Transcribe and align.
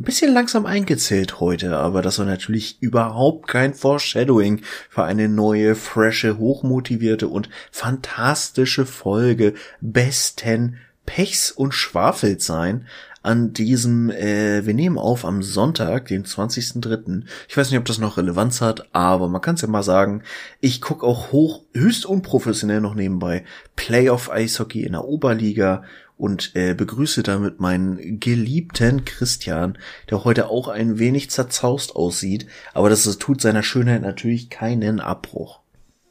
ein 0.00 0.04
bisschen 0.04 0.32
langsam 0.32 0.64
eingezählt 0.64 1.40
heute, 1.40 1.76
aber 1.76 2.00
das 2.00 2.14
soll 2.14 2.24
natürlich 2.24 2.80
überhaupt 2.80 3.48
kein 3.48 3.74
Foreshadowing 3.74 4.62
für 4.88 5.04
eine 5.04 5.28
neue, 5.28 5.74
frische, 5.74 6.38
hochmotivierte 6.38 7.28
und 7.28 7.50
fantastische 7.70 8.86
Folge 8.86 9.52
besten 9.82 10.78
Pechs 11.04 11.50
und 11.50 11.74
Schwafels 11.74 12.46
sein 12.46 12.86
an 13.22 13.52
diesem, 13.52 14.08
äh, 14.10 14.64
wir 14.64 14.72
nehmen 14.72 14.96
auf 14.96 15.26
am 15.26 15.42
Sonntag, 15.42 16.06
den 16.06 16.24
20.03. 16.24 17.24
Ich 17.48 17.56
weiß 17.56 17.70
nicht, 17.70 17.78
ob 17.78 17.84
das 17.84 17.98
noch 17.98 18.16
Relevanz 18.16 18.62
hat, 18.62 18.88
aber 18.94 19.28
man 19.28 19.42
kann 19.42 19.56
es 19.56 19.60
ja 19.60 19.68
mal 19.68 19.82
sagen, 19.82 20.22
ich 20.60 20.80
gucke 20.80 21.04
auch 21.04 21.30
hoch, 21.30 21.64
höchst 21.74 22.06
unprofessionell 22.06 22.80
noch 22.80 22.94
nebenbei 22.94 23.44
Playoff 23.76 24.30
Eishockey 24.30 24.84
in 24.84 24.92
der 24.92 25.04
Oberliga 25.04 25.82
und 26.20 26.54
äh, 26.54 26.74
begrüße 26.74 27.22
damit 27.22 27.60
meinen 27.60 28.20
geliebten 28.20 29.04
Christian, 29.04 29.78
der 30.10 30.24
heute 30.24 30.48
auch 30.48 30.68
ein 30.68 30.98
wenig 30.98 31.30
zerzaust 31.30 31.96
aussieht, 31.96 32.46
aber 32.74 32.90
das, 32.90 33.04
das 33.04 33.18
tut 33.18 33.40
seiner 33.40 33.62
Schönheit 33.62 34.02
natürlich 34.02 34.50
keinen 34.50 35.00
Abbruch. 35.00 35.60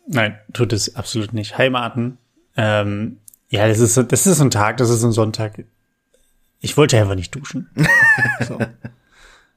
Nein, 0.07 0.37
tut 0.53 0.73
es 0.73 0.95
absolut 0.95 1.33
nicht. 1.33 1.57
Heimaten. 1.57 2.17
Ähm, 2.57 3.17
ja, 3.49 3.67
das 3.67 3.79
ist, 3.79 3.97
das 3.97 4.27
ist 4.27 4.41
ein 4.41 4.51
Tag, 4.51 4.77
das 4.77 4.89
ist 4.89 5.03
ein 5.03 5.11
Sonntag 5.11 5.59
ich 6.61 6.77
wollte 6.77 6.99
einfach 6.99 7.15
nicht 7.15 7.33
duschen. 7.35 7.69
so. 8.41 8.59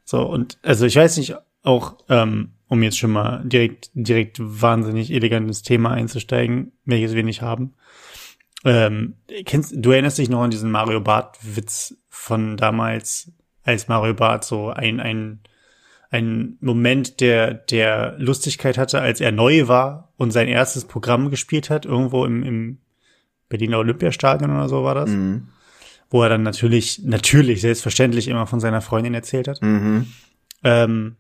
so, 0.04 0.22
und 0.22 0.58
also 0.62 0.86
ich 0.86 0.96
weiß 0.96 1.16
nicht, 1.18 1.34
auch 1.62 1.96
ähm, 2.08 2.52
um 2.68 2.82
jetzt 2.82 2.98
schon 2.98 3.10
mal 3.10 3.42
direkt, 3.44 3.90
direkt 3.94 4.38
wahnsinnig 4.40 5.12
elegantes 5.12 5.62
Thema 5.62 5.90
einzusteigen, 5.90 6.72
welches 6.84 7.14
wir 7.14 7.24
nicht 7.24 7.42
haben. 7.42 7.74
Ähm, 8.64 9.14
kennst, 9.44 9.74
du 9.76 9.90
erinnerst 9.90 10.18
dich 10.18 10.28
noch 10.28 10.42
an 10.42 10.50
diesen 10.50 10.70
Mario 10.70 11.00
Bart-Witz 11.00 11.96
von 12.08 12.56
damals, 12.56 13.32
als 13.64 13.88
Mario 13.88 14.14
Bart 14.14 14.44
so 14.44 14.70
ein, 14.70 15.00
ein, 15.00 15.40
ein 16.10 16.58
Moment 16.60 17.20
der, 17.20 17.54
der 17.54 18.14
Lustigkeit 18.18 18.78
hatte, 18.78 19.00
als 19.00 19.20
er 19.20 19.32
neu 19.32 19.68
war 19.68 20.12
und 20.16 20.30
sein 20.30 20.48
erstes 20.48 20.84
Programm 20.84 21.30
gespielt 21.30 21.70
hat, 21.70 21.86
irgendwo 21.86 22.24
im, 22.24 22.42
im 22.42 22.78
Berliner 23.48 23.78
Olympiastadion 23.78 24.50
oder 24.50 24.68
so 24.68 24.84
war 24.84 24.94
das. 24.94 25.10
Mhm 25.10 25.48
wo 26.12 26.22
er 26.22 26.28
dann 26.28 26.42
natürlich, 26.42 27.00
natürlich, 27.04 27.62
selbstverständlich 27.62 28.28
immer 28.28 28.46
von 28.46 28.60
seiner 28.60 28.82
Freundin 28.82 29.14
erzählt 29.14 29.48
hat. 29.48 29.62
Mhm. 29.62 30.12
Ähm, 30.62 31.16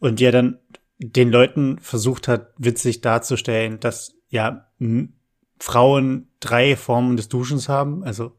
und 0.00 0.20
die 0.20 0.26
er 0.26 0.32
dann 0.32 0.58
den 0.98 1.30
Leuten 1.30 1.78
versucht 1.78 2.28
hat, 2.28 2.52
witzig 2.58 3.00
darzustellen, 3.00 3.80
dass 3.80 4.14
ja 4.28 4.68
Frauen 5.58 6.28
drei 6.40 6.76
Formen 6.76 7.16
des 7.16 7.28
Duschens 7.28 7.68
haben, 7.68 8.04
also 8.04 8.32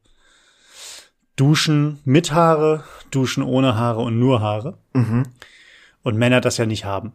Duschen 1.35 1.99
mit 2.05 2.31
Haare, 2.31 2.83
Duschen 3.11 3.44
ohne 3.44 3.75
Haare 3.75 4.02
und 4.02 4.19
nur 4.19 4.41
Haare. 4.41 4.77
Mhm. 4.94 5.23
Und 6.03 6.17
Männer 6.17 6.39
das 6.39 6.57
ja 6.57 6.66
nicht 6.66 6.85
haben. 6.85 7.13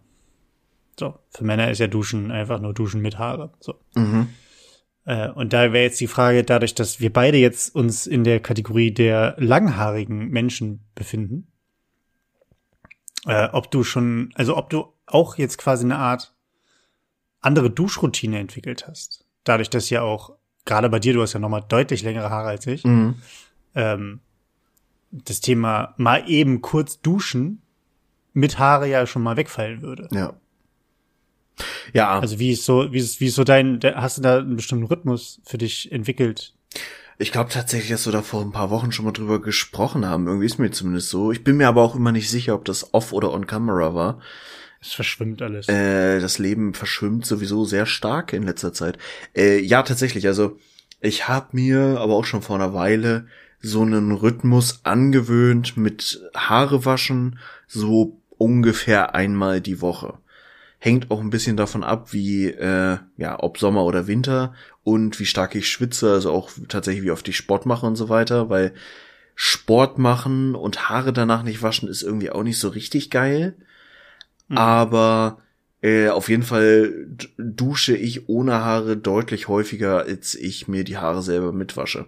So, 0.98 1.18
für 1.30 1.44
Männer 1.44 1.70
ist 1.70 1.78
ja 1.78 1.86
Duschen 1.86 2.30
einfach 2.30 2.60
nur 2.60 2.74
Duschen 2.74 3.00
mit 3.00 3.18
Haare. 3.18 3.52
So. 3.60 3.76
Mhm. 3.94 4.28
Äh, 5.04 5.30
und 5.30 5.52
da 5.52 5.72
wäre 5.72 5.84
jetzt 5.84 6.00
die 6.00 6.06
Frage, 6.06 6.44
dadurch, 6.44 6.74
dass 6.74 7.00
wir 7.00 7.12
beide 7.12 7.38
jetzt 7.38 7.74
uns 7.74 8.06
in 8.06 8.24
der 8.24 8.40
Kategorie 8.40 8.92
der 8.92 9.36
langhaarigen 9.38 10.28
Menschen 10.28 10.84
befinden, 10.94 11.46
äh, 13.26 13.48
ob 13.52 13.70
du 13.70 13.84
schon, 13.84 14.30
also 14.34 14.56
ob 14.56 14.70
du 14.70 14.92
auch 15.06 15.38
jetzt 15.38 15.56
quasi 15.56 15.84
eine 15.84 15.96
Art 15.96 16.34
andere 17.40 17.70
Duschroutine 17.70 18.38
entwickelt 18.38 18.86
hast. 18.86 19.24
Dadurch, 19.44 19.70
dass 19.70 19.90
ja 19.90 20.02
auch, 20.02 20.32
gerade 20.64 20.88
bei 20.88 20.98
dir, 20.98 21.14
du 21.14 21.22
hast 21.22 21.32
ja 21.32 21.40
nochmal 21.40 21.64
deutlich 21.68 22.02
längere 22.02 22.30
Haare 22.30 22.48
als 22.48 22.66
ich, 22.66 22.84
mhm. 22.84 23.16
ähm, 23.74 24.20
das 25.10 25.40
Thema 25.40 25.94
mal 25.96 26.28
eben 26.28 26.60
kurz 26.60 27.00
duschen 27.00 27.62
mit 28.32 28.58
Haare 28.58 28.88
ja 28.88 29.06
schon 29.06 29.22
mal 29.22 29.36
wegfallen 29.36 29.82
würde. 29.82 30.08
Ja. 30.12 30.34
Ja. 31.92 32.20
Also 32.20 32.38
wie 32.38 32.52
ist 32.52 32.64
so, 32.64 32.92
wie 32.92 32.98
ist, 32.98 33.20
wie 33.20 33.26
ist 33.26 33.34
so 33.34 33.44
dein, 33.44 33.80
hast 33.82 34.18
du 34.18 34.22
da 34.22 34.38
einen 34.38 34.56
bestimmten 34.56 34.86
Rhythmus 34.86 35.40
für 35.44 35.58
dich 35.58 35.90
entwickelt? 35.92 36.54
Ich 37.18 37.32
glaube 37.32 37.50
tatsächlich, 37.50 37.90
dass 37.90 38.06
wir 38.06 38.12
da 38.12 38.22
vor 38.22 38.40
ein 38.40 38.52
paar 38.52 38.70
Wochen 38.70 38.92
schon 38.92 39.04
mal 39.04 39.12
drüber 39.12 39.42
gesprochen 39.42 40.06
haben. 40.06 40.26
Irgendwie 40.26 40.46
ist 40.46 40.58
mir 40.58 40.70
zumindest 40.70 41.10
so. 41.10 41.32
Ich 41.32 41.44
bin 41.44 41.58
mir 41.58 41.68
aber 41.68 41.82
auch 41.82 41.94
immer 41.94 42.12
nicht 42.12 42.30
sicher, 42.30 42.54
ob 42.54 42.64
das 42.64 42.94
off 42.94 43.12
oder 43.12 43.32
on 43.32 43.46
camera 43.46 43.94
war. 43.94 44.20
Es 44.80 44.92
verschwimmt 44.92 45.42
alles. 45.42 45.68
Äh, 45.68 46.20
das 46.20 46.38
Leben 46.38 46.74
verschwimmt 46.74 47.26
sowieso 47.26 47.64
sehr 47.64 47.86
stark 47.86 48.32
in 48.32 48.44
letzter 48.44 48.72
Zeit. 48.72 48.98
Äh, 49.36 49.60
ja, 49.60 49.82
tatsächlich. 49.82 50.26
Also 50.26 50.58
ich 51.00 51.28
habe 51.28 51.48
mir 51.52 51.98
aber 51.98 52.14
auch 52.14 52.24
schon 52.24 52.42
vor 52.42 52.56
einer 52.56 52.72
Weile 52.72 53.26
so 53.60 53.82
einen 53.82 54.12
Rhythmus 54.12 54.80
angewöhnt 54.84 55.76
mit 55.76 56.22
Haare 56.34 56.84
waschen, 56.86 57.38
so 57.66 58.18
ungefähr 58.38 59.14
einmal 59.14 59.60
die 59.60 59.82
Woche 59.82 60.18
hängt 60.80 61.10
auch 61.10 61.20
ein 61.20 61.30
bisschen 61.30 61.56
davon 61.56 61.84
ab, 61.84 62.12
wie, 62.12 62.46
äh, 62.46 62.98
ja, 63.18 63.38
ob 63.38 63.58
Sommer 63.58 63.84
oder 63.84 64.06
Winter 64.06 64.54
und 64.82 65.20
wie 65.20 65.26
stark 65.26 65.54
ich 65.54 65.68
schwitze, 65.68 66.10
also 66.10 66.32
auch 66.32 66.50
tatsächlich, 66.68 67.04
wie 67.04 67.10
oft 67.10 67.28
ich 67.28 67.36
Sport 67.36 67.66
mache 67.66 67.86
und 67.86 67.96
so 67.96 68.08
weiter, 68.08 68.48
weil 68.48 68.72
Sport 69.34 69.98
machen 69.98 70.54
und 70.54 70.88
Haare 70.88 71.12
danach 71.12 71.42
nicht 71.42 71.62
waschen 71.62 71.88
ist 71.88 72.02
irgendwie 72.02 72.30
auch 72.30 72.42
nicht 72.42 72.58
so 72.58 72.68
richtig 72.70 73.10
geil. 73.10 73.54
Mhm. 74.50 74.58
Aber 74.58 75.38
äh, 75.80 76.08
auf 76.08 76.28
jeden 76.28 76.42
Fall 76.42 77.06
dusche 77.38 77.96
ich 77.96 78.28
ohne 78.28 78.64
Haare 78.64 78.96
deutlich 78.96 79.48
häufiger, 79.48 80.00
als 80.00 80.34
ich 80.34 80.68
mir 80.68 80.84
die 80.84 80.98
Haare 80.98 81.22
selber 81.22 81.52
mitwasche. 81.52 82.06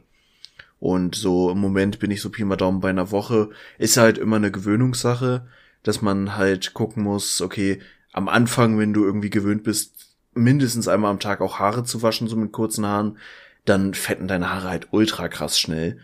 Und 0.79 1.15
so 1.15 1.51
im 1.51 1.59
Moment 1.59 2.01
bin 2.01 2.11
ich 2.11 2.21
so 2.21 2.29
Pi 2.29 2.45
mal 2.45 2.57
Daumen 2.57 2.81
bei 2.81 2.91
einer 2.91 3.13
Woche. 3.13 3.51
Ist 3.79 3.97
halt 3.97 4.19
immer 4.19 4.37
eine 4.37 4.51
Gewöhnungssache, 4.51 5.47
dass 5.85 6.03
man 6.03 6.37
halt 6.37 6.75
gucken 6.75 7.05
muss, 7.05 7.41
okay, 7.41 7.81
am 8.13 8.29
Anfang, 8.29 8.79
wenn 8.79 8.93
du 8.93 9.05
irgendwie 9.05 9.31
gewöhnt 9.31 9.63
bist, 9.63 10.17
mindestens 10.35 10.89
einmal 10.89 11.11
am 11.11 11.21
Tag 11.21 11.41
auch 11.41 11.59
Haare 11.61 11.85
zu 11.85 12.03
waschen, 12.03 12.27
so 12.27 12.37
mit 12.37 12.53
kurzen 12.53 12.85
Haaren, 12.85 13.17
dann 13.65 13.95
fetten 13.95 14.27
deine 14.27 14.53
Haare 14.53 14.69
halt 14.69 14.89
ultra 14.91 15.29
krass 15.29 15.59
schnell. 15.59 16.01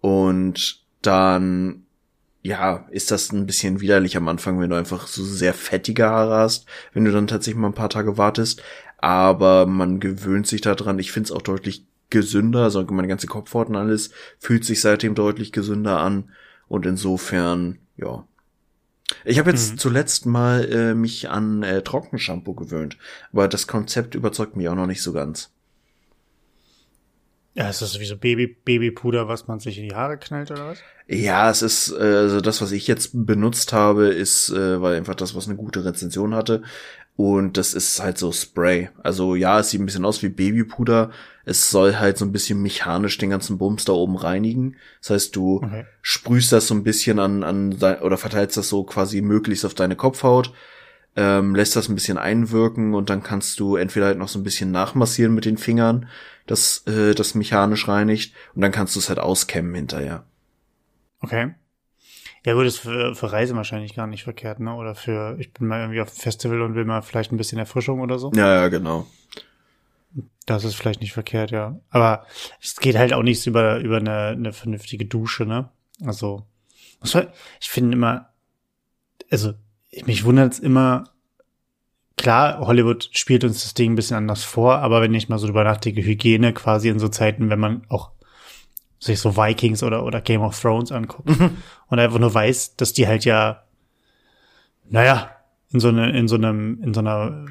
Und 0.00 0.82
dann, 1.02 1.84
ja, 2.42 2.86
ist 2.90 3.10
das 3.10 3.32
ein 3.32 3.46
bisschen 3.46 3.80
widerlich 3.80 4.16
am 4.16 4.28
Anfang, 4.28 4.60
wenn 4.60 4.70
du 4.70 4.76
einfach 4.76 5.06
so 5.06 5.24
sehr 5.24 5.54
fettige 5.54 6.06
Haare 6.06 6.36
hast, 6.36 6.66
wenn 6.92 7.04
du 7.04 7.12
dann 7.12 7.28
tatsächlich 7.28 7.60
mal 7.60 7.68
ein 7.68 7.74
paar 7.74 7.88
Tage 7.88 8.18
wartest. 8.18 8.62
Aber 8.98 9.66
man 9.66 10.00
gewöhnt 10.00 10.46
sich 10.46 10.60
daran. 10.60 10.98
Ich 10.98 11.12
find's 11.12 11.32
auch 11.32 11.42
deutlich 11.42 11.86
gesünder, 12.10 12.64
also 12.64 12.84
meine 12.84 13.08
ganze 13.08 13.26
Kopfhaut 13.26 13.68
und 13.68 13.76
alles 13.76 14.10
fühlt 14.38 14.64
sich 14.64 14.80
seitdem 14.80 15.14
deutlich 15.14 15.52
gesünder 15.52 15.98
an. 15.98 16.30
Und 16.68 16.84
insofern, 16.84 17.78
ja, 17.96 18.26
ich 19.24 19.38
habe 19.38 19.50
jetzt 19.50 19.72
mhm. 19.72 19.78
zuletzt 19.78 20.26
mal 20.26 20.64
äh, 20.64 20.94
mich 20.94 21.30
an 21.30 21.62
äh, 21.62 21.82
Trockenshampoo 21.82 22.54
gewöhnt, 22.54 22.96
aber 23.32 23.48
das 23.48 23.66
Konzept 23.66 24.14
überzeugt 24.14 24.56
mich 24.56 24.68
auch 24.68 24.74
noch 24.74 24.86
nicht 24.86 25.02
so 25.02 25.12
ganz. 25.12 25.51
Ja, 27.54 27.68
ist 27.68 27.82
das 27.82 28.00
wie 28.00 28.06
so 28.06 28.16
Baby, 28.16 28.46
Babypuder, 28.46 29.28
was 29.28 29.46
man 29.46 29.60
sich 29.60 29.78
in 29.78 29.88
die 29.88 29.94
Haare 29.94 30.16
knallt 30.16 30.50
oder 30.50 30.68
was? 30.68 30.78
Ja, 31.06 31.50
es 31.50 31.60
ist, 31.60 31.92
äh, 31.92 32.02
also 32.02 32.40
das, 32.40 32.62
was 32.62 32.72
ich 32.72 32.86
jetzt 32.86 33.10
benutzt 33.12 33.74
habe, 33.74 34.06
ist, 34.06 34.48
äh, 34.50 34.80
weil 34.80 34.96
einfach 34.96 35.14
das, 35.14 35.34
was 35.34 35.46
eine 35.46 35.56
gute 35.56 35.84
Rezension 35.84 36.34
hatte. 36.34 36.62
Und 37.14 37.58
das 37.58 37.74
ist 37.74 38.00
halt 38.02 38.16
so 38.16 38.32
Spray. 38.32 38.88
Also 39.02 39.34
ja, 39.34 39.60
es 39.60 39.70
sieht 39.70 39.80
ein 39.80 39.86
bisschen 39.86 40.06
aus 40.06 40.22
wie 40.22 40.30
Babypuder. 40.30 41.10
Es 41.44 41.70
soll 41.70 41.96
halt 41.96 42.16
so 42.16 42.24
ein 42.24 42.32
bisschen 42.32 42.62
mechanisch 42.62 43.18
den 43.18 43.30
ganzen 43.30 43.58
Bums 43.58 43.84
da 43.84 43.92
oben 43.92 44.16
reinigen. 44.16 44.76
Das 45.00 45.10
heißt, 45.10 45.36
du 45.36 45.56
okay. 45.56 45.84
sprühst 46.00 46.52
das 46.52 46.68
so 46.68 46.74
ein 46.74 46.84
bisschen 46.84 47.18
an, 47.18 47.44
an 47.44 47.74
oder 47.74 48.16
verteilst 48.16 48.56
das 48.56 48.70
so 48.70 48.84
quasi 48.84 49.20
möglichst 49.20 49.66
auf 49.66 49.74
deine 49.74 49.94
Kopfhaut, 49.94 50.54
ähm, 51.14 51.54
lässt 51.54 51.76
das 51.76 51.90
ein 51.90 51.94
bisschen 51.94 52.16
einwirken 52.16 52.94
und 52.94 53.10
dann 53.10 53.22
kannst 53.22 53.60
du 53.60 53.76
entweder 53.76 54.06
halt 54.06 54.18
noch 54.18 54.28
so 54.28 54.38
ein 54.38 54.44
bisschen 54.44 54.70
nachmassieren 54.70 55.34
mit 55.34 55.44
den 55.44 55.58
Fingern, 55.58 56.08
das, 56.46 56.86
äh, 56.86 57.14
das 57.14 57.34
mechanisch 57.34 57.88
reinigt, 57.88 58.34
und 58.54 58.62
dann 58.62 58.72
kannst 58.72 58.94
du 58.94 59.00
es 59.00 59.08
halt 59.08 59.18
auskämmen 59.18 59.74
hinterher. 59.74 60.24
Okay. 61.20 61.54
Ja 62.44 62.54
gut, 62.54 62.66
ist 62.66 62.78
für, 62.78 63.14
für 63.14 63.30
Reisen 63.30 63.56
wahrscheinlich 63.56 63.94
gar 63.94 64.08
nicht 64.08 64.24
verkehrt, 64.24 64.58
ne? 64.58 64.74
Oder 64.74 64.96
für, 64.96 65.36
ich 65.38 65.52
bin 65.52 65.68
mal 65.68 65.80
irgendwie 65.80 66.00
auf 66.00 66.12
dem 66.12 66.20
Festival 66.20 66.60
und 66.62 66.74
will 66.74 66.84
mal 66.84 67.02
vielleicht 67.02 67.30
ein 67.30 67.36
bisschen 67.36 67.58
Erfrischung 67.58 68.00
oder 68.00 68.18
so. 68.18 68.32
Ja, 68.34 68.54
ja, 68.54 68.68
genau. 68.68 69.06
Das 70.46 70.64
ist 70.64 70.74
vielleicht 70.74 71.00
nicht 71.00 71.12
verkehrt, 71.12 71.52
ja. 71.52 71.78
Aber 71.90 72.26
es 72.60 72.76
geht 72.76 72.96
halt 72.96 73.12
auch 73.12 73.22
nichts 73.22 73.46
über, 73.46 73.78
über 73.78 73.98
eine, 73.98 74.28
eine 74.28 74.52
vernünftige 74.52 75.06
Dusche, 75.06 75.46
ne? 75.46 75.68
Also, 76.04 76.44
ich 77.60 77.70
finde 77.70 77.96
immer, 77.96 78.30
also, 79.30 79.54
mich 80.04 80.24
wundert 80.24 80.54
es 80.54 80.58
immer, 80.58 81.04
klar, 82.22 82.60
Hollywood 82.60 83.08
spielt 83.10 83.42
uns 83.42 83.62
das 83.62 83.74
Ding 83.74 83.92
ein 83.92 83.96
bisschen 83.96 84.16
anders 84.16 84.44
vor, 84.44 84.78
aber 84.78 85.02
wenn 85.02 85.12
ich 85.12 85.28
mal 85.28 85.38
so 85.38 85.48
drüber 85.48 85.64
nachdenke, 85.64 86.04
Hygiene 86.04 86.52
quasi 86.52 86.88
in 86.88 87.00
so 87.00 87.08
Zeiten, 87.08 87.50
wenn 87.50 87.58
man 87.58 87.82
auch 87.88 88.12
sich 89.00 89.18
so 89.18 89.36
Vikings 89.36 89.82
oder, 89.82 90.04
oder 90.04 90.20
Game 90.20 90.40
of 90.40 90.58
Thrones 90.58 90.92
anguckt 90.92 91.28
mhm. 91.28 91.58
und 91.88 91.98
einfach 91.98 92.20
nur 92.20 92.32
weiß, 92.32 92.76
dass 92.76 92.92
die 92.92 93.08
halt 93.08 93.24
ja, 93.24 93.64
naja, 94.88 95.30
in 95.72 95.80
so, 95.80 95.88
eine, 95.88 96.16
in 96.16 96.28
so 96.28 96.36
einem, 96.36 96.80
in 96.84 96.94
so 96.94 97.00
einer, 97.00 97.44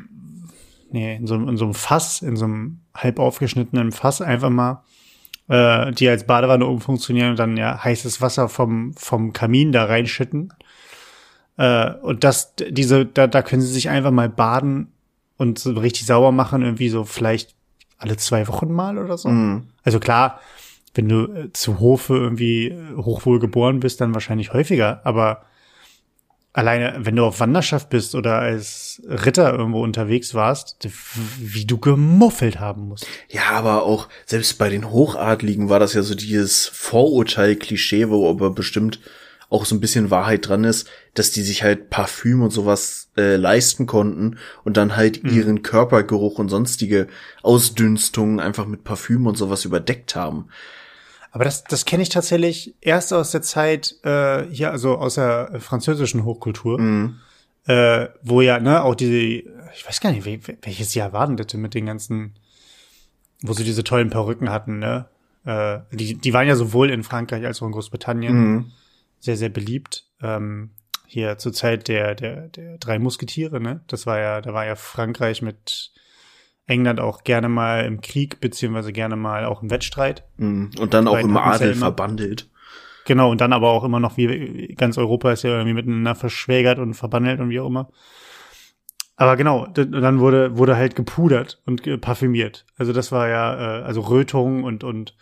nee, 0.90 1.18
in 1.18 1.28
so, 1.28 1.36
in 1.36 1.58
so 1.58 1.66
einem 1.66 1.74
Fass, 1.74 2.22
in 2.22 2.38
so 2.38 2.46
einem 2.46 2.80
halb 2.96 3.20
aufgeschnittenen 3.20 3.92
Fass 3.92 4.22
einfach 4.22 4.50
mal, 4.50 4.84
äh, 5.50 5.92
die 5.92 6.08
als 6.08 6.26
Badewanne 6.26 6.66
umfunktionieren 6.66 7.32
und 7.32 7.40
dann 7.40 7.58
ja 7.58 7.84
heißes 7.84 8.22
Wasser 8.22 8.48
vom, 8.48 8.94
vom 8.94 9.34
Kamin 9.34 9.74
da 9.74 9.84
reinschütten 9.84 10.54
Äh, 11.62 11.94
und 12.02 12.24
das, 12.24 12.56
diese, 12.56 13.06
da, 13.06 13.28
da 13.28 13.44
können 13.44 13.62
sie 13.62 13.72
sich 13.72 13.90
einfach 13.90 14.10
mal 14.10 14.30
baden 14.30 14.92
und 15.38 15.60
so 15.60 15.74
richtig 15.74 16.08
sauber 16.08 16.32
machen, 16.32 16.64
irgendwie 16.64 16.90
so 16.90 17.04
vielleicht 17.04 17.54
alle 18.00 18.18
zwei 18.18 18.48
Wochen 18.48 18.72
mal 18.72 18.98
oder 18.98 19.16
so. 19.16 19.30
Mhm. 19.30 19.68
Also 19.84 20.00
klar, 20.00 20.40
wenn 20.96 21.08
du 21.08 21.26
äh, 21.26 21.54
zu 21.54 21.80
Hofe 21.80 22.16
irgendwie 22.16 22.70
äh, 22.70 22.96
hochwohl 22.98 23.38
geboren 23.38 23.80
bist, 23.80 24.02
dann 24.02 24.16
wahrscheinlich 24.16 24.54
häufiger, 24.54 25.02
aber 25.04 25.44
alleine, 26.52 26.96
wenn 26.98 27.16
du 27.16 27.26
auf 27.26 27.40
Wanderschaft 27.40 27.90
bist 27.90 28.16
oder 28.16 28.40
als 28.40 29.00
Ritter 29.08 29.54
irgendwo 29.54 29.84
unterwegs 29.84 30.34
warst, 30.34 30.78
wie 31.38 31.66
du 31.66 31.78
gemuffelt 31.78 32.60
haben 32.60 32.88
musst. 32.88 33.06
Ja, 33.30 33.52
aber 33.52 33.84
auch 33.84 34.10
selbst 34.26 34.58
bei 34.58 34.70
den 34.70 34.90
Hochadligen 34.90 35.70
war 35.70 35.80
das 35.80 35.94
ja 35.94 36.02
so 36.02 36.16
dieses 36.16 36.66
Vorurteil-Klischee, 36.70 38.10
wo 38.10 38.28
aber 38.28 38.50
bestimmt 38.50 39.00
auch 39.52 39.66
so 39.66 39.76
ein 39.76 39.80
bisschen 39.82 40.10
Wahrheit 40.10 40.48
dran 40.48 40.64
ist, 40.64 40.90
dass 41.14 41.30
die 41.32 41.44
sich 41.44 41.62
halt 41.62 41.90
Parfüm 41.92 42.42
und 42.42 42.50
sowas 42.52 43.10
äh, 43.18 43.36
leisten 43.36 43.86
konnten 43.86 44.38
und 44.64 44.78
dann 44.78 44.96
halt 44.96 45.24
mhm. 45.24 45.30
ihren 45.30 45.62
Körpergeruch 45.62 46.40
und 46.40 46.50
sonstige 46.50 47.08
Ausdünstungen 47.44 48.40
einfach 48.40 48.66
mit 48.66 48.84
Parfüm 48.84 49.28
und 49.28 49.38
sowas 49.38 49.66
überdeckt 49.66 50.16
haben. 50.16 50.48
Aber 51.32 51.44
das, 51.44 51.64
das 51.66 51.86
kenne 51.86 52.04
ich 52.04 52.10
tatsächlich 52.10 52.76
erst 52.82 53.14
aus 53.14 53.32
der 53.32 53.42
Zeit 53.42 53.96
äh, 54.04 54.46
hier, 54.52 54.72
also 54.72 54.96
aus 54.98 55.16
der 55.16 55.60
französischen 55.60 56.24
Hochkultur, 56.26 56.80
Mhm. 56.80 57.20
äh, 57.68 58.08
wo 58.24 58.42
ja, 58.42 58.60
ne, 58.60 58.84
auch 58.84 58.96
diese, 58.96 59.16
ich 59.18 59.86
weiß 59.88 60.00
gar 60.02 60.12
nicht, 60.12 60.26
wel- 60.26 60.58
welches 60.62 60.94
Jahr 60.96 61.14
war 61.14 61.28
denn 61.28 61.38
das 61.38 61.54
mit 61.54 61.74
den 61.74 61.86
ganzen, 61.86 62.34
wo 63.42 63.54
sie 63.54 63.64
diese 63.64 63.84
tollen 63.84 64.10
Perücken 64.10 64.50
hatten, 64.50 64.80
ne? 64.80 65.06
Äh, 65.46 65.80
die, 65.92 66.16
die 66.16 66.34
waren 66.34 66.48
ja 66.48 66.56
sowohl 66.56 66.90
in 66.90 67.04
Frankreich 67.04 67.46
als 67.46 67.62
auch 67.62 67.66
in 67.68 67.72
Großbritannien 67.74 68.34
Mhm. 68.54 68.72
Sehr, 69.22 69.38
sehr 69.38 69.50
beliebt. 69.50 70.08
Ähm, 70.22 70.72
hier 71.06 71.38
zur 71.38 71.54
Zeit 71.54 71.88
der, 71.88 72.16
der, 72.16 72.50
der 72.50 72.78
drei 72.78 73.00
Musketiere, 73.00 73.62
ne? 73.62 73.82
Das 73.88 74.06
war 74.06 74.20
ja, 74.20 74.42
da 74.42 74.54
war 74.54 74.66
ja 74.66 74.76
Frankreich 74.76 75.42
mit 75.42 75.92
England 76.68 77.00
auch 77.00 77.24
gerne 77.24 77.50
mal 77.50 77.86
im 77.86 78.02
Krieg, 78.02 78.40
beziehungsweise 78.40 78.94
gerne 78.94 79.16
mal 79.16 79.46
auch 79.46 79.62
im 79.62 79.70
Wettstreit. 79.70 80.24
Mhm. 80.38 80.72
Und 80.80 80.94
dann 80.94 81.08
auch 81.08 81.18
im 81.18 81.36
ja 81.36 81.44
Adel 81.44 81.72
immer. 81.72 81.88
verbandelt. 81.88 82.50
Genau, 83.06 83.32
und 83.32 83.42
dann 83.42 83.52
aber 83.52 83.70
auch 83.70 83.84
immer 83.84 84.00
noch, 84.00 84.18
wie 84.18 84.74
ganz 84.78 84.98
Europa 84.98 85.32
ist 85.32 85.44
ja 85.44 85.52
irgendwie 85.52 85.74
miteinander 85.74 86.16
verschwägert 86.16 86.80
und 86.80 86.94
verbandelt 86.94 87.40
und 87.40 87.50
wie 87.50 87.60
auch 87.60 87.68
immer. 87.68 87.90
Aber 89.16 89.36
genau, 89.36 89.68
dann 89.68 90.20
wurde, 90.20 90.58
wurde 90.58 90.78
halt 90.78 90.96
gepudert 90.96 91.62
und 91.66 92.02
parfümiert. 92.02 92.66
Also 92.78 92.94
das 92.94 93.12
war 93.12 93.28
ja, 93.28 93.80
äh, 93.80 93.84
also 93.84 94.02
Rötungen 94.02 94.64
und, 94.64 94.84
und, 94.84 95.16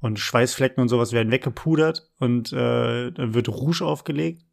und 0.00 0.18
Schweißflecken 0.18 0.80
und 0.80 0.88
sowas 0.88 1.12
werden 1.12 1.32
weggepudert 1.32 2.08
und 2.18 2.52
äh, 2.52 3.10
dann 3.10 3.34
wird 3.34 3.48
Rouge 3.48 3.82
aufgelegt 3.84 4.44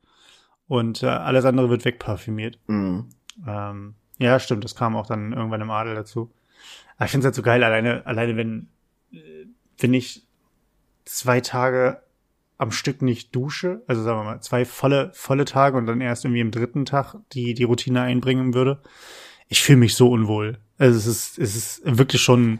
und 0.67 1.03
äh, 1.03 1.07
alles 1.07 1.45
andere 1.45 1.69
wird 1.69 1.85
wegparfümiert. 1.85 2.59
Mhm. 2.67 3.09
Ähm, 3.47 3.95
ja, 4.19 4.39
stimmt, 4.39 4.63
das 4.63 4.75
kam 4.75 4.95
auch 4.95 5.07
dann 5.07 5.33
irgendwann 5.33 5.61
im 5.61 5.71
Adel 5.71 5.95
dazu. 5.95 6.31
Aber 6.97 7.05
ich 7.05 7.11
finde 7.11 7.25
es 7.25 7.27
halt 7.27 7.35
so 7.35 7.41
geil, 7.41 7.63
alleine, 7.63 8.05
alleine 8.05 8.37
wenn, 8.37 8.69
äh, 9.11 9.45
wenn 9.79 9.93
ich 9.93 10.25
zwei 11.05 11.41
Tage 11.41 12.01
am 12.57 12.71
Stück 12.71 13.01
nicht 13.01 13.35
dusche, 13.35 13.81
also 13.87 14.03
sagen 14.03 14.19
wir 14.19 14.23
mal, 14.23 14.41
zwei 14.41 14.63
volle, 14.63 15.11
volle 15.13 15.45
Tage 15.45 15.77
und 15.77 15.85
dann 15.85 16.01
erst 16.01 16.23
irgendwie 16.23 16.41
am 16.41 16.51
dritten 16.51 16.85
Tag 16.85 17.15
die, 17.33 17.53
die 17.53 17.63
Routine 17.63 18.01
einbringen 18.01 18.53
würde. 18.53 18.81
Ich 19.49 19.61
fühle 19.61 19.79
mich 19.79 19.95
so 19.95 20.09
unwohl. 20.09 20.59
Also 20.77 20.97
es 20.97 21.05
ist, 21.05 21.39
es 21.39 21.55
ist 21.55 21.81
wirklich 21.83 22.21
schon 22.21 22.59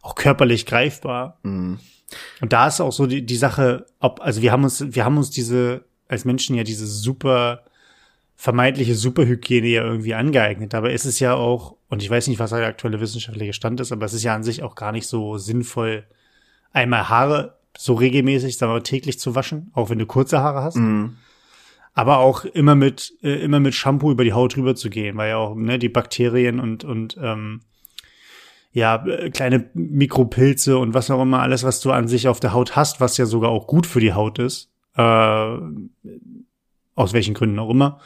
auch 0.00 0.14
körperlich 0.14 0.66
greifbar. 0.66 1.38
Mhm. 1.42 1.78
Und 2.40 2.52
da 2.52 2.66
ist 2.66 2.80
auch 2.80 2.92
so 2.92 3.06
die, 3.06 3.24
die 3.24 3.36
Sache, 3.36 3.86
ob, 4.00 4.20
also 4.20 4.42
wir 4.42 4.52
haben 4.52 4.64
uns, 4.64 4.94
wir 4.94 5.04
haben 5.04 5.16
uns 5.16 5.30
diese, 5.30 5.84
als 6.08 6.24
Menschen 6.24 6.56
ja 6.56 6.64
diese 6.64 6.86
super, 6.86 7.64
vermeintliche 8.36 8.94
Superhygiene 8.94 9.68
ja 9.68 9.84
irgendwie 9.84 10.14
angeeignet. 10.14 10.74
Aber 10.74 10.92
es 10.92 11.06
ist 11.06 11.20
ja 11.20 11.34
auch, 11.34 11.76
und 11.88 12.02
ich 12.02 12.10
weiß 12.10 12.28
nicht, 12.28 12.38
was 12.38 12.50
der 12.50 12.66
aktuelle 12.66 13.00
wissenschaftliche 13.00 13.52
Stand 13.52 13.80
ist, 13.80 13.92
aber 13.92 14.06
es 14.06 14.14
ist 14.14 14.24
ja 14.24 14.34
an 14.34 14.44
sich 14.44 14.62
auch 14.62 14.74
gar 14.74 14.92
nicht 14.92 15.06
so 15.06 15.38
sinnvoll, 15.38 16.04
einmal 16.72 17.08
Haare 17.08 17.56
so 17.76 17.94
regelmäßig, 17.94 18.56
sagen 18.56 18.70
wir 18.70 18.76
mal, 18.76 18.82
täglich 18.82 19.18
zu 19.18 19.34
waschen, 19.34 19.70
auch 19.74 19.90
wenn 19.90 19.98
du 19.98 20.06
kurze 20.06 20.40
Haare 20.40 20.62
hast. 20.62 20.76
Mhm. 20.76 21.16
Aber 21.92 22.18
auch 22.18 22.44
immer 22.44 22.74
mit, 22.74 23.14
äh, 23.22 23.36
immer 23.36 23.60
mit 23.60 23.74
Shampoo 23.74 24.10
über 24.10 24.24
die 24.24 24.32
Haut 24.32 24.56
rüber 24.56 24.74
zu 24.74 24.90
gehen, 24.90 25.16
weil 25.16 25.30
ja 25.30 25.36
auch, 25.36 25.54
ne, 25.54 25.78
die 25.78 25.88
Bakterien 25.88 26.60
und, 26.60 26.84
und, 26.84 27.16
ähm, 27.20 27.60
ja, 28.74 29.06
äh, 29.06 29.30
kleine 29.30 29.70
Mikropilze 29.72 30.76
und 30.76 30.92
was 30.92 31.10
auch 31.10 31.22
immer, 31.22 31.40
alles, 31.40 31.62
was 31.62 31.80
du 31.80 31.92
an 31.92 32.08
sich 32.08 32.28
auf 32.28 32.40
der 32.40 32.52
Haut 32.52 32.76
hast, 32.76 33.00
was 33.00 33.16
ja 33.16 33.24
sogar 33.24 33.50
auch 33.50 33.66
gut 33.68 33.86
für 33.86 34.00
die 34.00 34.12
Haut 34.12 34.40
ist, 34.40 34.70
äh, 34.96 35.56
aus 36.96 37.12
welchen 37.12 37.34
Gründen 37.34 37.58
auch 37.60 37.70
immer, 37.70 38.00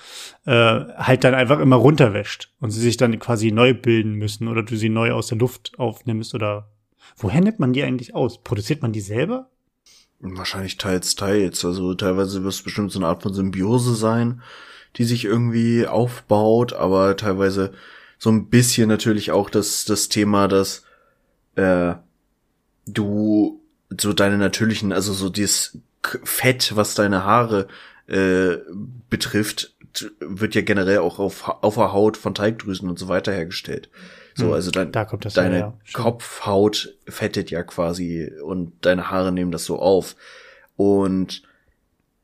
äh, 0.45 0.53
halt 0.53 1.25
dann 1.25 1.35
einfach 1.35 1.59
immer 1.59 1.77
runterwäscht 1.77 2.53
und 2.61 2.71
sie 2.71 2.81
sich 2.81 2.99
dann 2.99 3.19
quasi 3.19 3.51
neu 3.51 3.73
bilden 3.73 4.13
müssen 4.13 4.47
oder 4.47 4.63
du 4.63 4.77
sie 4.77 4.91
neu 4.91 5.13
aus 5.13 5.29
der 5.29 5.39
Luft 5.39 5.73
aufnimmst 5.79 6.35
oder 6.35 6.71
woher 7.17 7.41
nimmt 7.41 7.61
man 7.61 7.73
die 7.73 7.83
eigentlich 7.83 8.15
aus? 8.15 8.43
Produziert 8.43 8.83
man 8.83 8.93
die 8.93 9.01
selber? 9.01 9.49
Wahrscheinlich 10.21 10.77
teils, 10.77 11.15
teils. 11.15 11.65
Also 11.65 11.95
teilweise 11.95 12.43
wird 12.43 12.53
es 12.53 12.63
bestimmt 12.63 12.93
so 12.93 12.99
eine 12.99 13.09
Art 13.09 13.23
von 13.23 13.33
Symbiose 13.33 13.95
sein, 13.95 14.43
die 14.97 15.05
sich 15.05 15.25
irgendwie 15.25 15.87
aufbaut, 15.87 16.75
aber 16.75 17.17
teilweise 17.17 17.73
so 18.19 18.31
ein 18.31 18.49
bisschen 18.49 18.89
natürlich 18.89 19.31
auch 19.31 19.49
das, 19.49 19.85
das 19.85 20.09
Thema, 20.09 20.49
dass 20.49 20.85
äh, 21.55 21.95
du 22.87 23.63
so 23.97 24.13
deine 24.13 24.39
natürlichen, 24.39 24.93
also 24.93 25.13
so 25.13 25.29
dieses 25.31 25.79
Fett, 26.03 26.77
was 26.77 26.95
deine 26.95 27.25
Haare 27.25 27.69
äh, 28.07 28.59
betrifft, 29.09 29.75
wird 30.21 30.55
ja 30.55 30.63
generell 30.63 30.99
auch 30.99 31.19
auf, 31.19 31.49
auf 31.49 31.75
der 31.75 31.93
Haut 31.93 32.17
von 32.17 32.35
Teigdrüsen 32.35 32.89
und 32.89 32.99
so 32.99 33.09
weiter 33.09 33.33
hergestellt. 33.33 33.89
So, 34.35 34.47
Hm, 34.47 34.53
also 34.53 34.71
dein, 34.71 34.93
da 34.93 35.05
deine 35.05 35.57
her, 35.57 35.79
ja. 35.85 35.93
Kopfhaut 35.93 36.97
fettet 37.09 37.51
ja 37.51 37.63
quasi 37.63 38.31
und 38.45 38.73
deine 38.83 39.11
Haare 39.11 39.33
nehmen 39.33 39.51
das 39.51 39.65
so 39.65 39.79
auf. 39.79 40.17
Und 40.77 41.43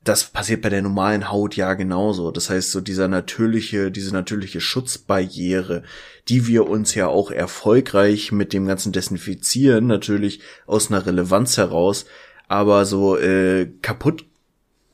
das 0.05 0.25
passiert 0.25 0.61
bei 0.61 0.69
der 0.69 0.83
normalen 0.83 1.31
Haut 1.31 1.55
ja 1.55 1.73
genauso. 1.73 2.31
Das 2.31 2.49
heißt, 2.51 2.71
so 2.71 2.79
dieser 2.79 3.07
natürliche, 3.07 3.91
diese 3.91 4.13
natürliche 4.13 4.61
Schutzbarriere, 4.61 5.81
die 6.29 6.45
wir 6.47 6.69
uns 6.69 6.93
ja 6.93 7.07
auch 7.07 7.31
erfolgreich 7.31 8.31
mit 8.31 8.53
dem 8.53 8.67
ganzen 8.67 8.91
Desinfizieren 8.91 9.87
natürlich 9.87 10.41
aus 10.67 10.91
einer 10.91 11.05
Relevanz 11.05 11.57
heraus, 11.57 12.05
aber 12.47 12.85
so 12.85 13.17
äh, 13.17 13.67
kaputt 13.81 14.25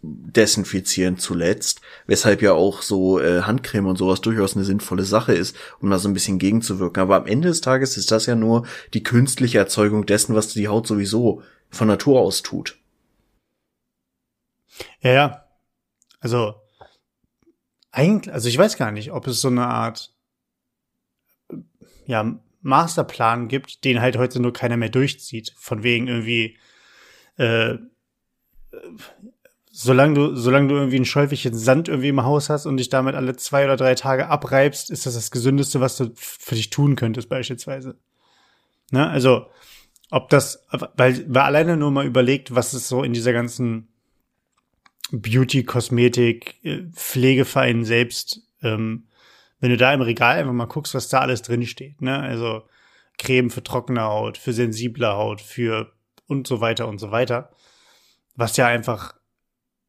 desinfizieren 0.02 1.18
zuletzt, 1.18 1.81
weshalb 2.08 2.42
ja 2.42 2.54
auch 2.54 2.81
so 2.81 3.19
äh, 3.19 3.42
Handcreme 3.42 3.88
und 3.88 3.98
sowas 3.98 4.22
durchaus 4.22 4.56
eine 4.56 4.65
sinnvolle 4.65 5.03
Sache 5.03 5.34
ist, 5.34 5.56
um 5.82 5.89
da 5.89 6.00
so 6.00 6.08
ein 6.08 6.13
bisschen 6.13 6.39
gegenzuwirken. 6.39 7.03
Aber 7.03 7.18
am 7.18 7.27
Ende 7.27 7.50
des 7.50 7.60
Tages 7.60 7.98
ist 7.98 8.12
das 8.12 8.27
ja 8.27 8.36
nur 8.36 8.65
die 8.94 9.03
künstliche 9.03 9.58
Erzeugung 9.58 10.06
dessen, 10.06 10.36
was 10.36 10.53
die 10.53 10.70
Haut 10.70 10.88
sowieso 10.88 11.44
von 11.70 11.88
Natur 11.88 12.22
aus 12.22 12.41
tut. 12.41 12.81
Ja, 15.02 15.12
ja. 15.12 15.46
Also, 16.20 16.56
eigentlich, 17.92 18.34
also 18.34 18.48
ich 18.48 18.58
weiß 18.58 18.78
gar 18.78 18.92
nicht, 18.92 19.12
ob 19.12 19.28
es 19.28 19.42
so 19.42 19.50
eine 19.50 19.68
Art, 19.68 20.14
ja, 22.06 22.40
Masterplan 22.62 23.48
gibt, 23.48 23.84
den 23.84 24.02
halt 24.02 24.18
heute 24.18 24.40
nur 24.40 24.54
keiner 24.54 24.78
mehr 24.78 24.90
durchzieht. 24.90 25.54
Von 25.58 25.84
wegen 25.84 26.08
irgendwie, 26.08 26.58
äh, 27.38 27.78
solange 29.72 30.14
du, 30.14 30.36
solange 30.36 30.68
du 30.68 30.76
irgendwie 30.76 31.00
ein 31.00 31.06
Schäufelchen 31.06 31.56
Sand 31.56 31.88
irgendwie 31.88 32.10
im 32.10 32.24
Haus 32.24 32.50
hast 32.50 32.66
und 32.66 32.78
dich 32.78 32.90
damit 32.90 33.16
alle 33.16 33.36
zwei 33.36 33.66
oder 33.66 33.78
drei 33.78 33.96
Tage 33.96 34.28
abreibst, 34.28 34.92
ist 34.92 35.06
das 35.06 35.16
das 35.16 35.32
Gesündeste, 35.32 35.80
was 35.80 35.98
du 35.98 36.12
für 36.16 36.56
dich 36.56 36.70
tun 36.70 36.96
könntest, 36.96 37.30
beispielsweise. 37.30 37.98
Ne? 38.92 39.10
Also, 39.10 39.48
ob 40.12 40.30
das, 40.30 40.68
weil, 40.98 41.26
weil 41.34 41.44
alleine 41.44 41.78
nur 41.78 41.90
mal 41.90 42.06
überlegt, 42.06 42.54
was 42.54 42.74
es 42.74 42.88
so 42.88 43.04
in 43.04 43.14
dieser 43.14 43.34
ganzen 43.34 43.90
Beauty, 45.12 45.63
Kosmetik, 45.63 46.56
äh, 46.63 46.84
Pflegeverein 46.94 47.86
selbst, 47.86 48.41
ähm, 48.62 49.08
wenn 49.60 49.70
du 49.70 49.77
da 49.77 49.94
im 49.94 50.01
Regal 50.01 50.38
einfach 50.38 50.53
mal 50.53 50.65
guckst, 50.65 50.94
was 50.96 51.10
da 51.10 51.20
alles 51.20 51.41
drin 51.41 51.65
steht, 51.65 52.01
ne? 52.01 52.20
Also 52.20 52.63
Creme 53.18 53.50
für 53.51 53.63
trockene 53.63 54.01
Haut, 54.01 54.38
für 54.38 54.53
sensible 54.53 55.08
Haut, 55.08 55.41
für 55.41 55.91
und 56.27 56.48
so 56.48 56.62
weiter 56.62 56.88
und 56.88 56.98
so 57.00 57.12
weiter. 57.12 57.51
Was 58.36 58.58
ja 58.58 58.65
einfach 58.68 59.13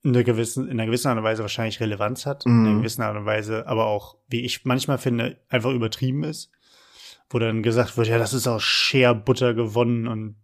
in 0.02 0.10
einer 0.10 0.24
gewissen, 0.24 0.64
in 0.66 0.72
einer 0.72 0.86
gewissen 0.86 1.08
Art 1.08 1.16
und 1.18 1.24
Weise 1.24 1.42
wahrscheinlich 1.42 1.80
Relevanz 1.80 2.26
hat, 2.26 2.44
in 2.44 2.52
einer 2.52 2.70
Mhm. 2.72 2.78
gewissen 2.78 3.02
Art 3.02 3.16
und 3.16 3.24
Weise, 3.24 3.66
aber 3.68 3.86
auch, 3.86 4.16
wie 4.28 4.40
ich 4.40 4.64
manchmal 4.64 4.98
finde, 4.98 5.38
einfach 5.48 5.70
übertrieben 5.70 6.24
ist. 6.24 6.50
Wo 7.30 7.38
dann 7.38 7.62
gesagt 7.62 7.96
wird, 7.96 8.08
ja, 8.08 8.18
das 8.18 8.34
ist 8.34 8.46
aus 8.48 8.62
Shea 8.62 9.12
Butter 9.14 9.54
gewonnen 9.54 10.06
und 10.08 10.36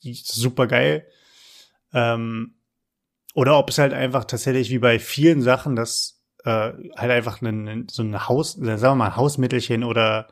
super 0.00 0.66
geil. 0.66 1.06
Ähm, 1.92 2.53
oder 3.34 3.58
ob 3.58 3.70
es 3.70 3.78
halt 3.78 3.92
einfach 3.92 4.24
tatsächlich 4.24 4.70
wie 4.70 4.78
bei 4.78 4.98
vielen 4.98 5.42
Sachen, 5.42 5.76
dass 5.76 6.22
äh, 6.44 6.72
halt 6.96 7.10
einfach 7.10 7.42
ein, 7.42 7.86
so 7.90 8.02
ein 8.02 8.28
Haus, 8.28 8.52
sagen 8.52 8.80
wir 8.80 8.94
mal, 8.94 9.16
Hausmittelchen 9.16 9.84
oder 9.84 10.28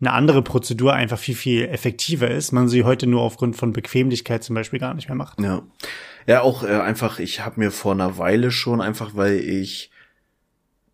eine 0.00 0.12
andere 0.12 0.42
Prozedur 0.42 0.94
einfach 0.94 1.18
viel, 1.18 1.36
viel 1.36 1.68
effektiver 1.68 2.30
ist, 2.30 2.52
man 2.52 2.68
sie 2.68 2.84
heute 2.84 3.06
nur 3.06 3.22
aufgrund 3.22 3.56
von 3.56 3.72
Bequemlichkeit 3.72 4.42
zum 4.42 4.54
Beispiel 4.54 4.80
gar 4.80 4.94
nicht 4.94 5.08
mehr 5.08 5.16
macht. 5.16 5.40
Ja. 5.40 5.62
Ja, 6.26 6.42
auch 6.42 6.62
äh, 6.62 6.68
einfach, 6.68 7.18
ich 7.18 7.44
habe 7.44 7.58
mir 7.58 7.72
vor 7.72 7.92
einer 7.92 8.16
Weile 8.16 8.52
schon, 8.52 8.80
einfach 8.80 9.16
weil 9.16 9.38
ich 9.40 9.90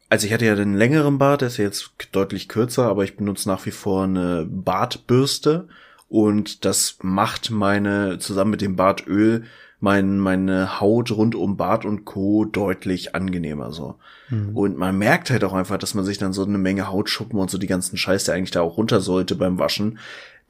also 0.08 0.26
ich 0.26 0.32
hatte 0.32 0.46
ja 0.46 0.54
den 0.54 0.74
längeren 0.74 1.18
Bart, 1.18 1.42
der 1.42 1.48
ist 1.48 1.58
jetzt 1.58 1.92
deutlich 2.12 2.48
kürzer, 2.48 2.86
aber 2.86 3.04
ich 3.04 3.16
benutze 3.16 3.48
nach 3.48 3.66
wie 3.66 3.70
vor 3.70 4.04
eine 4.04 4.46
Bartbürste 4.48 5.68
und 6.08 6.64
das 6.64 6.98
macht 7.02 7.50
meine, 7.50 8.18
zusammen 8.18 8.52
mit 8.52 8.62
dem 8.62 8.76
Bartöl, 8.76 9.44
mein, 9.80 10.18
meine 10.18 10.80
Haut 10.80 11.11
rund 11.11 11.35
um 11.35 11.56
Bart 11.56 11.85
und 11.85 12.04
Co. 12.04 12.44
deutlich 12.44 13.14
angenehmer 13.14 13.73
so. 13.73 13.94
Mhm. 14.28 14.56
Und 14.56 14.76
man 14.76 14.99
merkt 14.99 15.30
halt 15.30 15.44
auch 15.44 15.52
einfach, 15.52 15.78
dass 15.78 15.94
man 15.94 16.04
sich 16.04 16.18
dann 16.18 16.32
so 16.32 16.44
eine 16.44 16.58
Menge 16.58 16.88
Hautschuppen 16.88 17.38
und 17.38 17.50
so 17.50 17.58
die 17.58 17.66
ganzen 17.66 17.97
Scheiß, 17.97 18.25
der 18.25 18.35
eigentlich 18.35 18.50
da 18.50 18.62
auch 18.62 18.76
runter 18.76 19.00
sollte 19.00 19.37
beim 19.37 19.58
Waschen, 19.58 19.99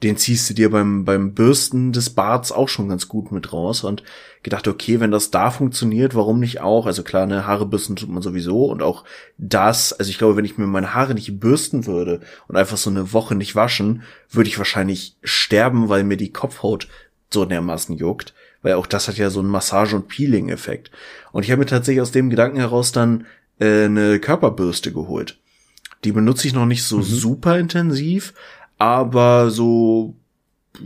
den 0.01 0.15
ziehst 0.15 0.49
du 0.49 0.53
dir 0.53 0.71
beim, 0.71 1.03
beim 1.03 1.33
Bürsten 1.33 1.91
des 1.91 2.09
Barts 2.11 2.51
auch 2.53 2.69
schon 2.69 2.87
ganz 2.87 3.09
gut 3.09 3.31
mit 3.31 3.51
raus 3.51 3.83
und 3.83 4.03
gedacht, 4.43 4.67
okay, 4.67 5.01
wenn 5.01 5.11
das 5.11 5.29
da 5.29 5.51
funktioniert, 5.51 6.15
warum 6.15 6.39
nicht 6.39 6.61
auch? 6.61 6.85
Also 6.85 7.03
klar, 7.03 7.25
ne, 7.25 7.45
Haare 7.45 7.65
bürsten 7.65 7.97
tut 7.97 8.09
man 8.09 8.21
sowieso 8.21 8.65
und 8.65 8.81
auch 8.81 9.03
das, 9.37 9.91
also 9.91 10.09
ich 10.09 10.17
glaube, 10.17 10.37
wenn 10.37 10.45
ich 10.45 10.57
mir 10.57 10.67
meine 10.67 10.93
Haare 10.93 11.13
nicht 11.13 11.39
bürsten 11.39 11.85
würde 11.85 12.21
und 12.47 12.55
einfach 12.55 12.77
so 12.77 12.89
eine 12.89 13.11
Woche 13.11 13.35
nicht 13.35 13.55
waschen, 13.55 14.03
würde 14.29 14.49
ich 14.49 14.57
wahrscheinlich 14.57 15.17
sterben, 15.21 15.89
weil 15.89 16.05
mir 16.05 16.17
die 16.17 16.31
Kopfhaut 16.31 16.87
so 17.29 17.43
dermaßen 17.43 17.97
juckt, 17.97 18.33
weil 18.61 18.73
auch 18.73 18.87
das 18.87 19.07
hat 19.07 19.17
ja 19.17 19.29
so 19.29 19.39
einen 19.39 19.49
Massage- 19.49 19.95
und 19.95 20.07
Peeling-Effekt. 20.07 20.91
Und 21.31 21.43
ich 21.43 21.51
habe 21.51 21.59
mir 21.59 21.65
tatsächlich 21.65 22.01
aus 22.01 22.11
dem 22.11 22.29
Gedanken 22.29 22.57
heraus 22.57 22.91
dann 22.91 23.25
äh, 23.59 23.85
eine 23.85 24.19
Körperbürste 24.19 24.91
geholt. 24.91 25.39
Die 26.03 26.11
benutze 26.11 26.47
ich 26.47 26.53
noch 26.53 26.65
nicht 26.65 26.83
so 26.83 26.97
mhm. 26.97 27.03
super 27.03 27.57
intensiv, 27.59 28.33
aber 28.77 29.49
so 29.49 30.15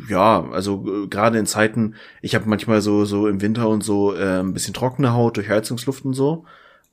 ja, 0.10 0.50
also 0.52 1.04
äh, 1.04 1.08
gerade 1.08 1.38
in 1.38 1.46
Zeiten, 1.46 1.96
ich 2.22 2.36
habe 2.36 2.50
manchmal 2.50 2.82
so 2.82 3.06
so 3.06 3.28
im 3.28 3.42
Winter 3.42 3.70
und 3.70 3.84
so 3.84 4.16
äh, 4.16 4.40
ein 4.40 4.54
bisschen 4.54 4.74
trockene 4.74 5.14
Haut 5.14 5.38
durch 5.38 5.50
Heizungsluft 5.50 6.06
und 6.06 6.14
so. 6.14 6.46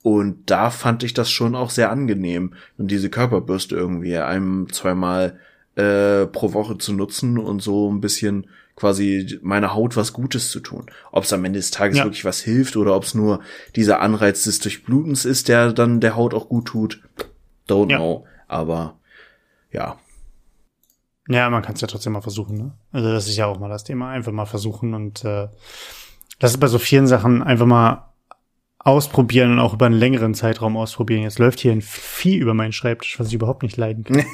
Und 0.03 0.51
da 0.51 0.71
fand 0.71 1.03
ich 1.03 1.13
das 1.13 1.31
schon 1.31 1.55
auch 1.55 1.71
sehr 1.71 1.91
angenehm, 1.91 2.55
und 2.79 2.91
diese 2.91 3.11
Körperbürste 3.11 3.77
irgendwie 3.77 4.17
einem 4.17 4.73
zweimal 4.73 5.39
äh, 5.77 6.27
pro 6.27 6.55
Woche 6.55 6.79
zu 6.79 6.93
nutzen 6.95 7.39
und 7.39 7.63
so 7.63 7.91
ein 7.93 8.01
bisschen 8.01 8.47
quasi 8.81 9.39
meiner 9.43 9.75
Haut 9.75 9.97
was 9.97 10.15
Gutes 10.15 10.51
zu 10.51 10.61
tun. 10.61 10.87
Ob 11.13 11.25
es 11.25 11.33
am 11.33 11.45
Ende 11.45 11.59
des 11.59 11.71
Tages 11.71 11.99
ja. 11.99 12.05
wirklich 12.05 12.25
was 12.25 12.41
hilft 12.41 12.77
oder 12.77 12.97
ob 12.97 13.05
es 13.05 13.15
nur 13.15 13.41
dieser 13.77 14.01
Anreiz 14.01 14.45
des 14.45 14.59
Durchblutens 14.59 15.27
ist, 15.27 15.49
der 15.49 15.73
dann 15.73 16.01
der 16.01 16.17
Haut 16.17 16.33
auch 16.33 16.49
gut 16.49 16.67
tut, 16.67 17.03
don't 17.69 17.91
ja. 17.91 17.99
know. 17.99 18.27
Aber 18.49 18.99
ja, 19.71 19.99
ja, 21.29 21.49
man 21.49 21.63
kann 21.63 21.75
es 21.77 21.81
ja 21.81 21.87
trotzdem 21.87 22.15
mal 22.15 22.23
versuchen, 22.23 22.57
ne? 22.57 22.73
Also 22.91 23.13
das 23.13 23.29
ist 23.29 23.37
ja 23.37 23.47
auch 23.47 23.61
mal 23.61 23.69
das 23.69 23.85
Thema, 23.85 24.11
einfach 24.11 24.33
mal 24.33 24.47
versuchen 24.47 24.95
und 24.95 25.25
äh, 25.25 25.47
das 26.41 26.53
ist 26.53 26.59
bei 26.59 26.67
so 26.67 26.79
vielen 26.79 27.07
Sachen 27.07 27.43
einfach 27.43 27.67
mal 27.67 28.11
ausprobieren 28.81 29.53
und 29.53 29.59
auch 29.61 29.75
über 29.75 29.87
einen 29.87 29.99
längeren 29.99 30.35
Zeitraum 30.35 30.77
ausprobieren. 30.77 31.23
Jetzt 31.23 31.39
läuft 31.39 31.61
hier 31.61 31.71
ein 31.71 31.83
Vieh 31.83 32.37
über 32.37 32.55
meinen 32.55 32.73
Schreibtisch, 32.73 33.21
was 33.21 33.29
ich 33.29 33.35
überhaupt 33.35 33.63
nicht 33.63 33.77
leiden 33.77 34.05
kann. 34.05 34.25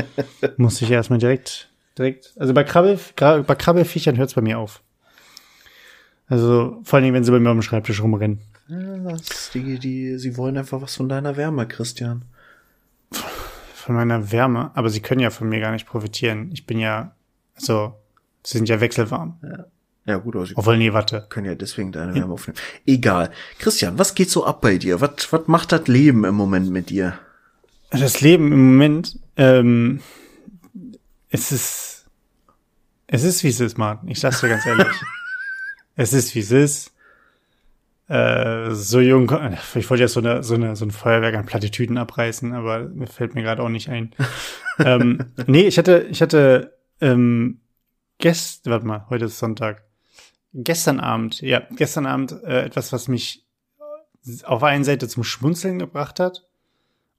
Muss 0.56 0.80
ich 0.82 0.90
erstmal 0.90 1.18
direkt, 1.18 1.69
direkt, 2.00 2.34
also 2.36 2.52
bei 2.52 2.64
Krabbel, 2.64 2.98
bei 3.16 3.54
Krabbelfiechern 3.54 4.16
hört 4.16 4.30
es 4.30 4.34
bei 4.34 4.40
mir 4.40 4.58
auf. 4.58 4.82
Also 6.26 6.80
vor 6.82 6.96
allen 6.96 7.04
Dingen, 7.04 7.14
wenn 7.14 7.24
sie 7.24 7.30
bei 7.30 7.40
mir 7.40 7.50
dem 7.50 7.62
Schreibtisch 7.62 8.02
rumrennen. 8.02 8.40
Das, 8.68 9.50
die, 9.52 9.78
die, 9.78 10.18
sie 10.18 10.36
wollen 10.36 10.56
einfach 10.56 10.80
was 10.80 10.96
von 10.96 11.08
deiner 11.08 11.36
Wärme, 11.36 11.66
Christian 11.66 12.24
von 13.90 13.94
meiner 13.94 14.30
Wärme, 14.30 14.70
aber 14.74 14.90
sie 14.90 15.00
können 15.00 15.20
ja 15.20 15.30
von 15.30 15.48
mir 15.48 15.58
gar 15.58 15.72
nicht 15.72 15.86
profitieren. 15.86 16.50
Ich 16.52 16.66
bin 16.66 16.78
ja, 16.78 17.12
also, 17.56 17.94
sie 18.44 18.58
sind 18.58 18.68
ja 18.68 18.80
wechselwarm. 18.80 19.38
Ja. 19.42 19.64
Ja, 20.06 20.16
gut, 20.16 20.34
aber 20.34 20.46
sie 20.46 20.56
Obwohl, 20.56 20.78
nee, 20.78 20.92
warte. 20.92 21.26
können 21.28 21.46
ja 21.46 21.54
deswegen 21.54 21.92
deine 21.92 22.14
Wärme 22.14 22.32
aufnehmen. 22.32 22.58
Egal. 22.86 23.30
Christian, 23.58 23.98
was 23.98 24.14
geht 24.14 24.30
so 24.30 24.44
ab 24.46 24.60
bei 24.60 24.78
dir? 24.78 25.00
Was, 25.00 25.32
was 25.32 25.46
macht 25.46 25.72
das 25.72 25.86
Leben 25.88 26.24
im 26.24 26.34
Moment 26.34 26.70
mit 26.70 26.90
dir? 26.90 27.18
Das 27.90 28.20
Leben 28.20 28.52
im 28.52 28.72
Moment, 28.72 29.18
ähm, 29.36 30.00
es 31.28 31.52
ist, 31.52 31.89
es 33.12 33.24
ist 33.24 33.44
wie 33.44 33.48
es 33.48 33.60
ist, 33.60 33.78
Martin. 33.78 34.08
Ich 34.08 34.20
sag's 34.20 34.40
dir 34.40 34.48
ganz 34.48 34.64
ehrlich. 34.66 34.86
es 35.96 36.12
ist 36.12 36.34
wie 36.34 36.40
es 36.40 36.50
ist 36.50 36.92
äh, 38.10 38.74
so 38.74 38.98
jung, 38.98 39.30
ich 39.76 39.88
wollte 39.88 40.02
jetzt 40.02 40.14
so, 40.14 40.20
eine, 40.20 40.42
so, 40.42 40.56
eine, 40.56 40.74
so 40.74 40.84
ein 40.84 40.90
Feuerwerk 40.90 41.36
an 41.36 41.46
Plattitüden 41.46 41.96
abreißen, 41.96 42.52
aber 42.52 42.80
mir 42.88 43.06
fällt 43.06 43.36
mir 43.36 43.42
gerade 43.42 43.62
auch 43.62 43.68
nicht 43.68 43.88
ein. 43.88 44.12
ähm, 44.80 45.26
nee, 45.46 45.68
ich 45.68 45.78
hatte, 45.78 46.08
ich 46.10 46.20
hatte 46.20 46.76
ähm, 47.00 47.60
gestern, 48.18 48.72
warte 48.72 48.86
mal, 48.86 49.06
heute 49.10 49.26
ist 49.26 49.38
Sonntag. 49.38 49.84
Gestern 50.52 50.98
Abend, 50.98 51.40
ja, 51.40 51.62
gestern 51.76 52.06
Abend 52.06 52.32
äh, 52.42 52.64
etwas, 52.64 52.92
was 52.92 53.06
mich 53.06 53.46
auf 54.42 54.64
einer 54.64 54.84
Seite 54.84 55.06
zum 55.06 55.22
Schmunzeln 55.22 55.78
gebracht 55.78 56.18
hat. 56.18 56.48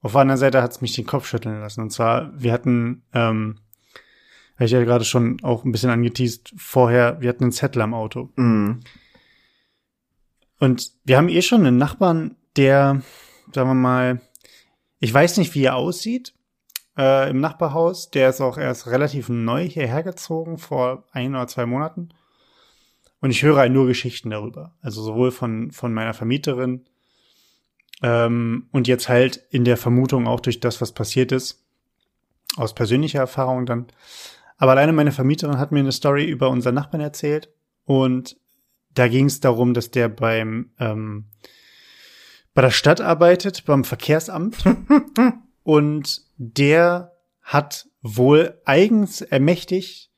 Auf 0.02 0.12
der 0.12 0.20
anderen 0.20 0.38
Seite 0.38 0.62
hat 0.62 0.72
es 0.72 0.82
mich 0.82 0.92
den 0.92 1.06
Kopf 1.06 1.26
schütteln 1.26 1.58
lassen. 1.58 1.80
Und 1.80 1.90
zwar, 1.90 2.30
wir 2.38 2.52
hatten, 2.52 3.02
ähm, 3.14 3.60
habe 4.62 4.66
ich 4.66 4.72
ja 4.72 4.84
gerade 4.84 5.04
schon 5.04 5.42
auch 5.42 5.64
ein 5.64 5.72
bisschen 5.72 5.90
angeteased, 5.90 6.54
vorher, 6.56 7.20
wir 7.20 7.28
hatten 7.28 7.44
einen 7.44 7.52
Zettel 7.52 7.82
am 7.82 7.94
Auto. 7.94 8.30
Mhm. 8.36 8.80
Und 10.60 10.92
wir 11.04 11.16
haben 11.16 11.28
eh 11.28 11.42
schon 11.42 11.66
einen 11.66 11.78
Nachbarn, 11.78 12.36
der, 12.56 13.02
sagen 13.52 13.70
wir 13.70 13.74
mal, 13.74 14.20
ich 15.00 15.12
weiß 15.12 15.38
nicht, 15.38 15.56
wie 15.56 15.64
er 15.64 15.74
aussieht 15.74 16.32
äh, 16.96 17.28
im 17.28 17.40
Nachbarhaus. 17.40 18.10
Der 18.10 18.28
ist 18.28 18.40
auch 18.40 18.56
erst 18.56 18.86
relativ 18.86 19.28
neu 19.28 19.68
hierher 19.68 20.04
gezogen, 20.04 20.58
vor 20.58 21.08
ein 21.10 21.34
oder 21.34 21.48
zwei 21.48 21.66
Monaten. 21.66 22.10
Und 23.20 23.30
ich 23.30 23.42
höre 23.42 23.56
halt 23.56 23.72
nur 23.72 23.88
Geschichten 23.88 24.30
darüber. 24.30 24.76
Also 24.80 25.02
sowohl 25.02 25.32
von, 25.32 25.72
von 25.72 25.92
meiner 25.92 26.14
Vermieterin 26.14 26.84
ähm, 28.00 28.68
und 28.70 28.86
jetzt 28.86 29.08
halt 29.08 29.44
in 29.50 29.64
der 29.64 29.76
Vermutung 29.76 30.28
auch 30.28 30.40
durch 30.40 30.60
das, 30.60 30.80
was 30.80 30.92
passiert 30.92 31.32
ist, 31.32 31.64
aus 32.56 32.74
persönlicher 32.74 33.18
Erfahrung 33.18 33.66
dann. 33.66 33.86
Aber 34.56 34.72
alleine 34.72 34.92
meine 34.92 35.12
Vermieterin 35.12 35.58
hat 35.58 35.72
mir 35.72 35.80
eine 35.80 35.92
Story 35.92 36.24
über 36.24 36.50
unseren 36.50 36.74
Nachbarn 36.74 37.00
erzählt 37.00 37.50
und 37.84 38.36
da 38.94 39.08
ging 39.08 39.26
es 39.26 39.40
darum, 39.40 39.74
dass 39.74 39.90
der 39.90 40.08
beim 40.08 40.70
ähm, 40.78 41.26
bei 42.54 42.62
der 42.62 42.70
Stadt 42.70 43.00
arbeitet, 43.00 43.64
beim 43.64 43.84
Verkehrsamt. 43.84 44.64
und 45.62 46.22
der 46.36 47.12
hat 47.40 47.88
wohl 48.02 48.60
eigens 48.64 49.20
ermächtigt 49.20 50.10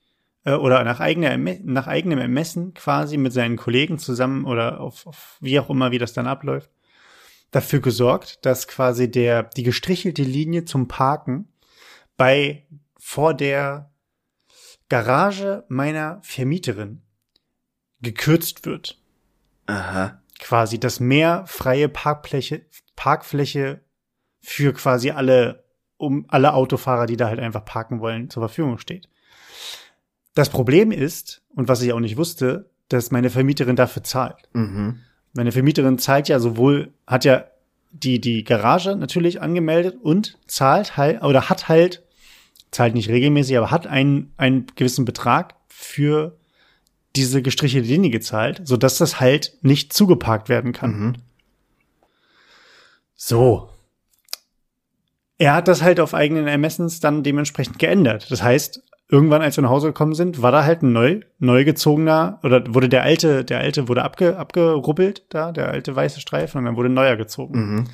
äh, 0.44 0.54
oder 0.54 0.82
nach, 0.84 1.00
eigener, 1.00 1.36
nach 1.36 1.86
eigenem 1.86 2.18
Ermessen 2.18 2.74
quasi 2.74 3.16
mit 3.16 3.32
seinen 3.32 3.56
Kollegen 3.56 3.98
zusammen 3.98 4.44
oder 4.44 4.80
auf, 4.80 5.06
auf 5.06 5.38
wie 5.40 5.58
auch 5.58 5.70
immer, 5.70 5.90
wie 5.90 5.98
das 5.98 6.12
dann 6.12 6.26
abläuft, 6.26 6.70
dafür 7.50 7.80
gesorgt, 7.80 8.44
dass 8.44 8.68
quasi 8.68 9.10
der 9.10 9.44
die 9.44 9.62
gestrichelte 9.62 10.22
Linie 10.22 10.64
zum 10.64 10.88
Parken 10.88 11.48
bei 12.16 12.66
vor 12.98 13.34
der 13.34 13.92
Garage 14.88 15.64
meiner 15.68 16.20
Vermieterin 16.22 17.02
gekürzt 18.00 18.66
wird. 18.66 19.00
Aha. 19.66 20.20
Quasi, 20.38 20.78
dass 20.78 21.00
mehr 21.00 21.44
freie 21.46 21.88
Parkfläche, 21.88 22.66
Parkfläche 22.96 23.80
für 24.40 24.72
quasi 24.74 25.10
alle, 25.10 25.64
um 25.96 26.26
alle 26.28 26.52
Autofahrer, 26.52 27.06
die 27.06 27.16
da 27.16 27.28
halt 27.28 27.40
einfach 27.40 27.64
parken 27.64 28.00
wollen, 28.00 28.28
zur 28.30 28.42
Verfügung 28.42 28.78
steht. 28.78 29.08
Das 30.34 30.50
Problem 30.50 30.92
ist, 30.92 31.42
und 31.54 31.68
was 31.68 31.80
ich 31.80 31.92
auch 31.92 32.00
nicht 32.00 32.16
wusste, 32.16 32.70
dass 32.88 33.10
meine 33.10 33.30
Vermieterin 33.30 33.76
dafür 33.76 34.02
zahlt. 34.02 34.48
Mhm. 34.52 35.00
Meine 35.32 35.52
Vermieterin 35.52 35.98
zahlt 35.98 36.28
ja 36.28 36.38
sowohl, 36.38 36.92
hat 37.06 37.24
ja 37.24 37.46
die, 37.90 38.20
die 38.20 38.44
Garage 38.44 38.96
natürlich 38.96 39.40
angemeldet 39.40 39.96
und 40.00 40.36
zahlt 40.46 40.96
halt, 40.96 41.22
oder 41.22 41.48
hat 41.48 41.68
halt, 41.68 42.03
zahlt 42.74 42.94
nicht 42.94 43.08
regelmäßig, 43.08 43.56
aber 43.56 43.70
hat 43.70 43.86
einen, 43.86 44.32
einen 44.36 44.66
gewissen 44.74 45.04
Betrag 45.04 45.54
für 45.68 46.36
diese 47.16 47.42
gestrichelte 47.42 47.88
Linie 47.88 48.10
gezahlt, 48.10 48.62
so 48.64 48.76
dass 48.76 48.98
das 48.98 49.20
halt 49.20 49.56
nicht 49.62 49.92
zugeparkt 49.92 50.48
werden 50.48 50.72
kann. 50.72 50.98
Mhm. 50.98 51.12
So. 53.14 53.70
Er 55.38 55.54
hat 55.54 55.68
das 55.68 55.82
halt 55.82 56.00
auf 56.00 56.14
eigenen 56.14 56.46
Ermessens 56.46 57.00
dann 57.00 57.22
dementsprechend 57.22 57.78
geändert. 57.78 58.30
Das 58.30 58.42
heißt, 58.42 58.82
irgendwann, 59.08 59.42
als 59.42 59.56
wir 59.56 59.62
nach 59.62 59.70
Hause 59.70 59.88
gekommen 59.88 60.14
sind, 60.14 60.42
war 60.42 60.52
da 60.52 60.64
halt 60.64 60.82
ein 60.82 60.92
neu, 60.92 61.20
neu 61.38 61.64
gezogener, 61.64 62.40
oder 62.42 62.74
wurde 62.74 62.88
der 62.88 63.02
alte, 63.02 63.44
der 63.44 63.58
alte 63.58 63.88
wurde 63.88 64.02
abge, 64.02 64.36
abgerubbelt, 64.36 65.24
da, 65.28 65.52
der 65.52 65.68
alte 65.68 65.94
weiße 65.94 66.20
Streifen, 66.20 66.58
und 66.58 66.64
dann 66.64 66.76
wurde 66.76 66.88
ein 66.88 66.94
neuer 66.94 67.16
gezogen. 67.16 67.74
Mhm. 67.74 67.84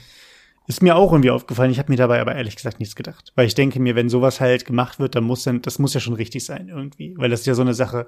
Ist 0.70 0.84
mir 0.84 0.94
auch 0.94 1.10
irgendwie 1.10 1.32
aufgefallen. 1.32 1.72
Ich 1.72 1.80
habe 1.80 1.90
mir 1.90 1.96
dabei 1.96 2.20
aber 2.20 2.36
ehrlich 2.36 2.54
gesagt 2.54 2.78
nichts 2.78 2.94
gedacht. 2.94 3.32
Weil 3.34 3.48
ich 3.48 3.56
denke 3.56 3.80
mir, 3.80 3.96
wenn 3.96 4.08
sowas 4.08 4.40
halt 4.40 4.66
gemacht 4.66 5.00
wird, 5.00 5.16
dann 5.16 5.24
muss 5.24 5.42
dann, 5.42 5.62
das 5.62 5.80
muss 5.80 5.94
ja 5.94 5.98
schon 5.98 6.14
richtig 6.14 6.44
sein 6.44 6.68
irgendwie. 6.68 7.12
Weil 7.18 7.28
das 7.28 7.40
ist 7.40 7.46
ja 7.46 7.54
so 7.54 7.62
eine 7.62 7.74
Sache, 7.74 8.06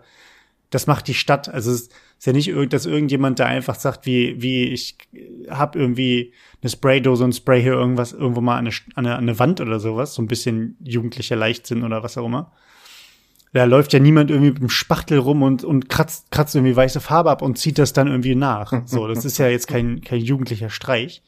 das 0.71 0.87
macht 0.87 1.09
die 1.09 1.14
Stadt. 1.14 1.49
Also 1.49 1.73
es 1.73 1.88
ist 1.88 2.25
ja 2.25 2.33
nicht, 2.33 2.52
dass 2.73 2.87
irgendjemand 2.87 3.40
da 3.40 3.47
einfach 3.47 3.75
sagt, 3.75 4.07
wie, 4.07 4.40
wie 4.40 4.66
ich 4.66 4.97
hab 5.50 5.75
irgendwie 5.75 6.35
eine 6.62 6.71
Spraydose 6.71 7.25
und 7.25 7.35
spray 7.35 7.61
hier 7.61 7.73
irgendwas 7.73 8.12
irgendwo 8.12 8.40
mal 8.40 8.59
an 8.59 8.69
eine, 8.69 8.76
an 8.95 9.07
eine, 9.07 9.16
an 9.16 9.25
eine 9.25 9.38
Wand 9.40 9.61
oder 9.61 9.81
sowas, 9.81 10.14
so 10.14 10.23
ein 10.23 10.28
bisschen 10.28 10.76
jugendlicher 10.85 11.35
Leichtsinn 11.35 11.83
oder 11.83 12.04
was 12.04 12.16
auch 12.16 12.26
immer. 12.26 12.52
Da 13.52 13.64
läuft 13.64 13.92
ja 13.92 13.99
niemand 13.99 14.31
irgendwie 14.31 14.52
mit 14.52 14.62
dem 14.62 14.71
Spachtel 14.71 15.19
rum 15.19 15.42
und, 15.42 15.64
und 15.64 15.88
kratzt, 15.88 16.31
kratzt 16.31 16.54
irgendwie 16.54 16.76
weiße 16.76 17.00
Farbe 17.00 17.33
ab 17.33 17.42
und 17.42 17.59
zieht 17.59 17.78
das 17.78 17.92
dann 17.92 18.07
irgendwie 18.07 18.37
nach. 18.37 18.87
So, 18.87 19.09
das 19.09 19.25
ist 19.25 19.38
ja 19.38 19.49
jetzt 19.49 19.66
kein, 19.66 20.00
kein 20.00 20.21
jugendlicher 20.21 20.71
Streich. 20.71 21.25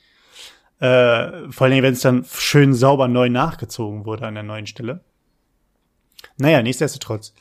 Äh, 0.81 1.50
vor 1.50 1.66
allem, 1.66 1.83
wenn 1.83 1.95
es 1.95 2.00
dann 2.00 2.25
schön 2.31 2.75
sauber 2.75 3.09
neu 3.09 3.28
nachgezogen 3.31 4.04
wurde 4.04 4.26
an 4.26 4.35
der 4.35 4.43
neuen 4.43 4.66
Stelle. 4.66 5.00
Naja, 6.37 6.62
nichtsdestotrotz. 6.62 7.35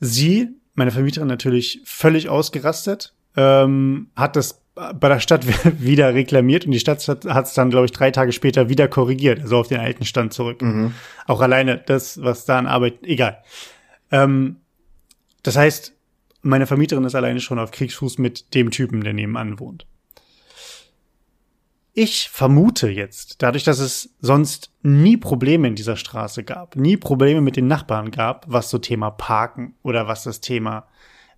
Sie, 0.00 0.48
meine 0.74 0.90
Vermieterin, 0.90 1.28
natürlich 1.28 1.80
völlig 1.84 2.28
ausgerastet, 2.28 3.14
ähm, 3.36 4.10
hat 4.16 4.36
das 4.36 4.62
bei 4.74 5.08
der 5.08 5.20
Stadt 5.20 5.46
wieder 5.80 6.14
reklamiert 6.14 6.64
und 6.64 6.72
die 6.72 6.80
Stadt 6.80 7.06
hat 7.06 7.46
es 7.46 7.54
dann, 7.54 7.70
glaube 7.70 7.86
ich, 7.86 7.92
drei 7.92 8.10
Tage 8.10 8.32
später 8.32 8.68
wieder 8.68 8.88
korrigiert, 8.88 9.40
also 9.40 9.58
auf 9.58 9.68
den 9.68 9.80
alten 9.80 10.04
Stand 10.04 10.32
zurück. 10.32 10.62
Mhm. 10.62 10.94
Auch 11.26 11.40
alleine 11.40 11.78
das, 11.78 12.22
was 12.22 12.44
da 12.44 12.58
an 12.58 12.66
Arbeit, 12.66 12.98
egal. 13.02 13.42
Ähm, 14.10 14.56
das 15.42 15.56
heißt, 15.56 15.94
meine 16.42 16.66
Vermieterin 16.66 17.04
ist 17.04 17.14
alleine 17.14 17.40
schon 17.40 17.58
auf 17.58 17.70
Kriegsfuß 17.70 18.18
mit 18.18 18.54
dem 18.54 18.70
Typen, 18.70 19.02
der 19.02 19.12
nebenan 19.12 19.60
wohnt. 19.60 19.86
Ich 22.02 22.30
vermute 22.30 22.88
jetzt, 22.88 23.42
dadurch, 23.42 23.62
dass 23.64 23.78
es 23.78 24.14
sonst 24.22 24.72
nie 24.80 25.18
Probleme 25.18 25.68
in 25.68 25.74
dieser 25.74 25.96
Straße 25.96 26.44
gab, 26.44 26.74
nie 26.74 26.96
Probleme 26.96 27.42
mit 27.42 27.56
den 27.56 27.66
Nachbarn 27.66 28.10
gab, 28.10 28.46
was 28.48 28.70
so 28.70 28.78
Thema 28.78 29.10
Parken 29.10 29.74
oder 29.82 30.08
was 30.08 30.22
das 30.22 30.40
Thema, 30.40 30.86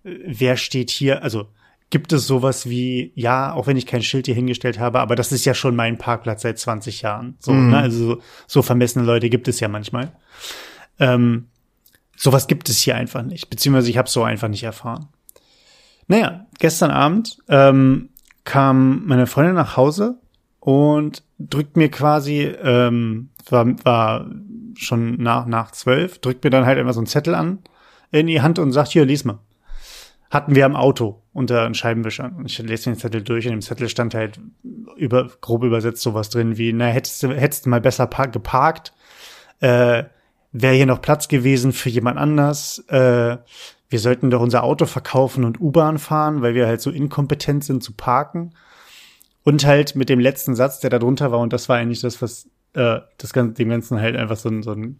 äh, 0.05 0.19
wer 0.25 0.55
steht 0.55 0.89
hier, 0.89 1.21
also 1.21 1.49
gibt 1.89 2.13
es 2.13 2.27
sowas 2.27 2.69
wie, 2.69 3.11
ja, 3.13 3.51
auch 3.51 3.67
wenn 3.67 3.75
ich 3.75 3.85
kein 3.85 4.03
Schild 4.03 4.25
hier 4.25 4.35
hingestellt 4.35 4.79
habe, 4.79 5.01
aber 5.01 5.17
das 5.17 5.33
ist 5.33 5.43
ja 5.43 5.53
schon 5.53 5.75
mein 5.75 5.97
Parkplatz 5.97 6.43
seit 6.43 6.57
20 6.57 7.01
Jahren. 7.01 7.35
So, 7.39 7.51
mhm. 7.51 7.71
ne? 7.71 7.79
Also 7.79 7.97
so, 7.97 8.21
so 8.47 8.61
vermessene 8.61 9.03
Leute 9.03 9.29
gibt 9.29 9.49
es 9.49 9.59
ja 9.59 9.67
manchmal. 9.67 10.13
Ähm, 10.97 11.49
sowas 12.15 12.47
gibt 12.47 12.69
es 12.69 12.77
hier 12.77 12.95
einfach 12.95 13.23
nicht, 13.23 13.49
beziehungsweise 13.49 13.89
ich 13.89 13.97
habe 13.97 14.09
so 14.09 14.23
einfach 14.23 14.47
nicht 14.47 14.63
erfahren. 14.63 15.09
Naja, 16.07 16.45
gestern 16.57 16.91
Abend 16.91 17.39
ähm, 17.49 18.11
kam 18.45 19.05
meine 19.07 19.27
Freundin 19.27 19.55
nach 19.55 19.75
Hause 19.75 20.22
und 20.63 21.23
drückt 21.39 21.75
mir 21.75 21.91
quasi, 21.91 22.43
ähm, 22.43 23.31
war, 23.49 23.65
war 23.83 24.31
schon 24.75 25.17
nach, 25.21 25.45
nach 25.45 25.71
zwölf, 25.71 26.19
drückt 26.19 26.45
mir 26.45 26.51
dann 26.51 26.65
halt 26.65 26.79
immer 26.79 26.93
so 26.93 27.01
einen 27.01 27.07
Zettel 27.07 27.35
an 27.35 27.59
in 28.11 28.27
die 28.27 28.41
Hand 28.41 28.59
und 28.59 28.71
sagt, 28.71 28.93
hier, 28.93 29.03
lies 29.03 29.25
mal. 29.25 29.39
Hatten 30.31 30.55
wir 30.55 30.65
am 30.65 30.77
Auto 30.77 31.21
unter 31.33 31.65
einen 31.65 31.75
Scheibenwischer. 31.75 32.31
Und 32.37 32.45
ich 32.45 32.57
lese 32.59 32.85
den 32.85 32.95
Zettel 32.95 33.21
durch 33.21 33.45
und 33.45 33.51
im 33.51 33.61
Zettel 33.61 33.89
stand 33.89 34.15
halt 34.15 34.39
über, 34.95 35.29
grob 35.41 35.65
übersetzt 35.65 36.01
sowas 36.01 36.29
drin 36.29 36.57
wie, 36.57 36.71
na, 36.71 36.85
hättest 36.85 37.23
du, 37.23 37.33
hättest 37.33 37.65
du 37.65 37.69
mal 37.69 37.81
besser 37.81 38.07
geparkt, 38.07 38.93
äh, 39.59 40.05
wäre 40.53 40.75
hier 40.75 40.85
noch 40.85 41.01
Platz 41.01 41.27
gewesen 41.27 41.73
für 41.73 41.89
jemand 41.89 42.17
anders, 42.17 42.79
äh, 42.87 43.35
wir 43.89 43.99
sollten 43.99 44.29
doch 44.29 44.41
unser 44.41 44.63
Auto 44.63 44.85
verkaufen 44.85 45.43
und 45.43 45.59
U-Bahn 45.59 45.97
fahren, 45.97 46.41
weil 46.41 46.55
wir 46.55 46.67
halt 46.67 46.79
so 46.79 46.89
inkompetent 46.89 47.65
sind 47.65 47.83
zu 47.83 47.91
parken. 47.91 48.53
Und 49.43 49.65
halt 49.65 49.95
mit 49.95 50.09
dem 50.09 50.19
letzten 50.19 50.55
Satz, 50.55 50.79
der 50.79 50.89
da 50.89 50.99
drunter 50.99 51.31
war, 51.31 51.39
und 51.39 51.53
das 51.53 51.67
war 51.67 51.77
eigentlich 51.77 52.01
das, 52.01 52.21
was 52.21 52.49
äh, 52.73 52.99
das 53.17 53.33
Ganze, 53.33 53.55
dem 53.55 53.69
Ganzen 53.69 53.99
halt 53.99 54.15
einfach 54.15 54.37
so 54.37 54.49
ein, 54.49 54.63
so 54.63 54.71
ein 54.71 54.99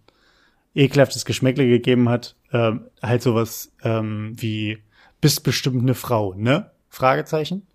ekelhaftes 0.75 1.25
Geschmäckle 1.25 1.67
gegeben 1.67 2.09
hat, 2.09 2.35
äh, 2.51 2.73
halt 3.01 3.21
sowas 3.21 3.71
ähm, 3.83 4.33
wie 4.35 4.79
bist 5.21 5.43
bestimmt 5.43 5.81
eine 5.81 5.95
Frau, 5.95 6.33
ne? 6.33 6.71
Fragezeichen. 6.89 7.65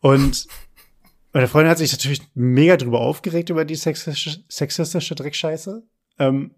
Und 0.00 0.46
meine 1.32 1.48
Freundin 1.48 1.70
hat 1.70 1.78
sich 1.78 1.92
natürlich 1.92 2.22
mega 2.34 2.76
drüber 2.76 3.00
aufgeregt 3.00 3.50
über 3.50 3.64
die 3.64 3.74
sexistische, 3.74 4.44
sexistische 4.48 5.14
Dreckscheiße. 5.14 5.82
Ähm, 6.18 6.52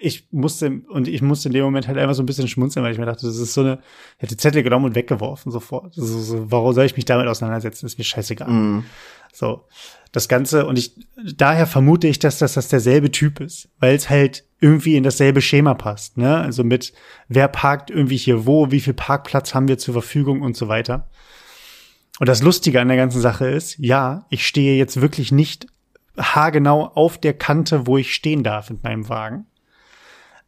ich 0.00 0.28
musste, 0.30 0.80
und 0.88 1.08
ich 1.08 1.22
musste 1.22 1.48
in 1.48 1.54
dem 1.54 1.64
Moment 1.64 1.88
halt 1.88 1.98
einfach 1.98 2.14
so 2.14 2.22
ein 2.22 2.26
bisschen 2.26 2.48
schmunzeln, 2.48 2.84
weil 2.84 2.92
ich 2.92 2.98
mir 2.98 3.06
dachte, 3.06 3.26
das 3.26 3.36
ist 3.36 3.54
so 3.54 3.60
eine, 3.60 3.80
hätte 4.18 4.36
Zettel 4.36 4.62
genommen 4.62 4.86
und 4.86 4.94
weggeworfen 4.94 5.52
sofort. 5.52 5.94
So, 5.94 6.04
so, 6.04 6.50
warum 6.50 6.72
soll 6.72 6.86
ich 6.86 6.96
mich 6.96 7.04
damit 7.04 7.26
auseinandersetzen? 7.26 7.86
ist 7.86 7.98
mir 7.98 8.04
scheißegal. 8.04 8.48
Mm. 8.48 8.84
So, 9.32 9.64
das 10.12 10.28
Ganze, 10.28 10.66
und 10.66 10.78
ich, 10.78 10.94
daher 11.36 11.66
vermute 11.66 12.06
ich, 12.06 12.18
dass 12.18 12.38
das, 12.38 12.54
das 12.54 12.68
derselbe 12.68 13.10
Typ 13.10 13.40
ist, 13.40 13.68
weil 13.78 13.94
es 13.94 14.08
halt 14.08 14.44
irgendwie 14.60 14.96
in 14.96 15.02
dasselbe 15.02 15.42
Schema 15.42 15.74
passt, 15.74 16.16
ne? 16.16 16.38
Also 16.38 16.64
mit, 16.64 16.92
wer 17.28 17.48
parkt 17.48 17.90
irgendwie 17.90 18.16
hier 18.16 18.46
wo, 18.46 18.70
wie 18.70 18.80
viel 18.80 18.94
Parkplatz 18.94 19.54
haben 19.54 19.68
wir 19.68 19.76
zur 19.76 19.92
Verfügung 19.92 20.40
und 20.40 20.56
so 20.56 20.68
weiter. 20.68 21.10
Und 22.20 22.28
das 22.28 22.42
Lustige 22.42 22.80
an 22.80 22.88
der 22.88 22.96
ganzen 22.96 23.20
Sache 23.20 23.46
ist, 23.48 23.76
ja, 23.78 24.24
ich 24.30 24.46
stehe 24.46 24.78
jetzt 24.78 25.00
wirklich 25.00 25.32
nicht 25.32 25.66
haargenau 26.16 26.86
auf 26.94 27.18
der 27.18 27.34
Kante, 27.34 27.88
wo 27.88 27.98
ich 27.98 28.14
stehen 28.14 28.44
darf 28.44 28.70
mit 28.70 28.84
meinem 28.84 29.08
Wagen 29.08 29.46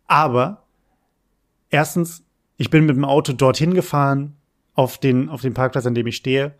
aber 0.06 0.64
erstens, 1.70 2.24
ich 2.56 2.70
bin 2.70 2.86
mit 2.86 2.96
dem 2.96 3.04
Auto 3.04 3.32
dorthin 3.32 3.74
gefahren, 3.74 4.36
auf 4.74 4.98
den, 4.98 5.28
auf 5.28 5.40
den 5.40 5.54
Parkplatz, 5.54 5.86
an 5.86 5.94
dem 5.94 6.06
ich 6.06 6.16
stehe. 6.16 6.54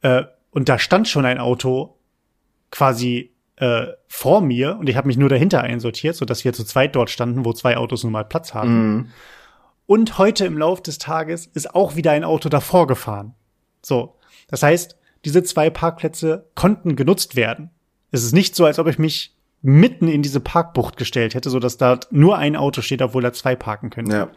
Äh, 0.00 0.24
und 0.50 0.68
da 0.68 0.78
stand 0.78 1.08
schon 1.08 1.24
ein 1.24 1.38
Auto 1.38 1.98
quasi 2.70 3.32
äh, 3.56 3.86
vor 4.08 4.40
mir 4.40 4.76
und 4.78 4.88
ich 4.88 4.96
habe 4.96 5.06
mich 5.06 5.16
nur 5.16 5.28
dahinter 5.28 5.62
einsortiert, 5.62 6.16
so 6.16 6.24
dass 6.24 6.44
wir 6.44 6.52
zu 6.52 6.64
zweit 6.64 6.96
dort 6.96 7.10
standen, 7.10 7.44
wo 7.44 7.52
zwei 7.52 7.76
Autos 7.76 8.02
nun 8.02 8.12
mal 8.12 8.24
Platz 8.24 8.54
haben. 8.54 8.96
Mm. 8.96 9.10
Und 9.86 10.18
heute 10.18 10.46
im 10.46 10.56
Lauf 10.56 10.82
des 10.82 10.98
Tages 10.98 11.46
ist 11.46 11.74
auch 11.74 11.96
wieder 11.96 12.12
ein 12.12 12.24
Auto 12.24 12.48
davor 12.48 12.86
gefahren. 12.86 13.34
So, 13.82 14.16
das 14.48 14.62
heißt, 14.62 14.96
diese 15.24 15.42
zwei 15.42 15.70
Parkplätze 15.70 16.48
konnten 16.54 16.96
genutzt 16.96 17.36
werden. 17.36 17.70
Es 18.10 18.24
ist 18.24 18.32
nicht 18.32 18.56
so, 18.56 18.64
als 18.64 18.78
ob 18.78 18.86
ich 18.88 18.98
mich 18.98 19.36
mitten 19.62 20.08
in 20.08 20.22
diese 20.22 20.40
Parkbucht 20.40 20.96
gestellt 20.96 21.34
hätte, 21.34 21.48
so 21.48 21.60
dass 21.60 21.78
da 21.78 22.00
nur 22.10 22.36
ein 22.36 22.56
Auto 22.56 22.82
steht, 22.82 23.00
obwohl 23.00 23.24
er 23.24 23.32
zwei 23.32 23.56
parken 23.56 23.90
könnte. 23.90 24.12
Ja. 24.12 24.30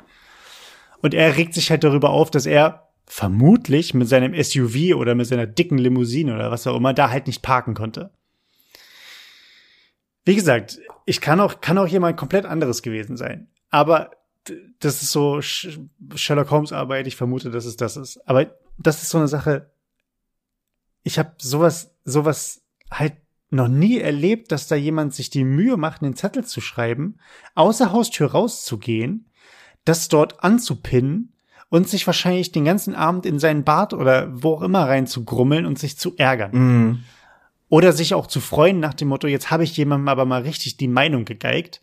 Und 1.02 1.14
er 1.14 1.36
regt 1.36 1.54
sich 1.54 1.72
halt 1.72 1.84
darüber 1.84 2.12
auf, 2.12 2.32
dass 2.32 2.46
er 2.46 2.90
vermutlich 3.08 3.94
mit 3.94 4.08
seinem 4.08 4.42
SUV 4.42 4.96
oder 4.96 5.16
mit 5.16 5.28
seiner 5.28 5.46
dicken 5.46 5.78
Limousine 5.78 6.34
oder 6.34 6.52
was 6.52 6.66
auch 6.66 6.76
immer 6.76 6.94
da 6.94 7.10
halt 7.10 7.28
nicht 7.28 7.42
parken 7.42 7.74
konnte. 7.74 8.12
Wie 10.26 10.36
gesagt, 10.36 10.80
ich 11.06 11.22
kann 11.22 11.40
auch, 11.40 11.62
kann 11.62 11.78
auch 11.78 11.88
jemand 11.88 12.18
komplett 12.18 12.46
anderes 12.46 12.82
gewesen 12.82 13.18
sein. 13.18 13.48
Aber 13.70 14.12
das 14.80 15.02
ist 15.02 15.12
so 15.12 15.42
Sherlock 15.42 16.52
Holmes 16.52 16.72
Arbeit. 16.72 17.08
Ich 17.08 17.16
vermute, 17.16 17.52
dass 17.52 17.66
es 17.66 17.78
das 17.78 17.98
ist. 17.98 18.18
Aber 18.28 18.56
das 18.78 19.04
ist 19.04 19.10
so 19.10 19.18
eine 19.18 19.28
Sache. 19.28 19.72
Ich 21.04 21.20
habe 21.20 21.34
sowas, 21.38 21.92
sowas 22.04 22.62
halt 22.92 23.14
noch 23.50 23.68
nie 23.68 24.00
erlebt, 24.00 24.52
dass 24.52 24.68
da 24.68 24.76
jemand 24.76 25.14
sich 25.14 25.30
die 25.30 25.44
Mühe 25.44 25.78
macht, 25.78 26.02
einen 26.02 26.16
Zettel 26.16 26.46
zu 26.46 26.62
schreiben, 26.62 27.18
außer 27.54 27.92
Haustür 27.92 28.32
rauszugehen, 28.32 29.30
das 29.86 30.08
dort 30.08 30.44
anzupinnen 30.44 31.34
und 31.70 31.88
sich 31.88 32.06
wahrscheinlich 32.08 32.52
den 32.52 32.66
ganzen 32.66 32.96
Abend 32.96 33.26
in 33.26 33.40
seinen 33.40 33.64
Bart 33.64 33.94
oder 33.94 34.30
wo 34.32 34.54
auch 34.54 34.62
immer 34.62 34.88
rein 34.88 35.08
zu 35.08 35.26
grummeln 35.26 35.66
und 35.66 35.80
sich 35.80 35.98
zu 35.98 36.16
ärgern. 36.18 36.52
Mm. 36.52 37.04
Oder 37.70 37.94
sich 37.94 38.14
auch 38.14 38.28
zu 38.28 38.40
freuen 38.40 38.80
nach 38.80 38.94
dem 38.94 39.08
Motto, 39.08 39.28
jetzt 39.28 39.52
habe 39.52 39.64
ich 39.64 39.76
jemandem 39.76 40.08
aber 40.08 40.26
mal 40.26 40.44
richtig 40.44 40.78
die 40.78 40.88
Meinung 40.88 41.26
gegeigt, 41.26 41.82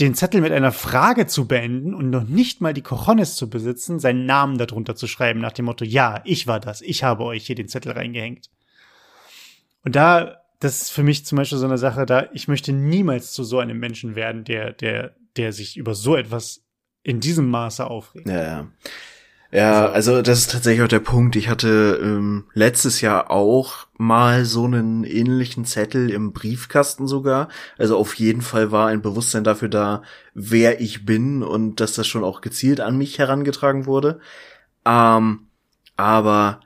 den 0.00 0.14
Zettel 0.14 0.40
mit 0.40 0.52
einer 0.52 0.72
Frage 0.72 1.26
zu 1.26 1.46
beenden 1.46 1.92
und 1.94 2.10
noch 2.10 2.24
nicht 2.24 2.60
mal 2.60 2.72
die 2.72 2.82
Cojones 2.82 3.34
zu 3.34 3.50
besitzen, 3.50 3.98
seinen 3.98 4.26
Namen 4.26 4.56
darunter 4.56 4.94
zu 4.94 5.06
schreiben 5.06 5.40
nach 5.40 5.52
dem 5.52 5.64
Motto, 5.64 5.84
ja, 5.84 6.22
ich 6.24 6.46
war 6.46 6.60
das, 6.60 6.80
ich 6.80 7.02
habe 7.02 7.24
euch 7.24 7.46
hier 7.46 7.56
den 7.56 7.68
Zettel 7.68 7.92
reingehängt. 7.92 8.50
Und 9.84 9.96
da 9.96 10.38
das 10.60 10.82
ist 10.82 10.90
für 10.90 11.02
mich 11.02 11.24
zum 11.24 11.36
Beispiel 11.36 11.58
so 11.58 11.66
eine 11.66 11.78
Sache, 11.78 12.06
da 12.06 12.28
ich 12.32 12.48
möchte 12.48 12.72
niemals 12.72 13.32
zu 13.32 13.44
so 13.44 13.58
einem 13.58 13.78
Menschen 13.78 14.16
werden, 14.16 14.44
der, 14.44 14.72
der, 14.72 15.14
der 15.36 15.52
sich 15.52 15.76
über 15.76 15.94
so 15.94 16.16
etwas 16.16 16.62
in 17.02 17.20
diesem 17.20 17.48
Maße 17.48 17.86
aufregt. 17.86 18.28
Ja, 18.28 18.42
ja. 18.42 18.68
Ja, 19.50 19.86
also, 19.86 20.20
das 20.20 20.40
ist 20.40 20.52
tatsächlich 20.52 20.84
auch 20.84 20.88
der 20.88 21.00
Punkt. 21.00 21.34
Ich 21.34 21.48
hatte 21.48 21.98
ähm, 22.02 22.44
letztes 22.52 23.00
Jahr 23.00 23.30
auch 23.30 23.86
mal 23.96 24.44
so 24.44 24.66
einen 24.66 25.04
ähnlichen 25.04 25.64
Zettel 25.64 26.10
im 26.10 26.34
Briefkasten 26.34 27.06
sogar. 27.06 27.48
Also 27.78 27.96
auf 27.96 28.12
jeden 28.16 28.42
Fall 28.42 28.72
war 28.72 28.88
ein 28.88 29.00
Bewusstsein 29.00 29.44
dafür 29.44 29.70
da, 29.70 30.02
wer 30.34 30.82
ich 30.82 31.06
bin 31.06 31.42
und 31.42 31.80
dass 31.80 31.94
das 31.94 32.06
schon 32.06 32.24
auch 32.24 32.42
gezielt 32.42 32.80
an 32.80 32.98
mich 32.98 33.18
herangetragen 33.18 33.86
wurde. 33.86 34.20
Ähm, 34.84 35.46
aber 35.96 36.60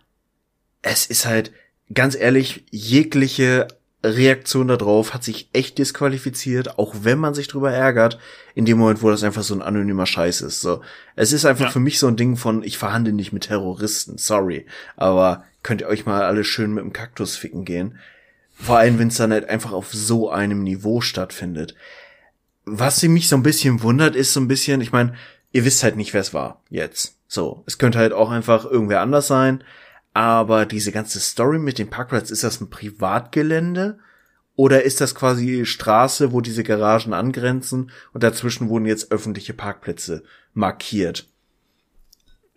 es 0.82 1.06
ist 1.06 1.24
halt 1.24 1.52
ganz 1.94 2.16
ehrlich 2.16 2.64
jegliche 2.70 3.68
Reaktion 4.04 4.68
darauf 4.68 5.14
hat 5.14 5.22
sich 5.22 5.48
echt 5.52 5.78
disqualifiziert, 5.78 6.78
auch 6.78 6.94
wenn 7.02 7.18
man 7.18 7.34
sich 7.34 7.46
drüber 7.46 7.72
ärgert, 7.72 8.18
in 8.54 8.64
dem 8.64 8.78
Moment, 8.78 9.02
wo 9.02 9.10
das 9.10 9.22
einfach 9.22 9.44
so 9.44 9.54
ein 9.54 9.62
anonymer 9.62 10.06
Scheiß 10.06 10.40
ist. 10.40 10.60
So, 10.60 10.80
es 11.14 11.32
ist 11.32 11.44
einfach 11.44 11.66
ja. 11.66 11.70
für 11.70 11.80
mich 11.80 11.98
so 11.98 12.08
ein 12.08 12.16
Ding 12.16 12.36
von, 12.36 12.64
ich 12.64 12.78
verhandle 12.78 13.12
nicht 13.12 13.32
mit 13.32 13.44
Terroristen, 13.44 14.18
sorry, 14.18 14.66
aber 14.96 15.44
könnt 15.62 15.82
ihr 15.82 15.88
euch 15.88 16.04
mal 16.04 16.22
alle 16.22 16.42
schön 16.42 16.74
mit 16.74 16.82
dem 16.82 16.92
Kaktus 16.92 17.36
ficken 17.36 17.64
gehen. 17.64 17.98
Vor 18.52 18.78
allem, 18.78 18.98
wenn 18.98 19.08
es 19.08 19.16
dann 19.16 19.32
halt 19.32 19.48
einfach 19.48 19.72
auf 19.72 19.92
so 19.92 20.30
einem 20.30 20.62
Niveau 20.62 21.00
stattfindet. 21.00 21.74
Was 22.64 23.00
sie 23.00 23.08
mich 23.08 23.28
so 23.28 23.36
ein 23.36 23.42
bisschen 23.42 23.82
wundert, 23.82 24.14
ist 24.16 24.32
so 24.32 24.40
ein 24.40 24.48
bisschen, 24.48 24.80
ich 24.80 24.92
meine, 24.92 25.14
ihr 25.52 25.64
wisst 25.64 25.82
halt 25.82 25.96
nicht, 25.96 26.12
wer 26.12 26.20
es 26.20 26.34
war 26.34 26.60
jetzt. 26.70 27.16
So, 27.28 27.62
es 27.66 27.78
könnte 27.78 27.98
halt 27.98 28.12
auch 28.12 28.30
einfach 28.30 28.64
irgendwer 28.64 29.00
anders 29.00 29.26
sein. 29.26 29.64
Aber 30.14 30.66
diese 30.66 30.92
ganze 30.92 31.20
Story 31.20 31.58
mit 31.58 31.78
dem 31.78 31.88
Parkplatz, 31.88 32.30
ist 32.30 32.44
das 32.44 32.60
ein 32.60 32.70
Privatgelände? 32.70 33.98
Oder 34.54 34.82
ist 34.82 35.00
das 35.00 35.14
quasi 35.14 35.64
Straße, 35.64 36.32
wo 36.32 36.42
diese 36.42 36.62
Garagen 36.62 37.14
angrenzen 37.14 37.90
und 38.12 38.22
dazwischen 38.22 38.68
wurden 38.68 38.84
jetzt 38.84 39.10
öffentliche 39.10 39.54
Parkplätze 39.54 40.24
markiert? 40.52 41.26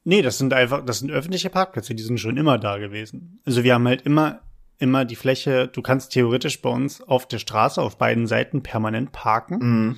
Nee, 0.03 0.21
das 0.21 0.37
sind 0.37 0.53
einfach, 0.53 0.85
das 0.85 0.99
sind 0.99 1.09
öffentliche 1.09 1.49
Parkplätze, 1.49 1.95
die 1.95 2.03
sind 2.03 2.19
schon 2.19 2.37
immer 2.37 2.57
da 2.57 2.77
gewesen. 2.77 3.39
Also 3.45 3.63
wir 3.63 3.73
haben 3.73 3.87
halt 3.87 4.01
immer 4.01 4.41
immer 4.77 5.05
die 5.05 5.15
Fläche, 5.15 5.67
du 5.67 5.81
kannst 5.81 6.11
theoretisch 6.11 6.61
bei 6.61 6.69
uns 6.69 7.01
auf 7.01 7.27
der 7.27 7.39
Straße 7.39 7.81
auf 7.81 7.97
beiden 7.97 8.27
Seiten 8.27 8.63
permanent 8.63 9.11
parken. 9.11 9.57
Mhm. 9.57 9.95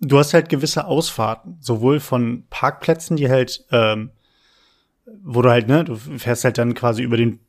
Du 0.00 0.18
hast 0.18 0.32
halt 0.32 0.48
gewisse 0.48 0.86
Ausfahrten, 0.86 1.58
sowohl 1.60 2.00
von 2.00 2.44
Parkplätzen, 2.48 3.16
die 3.16 3.28
halt, 3.28 3.64
ähm, 3.70 4.10
wo 5.22 5.42
du 5.42 5.50
halt, 5.50 5.68
ne, 5.68 5.84
du 5.84 5.96
fährst 5.96 6.44
halt 6.44 6.58
dann 6.58 6.74
quasi 6.74 7.02
über 7.02 7.16
den, 7.16 7.40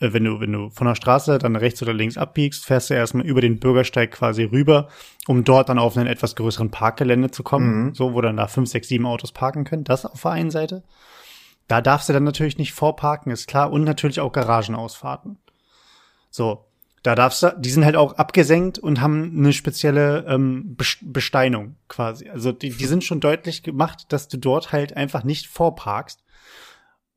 äh, 0.00 0.12
wenn 0.12 0.24
du, 0.24 0.40
wenn 0.40 0.52
du 0.52 0.70
von 0.70 0.86
der 0.86 0.94
Straße 0.94 1.38
dann 1.38 1.56
rechts 1.56 1.82
oder 1.82 1.92
links 1.92 2.16
abbiegst, 2.16 2.64
fährst 2.66 2.90
du 2.90 2.94
erstmal 2.94 3.26
über 3.26 3.40
den 3.40 3.58
Bürgersteig 3.58 4.10
quasi 4.12 4.44
rüber, 4.44 4.88
um 5.26 5.44
dort 5.44 5.68
dann 5.68 5.78
auf 5.78 5.96
einen 5.96 6.06
etwas 6.06 6.36
größeren 6.36 6.70
Parkgelände 6.70 7.30
zu 7.30 7.42
kommen, 7.42 7.84
Mhm. 7.86 7.94
so, 7.94 8.14
wo 8.14 8.20
dann 8.20 8.36
da 8.36 8.46
fünf, 8.46 8.68
sechs, 8.68 8.88
sieben 8.88 9.06
Autos 9.06 9.32
parken 9.32 9.64
können. 9.64 9.84
Das 9.84 10.06
auf 10.06 10.22
der 10.22 10.32
einen 10.32 10.50
Seite. 10.50 10.82
Da 11.66 11.80
darfst 11.82 12.08
du 12.08 12.12
dann 12.14 12.24
natürlich 12.24 12.56
nicht 12.58 12.72
vorparken, 12.72 13.30
ist 13.30 13.46
klar, 13.46 13.70
und 13.70 13.84
natürlich 13.84 14.20
auch 14.20 14.32
Garagenausfahrten. 14.32 15.38
So, 16.30 16.64
da 17.02 17.14
darfst 17.14 17.42
du, 17.42 17.54
die 17.58 17.70
sind 17.70 17.84
halt 17.84 17.96
auch 17.96 18.14
abgesenkt 18.14 18.78
und 18.78 19.00
haben 19.00 19.34
eine 19.36 19.52
spezielle 19.52 20.24
ähm, 20.28 20.76
Bes- 20.78 20.98
Besteinung 21.02 21.76
quasi. 21.88 22.28
Also 22.28 22.52
die, 22.52 22.70
die 22.70 22.86
sind 22.86 23.04
schon 23.04 23.20
deutlich 23.20 23.62
gemacht, 23.62 24.06
dass 24.12 24.28
du 24.28 24.36
dort 24.36 24.72
halt 24.72 24.96
einfach 24.96 25.24
nicht 25.24 25.46
vorparkst. 25.46 26.22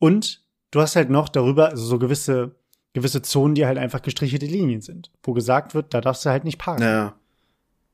Und 0.02 0.42
du 0.72 0.82
hast 0.82 0.96
halt 0.96 1.12
noch 1.12 1.30
darüber 1.30 1.70
also 1.70 1.86
so 1.86 2.00
gewisse 2.00 2.56
gewisse 2.94 3.22
Zonen, 3.22 3.56
die 3.56 3.66
halt 3.66 3.78
einfach 3.78 4.02
gestrichelte 4.02 4.46
Linien 4.46 4.82
sind, 4.82 5.12
wo 5.24 5.34
gesagt 5.34 5.74
wird, 5.74 5.94
da 5.94 6.02
darfst 6.02 6.26
du 6.26 6.30
halt 6.30 6.44
nicht 6.44 6.58
parken. 6.58 6.84
Ja. 6.84 7.16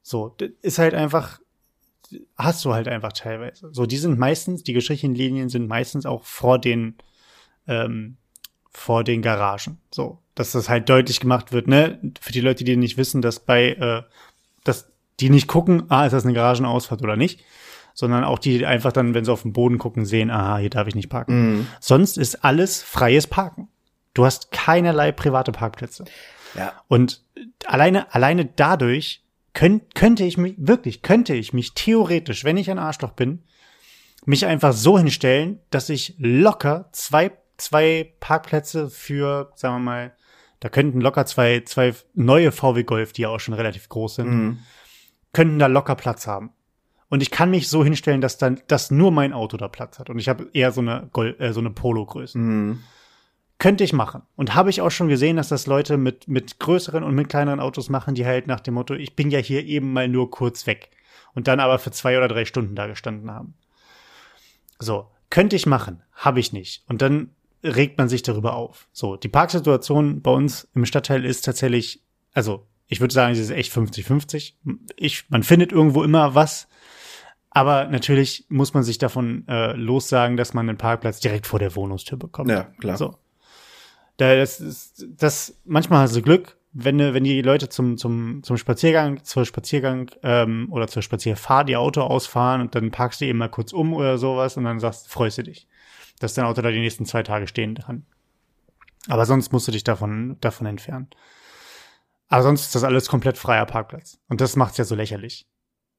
So, 0.02 0.34
das 0.38 0.50
ist 0.62 0.80
halt 0.80 0.94
einfach, 0.94 1.40
hast 2.38 2.66
du 2.66 2.74
halt 2.74 2.88
einfach 2.88 3.14
teilweise. 3.14 3.70
So, 3.74 3.86
die 3.86 3.98
sind 3.98 4.18
meistens, 4.18 4.64
die 4.64 4.74
gestrichenen 4.74 5.16
Linien 5.16 5.50
sind 5.50 5.68
meistens 5.68 6.06
auch 6.06 6.24
vor 6.24 6.60
den, 6.60 6.96
ähm, 7.68 8.18
vor 8.72 9.04
den 9.04 9.22
Garagen. 9.22 9.80
So, 9.94 10.20
dass 10.34 10.54
das 10.54 10.70
halt 10.70 10.90
deutlich 10.90 11.20
gemacht 11.20 11.52
wird, 11.52 11.68
ne? 11.68 12.00
Für 12.20 12.32
die 12.32 12.42
Leute, 12.42 12.64
die 12.64 12.76
nicht 12.78 12.98
wissen, 12.98 13.22
dass 13.22 13.40
bei, 13.40 13.74
äh, 13.74 14.04
dass 14.64 14.90
die 15.20 15.30
nicht 15.30 15.48
gucken, 15.48 15.84
ah, 15.90 16.06
ist 16.06 16.14
das 16.14 16.24
eine 16.24 16.34
Garagenausfahrt 16.34 17.02
oder 17.02 17.18
nicht, 17.18 17.44
sondern 18.00 18.24
auch 18.24 18.38
die 18.38 18.64
einfach 18.64 18.92
dann, 18.92 19.16
wenn 19.16 19.26
sie 19.26 19.32
auf 19.32 19.42
den 19.42 19.54
Boden 19.54 19.80
gucken, 19.80 20.06
sehen, 20.06 20.30
aha, 20.30 20.60
hier 20.60 20.70
darf 20.70 20.88
ich 20.88 20.94
nicht 20.94 21.10
parken. 21.10 21.34
Mhm. 21.56 21.68
Sonst 21.80 22.20
ist 22.20 22.46
alles 22.46 22.84
freies 22.84 23.26
Parken. 23.26 23.70
Du 24.14 24.24
hast 24.24 24.52
keinerlei 24.52 25.12
private 25.12 25.52
Parkplätze. 25.52 26.06
Ja. 26.56 26.74
Und 26.88 27.24
alleine, 27.66 28.14
alleine 28.14 28.46
dadurch 28.46 29.24
könnt, 29.54 29.96
könnte 29.96 30.24
ich 30.26 30.38
mich, 30.38 30.54
wirklich, 30.60 31.02
könnte 31.02 31.34
ich 31.34 31.54
mich 31.54 31.74
theoretisch, 31.74 32.44
wenn 32.44 32.58
ich 32.58 32.70
ein 32.70 32.78
Arschloch 32.78 33.14
bin, 33.14 33.42
mich 34.26 34.46
einfach 34.46 34.74
so 34.74 35.00
hinstellen, 35.00 35.60
dass 35.72 35.90
ich 35.90 36.14
locker 36.20 36.90
zwei, 36.92 37.32
zwei 37.58 38.14
Parkplätze 38.20 38.92
für, 38.92 39.52
sagen 39.56 39.74
wir 39.74 39.80
mal, 39.80 40.14
da 40.60 40.70
könnten 40.70 41.02
locker 41.02 41.26
zwei, 41.26 41.62
zwei 41.62 41.96
neue 42.14 42.52
VW 42.52 42.84
Golf, 42.84 43.12
die 43.12 43.24
ja 43.24 43.30
auch 43.30 43.40
schon 43.40 43.56
relativ 43.56 43.90
groß 43.90 44.16
sind, 44.16 44.30
Mhm. 44.30 44.60
könnten 45.34 45.58
da 45.58 45.66
locker 45.66 45.96
Platz 45.96 46.28
haben. 46.28 46.52
Und 47.10 47.22
ich 47.22 47.32
kann 47.32 47.52
mich 47.52 47.70
so 47.70 47.84
hinstellen, 47.84 48.22
dass 48.22 48.38
dann, 48.38 48.62
dass 48.68 48.92
nur 48.92 49.12
mein 49.12 49.34
Auto 49.34 49.58
da 49.58 49.68
Platz 49.68 50.00
hat. 50.00 50.10
Und 50.10 50.20
ich 50.20 50.28
habe 50.28 50.50
eher 50.54 50.72
so 50.72 50.82
eine 50.82 51.10
Gol 51.14 51.36
äh, 51.40 51.54
so 51.54 51.60
eine 51.60 51.70
Polo-Größe. 51.70 52.38
Mhm. 52.38 52.84
Könnte 53.60 53.84
ich 53.84 53.94
machen. 53.94 54.22
Und 54.36 54.54
habe 54.54 54.70
ich 54.70 54.82
auch 54.82 54.92
schon 54.92 55.08
gesehen, 55.08 55.38
dass 55.38 55.50
das 55.50 55.66
Leute 55.66 55.98
mit, 55.98 56.28
mit 56.28 56.60
größeren 56.60 57.04
und 57.04 57.16
mit 57.16 57.30
kleineren 57.30 57.60
Autos 57.60 57.90
machen, 57.90 58.14
die 58.14 58.26
halt 58.26 58.46
nach 58.46 58.60
dem 58.60 58.76
Motto, 58.76 58.94
ich 58.94 59.16
bin 59.16 59.32
ja 59.32 59.40
hier 59.40 59.66
eben 59.66 59.94
mal 59.94 60.08
nur 60.08 60.30
kurz 60.30 60.68
weg. 60.68 60.92
Und 61.34 61.48
dann 61.48 61.60
aber 61.60 61.80
für 61.80 61.92
zwei 61.92 62.18
oder 62.18 62.28
drei 62.28 62.46
Stunden 62.46 62.76
da 62.76 62.88
gestanden 62.88 63.32
haben. 63.32 63.56
So, 64.80 65.08
könnte 65.30 65.56
ich 65.56 65.66
machen, 65.66 66.04
habe 66.14 66.40
ich 66.40 66.54
nicht. 66.54 66.84
Und 66.88 67.02
dann 67.02 67.32
regt 67.64 67.98
man 67.98 68.10
sich 68.10 68.22
darüber 68.22 68.56
auf. 68.56 68.88
So, 68.92 69.18
die 69.18 69.28
Parksituation 69.28 70.22
bei 70.22 70.32
uns 70.32 70.68
im 70.76 70.86
Stadtteil 70.86 71.26
ist 71.26 71.46
tatsächlich, 71.46 72.02
also 72.34 72.68
ich 72.88 73.02
würde 73.02 73.14
sagen, 73.14 73.36
sie 73.36 73.42
ist 73.42 73.50
echt 73.50 73.74
50-50. 73.74 74.54
Ich, 74.96 75.30
man 75.30 75.44
findet 75.44 75.72
irgendwo 75.72 76.04
immer 76.04 76.36
was. 76.36 76.68
Aber 77.58 77.88
natürlich 77.88 78.46
muss 78.50 78.76
man 78.76 78.84
sich 78.84 79.00
davon 79.00 79.44
äh, 79.48 79.74
lossagen, 79.74 80.38
dass 80.38 80.54
man 80.54 80.70
einen 80.70 80.78
Parkplatz 80.78 81.20
direkt 81.20 81.48
vor 81.48 81.58
der 81.58 81.76
Wohnungstür 81.76 82.16
bekommt. 82.16 82.52
Ja, 82.52 82.66
klar. 82.80 82.98
So. 82.98 83.16
Da, 84.18 84.36
das, 84.36 84.60
ist, 84.60 85.08
das 85.18 85.60
manchmal 85.66 86.02
hast 86.02 86.16
du 86.16 86.22
Glück, 86.22 86.56
wenn, 86.74 87.00
wenn 87.00 87.24
die 87.24 87.42
Leute 87.42 87.68
zum, 87.68 87.98
zum, 87.98 88.44
zum 88.44 88.58
Spaziergang, 88.58 89.24
zur 89.24 89.44
Spaziergang 89.44 90.12
ähm, 90.22 90.68
oder 90.70 90.88
zur 90.88 91.02
Spazierfahrt 91.02 91.68
ihr 91.72 91.80
Auto 91.80 92.02
ausfahren 92.02 92.62
und 92.62 92.76
dann 92.76 92.92
parkst 92.92 93.22
du 93.22 93.26
eben 93.26 93.40
mal 93.40 93.50
kurz 93.50 93.74
um 93.74 93.92
oder 93.96 94.20
sowas 94.20 94.56
und 94.56 94.66
dann 94.66 94.80
sagst, 94.80 95.12
freust 95.12 95.40
du 95.40 95.42
dich, 95.42 95.68
dass 96.20 96.36
dein 96.36 96.46
Auto 96.46 96.62
da 96.62 96.70
die 96.70 96.80
nächsten 96.80 97.08
zwei 97.08 97.24
Tage 97.24 97.48
stehen 97.48 97.74
kann. 97.74 98.06
Aber 99.08 99.26
sonst 99.26 99.52
musst 99.52 99.68
du 99.68 99.72
dich 99.72 99.84
davon, 99.84 100.38
davon 100.42 100.68
entfernen. 100.68 101.08
Aber 102.28 102.44
sonst 102.44 102.68
ist 102.68 102.76
das 102.76 102.84
alles 102.84 103.08
komplett 103.08 103.40
freier 103.40 103.66
Parkplatz. 103.66 104.20
Und 104.30 104.42
das 104.42 104.56
macht's 104.56 104.78
ja 104.78 104.84
so 104.84 104.94
lächerlich. 104.94 105.48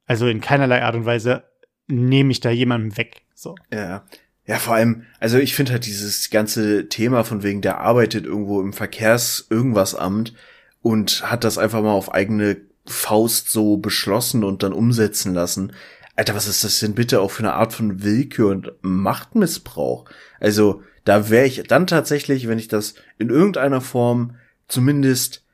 Also 0.09 0.27
in 0.27 0.41
keinerlei 0.41 0.83
Art 0.83 0.97
und 0.97 1.05
Weise 1.05 1.45
nehme 1.87 2.33
ich 2.33 2.41
da 2.41 2.51
jemandem 2.51 2.97
weg. 2.97 3.23
So. 3.35 3.55
Ja. 3.73 4.05
Ja, 4.47 4.57
vor 4.57 4.75
allem, 4.75 5.05
also 5.21 5.37
ich 5.37 5.55
finde 5.55 5.73
halt 5.73 5.85
dieses 5.85 6.31
ganze 6.31 6.89
Thema 6.89 7.23
von 7.23 7.43
wegen, 7.43 7.61
der 7.61 7.81
arbeitet 7.81 8.25
irgendwo 8.25 8.63
im 8.63 8.73
Verkehrs-Irgendwas-Amt 8.73 10.33
und 10.81 11.31
hat 11.31 11.45
das 11.45 11.59
einfach 11.59 11.83
mal 11.83 11.93
auf 11.93 12.15
eigene 12.15 12.57
Faust 12.87 13.51
so 13.51 13.77
beschlossen 13.77 14.45
und 14.45 14.63
dann 14.63 14.73
umsetzen 14.73 15.35
lassen. 15.35 15.75
Alter, 16.17 16.35
was 16.35 16.49
ist 16.49 16.65
das 16.65 16.81
denn 16.81 16.95
bitte 16.95 17.21
auch 17.21 17.31
für 17.31 17.43
eine 17.43 17.53
Art 17.53 17.75
von 17.75 18.03
Willkür 18.03 18.49
und 18.49 18.73
Machtmissbrauch? 18.81 20.07
Also, 20.41 20.83
da 21.05 21.29
wäre 21.29 21.47
ich 21.47 21.63
dann 21.69 21.87
tatsächlich, 21.87 22.49
wenn 22.49 22.59
ich 22.59 22.69
das 22.69 22.95
in 23.19 23.29
irgendeiner 23.29 23.83
Form 23.83 24.37
zumindest 24.67 25.45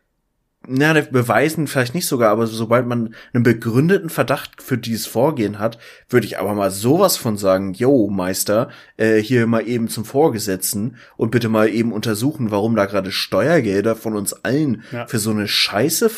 na, 0.66 0.92
beweisen 1.00 1.66
vielleicht 1.66 1.94
nicht 1.94 2.06
sogar, 2.06 2.30
aber 2.30 2.46
sobald 2.46 2.86
man 2.86 3.14
einen 3.32 3.42
begründeten 3.42 4.10
Verdacht 4.10 4.62
für 4.62 4.78
dieses 4.78 5.06
Vorgehen 5.06 5.58
hat, 5.58 5.78
würde 6.08 6.26
ich 6.26 6.38
aber 6.38 6.54
mal 6.54 6.70
sowas 6.70 7.16
von 7.16 7.36
sagen, 7.36 7.74
yo, 7.74 8.08
Meister, 8.08 8.68
äh, 8.96 9.16
hier 9.18 9.46
mal 9.46 9.66
eben 9.66 9.88
zum 9.88 10.04
Vorgesetzten 10.04 10.96
und 11.16 11.30
bitte 11.30 11.48
mal 11.48 11.68
eben 11.68 11.92
untersuchen, 11.92 12.50
warum 12.50 12.76
da 12.76 12.86
gerade 12.86 13.12
Steuergelder 13.12 13.96
von 13.96 14.16
uns 14.16 14.32
allen 14.44 14.82
Ja. 14.92 15.06
für 15.06 15.18
so 15.18 15.30
eine 15.30 15.48
Scheiße 15.48 16.08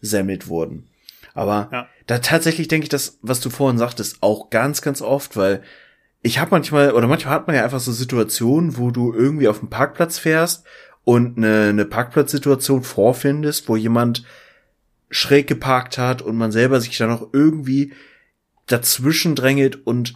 versemmelt 0.00 0.48
wurden. 0.48 0.88
Aber 1.34 1.68
Ja. 1.72 1.86
da 2.06 2.18
tatsächlich 2.18 2.68
denke 2.68 2.84
ich 2.84 2.90
das, 2.90 3.18
was 3.22 3.40
du 3.40 3.50
vorhin 3.50 3.78
sagtest, 3.78 4.18
auch 4.20 4.50
ganz, 4.50 4.82
ganz 4.82 5.00
oft, 5.02 5.36
weil 5.36 5.62
ich 6.22 6.38
habe 6.38 6.52
manchmal, 6.52 6.92
oder 6.92 7.08
manchmal 7.08 7.34
hat 7.34 7.46
man 7.46 7.56
ja 7.56 7.64
einfach 7.64 7.80
so 7.80 7.90
Situationen, 7.90 8.76
wo 8.76 8.90
du 8.90 9.12
irgendwie 9.12 9.48
auf 9.48 9.58
dem 9.58 9.70
Parkplatz 9.70 10.18
fährst 10.18 10.64
und 11.04 11.36
eine, 11.36 11.68
eine 11.70 11.84
Parkplatzsituation 11.84 12.82
vorfindest, 12.82 13.68
wo 13.68 13.76
jemand 13.76 14.24
schräg 15.10 15.46
geparkt 15.46 15.98
hat 15.98 16.22
und 16.22 16.36
man 16.36 16.52
selber 16.52 16.80
sich 16.80 16.96
dann 16.96 17.10
auch 17.10 17.28
irgendwie 17.32 17.92
dazwischen 18.66 19.34
drängelt 19.34 19.86
und 19.86 20.14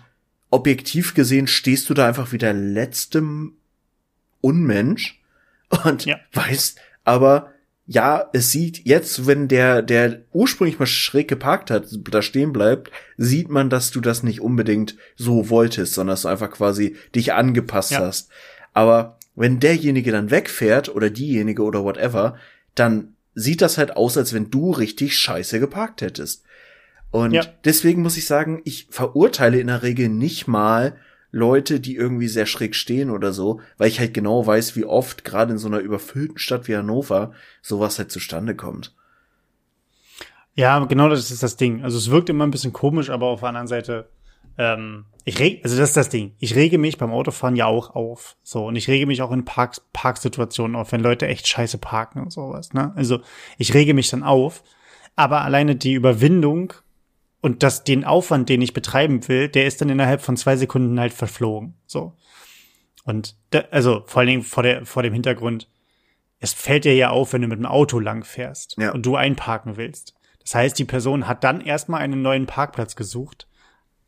objektiv 0.51 1.14
gesehen 1.14 1.49
stehst 1.49 1.90
du 1.90 1.94
da 1.94 2.07
einfach 2.07 2.33
wie 2.33 2.38
der 2.38 2.55
letzte 2.55 3.22
Unmensch 4.40 5.20
und 5.85 6.05
Ja. 6.05 6.18
weißt, 6.33 6.79
aber 7.05 7.51
ja, 7.88 8.29
es 8.33 8.51
sieht 8.51 8.85
jetzt, 8.85 9.27
wenn 9.27 9.46
der, 9.49 9.81
der 9.83 10.22
ursprünglich 10.33 10.79
mal 10.79 10.87
schräg 10.87 11.29
geparkt 11.29 11.70
hat, 11.70 11.87
da 12.11 12.20
stehen 12.20 12.53
bleibt, 12.53 12.90
sieht 13.16 13.49
man, 13.49 13.70
dass 13.70 13.92
du 13.92 14.01
das 14.01 14.22
nicht 14.25 14.40
unbedingt 14.40 14.96
so 15.14 15.51
wolltest, 15.51 15.94
sondern 15.94 16.14
dass 16.14 16.22
du 16.22 16.29
einfach 16.29 16.51
quasi 16.51 16.96
dich 17.14 17.33
angepasst 17.33 17.92
Ja. 17.92 18.01
hast. 18.01 18.29
Aber 18.72 19.15
wenn 19.37 19.61
derjenige 19.61 20.11
dann 20.12 20.31
wegfährt 20.31 20.88
oder 20.94 21.11
diejenige 21.11 21.62
oder 21.62 21.85
whatever, 21.85 22.37
dann 22.75 23.14
sieht 23.35 23.61
das 23.62 23.79
halt 23.79 23.96
aus, 23.96 24.16
als 24.16 24.33
wenn 24.33 24.51
du 24.51 24.70
richtig 24.72 25.16
scheiße 25.18 25.61
geparkt 25.61 26.01
hättest. 26.01 26.44
Und 27.11 27.33
Ja. 27.33 27.44
deswegen 27.64 28.03
muss 28.03 28.16
ich 28.16 28.27
sagen, 28.27 28.62
ich 28.64 28.88
verurteile 28.90 29.61
in 29.61 29.68
der 29.68 29.83
Regel 29.83 30.09
nicht 30.09 30.49
mal 30.49 30.96
Leute, 31.33 31.81
die 31.81 31.96
irgendwie 31.96 32.29
sehr 32.29 32.46
schräg 32.46 32.75
stehen 32.75 33.11
oder 33.11 33.33
so, 33.33 33.61
weil 33.77 33.88
ich 33.88 34.01
halt 34.01 34.14
genau 34.14 34.46
weiß, 34.46 34.75
wie 34.75 34.85
oft 34.87 35.25
gerade 35.25 35.53
in 35.53 35.59
so 35.59 35.68
einer 35.68 35.81
überfüllten 35.81 36.38
Stadt 36.38 36.66
wie 36.66 36.77
Hannover 36.77 37.33
sowas 37.62 37.99
halt 37.99 38.11
zustande 38.11 38.55
kommt. 38.55 38.94
Ja, 40.55 40.83
genau 40.87 41.11
das 41.11 41.31
ist 41.31 41.42
das 41.42 41.57
Ding. 41.57 41.83
Also 41.85 41.99
es 41.99 42.11
wirkt 42.11 42.31
immer 42.31 42.46
ein 42.46 42.51
bisschen 42.51 42.72
komisch, 42.72 43.11
aber 43.11 43.27
auf 43.27 43.40
der 43.40 43.51
anderen 43.51 43.68
Seite, 43.68 44.09
ähm, 44.57 45.05
ich 45.29 45.41
reg, 45.41 45.61
also 45.65 45.77
das 45.77 45.91
ist 45.91 45.97
das 45.97 46.09
Ding. 46.09 46.37
Ich 46.39 46.55
rege 46.55 46.79
mich 46.79 46.99
beim 46.99 47.11
Autofahren 47.11 47.57
ja 47.57 47.67
auch 47.67 47.91
auf. 47.97 48.37
So, 48.45 48.67
und 48.67 48.77
ich 48.77 48.87
rege 48.87 49.07
mich 49.07 49.23
auch 49.23 49.33
in 49.33 49.45
Parks, 49.45 49.83
Parksituationen 49.93 50.77
auf, 50.77 50.93
wenn 50.93 51.01
Leute 51.01 51.27
echt 51.27 51.49
scheiße 51.49 51.79
parken 51.79 52.23
und 52.23 52.33
sowas, 52.33 52.73
ne? 52.73 52.93
Also 52.95 53.19
ich 53.59 53.75
rege 53.75 53.93
mich 53.93 54.09
dann 54.09 54.23
auf, 54.23 54.62
aber 55.17 55.43
alleine 55.43 55.75
die 55.75 55.95
Überwindung 55.95 56.73
und 57.41 57.65
das, 57.65 57.83
den 57.83 58.05
Aufwand, 58.05 58.49
den 58.49 58.62
ich 58.62 58.73
betreiben 58.73 59.27
will, 59.27 59.49
der 59.49 59.67
ist 59.67 59.81
dann 59.81 59.89
innerhalb 59.89 60.23
von 60.23 60.37
zwei 60.37 60.57
Sekunden 60.57 60.99
halt 61.01 61.12
verflogen. 61.12 61.75
So. 61.87 62.12
Und 63.05 63.37
da, 63.51 63.65
also 63.73 64.05
vor 64.07 64.21
allen 64.21 64.29
Dingen 64.29 64.43
vor, 64.43 64.62
der, 64.62 64.87
vor 64.87 65.03
dem 65.03 65.12
Hintergrund, 65.12 65.69
es 66.39 66.53
fällt 66.53 66.85
dir 66.85 66.95
ja 66.95 67.11
auf, 67.11 67.33
wenn 67.33 67.43
du 67.43 67.49
mit 67.49 67.59
dem 67.59 67.67
Auto 67.67 67.99
lang 67.99 68.23
fährst 68.23 68.77
Ja. 68.79 68.93
und 68.93 69.05
du 69.05 69.17
einparken 69.17 69.77
willst. 69.77 70.15
Das 70.41 70.55
heißt, 70.55 70.79
die 70.79 70.85
Person 70.85 71.27
hat 71.27 71.43
dann 71.43 71.61
erstmal 71.61 72.03
einen 72.03 72.23
neuen 72.23 72.47
Parkplatz 72.47 72.95
gesucht, 72.95 73.49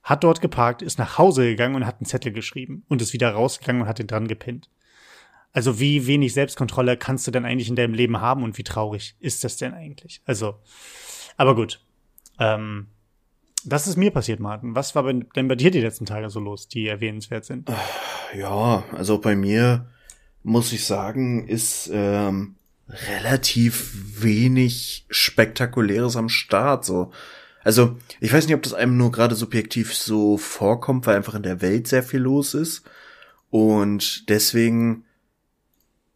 hat 0.02 0.24
dort 0.24 0.40
geparkt, 0.40 0.82
ist 0.82 0.98
nach 0.98 1.18
Hause 1.18 1.44
gegangen 1.44 1.74
und 1.74 1.86
hat 1.86 1.96
einen 2.00 2.06
Zettel 2.06 2.32
geschrieben 2.32 2.84
und 2.88 3.02
ist 3.02 3.12
wieder 3.12 3.30
rausgegangen 3.30 3.82
und 3.82 3.88
hat 3.88 3.98
den 3.98 4.06
dran 4.06 4.28
gepinnt. 4.28 4.70
also 5.52 5.80
wie 5.80 6.06
wenig 6.06 6.34
Selbstkontrolle 6.34 6.96
kannst 6.96 7.26
du 7.26 7.30
denn 7.30 7.44
eigentlich 7.44 7.68
in 7.68 7.76
deinem 7.76 7.94
Leben 7.94 8.20
haben 8.20 8.42
und 8.42 8.58
wie 8.58 8.64
traurig 8.64 9.16
ist 9.20 9.44
das 9.44 9.56
denn 9.56 9.74
eigentlich? 9.74 10.22
Also, 10.24 10.56
aber 11.36 11.54
gut. 11.54 11.80
Ähm, 12.38 12.88
das 13.64 13.86
ist 13.86 13.96
mir 13.96 14.10
passiert, 14.10 14.40
Martin. 14.40 14.74
Was 14.74 14.94
war 14.94 15.12
denn 15.12 15.48
bei 15.48 15.54
dir 15.54 15.70
die 15.70 15.80
letzten 15.80 16.06
Tage 16.06 16.30
so 16.30 16.40
los, 16.40 16.68
die 16.68 16.86
erwähnenswert 16.86 17.44
sind? 17.44 17.68
Ja, 18.36 18.84
also 18.92 19.18
bei 19.18 19.34
mir 19.34 19.88
muss 20.42 20.72
ich 20.72 20.84
sagen, 20.84 21.48
ist 21.48 21.90
ähm, 21.92 22.54
relativ 22.88 24.22
wenig 24.22 25.06
Spektakuläres 25.10 26.16
am 26.16 26.28
Start. 26.28 26.84
So, 26.84 27.10
also 27.68 27.98
ich 28.18 28.32
weiß 28.32 28.46
nicht, 28.46 28.56
ob 28.56 28.62
das 28.62 28.72
einem 28.72 28.96
nur 28.96 29.12
gerade 29.12 29.34
subjektiv 29.34 29.94
so 29.94 30.38
vorkommt, 30.38 31.06
weil 31.06 31.16
einfach 31.16 31.34
in 31.34 31.42
der 31.42 31.60
Welt 31.60 31.86
sehr 31.86 32.02
viel 32.02 32.20
los 32.20 32.54
ist 32.54 32.88
und 33.50 34.30
deswegen 34.30 35.04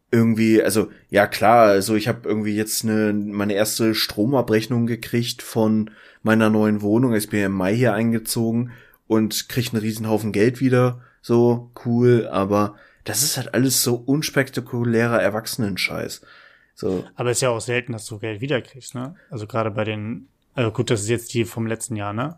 irgendwie, 0.09 0.63
also 0.63 0.89
ja 1.11 1.27
klar, 1.27 1.67
also 1.67 1.93
ich 1.93 2.07
habe 2.07 2.27
irgendwie 2.27 2.55
jetzt 2.55 2.83
eine 2.83 3.13
meine 3.13 3.53
erste 3.53 3.93
Stromabrechnung 3.93 4.87
gekriegt 4.87 5.43
von 5.43 5.91
meiner 6.23 6.49
neuen 6.49 6.81
Wohnung. 6.81 7.13
Ich 7.13 7.29
bin 7.29 7.41
ja 7.41 7.45
im 7.45 7.51
Mai 7.51 7.75
hier 7.75 7.93
eingezogen 7.93 8.71
und 9.05 9.47
krieg 9.47 9.71
einen 9.71 9.83
Riesenhaufen 9.83 10.31
Geld 10.31 10.59
wieder. 10.59 11.01
So 11.21 11.69
cool, 11.85 12.27
aber 12.31 12.77
das 13.03 13.21
ist 13.21 13.37
halt 13.37 13.53
alles 13.53 13.83
so 13.83 13.93
unspektakulärer 13.93 15.21
Erwachsenenscheiß. 15.21 16.21
So. 16.73 17.05
Aber 17.13 17.29
ist 17.29 17.43
ja 17.43 17.49
auch 17.49 17.61
selten, 17.61 17.91
dass 17.91 18.07
du 18.07 18.17
Geld 18.17 18.41
wiederkriegst, 18.41 18.95
ne? 18.95 19.13
Also 19.29 19.45
gerade 19.45 19.69
bei 19.69 19.83
den, 19.83 20.29
also 20.53 20.71
gut, 20.71 20.89
das 20.89 21.01
ist 21.01 21.09
jetzt 21.09 21.33
die 21.33 21.45
vom 21.45 21.67
letzten 21.67 21.95
Jahr, 21.95 22.13
ne? 22.13 22.37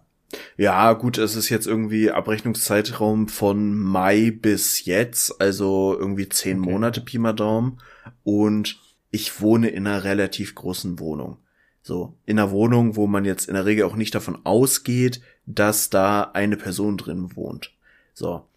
Ja, 0.58 0.94
gut, 0.94 1.18
es 1.18 1.36
ist 1.36 1.50
jetzt 1.50 1.68
irgendwie 1.68 2.12
Abrechnungszeitraum 2.12 3.28
von 3.28 3.78
Mai 3.78 4.32
bis 4.32 4.86
jetzt, 4.86 5.40
also 5.42 5.96
irgendwie 5.98 6.30
zehn 6.30 6.60
okay. 6.60 6.72
Monate 6.72 7.02
Pi 7.02 7.18
mal 7.18 7.34
Daumen. 7.34 7.80
Und 8.24 8.80
ich 9.12 9.42
wohne 9.42 9.70
in 9.70 9.88
einer 9.88 10.04
relativ 10.04 10.56
großen 10.56 11.00
Wohnung. 11.00 11.38
So, 11.82 12.18
in 12.26 12.40
einer 12.40 12.52
Wohnung, 12.52 12.96
wo 12.96 13.06
man 13.06 13.26
jetzt 13.26 13.48
in 13.48 13.54
der 13.54 13.66
Regel 13.66 13.86
auch 13.86 13.96
nicht 13.96 14.16
davon 14.16 14.40
ausgeht, 14.44 15.22
dass 15.46 15.90
da 15.92 16.32
eine 16.34 16.58
Person 16.58 16.98
drin 16.98 17.36
wohnt. 17.36 17.74
So. 18.14 18.48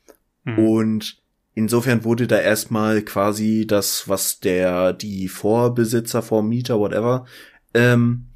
Mhm. 0.45 0.59
Und 0.59 1.23
insofern 1.55 2.05
wurde 2.05 2.27
da 2.27 2.39
erstmal 2.39 3.03
quasi 3.03 3.67
das, 3.67 4.09
was 4.09 4.41
der, 4.41 4.95
die 4.95 5.29
Vorbesitzer, 5.29 6.23
Vormieter, 6.23 6.79
whatever, 6.79 7.27
ähm, 7.75 8.29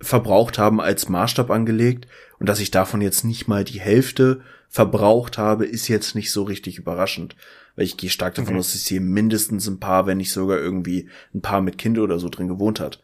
verbraucht 0.00 0.58
haben, 0.58 0.80
als 0.80 1.08
Maßstab 1.08 1.50
angelegt. 1.50 2.06
Und 2.38 2.48
dass 2.48 2.60
ich 2.60 2.70
davon 2.70 3.00
jetzt 3.00 3.24
nicht 3.24 3.48
mal 3.48 3.64
die 3.64 3.80
Hälfte 3.80 4.40
verbraucht 4.68 5.38
habe, 5.38 5.64
ist 5.64 5.88
jetzt 5.88 6.14
nicht 6.14 6.32
so 6.32 6.42
richtig 6.42 6.78
überraschend. 6.78 7.36
Weil 7.76 7.86
ich 7.86 7.96
gehe 7.96 8.10
stark 8.10 8.34
davon 8.34 8.54
okay. 8.54 8.60
aus, 8.60 8.72
dass 8.72 8.86
hier 8.86 9.00
mindestens 9.00 9.66
ein 9.68 9.80
paar, 9.80 10.06
wenn 10.06 10.18
nicht 10.18 10.32
sogar 10.32 10.58
irgendwie 10.58 11.08
ein 11.34 11.42
paar 11.42 11.60
mit 11.60 11.78
Kind 11.78 11.98
oder 11.98 12.18
so 12.18 12.28
drin 12.28 12.48
gewohnt 12.48 12.80
hat. 12.80 13.02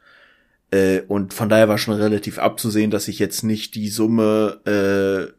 Äh, 0.70 1.02
und 1.02 1.34
von 1.34 1.48
daher 1.48 1.68
war 1.68 1.78
schon 1.78 1.94
relativ 1.94 2.38
abzusehen, 2.38 2.90
dass 2.90 3.08
ich 3.08 3.18
jetzt 3.18 3.42
nicht 3.42 3.74
die 3.74 3.88
Summe 3.88 4.60
äh, 4.64 5.32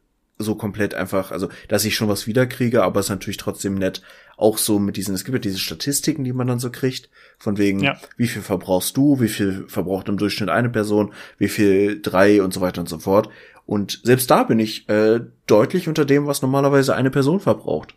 so 0.43 0.55
komplett 0.55 0.93
einfach, 0.93 1.31
also 1.31 1.49
dass 1.67 1.85
ich 1.85 1.95
schon 1.95 2.07
was 2.07 2.27
wiederkriege, 2.27 2.83
aber 2.83 2.99
es 2.99 3.07
ist 3.07 3.11
natürlich 3.11 3.37
trotzdem 3.37 3.75
nett, 3.75 4.01
auch 4.37 4.57
so 4.57 4.79
mit 4.79 4.97
diesen, 4.97 5.15
es 5.15 5.23
gibt 5.23 5.35
ja 5.35 5.39
diese 5.39 5.59
Statistiken, 5.59 6.23
die 6.23 6.33
man 6.33 6.47
dann 6.47 6.59
so 6.59 6.69
kriegt, 6.69 7.09
von 7.37 7.57
wegen, 7.57 7.79
ja. 7.79 7.97
wie 8.17 8.27
viel 8.27 8.41
verbrauchst 8.41 8.95
du, 8.97 9.19
wie 9.19 9.27
viel 9.27 9.65
verbraucht 9.67 10.09
im 10.09 10.17
Durchschnitt 10.17 10.49
eine 10.49 10.69
Person, 10.69 11.13
wie 11.37 11.49
viel 11.49 12.01
drei 12.01 12.41
und 12.41 12.53
so 12.53 12.61
weiter 12.61 12.81
und 12.81 12.89
so 12.89 12.99
fort. 12.99 13.29
Und 13.65 14.01
selbst 14.03 14.29
da 14.29 14.43
bin 14.43 14.59
ich 14.59 14.89
äh, 14.89 15.21
deutlich 15.47 15.87
unter 15.87 16.05
dem, 16.05 16.27
was 16.27 16.41
normalerweise 16.41 16.95
eine 16.95 17.11
Person 17.11 17.39
verbraucht. 17.39 17.95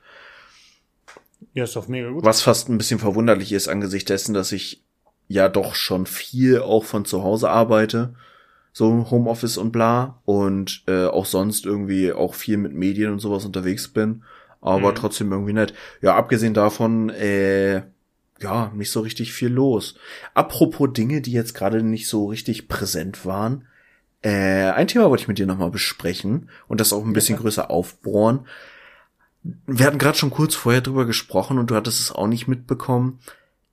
Ja, 1.55 1.65
ist 1.65 1.75
doch 1.75 1.89
mega 1.89 2.11
gut. 2.11 2.25
Was 2.25 2.43
fast 2.43 2.69
ein 2.69 2.79
bisschen 2.79 2.99
verwunderlich 2.99 3.53
ist 3.53 3.69
angesichts 3.69 4.09
dessen, 4.09 4.35
dass 4.35 4.53
ich 4.53 4.85
ja 5.29 5.49
doch 5.49 5.75
schon 5.75 6.07
viel 6.07 6.61
auch 6.61 6.85
von 6.85 7.05
zu 7.05 7.23
Hause 7.23 7.51
arbeite, 7.51 8.15
so 8.77 9.11
Homeoffice 9.11 9.57
und 9.57 9.73
bla, 9.73 10.21
und 10.27 10.83
äh, 10.87 11.07
auch 11.07 11.25
sonst 11.25 11.65
irgendwie 11.65 12.13
auch 12.13 12.35
viel 12.35 12.59
mit 12.59 12.75
Medien 12.75 13.11
und 13.11 13.21
sowas 13.21 13.47
unterwegs 13.47 13.89
bin, 13.89 14.23
aber 14.61 14.91
mhm. 14.91 14.97
trotzdem 14.97 15.33
irgendwie 15.33 15.55
nett. 15.55 15.73
Ja, 16.03 16.15
abgesehen 16.15 16.53
davon, 16.53 17.09
äh, 17.09 17.77
ja, 18.39 18.71
nicht 18.75 18.91
so 18.91 19.01
richtig 19.01 19.33
viel 19.33 19.49
los. 19.49 19.95
Apropos 20.35 20.93
Dinge, 20.93 21.23
die 21.23 21.33
jetzt 21.33 21.55
gerade 21.55 21.83
nicht 21.83 22.07
so 22.07 22.27
richtig 22.27 22.69
präsent 22.69 23.25
waren, 23.25 23.65
äh, 24.21 24.71
ein 24.73 24.89
Thema 24.89 25.09
wollte 25.09 25.23
ich 25.23 25.29
mit 25.29 25.39
dir 25.39 25.47
nochmal 25.47 25.71
besprechen 25.71 26.51
und 26.69 26.79
das 26.79 26.93
auch 26.93 27.03
ein 27.03 27.15
bisschen 27.15 27.37
ja. 27.37 27.41
größer 27.41 27.71
aufbohren. 27.71 28.41
Wir 29.67 29.87
hatten 29.87 29.97
gerade 29.97 30.19
schon 30.19 30.29
kurz 30.29 30.55
vorher 30.55 30.83
drüber 30.83 31.07
gesprochen 31.07 31.59
und 31.59 31.71
du 31.71 31.77
hattest 31.77 31.99
es 31.99 32.13
auch 32.13 32.27
nicht 32.27 32.47
mitbekommen. 32.47 33.21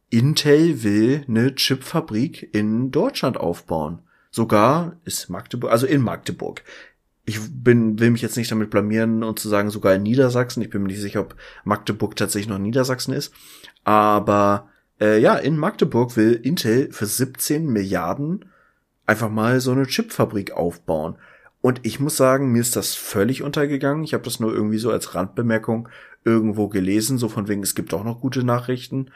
Intel 0.10 0.82
will 0.82 1.26
eine 1.28 1.56
Chipfabrik 1.56 2.52
in 2.54 2.92
Deutschland 2.92 3.36
aufbauen. 3.36 4.00
Sogar 4.34 4.98
ist 5.06 5.30
Magdeburg, 5.30 5.72
also 5.72 5.86
in 5.86 6.02
Magdeburg. 6.02 6.64
Ich 7.24 7.38
bin, 7.52 8.00
will 8.00 8.10
mich 8.10 8.24
jetzt 8.24 8.36
nicht 8.36 8.50
damit 8.50 8.72
blamieren 8.72 9.22
und 9.22 9.38
zu 9.38 9.48
sagen, 9.48 9.70
sogar 9.70 9.94
in 9.94 10.02
Niedersachsen. 10.02 10.64
Ich 10.64 10.72
bin 10.72 10.82
mir 10.82 10.88
nicht 10.88 11.02
sicher, 11.02 11.20
ob 11.20 11.36
Magdeburg 11.66 12.16
tatsächlich 12.16 12.50
noch 12.50 12.58
Niedersachsen 12.58 13.14
ist. 13.14 13.32
Aber 13.84 14.70
äh, 15.00 15.20
ja, 15.20 15.36
in 15.36 15.56
Magdeburg 15.56 16.18
will 16.18 16.34
Intel 16.34 16.92
für 16.92 17.06
17 17.06 17.68
Milliarden 17.68 18.46
einfach 19.06 19.30
mal 19.30 19.60
so 19.60 19.72
eine 19.72 19.86
Chipfabrik 19.86 20.54
aufbauen. 20.54 21.16
Und 21.62 21.82
ich 21.84 22.00
muss 22.00 22.18
sagen, 22.18 22.52
mir 22.52 22.62
ist 22.62 22.76
das 22.76 22.96
völlig 22.96 23.44
untergegangen. 23.44 24.04
Ich 24.04 24.16
habe 24.16 24.24
das 24.24 24.40
nur 24.40 24.52
irgendwie 24.52 24.80
so 24.80 24.90
als 24.90 25.14
Randbemerkung 25.14 25.90
irgendwo 26.26 26.70
gelesen, 26.70 27.20
so 27.20 27.30
von 27.30 27.48
wegen, 27.48 27.62
es 27.62 27.76
gibt 27.76 27.94
auch 27.94 28.04
noch 28.04 28.20
gute 28.20 28.44
Nachrichten. 28.44 29.12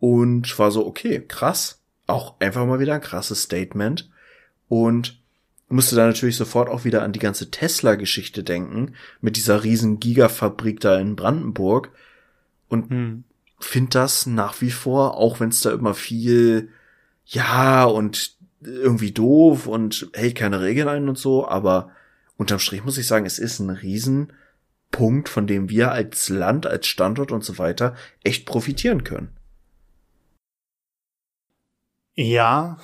Und 0.00 0.58
war 0.58 0.72
so, 0.72 0.84
okay, 0.84 1.24
krass. 1.26 1.82
Auch 2.08 2.40
einfach 2.40 2.66
mal 2.66 2.80
wieder 2.80 2.94
ein 2.94 3.00
krasses 3.00 3.42
Statement. 3.42 4.10
Und 4.68 5.20
musste 5.68 5.96
da 5.96 6.06
natürlich 6.06 6.36
sofort 6.36 6.68
auch 6.68 6.84
wieder 6.84 7.02
an 7.02 7.12
die 7.12 7.18
ganze 7.18 7.50
Tesla-Geschichte 7.50 8.44
denken, 8.44 8.94
mit 9.20 9.36
dieser 9.36 9.64
riesen 9.64 9.98
Gigafabrik 9.98 10.80
da 10.80 10.98
in 10.98 11.16
Brandenburg. 11.16 11.90
Und 12.68 12.90
hm. 12.90 13.24
find 13.58 13.94
das 13.94 14.26
nach 14.26 14.60
wie 14.60 14.70
vor, 14.70 15.16
auch 15.16 15.40
wenn 15.40 15.48
es 15.48 15.60
da 15.60 15.72
immer 15.72 15.94
viel, 15.94 16.70
ja, 17.24 17.84
und 17.84 18.36
irgendwie 18.60 19.12
doof 19.12 19.66
und 19.66 20.08
hält 20.14 20.36
keine 20.36 20.60
Regeln 20.60 20.88
ein 20.88 21.08
und 21.08 21.18
so, 21.18 21.46
aber 21.46 21.90
unterm 22.36 22.58
Strich 22.58 22.84
muss 22.84 22.98
ich 22.98 23.06
sagen, 23.06 23.26
es 23.26 23.38
ist 23.38 23.58
ein 23.60 23.70
Riesenpunkt, 23.70 25.28
von 25.28 25.46
dem 25.46 25.68
wir 25.68 25.92
als 25.92 26.28
Land, 26.28 26.66
als 26.66 26.86
Standort 26.86 27.32
und 27.32 27.44
so 27.44 27.58
weiter 27.58 27.94
echt 28.22 28.46
profitieren 28.46 29.04
können. 29.04 29.30
Ja, 32.14 32.78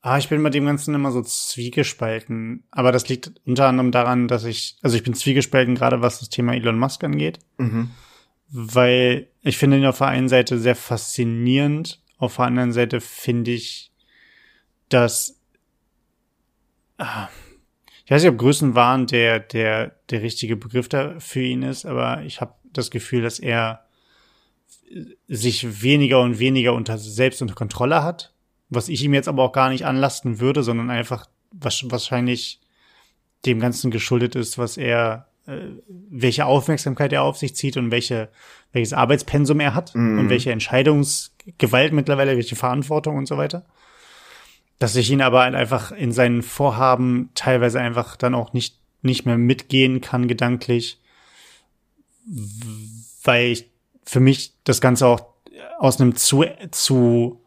ah, 0.00 0.18
ich 0.18 0.28
bin 0.28 0.42
bei 0.42 0.50
dem 0.50 0.66
Ganzen 0.66 0.94
immer 0.94 1.12
so 1.12 1.22
zwiegespalten. 1.22 2.64
Aber 2.70 2.92
das 2.92 3.08
liegt 3.08 3.32
unter 3.46 3.66
anderem 3.66 3.90
daran, 3.90 4.28
dass 4.28 4.44
ich, 4.44 4.76
also 4.82 4.96
ich 4.96 5.02
bin 5.02 5.14
zwiegespalten, 5.14 5.74
gerade 5.74 6.00
was 6.00 6.20
das 6.20 6.28
Thema 6.28 6.54
Elon 6.54 6.78
Musk 6.78 7.04
angeht. 7.04 7.40
Mhm. 7.58 7.90
Weil 8.50 9.28
ich 9.42 9.58
finde 9.58 9.76
ihn 9.76 9.86
auf 9.86 9.98
der 9.98 10.08
einen 10.08 10.28
Seite 10.28 10.58
sehr 10.58 10.76
faszinierend, 10.76 12.00
auf 12.18 12.36
der 12.36 12.46
anderen 12.46 12.72
Seite 12.72 13.00
finde 13.00 13.52
ich 13.52 13.88
dass 14.88 15.38
ah, 16.98 17.28
ich 18.04 18.10
weiß 18.10 18.22
nicht, 18.22 18.32
ob 18.32 18.38
Größenwahn 18.38 19.06
der 19.06 19.40
der 19.40 19.96
der 20.10 20.22
richtige 20.22 20.56
Begriff 20.56 20.88
da 20.88 21.20
für 21.20 21.42
ihn 21.42 21.62
ist, 21.62 21.84
aber 21.84 22.22
ich 22.22 22.40
habe 22.40 22.54
das 22.72 22.90
Gefühl, 22.90 23.22
dass 23.22 23.38
er 23.38 23.84
sich 25.26 25.82
weniger 25.82 26.20
und 26.20 26.38
weniger 26.38 26.72
unter 26.72 26.98
selbst 26.98 27.42
unter 27.42 27.54
Kontrolle 27.54 28.02
hat, 28.02 28.34
was 28.68 28.88
ich 28.88 29.02
ihm 29.02 29.14
jetzt 29.14 29.28
aber 29.28 29.42
auch 29.42 29.52
gar 29.52 29.70
nicht 29.70 29.84
anlasten 29.84 30.40
würde, 30.40 30.62
sondern 30.62 30.90
einfach 30.90 31.26
wahrscheinlich 31.52 32.60
dem 33.46 33.60
Ganzen 33.60 33.90
geschuldet 33.90 34.34
ist, 34.34 34.58
was 34.58 34.76
er, 34.76 35.28
äh, 35.46 35.58
welche 35.88 36.46
Aufmerksamkeit 36.46 37.12
er 37.12 37.22
auf 37.22 37.38
sich 37.38 37.54
zieht 37.54 37.76
und 37.76 37.90
welche, 37.90 38.28
welches 38.72 38.92
Arbeitspensum 38.92 39.60
er 39.60 39.74
hat 39.74 39.94
mhm. 39.94 40.18
und 40.18 40.28
welche 40.28 40.52
Entscheidungsgewalt 40.52 41.92
mittlerweile, 41.92 42.36
welche 42.36 42.56
Verantwortung 42.56 43.16
und 43.16 43.26
so 43.26 43.36
weiter 43.36 43.64
dass 44.78 44.94
ich 44.96 45.10
ihn 45.10 45.20
aber 45.20 45.42
einfach 45.42 45.92
in 45.92 46.12
seinen 46.12 46.42
Vorhaben 46.42 47.30
teilweise 47.34 47.80
einfach 47.80 48.16
dann 48.16 48.34
auch 48.34 48.52
nicht, 48.52 48.78
nicht 49.02 49.26
mehr 49.26 49.38
mitgehen 49.38 50.00
kann 50.00 50.28
gedanklich, 50.28 51.00
weil 53.24 53.46
ich 53.46 53.70
für 54.04 54.20
mich 54.20 54.54
das 54.64 54.80
Ganze 54.80 55.06
auch 55.06 55.20
aus 55.78 56.00
einem 56.00 56.14
zu, 56.14 56.44
zu 56.70 57.40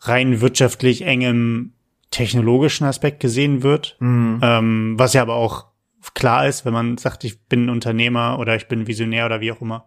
rein 0.00 0.40
wirtschaftlich 0.40 1.02
engem 1.02 1.72
technologischen 2.10 2.84
Aspekt 2.84 3.20
gesehen 3.20 3.62
wird, 3.62 3.96
mhm. 4.00 4.40
ähm, 4.42 4.94
was 4.96 5.12
ja 5.12 5.22
aber 5.22 5.34
auch 5.34 5.66
klar 6.14 6.46
ist, 6.46 6.64
wenn 6.64 6.72
man 6.72 6.98
sagt, 6.98 7.24
ich 7.24 7.46
bin 7.46 7.68
Unternehmer 7.68 8.38
oder 8.38 8.56
ich 8.56 8.68
bin 8.68 8.86
Visionär 8.86 9.26
oder 9.26 9.40
wie 9.40 9.52
auch 9.52 9.60
immer 9.60 9.86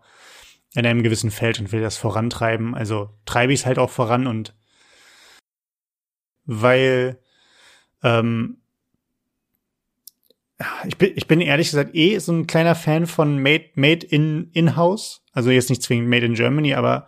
in 0.76 0.86
einem 0.86 1.02
gewissen 1.02 1.32
Feld 1.32 1.60
und 1.60 1.72
will 1.72 1.82
das 1.82 1.98
vorantreiben. 1.98 2.76
Also 2.76 3.10
treibe 3.26 3.54
ich 3.54 3.62
es 3.62 3.66
halt 3.66 3.80
auch 3.80 3.90
voran 3.90 4.28
und 4.28 4.56
weil 6.46 7.20
ähm, 8.04 8.58
ich 10.88 10.98
bin, 10.98 11.14
ich 11.16 11.28
bin 11.28 11.42
ehrlich 11.42 11.70
gesagt 11.70 11.96
eh 11.96 12.18
so 12.20 12.34
ein 12.34 12.48
kleiner 12.48 12.76
Fan 12.76 13.08
von 13.08 13.42
Made, 13.42 13.70
Made 13.76 14.06
in 14.06 14.50
In-House. 14.52 15.24
Also 15.32 15.52
jetzt 15.52 15.70
nicht 15.70 15.82
zwingend 15.82 16.10
Made 16.10 16.26
in 16.26 16.34
Germany, 16.34 16.74
aber 16.74 17.08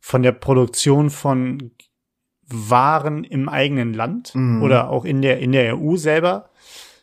von 0.00 0.22
der 0.22 0.32
Produktion 0.32 1.10
von 1.10 1.72
Waren 2.52 3.24
im 3.24 3.48
eigenen 3.48 3.94
Land 3.94 4.34
mhm. 4.34 4.62
oder 4.62 4.90
auch 4.90 5.04
in 5.04 5.22
der, 5.22 5.38
in 5.38 5.52
der 5.52 5.78
EU 5.78 5.96
selber. 5.96 6.50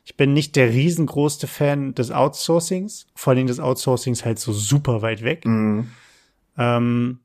Ich 0.03 0.15
bin 0.15 0.33
nicht 0.33 0.55
der 0.55 0.69
riesengroße 0.69 1.47
Fan 1.47 1.93
des 1.93 2.11
Outsourcings, 2.11 3.07
vor 3.15 3.33
allem 3.33 3.47
des 3.47 3.59
Outsourcings 3.59 4.23
halt 4.23 4.39
so 4.39 4.53
super 4.53 5.01
weit 5.01 5.23
weg. 5.23 5.45
Mhm. 5.45 5.91
Ähm, 6.57 7.19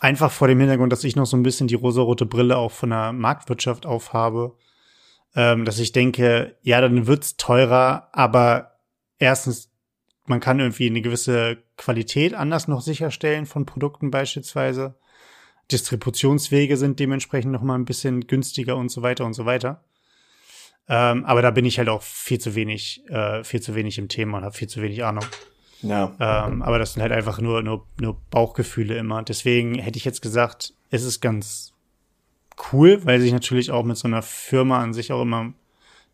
einfach 0.00 0.32
vor 0.32 0.48
dem 0.48 0.58
Hintergrund, 0.58 0.92
dass 0.92 1.04
ich 1.04 1.16
noch 1.16 1.26
so 1.26 1.36
ein 1.36 1.42
bisschen 1.42 1.68
die 1.68 1.74
rosarote 1.74 2.26
Brille 2.26 2.56
auch 2.56 2.72
von 2.72 2.90
der 2.90 3.12
Marktwirtschaft 3.12 3.86
aufhabe, 3.86 4.56
ähm, 5.34 5.64
dass 5.64 5.78
ich 5.78 5.92
denke, 5.92 6.56
ja, 6.62 6.80
dann 6.80 7.06
wird's 7.06 7.36
teurer, 7.36 8.08
aber 8.12 8.78
erstens, 9.18 9.70
man 10.26 10.40
kann 10.40 10.60
irgendwie 10.60 10.88
eine 10.88 11.02
gewisse 11.02 11.58
Qualität 11.76 12.34
anders 12.34 12.68
noch 12.68 12.80
sicherstellen 12.80 13.46
von 13.46 13.66
Produkten 13.66 14.10
beispielsweise. 14.10 14.96
Distributionswege 15.72 16.76
sind 16.76 17.00
dementsprechend 17.00 17.52
noch 17.52 17.62
mal 17.62 17.74
ein 17.74 17.84
bisschen 17.84 18.26
günstiger 18.26 18.76
und 18.76 18.90
so 18.90 19.02
weiter 19.02 19.24
und 19.24 19.34
so 19.34 19.44
weiter. 19.44 19.84
Ähm, 20.88 21.24
aber 21.24 21.42
da 21.42 21.50
bin 21.50 21.64
ich 21.64 21.78
halt 21.78 21.88
auch 21.88 22.02
viel 22.02 22.38
zu 22.38 22.54
wenig, 22.54 23.02
äh, 23.08 23.44
viel 23.44 23.60
zu 23.60 23.74
wenig 23.74 23.98
im 23.98 24.08
Thema 24.08 24.38
und 24.38 24.44
habe 24.44 24.54
viel 24.54 24.68
zu 24.68 24.82
wenig 24.82 25.04
Ahnung. 25.04 25.24
Ja. 25.82 26.14
Ähm, 26.20 26.62
aber 26.62 26.78
das 26.78 26.92
sind 26.92 27.02
halt 27.02 27.12
einfach 27.12 27.40
nur, 27.40 27.62
nur, 27.62 27.86
nur 28.00 28.20
Bauchgefühle 28.30 28.96
immer. 28.96 29.22
Deswegen 29.22 29.78
hätte 29.78 29.96
ich 29.96 30.04
jetzt 30.04 30.22
gesagt, 30.22 30.74
es 30.90 31.02
ist 31.02 31.20
ganz 31.20 31.72
cool, 32.72 33.00
weil 33.04 33.20
sich 33.20 33.32
natürlich 33.32 33.70
auch 33.70 33.84
mit 33.84 33.96
so 33.96 34.06
einer 34.06 34.22
Firma 34.22 34.80
an 34.80 34.92
sich 34.92 35.12
auch 35.12 35.22
immer, 35.22 35.52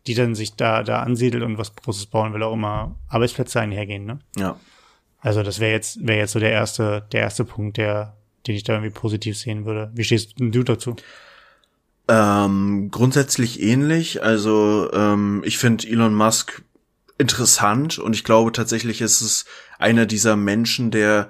die 0.07 0.13
dann 0.13 0.33
sich 0.33 0.55
da, 0.55 0.83
da 0.83 1.01
ansiedelt 1.01 1.43
und 1.43 1.57
was 1.57 1.75
Großes 1.75 2.07
bauen 2.07 2.33
will, 2.33 2.43
auch 2.43 2.53
immer 2.53 2.95
Arbeitsplätze 3.09 3.59
einhergehen, 3.59 4.05
ne? 4.05 4.19
Ja. 4.37 4.59
Also 5.19 5.43
das 5.43 5.59
wäre 5.59 5.73
jetzt, 5.73 6.07
wäre 6.07 6.19
jetzt 6.19 6.31
so 6.31 6.39
der 6.39 6.51
erste, 6.51 7.05
der 7.11 7.21
erste 7.21 7.43
Punkt, 7.43 7.77
der, 7.77 8.15
den 8.49 8.55
ich 8.55 8.63
da 8.63 8.73
irgendwie 8.73 8.89
positiv 8.89 9.37
sehen 9.37 9.65
würde. 9.65 9.91
Wie 9.93 10.03
stehst 10.03 10.33
du 10.39 10.63
dazu? 10.63 10.95
Ähm, 12.07 12.89
grundsätzlich 12.89 13.61
ähnlich. 13.61 14.23
Also 14.23 14.89
ähm, 14.91 15.43
ich 15.45 15.59
finde 15.59 15.87
Elon 15.87 16.15
Musk 16.15 16.63
interessant 17.19 17.99
und 17.99 18.15
ich 18.15 18.23
glaube 18.23 18.51
tatsächlich 18.51 19.01
ist 19.01 19.21
es 19.21 19.45
einer 19.77 20.07
dieser 20.07 20.35
Menschen, 20.35 20.89
der 20.89 21.29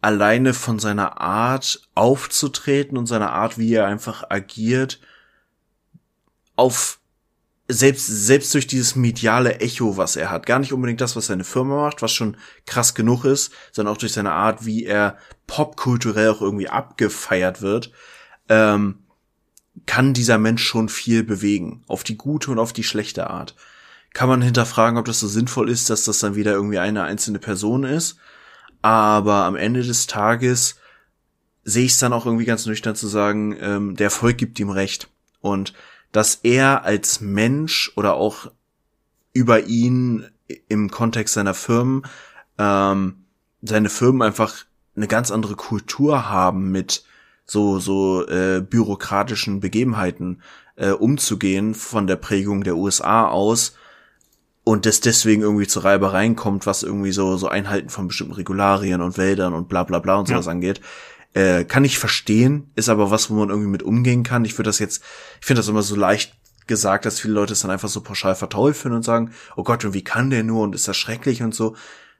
alleine 0.00 0.54
von 0.54 0.78
seiner 0.78 1.20
Art 1.20 1.82
aufzutreten 1.94 2.96
und 2.96 3.06
seiner 3.06 3.32
Art, 3.32 3.58
wie 3.58 3.74
er 3.74 3.86
einfach 3.86 4.24
agiert, 4.30 5.00
auf 6.56 6.98
selbst, 7.68 8.06
selbst 8.06 8.54
durch 8.54 8.66
dieses 8.66 8.96
mediale 8.96 9.60
Echo, 9.60 9.98
was 9.98 10.16
er 10.16 10.30
hat, 10.30 10.46
gar 10.46 10.58
nicht 10.58 10.72
unbedingt 10.72 11.02
das, 11.02 11.16
was 11.16 11.26
seine 11.26 11.44
Firma 11.44 11.84
macht, 11.84 12.00
was 12.00 12.12
schon 12.12 12.36
krass 12.66 12.94
genug 12.94 13.24
ist, 13.24 13.52
sondern 13.72 13.94
auch 13.94 13.98
durch 13.98 14.12
seine 14.12 14.32
Art, 14.32 14.64
wie 14.64 14.84
er 14.84 15.18
popkulturell 15.46 16.30
auch 16.30 16.42
irgendwie 16.42 16.68
abgefeiert 16.68 17.62
wird, 17.62 17.90
ähm, 18.48 19.00
kann 19.86 20.14
dieser 20.14 20.38
Mensch 20.38 20.64
schon 20.64 20.88
viel 20.88 21.24
bewegen. 21.24 21.82
Auf 21.86 22.04
die 22.04 22.16
gute 22.16 22.50
und 22.50 22.58
auf 22.58 22.72
die 22.72 22.84
schlechte 22.84 23.28
Art. 23.28 23.54
Kann 24.12 24.28
man 24.28 24.42
hinterfragen, 24.42 24.98
ob 24.98 25.06
das 25.06 25.20
so 25.20 25.26
sinnvoll 25.26 25.68
ist, 25.68 25.90
dass 25.90 26.04
das 26.04 26.20
dann 26.20 26.36
wieder 26.36 26.52
irgendwie 26.52 26.78
eine 26.78 27.02
einzelne 27.02 27.40
Person 27.40 27.84
ist. 27.84 28.16
Aber 28.82 29.44
am 29.44 29.56
Ende 29.56 29.82
des 29.82 30.06
Tages 30.06 30.76
sehe 31.64 31.86
ich 31.86 31.92
es 31.92 31.98
dann 31.98 32.12
auch 32.12 32.26
irgendwie 32.26 32.44
ganz 32.44 32.66
nüchtern 32.66 32.94
zu 32.94 33.08
sagen, 33.08 33.56
ähm, 33.60 33.96
der 33.96 34.06
Erfolg 34.06 34.38
gibt 34.38 34.60
ihm 34.60 34.70
recht. 34.70 35.08
Und 35.40 35.72
dass 36.12 36.36
er 36.42 36.84
als 36.84 37.20
Mensch 37.20 37.92
oder 37.96 38.14
auch 38.14 38.50
über 39.32 39.64
ihn 39.64 40.26
im 40.68 40.90
Kontext 40.90 41.34
seiner 41.34 41.54
Firmen, 41.54 42.02
ähm, 42.58 43.24
seine 43.62 43.88
Firmen 43.88 44.22
einfach 44.22 44.64
eine 44.96 45.06
ganz 45.06 45.30
andere 45.30 45.56
Kultur 45.56 46.28
haben 46.28 46.70
mit 46.70 47.04
so 47.46 47.78
so 47.78 48.26
äh, 48.26 48.60
bürokratischen 48.60 49.60
Begebenheiten 49.60 50.42
äh, 50.76 50.90
umzugehen 50.90 51.74
von 51.74 52.06
der 52.06 52.16
Prägung 52.16 52.64
der 52.64 52.76
USA 52.76 53.28
aus 53.28 53.76
und 54.64 54.86
das 54.86 55.00
deswegen 55.00 55.42
irgendwie 55.42 55.66
zu 55.66 55.80
Reibereien 55.80 56.36
kommt, 56.36 56.66
was 56.66 56.82
irgendwie 56.82 57.12
so 57.12 57.36
so 57.36 57.48
Einhalten 57.48 57.90
von 57.90 58.08
bestimmten 58.08 58.34
Regularien 58.34 59.02
und 59.02 59.18
Wäldern 59.18 59.52
und 59.52 59.68
bla 59.68 59.84
bla 59.84 59.98
bla 59.98 60.16
und 60.16 60.28
sowas 60.28 60.46
ja. 60.46 60.52
angeht. 60.52 60.80
Äh, 61.34 61.64
kann 61.64 61.84
ich 61.84 61.98
verstehen, 61.98 62.70
ist 62.76 62.88
aber 62.88 63.10
was, 63.10 63.28
wo 63.28 63.34
man 63.34 63.50
irgendwie 63.50 63.70
mit 63.70 63.82
umgehen 63.82 64.22
kann. 64.22 64.44
Ich 64.44 64.56
würde 64.56 64.68
das 64.68 64.78
jetzt, 64.78 65.02
ich 65.40 65.46
finde 65.46 65.60
das 65.60 65.68
immer 65.68 65.82
so 65.82 65.96
leicht 65.96 66.34
gesagt, 66.66 67.04
dass 67.04 67.20
viele 67.20 67.34
Leute 67.34 67.52
es 67.52 67.60
dann 67.60 67.70
einfach 67.70 67.88
so 67.88 68.00
pauschal 68.00 68.34
verteufeln 68.34 68.94
und 68.94 69.02
sagen, 69.02 69.32
oh 69.56 69.64
Gott, 69.64 69.84
und 69.84 69.94
wie 69.94 70.04
kann 70.04 70.30
der 70.30 70.44
nur 70.44 70.62
und 70.62 70.74
ist 70.74 70.88
das 70.88 70.96
schrecklich 70.96 71.42
und 71.42 71.54
so. 71.54 71.76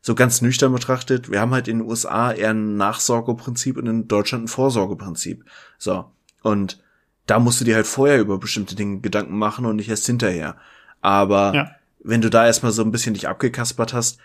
So 0.06 0.14
ganz 0.14 0.42
nüchtern 0.42 0.70
betrachtet, 0.70 1.30
wir 1.30 1.40
haben 1.40 1.54
halt 1.54 1.66
in 1.66 1.78
den 1.78 1.88
USA 1.88 2.30
eher 2.30 2.50
ein 2.50 2.76
Nachsorgeprinzip 2.76 3.78
und 3.78 3.86
in 3.86 4.06
Deutschland 4.06 4.44
ein 4.44 4.48
Vorsorgeprinzip. 4.48 5.46
So. 5.78 6.04
Und 6.42 6.78
da 7.24 7.38
musst 7.38 7.62
du 7.62 7.64
dir 7.64 7.76
halt 7.76 7.86
vorher 7.86 8.20
über 8.20 8.36
bestimmte 8.36 8.74
Dinge 8.74 9.00
Gedanken 9.00 9.38
machen 9.38 9.64
und 9.64 9.76
nicht 9.76 9.88
erst 9.88 10.04
hinterher. 10.04 10.58
Aber 11.00 11.54
ja. 11.54 11.70
wenn 12.00 12.20
du 12.20 12.28
da 12.28 12.44
erstmal 12.44 12.72
so 12.72 12.82
ein 12.82 12.92
bisschen 12.92 13.14
dich 13.14 13.28
abgekaspert 13.28 13.94
hast, 13.94 14.18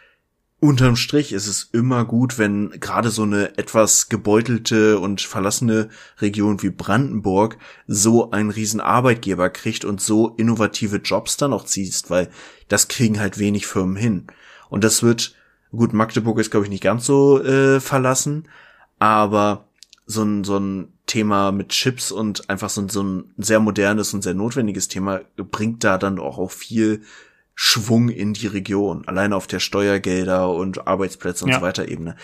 unterm 0.59 0.97
Strich 0.97 1.31
ist 1.31 1.47
es 1.47 1.69
immer 1.71 2.03
gut, 2.03 2.37
wenn 2.37 2.71
gerade 2.71 3.09
so 3.09 3.23
eine 3.23 3.57
etwas 3.57 4.09
gebeutelte 4.09 4.99
und 4.99 5.21
verlassene 5.21 5.87
Region 6.19 6.61
wie 6.61 6.71
Brandenburg 6.71 7.57
so 7.87 8.31
einen 8.31 8.49
riesen 8.49 8.81
Arbeitgeber 8.81 9.49
kriegt 9.49 9.85
und 9.85 10.01
so 10.01 10.35
innovative 10.35 10.97
Jobs 10.97 11.37
dann 11.37 11.53
auch 11.53 11.63
ziehst, 11.63 12.09
weil 12.09 12.29
das 12.67 12.89
kriegen 12.89 13.17
halt 13.17 13.39
wenig 13.39 13.65
Firmen 13.65 13.95
hin. 13.95 14.27
Und 14.67 14.83
das 14.83 15.03
wird, 15.03 15.38
gut, 15.71 15.93
Magdeburg 15.93 16.39
ist 16.39 16.51
glaube 16.51 16.65
ich 16.65 16.71
nicht 16.71 16.83
ganz 16.83 17.05
so 17.05 17.43
äh, 17.43 17.79
verlassen, 17.79 18.47
aber 18.99 19.65
so 20.05 20.23
ein, 20.23 20.43
so 20.43 20.57
ein 20.57 20.93
Thema 21.05 21.51
mit 21.51 21.69
Chips 21.69 22.11
und 22.11 22.49
einfach 22.49 22.69
so 22.69 22.81
ein, 22.81 22.89
so 22.89 23.03
ein 23.03 23.33
sehr 23.37 23.59
modernes 23.59 24.13
und 24.13 24.23
sehr 24.23 24.33
notwendiges 24.33 24.87
Thema 24.87 25.21
bringt 25.35 25.83
da 25.83 25.97
dann 25.97 26.19
auch, 26.19 26.37
auch 26.37 26.51
viel 26.51 27.01
Schwung 27.55 28.09
in 28.09 28.33
die 28.33 28.47
Region, 28.47 29.07
alleine 29.07 29.35
auf 29.35 29.45
der 29.45 29.59
Steuergelder 29.59 30.49
und 30.49 30.87
Arbeitsplätze 30.87 31.45
und 31.45 31.51
ja. 31.51 31.57
so 31.57 31.61
weiter 31.61 31.87
Ebene. 31.87 32.15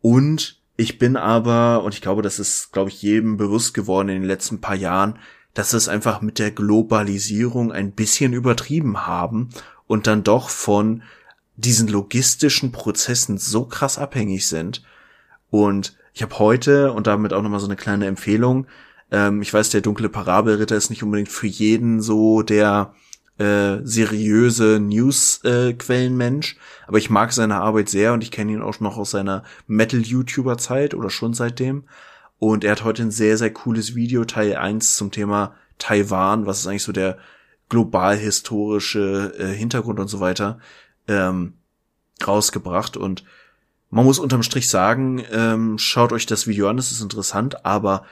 Und 0.00 0.60
ich 0.76 0.98
bin 0.98 1.16
aber, 1.16 1.82
und 1.82 1.92
ich 1.94 2.00
glaube, 2.00 2.22
das 2.22 2.38
ist, 2.38 2.72
glaube 2.72 2.90
ich, 2.90 3.02
jedem 3.02 3.36
bewusst 3.36 3.74
geworden 3.74 4.08
in 4.08 4.20
den 4.20 4.28
letzten 4.28 4.60
paar 4.60 4.76
Jahren, 4.76 5.18
dass 5.52 5.72
es 5.72 5.88
einfach 5.88 6.20
mit 6.20 6.38
der 6.38 6.52
Globalisierung 6.52 7.72
ein 7.72 7.92
bisschen 7.92 8.32
übertrieben 8.32 9.06
haben 9.06 9.48
und 9.88 10.06
dann 10.06 10.22
doch 10.22 10.48
von 10.48 11.02
diesen 11.58 11.88
logistischen 11.88 12.72
Prozessen 12.72 13.36
so 13.36 13.64
krass 13.64 13.98
abhängig 13.98 14.48
sind. 14.48 14.82
Und 15.50 15.96
ich 16.14 16.22
habe 16.22 16.38
heute, 16.38 16.92
und 16.92 17.06
damit 17.06 17.32
auch 17.32 17.42
nochmal 17.42 17.60
so 17.60 17.66
eine 17.66 17.76
kleine 17.76 18.06
Empfehlung, 18.06 18.66
ähm, 19.10 19.42
ich 19.42 19.52
weiß, 19.52 19.70
der 19.70 19.80
dunkle 19.80 20.08
Parabelritter 20.08 20.76
ist 20.76 20.90
nicht 20.90 21.02
unbedingt 21.02 21.28
für 21.28 21.46
jeden 21.46 22.00
so 22.00 22.42
der 22.42 22.94
äh, 23.38 23.78
seriöse 23.82 24.78
News-Quellenmensch, 24.80 26.54
äh, 26.54 26.58
aber 26.86 26.98
ich 26.98 27.10
mag 27.10 27.32
seine 27.32 27.56
Arbeit 27.56 27.88
sehr 27.88 28.12
und 28.12 28.22
ich 28.22 28.30
kenne 28.30 28.52
ihn 28.52 28.62
auch 28.62 28.78
noch 28.80 28.96
aus 28.96 29.10
seiner 29.10 29.42
Metal-YouTuber-Zeit 29.66 30.94
oder 30.94 31.10
schon 31.10 31.34
seitdem. 31.34 31.84
Und 32.38 32.62
er 32.62 32.72
hat 32.72 32.84
heute 32.84 33.02
ein 33.02 33.10
sehr, 33.10 33.36
sehr 33.36 33.52
cooles 33.52 33.96
Video, 33.96 34.24
Teil 34.24 34.54
1 34.54 34.96
zum 34.96 35.10
Thema 35.10 35.54
Taiwan, 35.78 36.46
was 36.46 36.60
ist 36.60 36.66
eigentlich 36.68 36.84
so 36.84 36.92
der 36.92 37.18
global 37.68 38.16
historische 38.16 39.34
äh, 39.38 39.46
Hintergrund 39.46 39.98
und 39.98 40.08
so 40.08 40.20
weiter, 40.20 40.58
ähm, 41.08 41.54
rausgebracht. 42.26 42.96
Und 42.96 43.24
man 43.90 44.04
muss 44.04 44.18
unterm 44.18 44.42
Strich 44.42 44.68
sagen, 44.68 45.22
ähm, 45.32 45.78
schaut 45.78 46.12
euch 46.12 46.26
das 46.26 46.46
Video 46.46 46.68
an, 46.68 46.78
es 46.78 46.92
ist 46.92 47.00
interessant, 47.00 47.64
aber 47.64 48.04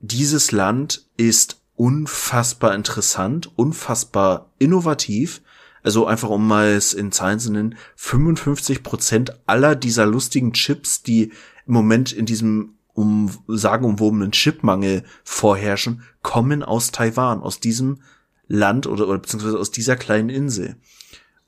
dieses 0.00 0.52
Land 0.52 1.06
ist 1.16 1.60
unfassbar 1.74 2.74
interessant, 2.74 3.50
unfassbar 3.56 4.50
innovativ. 4.58 5.42
Also 5.82 6.06
einfach 6.06 6.28
um 6.28 6.46
mal 6.46 6.68
es 6.68 6.92
in 6.92 7.12
Zahlen 7.12 7.38
zu 7.38 7.52
nennen, 7.52 7.76
55 7.96 8.82
Prozent 8.82 9.40
aller 9.46 9.76
dieser 9.76 10.06
lustigen 10.06 10.52
Chips, 10.52 11.02
die 11.02 11.32
im 11.66 11.72
Moment 11.72 12.12
in 12.12 12.26
diesem 12.26 12.74
um 12.94 13.30
sagenumwobenen 13.46 14.32
Chipmangel 14.32 15.04
vorherrschen, 15.22 16.02
kommen 16.22 16.64
aus 16.64 16.90
Taiwan, 16.90 17.42
aus 17.42 17.60
diesem 17.60 18.02
Land 18.48 18.88
oder, 18.88 19.06
oder 19.06 19.18
beziehungsweise 19.18 19.56
aus 19.56 19.70
dieser 19.70 19.94
kleinen 19.94 20.30
Insel. 20.30 20.76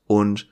Und 0.06 0.48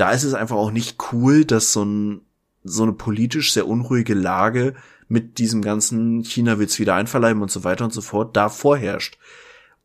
da 0.00 0.12
ist 0.12 0.24
es 0.24 0.34
einfach 0.34 0.56
auch 0.56 0.70
nicht 0.70 0.96
cool, 1.12 1.44
dass 1.44 1.72
so, 1.72 1.84
ein, 1.84 2.22
so 2.64 2.82
eine 2.84 2.92
politisch 2.92 3.52
sehr 3.52 3.68
unruhige 3.68 4.14
Lage 4.14 4.74
mit 5.08 5.38
diesem 5.38 5.60
ganzen 5.60 6.24
China 6.24 6.58
will's 6.58 6.78
wieder 6.78 6.94
einverleiben 6.94 7.42
und 7.42 7.50
so 7.50 7.64
weiter 7.64 7.84
und 7.84 7.92
so 7.92 8.00
fort 8.00 8.36
da 8.36 8.48
vorherrscht. 8.48 9.18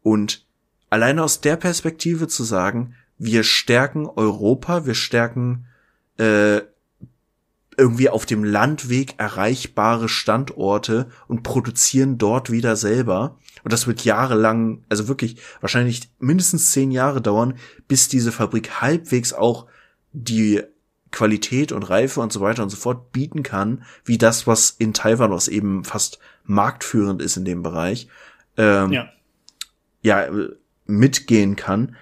Und 0.01 0.45
alleine 0.89 1.23
aus 1.23 1.41
der 1.41 1.57
Perspektive 1.57 2.27
zu 2.27 2.43
sagen, 2.43 2.95
wir 3.17 3.43
stärken 3.43 4.05
Europa, 4.05 4.85
wir 4.85 4.93
stärken 4.93 5.65
äh, 6.17 6.61
irgendwie 7.77 8.09
auf 8.09 8.25
dem 8.25 8.43
Landweg 8.43 9.15
erreichbare 9.17 10.07
Standorte 10.07 11.09
und 11.27 11.43
produzieren 11.43 12.17
dort 12.17 12.51
wieder 12.51 12.77
selber. 12.77 13.37
Und 13.63 13.73
das 13.73 13.87
wird 13.87 14.05
jahrelang, 14.05 14.85
also 14.87 15.07
wirklich 15.09 15.41
wahrscheinlich 15.59 16.09
mindestens 16.19 16.71
zehn 16.71 16.91
Jahre 16.91 17.21
dauern, 17.21 17.55
bis 17.87 18.07
diese 18.07 18.31
Fabrik 18.31 18.81
halbwegs 18.81 19.33
auch 19.33 19.65
die 20.15 20.63
Qualität 21.11 21.71
und 21.71 21.83
Reife 21.83 22.19
und 22.19 22.33
so 22.33 22.41
weiter 22.41 22.63
und 22.63 22.69
so 22.69 22.77
fort 22.77 23.11
bieten 23.11 23.43
kann, 23.43 23.83
wie 24.03 24.17
das, 24.17 24.47
was 24.47 24.71
in 24.71 24.93
Taiwan, 24.93 25.31
was 25.31 25.47
eben 25.47 25.83
fast 25.83 26.19
marktführend 26.43 27.21
ist 27.21 27.37
in 27.37 27.45
dem 27.45 27.63
Bereich, 27.63 28.07
ähm, 28.57 28.91
ja. 28.91 29.09
ja, 30.01 30.27
mitgehen 30.85 31.55
kann. 31.55 31.95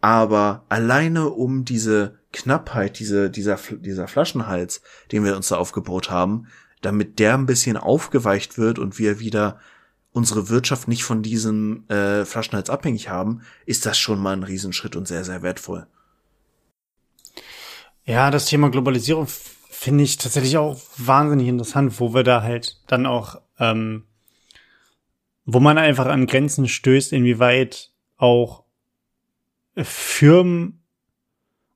Aber 0.00 0.64
alleine 0.68 1.28
um 1.30 1.64
diese 1.64 2.18
Knappheit, 2.32 2.98
diese, 2.98 3.28
dieser, 3.28 3.56
dieser 3.56 4.08
Flaschenhals, 4.08 4.82
den 5.10 5.24
wir 5.24 5.36
uns 5.36 5.48
da 5.48 5.56
aufgebaut 5.56 6.10
haben, 6.10 6.46
damit 6.80 7.18
der 7.18 7.34
ein 7.34 7.46
bisschen 7.46 7.76
aufgeweicht 7.76 8.56
wird 8.56 8.78
und 8.78 8.98
wir 8.98 9.20
wieder 9.20 9.58
unsere 10.12 10.48
Wirtschaft 10.48 10.88
nicht 10.88 11.04
von 11.04 11.22
diesem 11.22 11.88
äh, 11.88 12.24
Flaschenhals 12.24 12.70
abhängig 12.70 13.08
haben, 13.08 13.42
ist 13.66 13.86
das 13.86 13.98
schon 13.98 14.20
mal 14.20 14.32
ein 14.32 14.42
Riesenschritt 14.42 14.96
und 14.96 15.06
sehr, 15.06 15.24
sehr 15.24 15.42
wertvoll. 15.42 15.86
Ja, 18.10 18.32
das 18.32 18.46
Thema 18.46 18.70
Globalisierung 18.70 19.28
finde 19.28 20.02
ich 20.02 20.16
tatsächlich 20.16 20.56
auch 20.56 20.80
wahnsinnig 20.96 21.46
interessant, 21.46 22.00
wo 22.00 22.12
wir 22.12 22.24
da 22.24 22.42
halt 22.42 22.80
dann 22.88 23.06
auch, 23.06 23.40
ähm, 23.60 24.02
wo 25.44 25.60
man 25.60 25.78
einfach 25.78 26.06
an 26.06 26.26
Grenzen 26.26 26.66
stößt, 26.66 27.12
inwieweit 27.12 27.92
auch 28.16 28.64
Firmen, 29.76 30.82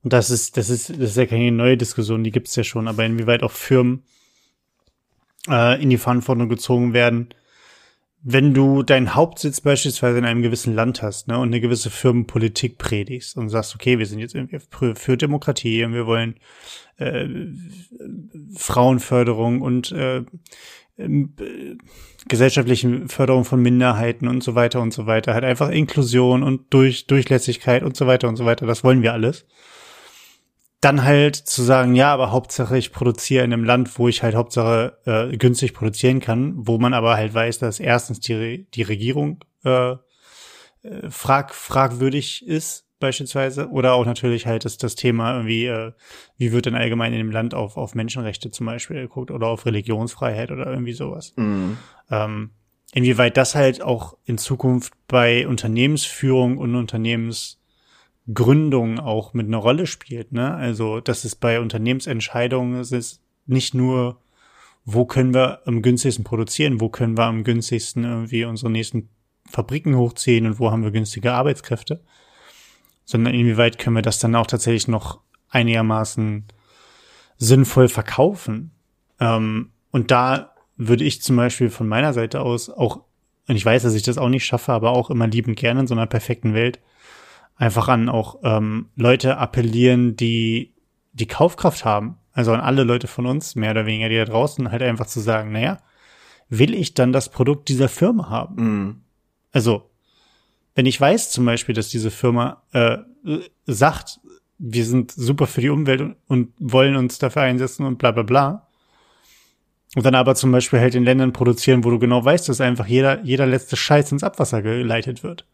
und 0.03 0.11
das 0.11 0.29
ist, 0.29 0.57
das 0.57 0.69
ist, 0.69 0.89
das 0.89 1.11
ist 1.11 1.15
ja 1.15 1.25
keine 1.25 1.53
neue 1.53 1.77
Diskussion, 1.77 2.25
die 2.25 2.31
gibt's 2.31 2.57
ja 2.57 2.65
schon, 2.65 2.89
aber 2.89 3.05
inwieweit 3.05 3.41
auch 3.41 3.53
Firmen 3.53 4.03
äh, 5.47 5.81
in 5.81 5.89
die 5.89 5.97
Verantwortung 5.97 6.49
gezogen 6.49 6.91
werden, 6.91 7.29
wenn 8.27 8.55
du 8.55 8.81
deinen 8.81 9.13
Hauptsitz 9.13 9.61
beispielsweise 9.61 10.17
in 10.17 10.25
einem 10.25 10.41
gewissen 10.41 10.73
Land 10.73 11.03
hast 11.03 11.27
ne, 11.27 11.37
und 11.37 11.49
eine 11.49 11.61
gewisse 11.61 11.91
Firmenpolitik 11.91 12.79
predigst 12.79 13.37
und 13.37 13.49
sagst, 13.49 13.75
okay, 13.75 13.99
wir 13.99 14.07
sind 14.07 14.17
jetzt 14.17 14.33
irgendwie 14.33 14.59
für, 14.95 15.15
Demokratie 15.15 15.83
und 15.83 15.93
wir 15.93 16.07
wollen 16.07 16.35
äh, 16.97 17.27
Frauenförderung 18.55 19.61
und 19.61 19.91
äh, 19.91 20.23
äh, 20.97 21.27
gesellschaftliche 22.27 23.07
Förderung 23.09 23.45
von 23.45 23.61
Minderheiten 23.61 24.27
und 24.27 24.43
so 24.43 24.55
weiter 24.55 24.81
und 24.81 24.91
so 24.91 25.05
weiter, 25.05 25.35
halt 25.35 25.43
einfach 25.43 25.69
Inklusion 25.69 26.41
und 26.41 26.73
Durch 26.73 27.05
Durchlässigkeit 27.05 27.83
und 27.83 27.95
so 27.95 28.07
weiter 28.07 28.27
und 28.27 28.37
so 28.37 28.45
weiter, 28.45 28.65
das 28.65 28.83
wollen 28.83 29.03
wir 29.03 29.13
alles 29.13 29.45
dann 30.81 31.03
halt 31.03 31.35
zu 31.35 31.63
sagen, 31.63 31.95
ja, 31.95 32.13
aber 32.13 32.31
Hauptsache 32.31 32.77
ich 32.77 32.91
produziere 32.91 33.43
in 33.43 33.53
einem 33.53 33.63
Land, 33.63 33.97
wo 33.97 34.07
ich 34.07 34.21
halt 34.23 34.35
Hauptsache 34.35 34.97
äh, 35.05 35.35
günstig 35.37 35.73
produzieren 35.73 36.19
kann, 36.19 36.53
wo 36.57 36.77
man 36.77 36.93
aber 36.93 37.15
halt 37.15 37.33
weiß, 37.33 37.59
dass 37.59 37.79
erstens 37.79 38.19
die, 38.19 38.67
die 38.71 38.83
Regierung 38.83 39.43
äh, 39.63 39.91
äh, 39.91 39.97
frag, 41.09 41.55
fragwürdig 41.55 42.45
ist, 42.45 42.85
beispielsweise, 42.99 43.69
oder 43.69 43.93
auch 43.93 44.05
natürlich 44.05 44.45
halt 44.45 44.65
das, 44.65 44.77
das 44.77 44.95
Thema 44.95 45.35
irgendwie, 45.35 45.65
äh, 45.65 45.91
wie 46.37 46.51
wird 46.51 46.65
denn 46.65 46.75
allgemein 46.75 47.13
in 47.13 47.19
dem 47.19 47.31
Land 47.31 47.53
auf, 47.53 47.77
auf 47.77 47.95
Menschenrechte 47.95 48.51
zum 48.51 48.65
Beispiel 48.65 49.01
geguckt 49.01 49.31
oder 49.31 49.47
auf 49.47 49.65
Religionsfreiheit 49.65 50.51
oder 50.51 50.67
irgendwie 50.67 50.93
sowas. 50.93 51.33
Mhm. 51.35 51.77
Ähm, 52.09 52.51
inwieweit 52.93 53.37
das 53.37 53.55
halt 53.55 53.81
auch 53.81 54.17
in 54.25 54.37
Zukunft 54.37 54.93
bei 55.07 55.47
Unternehmensführung 55.47 56.57
und 56.57 56.75
Unternehmens 56.75 57.61
Gründung 58.33 58.99
auch 58.99 59.33
mit 59.33 59.47
einer 59.47 59.57
Rolle 59.57 59.87
spielt. 59.87 60.31
Ne? 60.31 60.53
Also, 60.53 60.99
dass 60.99 61.25
es 61.25 61.35
bei 61.35 61.59
Unternehmensentscheidungen 61.59 62.79
es 62.79 62.91
ist 62.91 63.21
nicht 63.45 63.73
nur, 63.73 64.19
wo 64.83 65.05
können 65.05 65.33
wir 65.33 65.61
am 65.65 65.81
günstigsten 65.81 66.23
produzieren, 66.23 66.81
wo 66.81 66.89
können 66.89 67.17
wir 67.17 67.25
am 67.25 67.43
günstigsten 67.43 68.03
irgendwie 68.03 68.45
unsere 68.45 68.71
nächsten 68.71 69.09
Fabriken 69.47 69.95
hochziehen 69.95 70.45
und 70.47 70.59
wo 70.59 70.71
haben 70.71 70.83
wir 70.83 70.91
günstige 70.91 71.33
Arbeitskräfte, 71.33 72.01
sondern 73.03 73.33
inwieweit 73.33 73.77
können 73.77 73.95
wir 73.95 74.01
das 74.01 74.19
dann 74.19 74.35
auch 74.35 74.47
tatsächlich 74.47 74.87
noch 74.87 75.19
einigermaßen 75.49 76.45
sinnvoll 77.37 77.87
verkaufen. 77.87 78.71
Ähm, 79.19 79.71
und 79.91 80.11
da 80.11 80.53
würde 80.77 81.03
ich 81.03 81.21
zum 81.21 81.35
Beispiel 81.35 81.69
von 81.69 81.87
meiner 81.87 82.13
Seite 82.13 82.41
aus 82.41 82.69
auch, 82.69 83.01
und 83.47 83.55
ich 83.55 83.65
weiß, 83.65 83.83
dass 83.83 83.93
ich 83.93 84.03
das 84.03 84.17
auch 84.17 84.29
nicht 84.29 84.45
schaffe, 84.45 84.73
aber 84.73 84.91
auch 84.91 85.09
immer 85.09 85.27
liebend 85.27 85.57
gerne 85.57 85.81
in 85.81 85.87
so 85.87 85.93
einer 85.93 86.07
perfekten 86.07 86.53
Welt, 86.53 86.79
einfach 87.55 87.87
an 87.87 88.09
auch 88.09 88.39
ähm, 88.43 88.89
Leute 88.95 89.37
appellieren, 89.37 90.15
die 90.15 90.73
die 91.13 91.27
Kaufkraft 91.27 91.85
haben. 91.85 92.17
Also 92.33 92.51
an 92.51 92.59
alle 92.59 92.83
Leute 92.83 93.07
von 93.07 93.25
uns, 93.25 93.55
mehr 93.55 93.71
oder 93.71 93.85
weniger, 93.85 94.09
die 94.09 94.17
da 94.17 94.25
draußen, 94.25 94.71
halt 94.71 94.81
einfach 94.81 95.07
zu 95.07 95.21
sagen, 95.21 95.53
naja, 95.53 95.79
will 96.49 96.73
ich 96.73 96.93
dann 96.93 97.13
das 97.13 97.29
Produkt 97.29 97.69
dieser 97.69 97.87
Firma 97.87 98.29
haben? 98.29 98.55
Mm. 98.55 99.01
Also, 99.53 99.89
wenn 100.75 100.85
ich 100.85 100.99
weiß 100.99 101.31
zum 101.31 101.45
Beispiel, 101.45 101.73
dass 101.73 101.87
diese 101.87 102.11
Firma 102.11 102.63
äh, 102.73 102.97
sagt, 103.65 104.19
wir 104.57 104.85
sind 104.85 105.11
super 105.11 105.47
für 105.47 105.61
die 105.61 105.69
Umwelt 105.69 106.01
und, 106.01 106.17
und 106.27 106.53
wollen 106.59 106.97
uns 106.97 107.19
dafür 107.19 107.43
einsetzen 107.43 107.85
und 107.85 107.97
bla 107.97 108.11
bla 108.11 108.23
bla, 108.23 108.67
und 109.95 110.05
dann 110.05 110.15
aber 110.15 110.35
zum 110.35 110.51
Beispiel 110.51 110.81
halt 110.81 110.93
in 110.93 111.05
Ländern 111.05 111.31
produzieren, 111.31 111.85
wo 111.85 111.89
du 111.89 111.99
genau 111.99 112.23
weißt, 112.25 112.49
dass 112.49 112.59
einfach 112.59 112.85
jeder, 112.85 113.23
jeder 113.23 113.45
letzte 113.45 113.77
Scheiß 113.77 114.11
ins 114.11 114.23
Abwasser 114.23 114.61
geleitet 114.61 115.23
wird 115.23 115.45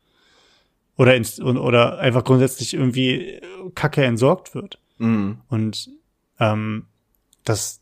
oder, 0.98 1.16
ins, 1.16 1.40
oder 1.40 2.00
einfach 2.00 2.24
grundsätzlich 2.24 2.74
irgendwie 2.74 3.42
Kacke 3.76 4.04
entsorgt 4.04 4.54
wird. 4.54 4.80
Mhm. 4.98 5.40
Und 5.48 5.90
ähm, 6.40 6.86
das, 7.44 7.82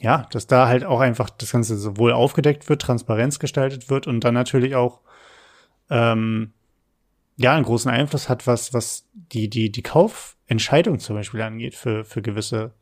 ja, 0.00 0.26
dass 0.32 0.46
da 0.46 0.66
halt 0.66 0.84
auch 0.84 1.00
einfach 1.00 1.30
das 1.30 1.52
Ganze 1.52 1.76
sowohl 1.76 2.12
aufgedeckt 2.12 2.68
wird, 2.68 2.82
Transparenz 2.82 3.38
gestaltet 3.38 3.90
wird 3.90 4.06
und 4.06 4.20
dann 4.24 4.34
natürlich 4.34 4.74
auch 4.74 5.00
ähm, 5.90 6.52
ja 7.36 7.54
einen 7.54 7.64
großen 7.64 7.90
Einfluss 7.90 8.28
hat, 8.28 8.46
was, 8.46 8.74
was 8.74 9.06
die, 9.12 9.48
die, 9.48 9.70
die 9.70 9.82
Kaufentscheidung 9.82 10.98
zum 10.98 11.16
Beispiel 11.16 11.42
angeht 11.42 11.74
für, 11.74 12.04
für 12.04 12.22
gewisse, 12.22 12.72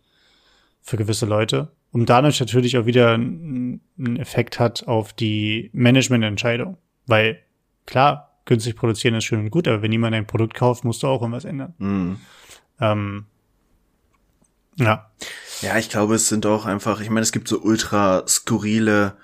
für 0.81 0.97
gewisse 0.97 1.27
Leute. 1.27 1.73
Und 1.93 2.09
dadurch 2.09 2.39
natürlich 2.39 2.79
auch 2.79 2.87
wieder 2.87 3.15
einen 3.15 3.81
Effekt 4.17 4.61
hat 4.61 4.87
auf 4.87 5.13
die 5.13 5.71
Managemententscheidung. 5.73 6.77
Weil, 7.07 7.41
klar, 7.85 8.30
günstig 8.51 8.75
produzieren 8.75 9.15
ist 9.15 9.25
schön 9.25 9.39
und 9.39 9.51
gut, 9.51 9.69
aber 9.69 9.81
wenn 9.81 9.93
jemand 9.93 10.15
ein 10.15 10.27
Produkt 10.27 10.55
kauft, 10.55 10.85
musst 10.85 11.05
du 11.05 11.07
auch 11.07 11.23
irgendwas 11.23 11.45
ändern. 11.45 11.75
Mhm. 11.79 12.21
Ähm, 12.81 13.27
ja. 14.75 15.09
Ja, 15.61 15.79
ich 15.79 15.89
glaube, 15.89 16.17
es 16.17 16.29
sind 16.29 16.47
auch 16.47 16.67
einfach, 16.67 17.01
ich 17.01 17.11
meine, 17.11 17.23
es 17.23 17.31
gibt 17.31 17.47
so 17.47 17.61
ultra 17.61 18.27
skurrile 18.27 19.17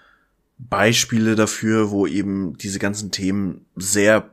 Beispiele 0.58 1.34
dafür, 1.34 1.90
wo 1.90 2.06
eben 2.06 2.56
diese 2.56 2.78
ganzen 2.78 3.10
Themen 3.10 3.66
sehr 3.74 4.30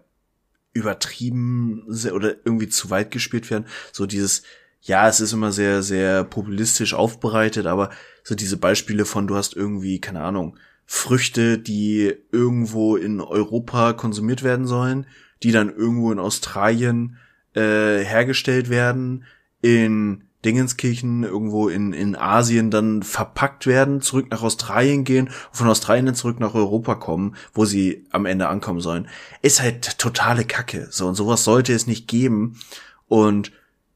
übertrieben 0.74 1.86
sehr, 1.88 2.14
oder 2.14 2.36
irgendwie 2.46 2.70
zu 2.70 2.92
weit 2.92 3.10
gespielt 3.10 3.50
werden. 3.50 3.66
So 3.92 4.06
dieses, 4.06 4.44
ja, 4.82 5.08
es 5.08 5.22
ist 5.22 5.34
immer 5.34 5.52
sehr, 5.52 5.82
sehr 5.82 6.24
populistisch 6.24 6.94
aufbereitet, 6.94 7.66
aber 7.66 7.90
so 8.24 8.36
diese 8.36 8.58
Beispiele 8.58 9.06
von, 9.06 9.26
du 9.26 9.36
hast 9.36 9.56
irgendwie, 9.56 10.00
keine 10.00 10.22
Ahnung, 10.22 10.60
Früchte, 10.96 11.58
die 11.58 12.14
irgendwo 12.32 12.96
in 12.96 13.20
Europa 13.20 13.94
konsumiert 13.94 14.44
werden 14.44 14.68
sollen, 14.68 15.08
die 15.42 15.52
dann 15.52 15.76
irgendwo 15.76 16.12
in 16.12 16.20
Australien 16.20 17.18
äh, 17.56 17.98
hergestellt 18.06 18.70
werden, 18.70 19.26
in 19.60 20.26
Dingenskirchen 20.46 21.24
irgendwo 21.24 21.68
in, 21.68 21.94
in 21.94 22.16
Asien 22.16 22.70
dann 22.70 23.02
verpackt 23.02 23.66
werden, 23.66 24.02
zurück 24.02 24.28
nach 24.30 24.44
Australien 24.44 25.04
gehen 25.04 25.32
von 25.52 25.68
Australien 25.68 26.06
dann 26.06 26.16
zurück 26.16 26.40
nach 26.40 26.54
Europa 26.54 26.94
kommen, 26.94 27.36
wo 27.56 27.66
sie 27.66 28.06
am 28.12 28.28
Ende 28.28 28.48
ankommen 28.48 28.80
sollen. 28.80 29.08
Ist 29.42 29.64
halt 29.64 29.98
totale 29.98 30.46
Kacke. 30.46 30.90
So, 30.92 31.08
und 31.08 31.16
sowas 31.16 31.44
sollte 31.44 31.74
es 31.74 31.88
nicht 31.88 32.08
geben. 32.08 32.60
Und 33.08 33.52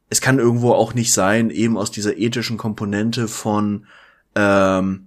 es 0.09 0.19
kann 0.19 0.39
irgendwo 0.39 0.73
auch 0.73 0.95
nicht 0.95 1.13
sein, 1.13 1.51
eben 1.51 1.77
aus 1.77 1.91
dieser 1.91 2.17
ethischen 2.17 2.57
Komponente 2.57 3.27
von, 3.27 3.85
ähm, 4.33 5.06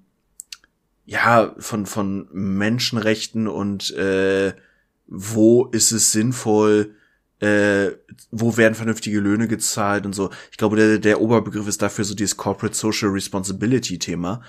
ja, 1.10 1.56
von, 1.58 1.86
von 1.86 2.28
Menschenrechten 2.30 3.48
und 3.48 3.90
äh, 3.96 4.52
wo 5.08 5.64
ist 5.66 5.90
es 5.90 6.12
sinnvoll, 6.12 6.94
äh, 7.40 7.88
wo 8.30 8.56
werden 8.56 8.76
vernünftige 8.76 9.18
Löhne 9.18 9.48
gezahlt 9.48 10.06
und 10.06 10.14
so. 10.14 10.30
Ich 10.52 10.56
glaube, 10.56 10.76
der, 10.76 10.98
der 11.00 11.20
Oberbegriff 11.20 11.66
ist 11.66 11.82
dafür 11.82 12.04
so 12.04 12.14
dieses 12.14 12.36
Corporate 12.36 12.76
Social 12.76 13.08
Responsibility 13.08 13.98
Thema. 13.98 14.42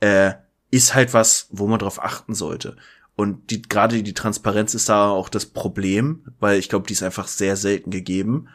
Äh, 0.00 0.34
ist 0.70 0.94
halt 0.94 1.14
was, 1.14 1.48
wo 1.50 1.66
man 1.66 1.78
drauf 1.78 2.02
achten 2.02 2.34
sollte. 2.34 2.76
Und 3.16 3.50
die, 3.50 3.62
gerade 3.62 4.02
die 4.02 4.12
Transparenz 4.12 4.74
ist 4.74 4.90
da 4.90 5.08
auch 5.08 5.30
das 5.30 5.46
Problem, 5.46 6.26
weil 6.40 6.58
ich 6.58 6.68
glaube, 6.68 6.86
die 6.86 6.92
ist 6.92 7.02
einfach 7.02 7.26
sehr 7.26 7.56
selten 7.56 7.90
gegeben. 7.90 8.48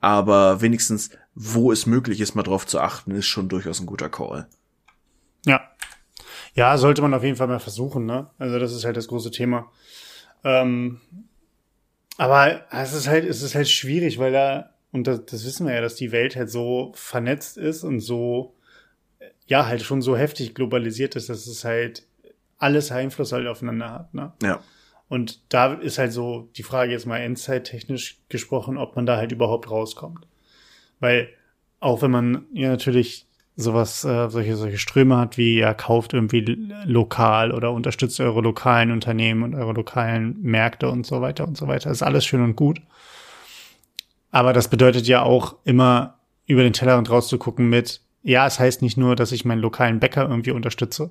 Aber 0.00 0.62
wenigstens, 0.62 1.10
wo 1.34 1.72
es 1.72 1.84
möglich 1.84 2.22
ist, 2.22 2.34
mal 2.34 2.42
drauf 2.42 2.66
zu 2.66 2.80
achten, 2.80 3.10
ist 3.10 3.26
schon 3.26 3.50
durchaus 3.50 3.80
ein 3.80 3.86
guter 3.86 4.08
Call. 4.08 4.48
Ja, 5.44 5.60
ja, 6.54 6.76
sollte 6.76 7.02
man 7.02 7.14
auf 7.14 7.24
jeden 7.24 7.36
Fall 7.36 7.48
mal 7.48 7.58
versuchen, 7.58 8.06
ne? 8.06 8.28
Also 8.38 8.58
das 8.58 8.72
ist 8.72 8.84
halt 8.84 8.96
das 8.96 9.08
große 9.08 9.30
Thema. 9.30 9.70
Ähm, 10.44 11.00
aber 12.18 12.62
es 12.70 12.92
ist 12.92 13.08
halt, 13.08 13.24
es 13.24 13.42
ist 13.42 13.54
halt 13.54 13.68
schwierig, 13.68 14.18
weil 14.18 14.32
da, 14.32 14.70
und 14.92 15.06
das, 15.06 15.24
das 15.24 15.44
wissen 15.46 15.66
wir 15.66 15.74
ja, 15.74 15.80
dass 15.80 15.94
die 15.94 16.12
Welt 16.12 16.36
halt 16.36 16.50
so 16.50 16.92
vernetzt 16.94 17.56
ist 17.56 17.84
und 17.84 18.00
so, 18.00 18.54
ja, 19.46 19.66
halt 19.66 19.82
schon 19.82 20.02
so 20.02 20.16
heftig 20.16 20.54
globalisiert 20.54 21.16
ist, 21.16 21.28
dass 21.28 21.46
es 21.46 21.64
halt 21.64 22.04
alles 22.58 22.92
Einfluss 22.92 23.32
halt 23.32 23.46
aufeinander 23.46 23.90
hat, 23.90 24.14
ne? 24.14 24.32
Ja. 24.42 24.62
Und 25.08 25.40
da 25.50 25.74
ist 25.74 25.98
halt 25.98 26.12
so 26.12 26.48
die 26.56 26.62
Frage 26.62 26.92
jetzt 26.92 27.06
mal 27.06 27.18
endzeittechnisch 27.18 28.18
gesprochen, 28.30 28.78
ob 28.78 28.96
man 28.96 29.04
da 29.04 29.18
halt 29.18 29.30
überhaupt 29.30 29.70
rauskommt. 29.70 30.26
Weil 31.00 31.28
auch 31.80 32.00
wenn 32.00 32.10
man 32.10 32.46
ja 32.54 32.70
natürlich 32.70 33.26
sowas, 33.62 34.04
äh, 34.04 34.28
solche, 34.28 34.56
solche 34.56 34.78
Ströme 34.78 35.16
hat, 35.16 35.38
wie 35.38 35.58
er 35.58 35.74
kauft 35.74 36.12
irgendwie 36.12 36.40
lokal 36.84 37.52
oder 37.52 37.72
unterstützt 37.72 38.20
eure 38.20 38.42
lokalen 38.42 38.90
Unternehmen 38.90 39.42
und 39.42 39.54
eure 39.54 39.72
lokalen 39.72 40.36
Märkte 40.42 40.90
und 40.90 41.06
so 41.06 41.20
weiter 41.20 41.48
und 41.48 41.56
so 41.56 41.68
weiter. 41.68 41.90
Ist 41.90 42.02
alles 42.02 42.26
schön 42.26 42.42
und 42.42 42.56
gut. 42.56 42.80
Aber 44.30 44.52
das 44.52 44.68
bedeutet 44.68 45.06
ja 45.06 45.22
auch 45.22 45.56
immer 45.64 46.18
über 46.46 46.62
den 46.62 46.72
Tellerrand 46.72 47.10
rauszugucken 47.10 47.68
mit, 47.68 48.00
ja, 48.22 48.46
es 48.46 48.58
heißt 48.58 48.82
nicht 48.82 48.96
nur, 48.96 49.16
dass 49.16 49.32
ich 49.32 49.44
meinen 49.44 49.60
lokalen 49.60 50.00
Bäcker 50.00 50.28
irgendwie 50.28 50.52
unterstütze, 50.52 51.10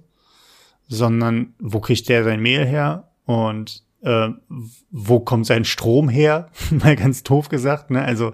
sondern 0.87 1.53
wo 1.59 1.79
kriegt 1.79 2.09
der 2.09 2.23
sein 2.23 2.41
Mehl 2.41 2.65
her 2.65 3.09
und 3.25 3.83
äh, 4.01 4.29
wo 4.89 5.19
kommt 5.19 5.45
sein 5.45 5.65
Strom 5.65 6.09
her? 6.09 6.49
Mal 6.71 6.95
ganz 6.95 7.23
doof 7.23 7.49
gesagt. 7.49 7.91
Ne? 7.91 8.03
Also 8.03 8.33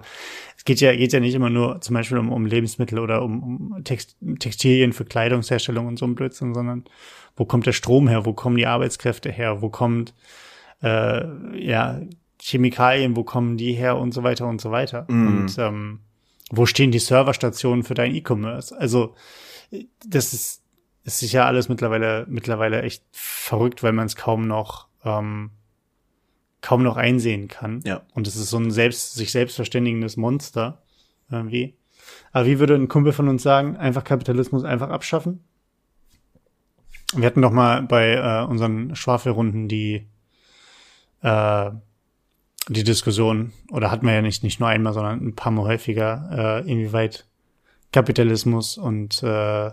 es 0.56 0.64
geht 0.64 0.80
ja, 0.80 0.94
geht 0.94 1.12
ja 1.12 1.20
nicht 1.20 1.34
immer 1.34 1.50
nur 1.50 1.80
zum 1.80 1.94
Beispiel 1.94 2.18
um, 2.18 2.32
um 2.32 2.46
Lebensmittel 2.46 2.98
oder 2.98 3.22
um, 3.22 3.42
um 3.42 3.84
Text, 3.84 4.16
Textilien 4.38 4.92
für 4.92 5.04
Kleidungsherstellung 5.04 5.86
und 5.86 5.98
so 5.98 6.06
ein 6.06 6.14
Blödsinn, 6.14 6.54
sondern 6.54 6.84
wo 7.36 7.44
kommt 7.44 7.66
der 7.66 7.72
Strom 7.72 8.08
her? 8.08 8.26
Wo 8.26 8.32
kommen 8.32 8.56
die 8.56 8.66
Arbeitskräfte 8.66 9.30
her? 9.30 9.62
Wo 9.62 9.68
kommt 9.68 10.14
äh, 10.82 11.24
ja 11.58 12.00
Chemikalien, 12.40 13.16
wo 13.16 13.24
kommen 13.24 13.56
die 13.56 13.72
her 13.72 13.96
und 13.96 14.12
so 14.12 14.22
weiter 14.22 14.46
und 14.46 14.60
so 14.60 14.70
weiter. 14.70 15.06
Mm. 15.08 15.26
Und 15.26 15.58
ähm, 15.58 16.00
wo 16.50 16.66
stehen 16.66 16.92
die 16.92 16.98
Serverstationen 16.98 17.82
für 17.82 17.94
dein 17.94 18.14
E-Commerce? 18.14 18.76
Also 18.78 19.14
das 20.06 20.32
ist, 20.32 20.62
ist 21.04 21.18
sicher 21.18 21.46
alles 21.46 21.68
mittlerweile 21.68 22.26
mittlerweile 22.28 22.82
echt 22.82 23.04
verrückt, 23.12 23.82
weil 23.82 23.92
man 23.92 24.06
es 24.06 24.16
kaum 24.16 24.46
noch 24.46 24.88
ähm, 25.04 25.50
kaum 26.60 26.82
noch 26.82 26.96
einsehen 26.96 27.48
kann. 27.48 27.80
Ja. 27.84 28.02
Und 28.14 28.26
es 28.26 28.36
ist 28.36 28.50
so 28.50 28.58
ein 28.58 28.70
selbst 28.70 29.14
sich 29.14 29.32
selbstverständigendes 29.32 30.16
Monster 30.16 30.82
irgendwie. 31.30 31.76
Aber 32.32 32.46
wie 32.46 32.58
würde 32.58 32.74
ein 32.74 32.88
Kumpel 32.88 33.12
von 33.12 33.28
uns 33.28 33.42
sagen, 33.42 33.76
einfach 33.76 34.04
Kapitalismus 34.04 34.64
einfach 34.64 34.90
abschaffen? 34.90 35.44
Wir 37.14 37.26
hatten 37.26 37.42
doch 37.42 37.52
mal 37.52 37.82
bei 37.82 38.14
äh, 38.14 38.44
unseren 38.46 38.94
Schwafelrunden 38.94 39.68
die 39.68 40.06
äh, 41.22 41.70
die 42.68 42.84
Diskussion, 42.84 43.52
oder 43.70 43.90
hatten 43.90 44.06
wir 44.06 44.14
ja 44.14 44.22
nicht, 44.22 44.42
nicht 44.42 44.60
nur 44.60 44.68
einmal, 44.68 44.92
sondern 44.92 45.26
ein 45.26 45.34
paar 45.34 45.52
Mal 45.52 45.64
häufiger, 45.64 46.62
äh, 46.66 46.70
inwieweit 46.70 47.26
Kapitalismus 47.92 48.76
und 48.76 49.22
äh, 49.22 49.70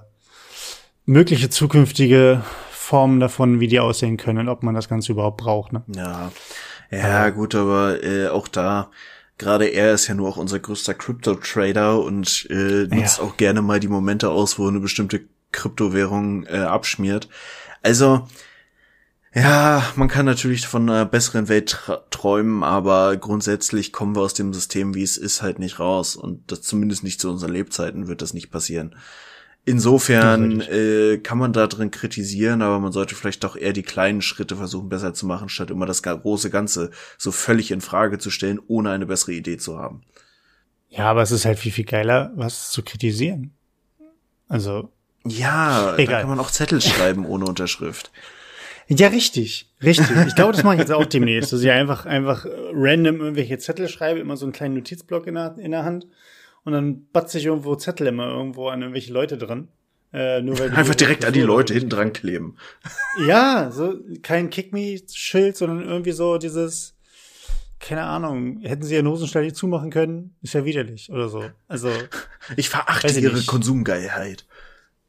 mögliche 1.06 1.50
zukünftige 1.50 2.42
Formen 2.72 3.20
davon, 3.20 3.60
wie 3.60 3.68
die 3.68 3.80
aussehen 3.80 4.18
können, 4.18 4.48
ob 4.48 4.64
man 4.64 4.76
das 4.76 4.88
Ganze 4.88 5.12
überhaupt 5.12 5.38
braucht. 5.38 5.74
Ne? 5.74 5.84
Ja, 5.88 6.32
ja, 6.92 7.30
gut, 7.30 7.56
aber 7.56 8.04
äh, 8.04 8.28
auch 8.28 8.48
da, 8.48 8.92
gerade 9.38 9.68
er 9.68 9.94
ist 9.94 10.08
ja 10.08 10.16
nur 10.16 10.30
auch 10.30 10.38
unser 10.38 10.60
größter 10.60 10.94
Crypto-Trader 10.94 12.02
und 12.02 12.48
äh, 12.50 12.88
nutzt 12.88 13.18
ja. 13.18 13.24
auch 13.24 13.38
gerne 13.38 13.62
mal 13.62 13.80
die 13.80 13.88
Momente 13.88 14.30
aus, 14.30 14.58
wo 14.60 14.68
eine 14.68 14.80
bestimmte 14.80 15.22
Kryptowährung 15.52 16.46
äh, 16.46 16.58
abschmiert. 16.60 17.30
Also, 17.82 18.28
ja, 19.34 19.84
man 19.96 20.08
kann 20.08 20.26
natürlich 20.26 20.66
von 20.66 20.90
einer 20.90 21.06
besseren 21.06 21.50
Welt 21.50 21.78
träumen, 22.10 22.64
aber 22.64 23.18
grundsätzlich 23.18 23.92
kommen 23.92 24.16
wir 24.16 24.22
aus 24.22 24.34
dem 24.34 24.54
System, 24.54 24.96
wie 24.96 25.04
es 25.04 25.18
ist, 25.18 25.42
halt 25.42 25.60
nicht 25.60 25.80
raus. 25.80 26.16
Und 26.16 26.52
das 26.52 26.62
zumindest 26.62 27.04
nicht 27.04 27.20
zu 27.20 27.30
unseren 27.30 27.52
Lebzeiten 27.52 28.08
wird 28.08 28.22
das 28.22 28.34
nicht 28.34 28.50
passieren. 28.50 28.96
Insofern 29.68 30.62
äh, 30.62 31.18
kann 31.18 31.40
man 31.40 31.52
da 31.52 31.66
drin 31.66 31.90
kritisieren, 31.90 32.62
aber 32.62 32.80
man 32.80 32.92
sollte 32.92 33.16
vielleicht 33.16 33.44
doch 33.44 33.56
eher 33.56 33.74
die 33.74 33.82
kleinen 33.82 34.22
Schritte 34.22 34.56
versuchen 34.56 34.90
besser 34.90 35.16
zu 35.16 35.26
machen, 35.26 35.50
statt 35.50 35.72
immer 35.72 35.88
das 35.88 36.04
große 36.04 36.52
Ganze 36.52 36.92
so 37.18 37.32
völlig 37.32 37.72
in 37.72 37.82
Frage 37.82 38.20
zu 38.20 38.30
stellen, 38.30 38.60
ohne 38.68 38.92
eine 38.92 39.08
bessere 39.08 39.34
Idee 39.34 39.58
zu 39.58 39.80
haben. 39.80 40.04
Ja, 40.90 41.06
aber 41.06 41.24
es 41.24 41.32
ist 41.32 41.46
halt 41.46 41.58
viel, 41.58 41.72
viel 41.72 41.86
geiler, 41.86 42.32
was 42.36 42.70
zu 42.72 42.84
kritisieren. 42.84 43.56
Also. 44.48 44.92
Ja, 45.26 45.96
egal. 45.98 46.06
da 46.06 46.20
kann 46.22 46.30
man 46.30 46.40
auch 46.40 46.52
Zettel 46.52 46.80
schreiben 46.82 47.26
ohne 47.26 47.46
Unterschrift. 47.46 48.12
Ja, 48.88 49.08
richtig, 49.08 49.74
richtig. 49.82 50.06
Ich 50.28 50.36
glaube, 50.36 50.54
das 50.54 50.64
mache 50.64 50.76
ich 50.76 50.82
jetzt 50.82 50.92
auch 50.92 51.08
demnächst, 51.08 51.52
dass 51.52 51.62
ich 51.62 51.72
einfach, 51.72 52.06
einfach 52.06 52.46
random 52.46 53.20
irgendwelche 53.20 53.58
Zettel 53.58 53.90
schreibe, 53.90 54.20
immer 54.20 54.38
so 54.38 54.46
einen 54.46 54.54
kleinen 54.54 54.76
Notizblock 54.76 55.26
in 55.26 55.34
der, 55.34 55.58
in 55.58 55.72
der 55.72 55.84
Hand 55.84 56.06
und 56.66 56.74
dann 56.74 57.08
batze 57.14 57.38
ich 57.38 57.46
irgendwo 57.46 57.76
Zettel 57.76 58.08
immer 58.08 58.28
irgendwo 58.28 58.68
an 58.68 58.82
irgendwelche 58.82 59.14
Leute 59.14 59.38
dran. 59.38 59.70
Äh, 60.12 60.42
nur 60.42 60.58
weil 60.60 60.72
Einfach 60.76 60.96
direkt 60.96 61.24
an 61.24 61.34
die 61.34 61.42
Leute 61.42 61.74
hinten 61.74 61.90
dran 61.90 62.12
kleben. 62.12 62.58
Ja, 63.28 63.72
so 63.72 63.96
kein 64.24 64.50
Kick-Me-Schild, 64.50 65.56
sondern 65.56 65.88
irgendwie 65.88 66.12
so 66.12 66.38
dieses, 66.38 66.96
keine 67.80 68.04
Ahnung, 68.04 68.60
hätten 68.62 68.84
sie 68.84 68.96
ihren 68.96 69.08
Hosenstall 69.08 69.44
nicht 69.44 69.56
zumachen 69.56 69.90
können, 69.90 70.36
ist 70.42 70.54
ja 70.54 70.66
widerlich 70.66 71.10
oder 71.10 71.30
so. 71.30 71.44
Also. 71.68 71.92
Ich 72.58 72.70
verachte 72.70 73.20
ihre 73.20 73.36
nicht. 73.36 73.48
Konsumgeilheit. 73.48 74.46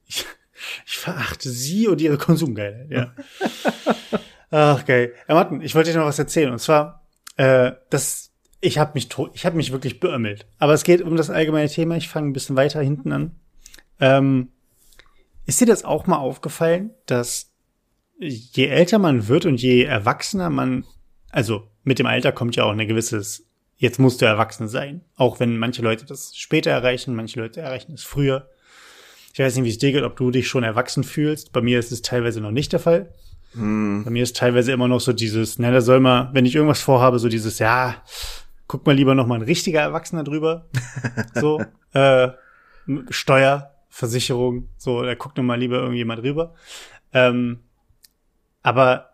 Ich, 0.06 0.24
ich 0.86 0.96
verachte 0.96 1.50
sie 1.50 1.86
und 1.86 2.00
ihre 2.00 2.16
Konsumgeilheit, 2.16 2.90
ja. 2.90 3.12
Ach, 4.50 4.84
geil. 4.86 5.12
Herr 5.26 5.34
Martin, 5.34 5.60
ich 5.60 5.74
wollte 5.74 5.92
dir 5.92 5.98
noch 5.98 6.06
was 6.06 6.18
erzählen. 6.18 6.50
Und 6.50 6.60
zwar, 6.60 7.06
äh, 7.36 7.72
das, 7.90 8.30
ich 8.60 8.78
habe 8.78 8.92
mich, 8.94 9.08
ich 9.34 9.46
habe 9.46 9.56
mich 9.56 9.72
wirklich 9.72 10.00
beömmelt. 10.00 10.46
Aber 10.58 10.72
es 10.72 10.84
geht 10.84 11.02
um 11.02 11.16
das 11.16 11.30
allgemeine 11.30 11.68
Thema. 11.68 11.96
Ich 11.96 12.08
fange 12.08 12.28
ein 12.28 12.32
bisschen 12.32 12.56
weiter 12.56 12.80
hinten 12.80 13.12
an. 13.12 13.36
Ähm, 14.00 14.48
ist 15.46 15.60
dir 15.60 15.66
das 15.66 15.84
auch 15.84 16.06
mal 16.06 16.16
aufgefallen, 16.16 16.90
dass 17.06 17.52
je 18.18 18.66
älter 18.66 18.98
man 18.98 19.28
wird 19.28 19.46
und 19.46 19.60
je 19.60 19.82
erwachsener 19.84 20.50
man, 20.50 20.84
also 21.30 21.68
mit 21.84 21.98
dem 21.98 22.06
Alter 22.06 22.32
kommt 22.32 22.56
ja 22.56 22.64
auch 22.64 22.72
eine 22.72 22.86
gewisses, 22.86 23.46
jetzt 23.76 23.98
musst 23.98 24.20
du 24.20 24.26
erwachsen 24.26 24.68
sein. 24.68 25.02
Auch 25.16 25.38
wenn 25.38 25.58
manche 25.58 25.82
Leute 25.82 26.06
das 26.06 26.34
später 26.36 26.70
erreichen, 26.70 27.14
manche 27.14 27.38
Leute 27.38 27.60
erreichen 27.60 27.92
es 27.92 28.02
früher. 28.02 28.48
Ich 29.32 29.38
weiß 29.38 29.54
nicht, 29.54 29.64
wie 29.64 29.70
es 29.70 29.78
dir 29.78 29.92
geht, 29.92 30.02
ob 30.02 30.16
du 30.16 30.30
dich 30.30 30.48
schon 30.48 30.64
erwachsen 30.64 31.04
fühlst. 31.04 31.52
Bei 31.52 31.60
mir 31.60 31.78
ist 31.78 31.92
es 31.92 32.02
teilweise 32.02 32.40
noch 32.40 32.50
nicht 32.50 32.72
der 32.72 32.80
Fall. 32.80 33.12
Hm. 33.52 34.02
Bei 34.04 34.10
mir 34.10 34.22
ist 34.22 34.36
teilweise 34.36 34.72
immer 34.72 34.88
noch 34.88 35.00
so 35.00 35.12
dieses, 35.12 35.58
na, 35.58 35.70
da 35.70 35.80
soll 35.82 36.00
mal, 36.00 36.30
wenn 36.32 36.46
ich 36.46 36.54
irgendwas 36.54 36.80
vorhabe, 36.80 37.18
so 37.18 37.28
dieses, 37.28 37.58
ja, 37.58 38.02
guck 38.66 38.86
mal 38.86 38.94
lieber 38.94 39.14
noch 39.14 39.26
mal 39.26 39.36
ein 39.36 39.42
richtiger 39.42 39.80
Erwachsener 39.80 40.24
drüber. 40.24 40.66
so, 41.34 41.62
äh, 41.92 42.30
Steuer, 43.10 43.74
Versicherung, 43.88 44.68
so, 44.76 45.02
da 45.02 45.14
guckt 45.14 45.36
noch 45.36 45.44
mal 45.44 45.58
lieber 45.58 45.78
irgendjemand 45.78 46.22
drüber. 46.22 46.54
Ähm, 47.12 47.60
aber 48.62 49.10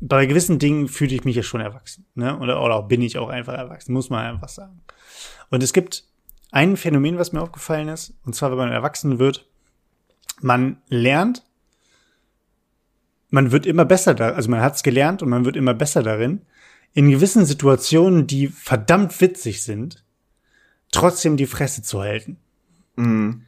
bei 0.00 0.26
gewissen 0.26 0.58
Dingen 0.58 0.88
fühle 0.88 1.14
ich 1.14 1.24
mich 1.24 1.36
ja 1.36 1.42
schon 1.42 1.60
erwachsen, 1.60 2.04
ne? 2.14 2.38
Oder, 2.38 2.62
oder 2.62 2.82
bin 2.82 3.00
ich 3.02 3.18
auch 3.18 3.28
einfach 3.28 3.54
erwachsen, 3.54 3.92
muss 3.92 4.10
man 4.10 4.26
einfach 4.26 4.48
sagen. 4.48 4.82
Und 5.50 5.62
es 5.62 5.72
gibt 5.72 6.04
ein 6.50 6.76
Phänomen, 6.76 7.18
was 7.18 7.32
mir 7.32 7.40
aufgefallen 7.40 7.88
ist, 7.88 8.14
und 8.24 8.34
zwar, 8.34 8.50
wenn 8.50 8.58
man 8.58 8.72
erwachsen 8.72 9.18
wird, 9.18 9.48
man 10.40 10.82
lernt, 10.88 11.44
man 13.30 13.52
wird 13.52 13.66
immer 13.66 13.84
besser 13.84 14.14
da, 14.14 14.30
also 14.30 14.50
man 14.50 14.60
hat 14.60 14.74
es 14.76 14.82
gelernt 14.82 15.22
und 15.22 15.30
man 15.30 15.44
wird 15.44 15.56
immer 15.56 15.74
besser 15.74 16.02
darin, 16.02 16.42
in 16.96 17.10
gewissen 17.10 17.44
Situationen, 17.44 18.26
die 18.26 18.46
verdammt 18.48 19.20
witzig 19.20 19.62
sind, 19.62 20.02
trotzdem 20.90 21.36
die 21.36 21.46
Fresse 21.46 21.82
zu 21.82 22.00
halten. 22.00 22.38
Mhm. 22.96 23.42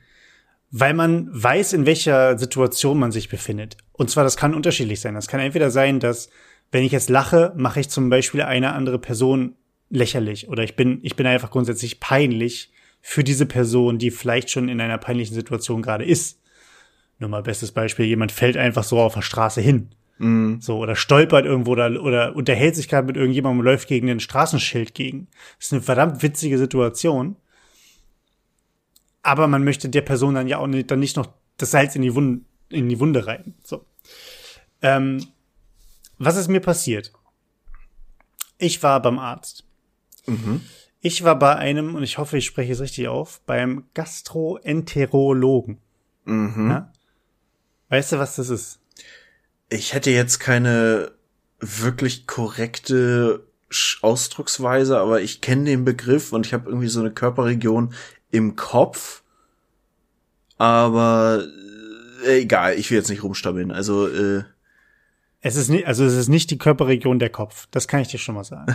Weil 0.71 0.93
man 0.93 1.31
weiß, 1.33 1.73
in 1.73 1.87
welcher 1.87 2.39
Situation 2.39 2.99
man 2.99 3.11
sich 3.11 3.31
befindet. 3.31 3.79
Und 3.93 4.11
zwar, 4.11 4.23
das 4.23 4.37
kann 4.37 4.55
unterschiedlich 4.55 5.01
sein. 5.01 5.15
Das 5.15 5.29
kann 5.29 5.41
entweder 5.41 5.71
sein, 5.71 5.99
dass, 5.99 6.29
wenn 6.73 6.85
ich 6.85 6.93
jetzt 6.93 7.09
lache, 7.09 7.55
mache 7.57 7.81
ich 7.81 7.89
zum 7.89 8.11
Beispiel 8.11 8.43
eine 8.43 8.75
andere 8.75 8.99
Person 8.99 9.55
lächerlich 9.89 10.51
oder 10.51 10.63
ich 10.63 10.77
bin, 10.77 11.01
ich 11.03 11.17
bin 11.17 11.27
einfach 11.27 11.51
grundsätzlich 11.51 12.01
peinlich 12.01 12.71
für 13.01 13.25
diese 13.25 13.47
Person, 13.47 13.97
die 13.97 14.11
vielleicht 14.11 14.51
schon 14.51 14.69
in 14.69 14.79
einer 14.83 14.99
peinlichen 14.99 15.35
Situation 15.35 15.81
gerade 15.81 16.05
ist. 16.05 16.39
Nur 17.19 17.31
mal 17.31 17.43
bestes 17.43 17.73
Beispiel, 17.73 18.05
jemand 18.05 18.31
fällt 18.31 18.59
einfach 18.59 18.85
so 18.85 19.01
auf 19.01 19.15
der 19.15 19.23
Straße 19.23 19.63
hin. 19.63 19.89
Mm. 20.19 20.61
So, 20.61 20.79
oder 20.79 20.97
stolpert 20.97 21.47
irgendwo 21.47 21.73
oder, 21.73 22.03
oder 22.03 22.35
unterhält 22.37 22.77
sich 22.77 22.89
gerade 22.89 23.07
mit 23.07 23.17
irgendjemandem 23.17 23.61
und 23.61 23.65
läuft 23.65 23.89
gegen 23.89 24.11
ein 24.11 24.21
Straßenschild 24.21 24.95
gegen. 24.95 25.29
Das 25.59 25.67
ist 25.67 25.73
eine 25.73 25.83
verdammt 25.83 26.23
witzige 26.23 26.59
Situation. 26.59 27.37
Aber 29.23 29.47
man 29.49 29.65
möchte 29.65 29.89
der 29.89 30.03
Person 30.03 30.35
dann 30.35 30.49
ja 30.49 30.59
auch 30.59 30.67
nicht, 30.67 30.91
dann 30.91 31.01
nicht 31.01 31.17
noch 31.17 31.33
das 31.57 31.71
Salz 31.71 31.95
in 31.95 32.03
die 32.03 32.15
Wunde, 32.15 32.45
in 32.69 32.89
die 32.89 33.01
Wunde 33.01 33.27
rein. 33.27 33.55
So. 33.63 33.85
Ähm, 34.83 35.27
was 36.19 36.37
ist 36.37 36.49
mir 36.49 36.61
passiert? 36.61 37.13
Ich 38.59 38.83
war 38.83 39.01
beim 39.01 39.19
Arzt. 39.19 39.65
Mhm. 40.27 40.63
Ich 41.01 41.23
war 41.23 41.39
bei 41.39 41.55
einem, 41.55 41.95
und 41.95 42.03
ich 42.03 42.19
hoffe, 42.19 42.39
ich 42.39 42.47
spreche 42.47 42.73
es 42.73 42.81
richtig 42.81 43.07
auf, 43.09 43.41
beim 43.47 43.85
Gastroenterologen. 43.95 45.79
Mhm. 46.25 46.71
Ja? 46.71 46.93
Weißt 47.89 48.13
du, 48.13 48.19
was 48.19 48.37
das 48.37 48.51
ist? 48.51 48.81
Ich 49.69 49.93
hätte 49.93 50.11
jetzt 50.11 50.39
keine 50.39 51.13
wirklich 51.61 52.27
korrekte 52.27 53.47
Ausdrucksweise, 54.01 54.99
aber 54.99 55.21
ich 55.21 55.41
kenne 55.41 55.65
den 55.65 55.85
Begriff 55.85 56.33
und 56.33 56.47
ich 56.47 56.55
habe 56.55 56.69
irgendwie 56.69 56.89
so 56.89 57.01
eine 57.01 57.11
Körperregion 57.11 57.93
im 58.31 58.57
Kopf. 58.57 59.23
Aber 60.57 61.45
äh, 62.25 62.41
egal, 62.41 62.79
ich 62.79 62.91
will 62.91 62.99
jetzt 62.99 63.11
nicht 63.11 63.23
rumstammeln. 63.23 63.71
Also 63.71 64.09
äh, 64.09 64.45
es 65.41 65.57
ist 65.57 65.69
nicht, 65.69 65.87
also 65.87 66.05
es 66.05 66.15
ist 66.15 66.29
nicht 66.29 66.51
die 66.51 66.59
Körperregion 66.59 67.19
der 67.19 67.31
Kopf. 67.31 67.69
Das 67.71 67.87
kann 67.87 68.01
ich 68.01 68.09
dir 68.09 68.19
schon 68.19 68.35
mal 68.35 68.45
sagen. 68.45 68.75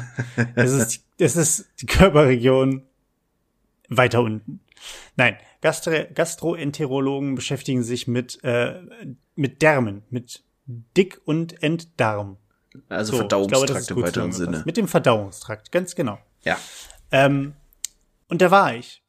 es 0.55 0.71
ist, 0.71 1.05
es 1.17 1.35
ist 1.35 1.69
die 1.81 1.85
Körperregion, 1.85 2.83
weiter 3.89 4.21
unten. 4.21 4.61
Nein, 5.15 5.37
Gastro 5.61 5.91
Gastroenterologen 6.13 7.35
beschäftigen 7.35 7.83
sich 7.83 8.07
mit, 8.07 8.43
äh, 8.43 8.81
mit 9.35 9.61
Därmen, 9.61 10.03
mit 10.09 10.43
Dick- 10.65 11.21
und 11.25 11.61
Enddarm. 11.61 12.37
Also 12.89 13.11
so, 13.11 13.17
Verdauungstrakt 13.17 13.87
glaube, 13.87 14.01
im 14.01 14.07
weiteren 14.07 14.31
Sinne. 14.31 14.63
Mit 14.65 14.77
dem 14.77 14.87
Verdauungstrakt, 14.87 15.71
ganz 15.71 15.95
genau. 15.95 16.17
Ja. 16.43 16.57
Ähm, 17.11 17.53
und 18.27 18.41
da 18.41 18.49
war 18.51 18.75
ich. 18.75 19.03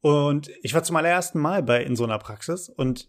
Und 0.00 0.50
ich 0.62 0.74
war 0.74 0.82
zum 0.82 0.96
allerersten 0.96 1.38
Mal 1.38 1.62
bei 1.62 1.82
in 1.82 1.96
so 1.96 2.04
einer 2.04 2.18
Praxis 2.18 2.68
und 2.68 3.08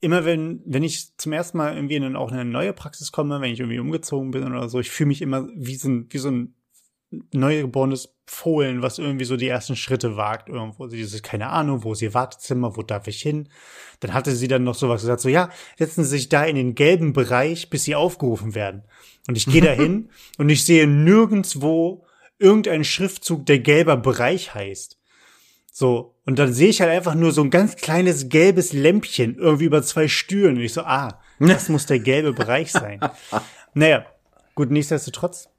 immer 0.00 0.24
wenn, 0.24 0.62
wenn 0.64 0.82
ich 0.82 1.16
zum 1.16 1.32
ersten 1.32 1.58
Mal 1.58 1.74
irgendwie 1.74 1.96
in 1.96 2.16
auch 2.16 2.30
eine 2.30 2.44
neue 2.44 2.72
Praxis 2.72 3.12
komme, 3.12 3.40
wenn 3.40 3.52
ich 3.52 3.60
irgendwie 3.60 3.78
umgezogen 3.78 4.30
bin 4.30 4.46
oder 4.46 4.68
so, 4.68 4.78
ich 4.78 4.90
fühle 4.90 5.08
mich 5.08 5.22
immer 5.22 5.48
wie 5.54 5.76
so 5.76 5.88
ein, 5.88 6.06
wie 6.10 6.18
so 6.18 6.30
ein 6.30 6.54
neugeborenes 7.32 8.14
Fohlen, 8.30 8.82
was 8.82 8.98
irgendwie 8.98 9.24
so 9.24 9.36
die 9.36 9.48
ersten 9.48 9.76
Schritte 9.76 10.16
wagt 10.16 10.48
irgendwo. 10.48 10.86
Sie 10.88 11.00
ist 11.00 11.22
keine 11.22 11.48
Ahnung, 11.48 11.84
wo 11.84 11.92
ist 11.92 12.02
ihr 12.02 12.14
Wartezimmer, 12.14 12.76
wo 12.76 12.82
darf 12.82 13.06
ich 13.06 13.20
hin? 13.20 13.48
Dann 14.00 14.14
hatte 14.14 14.34
sie 14.34 14.48
dann 14.48 14.64
noch 14.64 14.74
sowas 14.74 15.00
gesagt, 15.00 15.20
so 15.20 15.28
ja, 15.28 15.50
setzen 15.78 16.04
Sie 16.04 16.10
sich 16.10 16.28
da 16.28 16.44
in 16.44 16.56
den 16.56 16.74
gelben 16.74 17.12
Bereich, 17.12 17.70
bis 17.70 17.84
Sie 17.84 17.94
aufgerufen 17.94 18.54
werden. 18.54 18.84
Und 19.28 19.36
ich 19.36 19.46
gehe 19.46 19.62
da 19.64 19.72
hin 19.72 20.10
und 20.36 20.48
ich 20.48 20.64
sehe 20.64 20.86
nirgendswo 20.86 22.04
irgendeinen 22.38 22.84
Schriftzug, 22.84 23.46
der 23.46 23.58
gelber 23.58 23.96
Bereich 23.96 24.54
heißt. 24.54 24.98
So, 25.72 26.16
und 26.24 26.38
dann 26.38 26.52
sehe 26.52 26.68
ich 26.68 26.80
halt 26.80 26.90
einfach 26.90 27.14
nur 27.14 27.32
so 27.32 27.42
ein 27.42 27.50
ganz 27.50 27.76
kleines 27.76 28.28
gelbes 28.28 28.72
Lämpchen 28.72 29.36
irgendwie 29.36 29.64
über 29.64 29.82
zwei 29.82 30.08
Stühlen. 30.08 30.56
Und 30.56 30.62
ich 30.62 30.72
so, 30.72 30.82
ah, 30.82 31.20
das 31.38 31.68
muss 31.68 31.86
der 31.86 32.00
gelbe 32.00 32.32
Bereich 32.32 32.72
sein. 32.72 33.00
Naja, 33.74 34.06
gut, 34.56 34.70
nichtsdestotrotz 34.70 35.50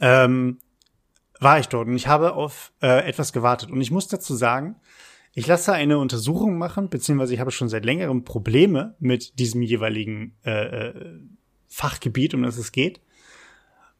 ähm, 0.00 0.58
war 1.40 1.58
ich 1.58 1.68
dort 1.68 1.88
und 1.88 1.96
ich 1.96 2.08
habe 2.08 2.34
auf 2.34 2.72
äh, 2.82 3.06
etwas 3.08 3.32
gewartet. 3.32 3.70
Und 3.70 3.80
ich 3.80 3.90
muss 3.90 4.08
dazu 4.08 4.34
sagen, 4.34 4.76
ich 5.34 5.46
lasse 5.46 5.72
eine 5.72 5.98
Untersuchung 5.98 6.58
machen, 6.58 6.88
beziehungsweise 6.88 7.34
ich 7.34 7.40
habe 7.40 7.50
schon 7.50 7.68
seit 7.68 7.84
längerem 7.84 8.24
Probleme 8.24 8.96
mit 8.98 9.38
diesem 9.38 9.62
jeweiligen 9.62 10.36
äh, 10.44 10.88
äh, 10.88 11.20
Fachgebiet, 11.68 12.34
um 12.34 12.42
das 12.42 12.58
es 12.58 12.72
geht. 12.72 13.00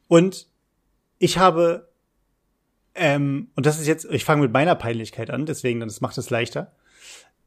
Und 0.08 0.48
ich 1.18 1.38
habe, 1.38 1.88
ähm, 2.94 3.50
und 3.54 3.66
das 3.66 3.78
ist 3.78 3.86
jetzt, 3.86 4.06
ich 4.10 4.24
fange 4.24 4.42
mit 4.42 4.52
meiner 4.52 4.74
Peinlichkeit 4.74 5.30
an, 5.30 5.46
deswegen, 5.46 5.80
das 5.80 6.00
macht 6.00 6.18
es 6.18 6.30
leichter. 6.30 6.72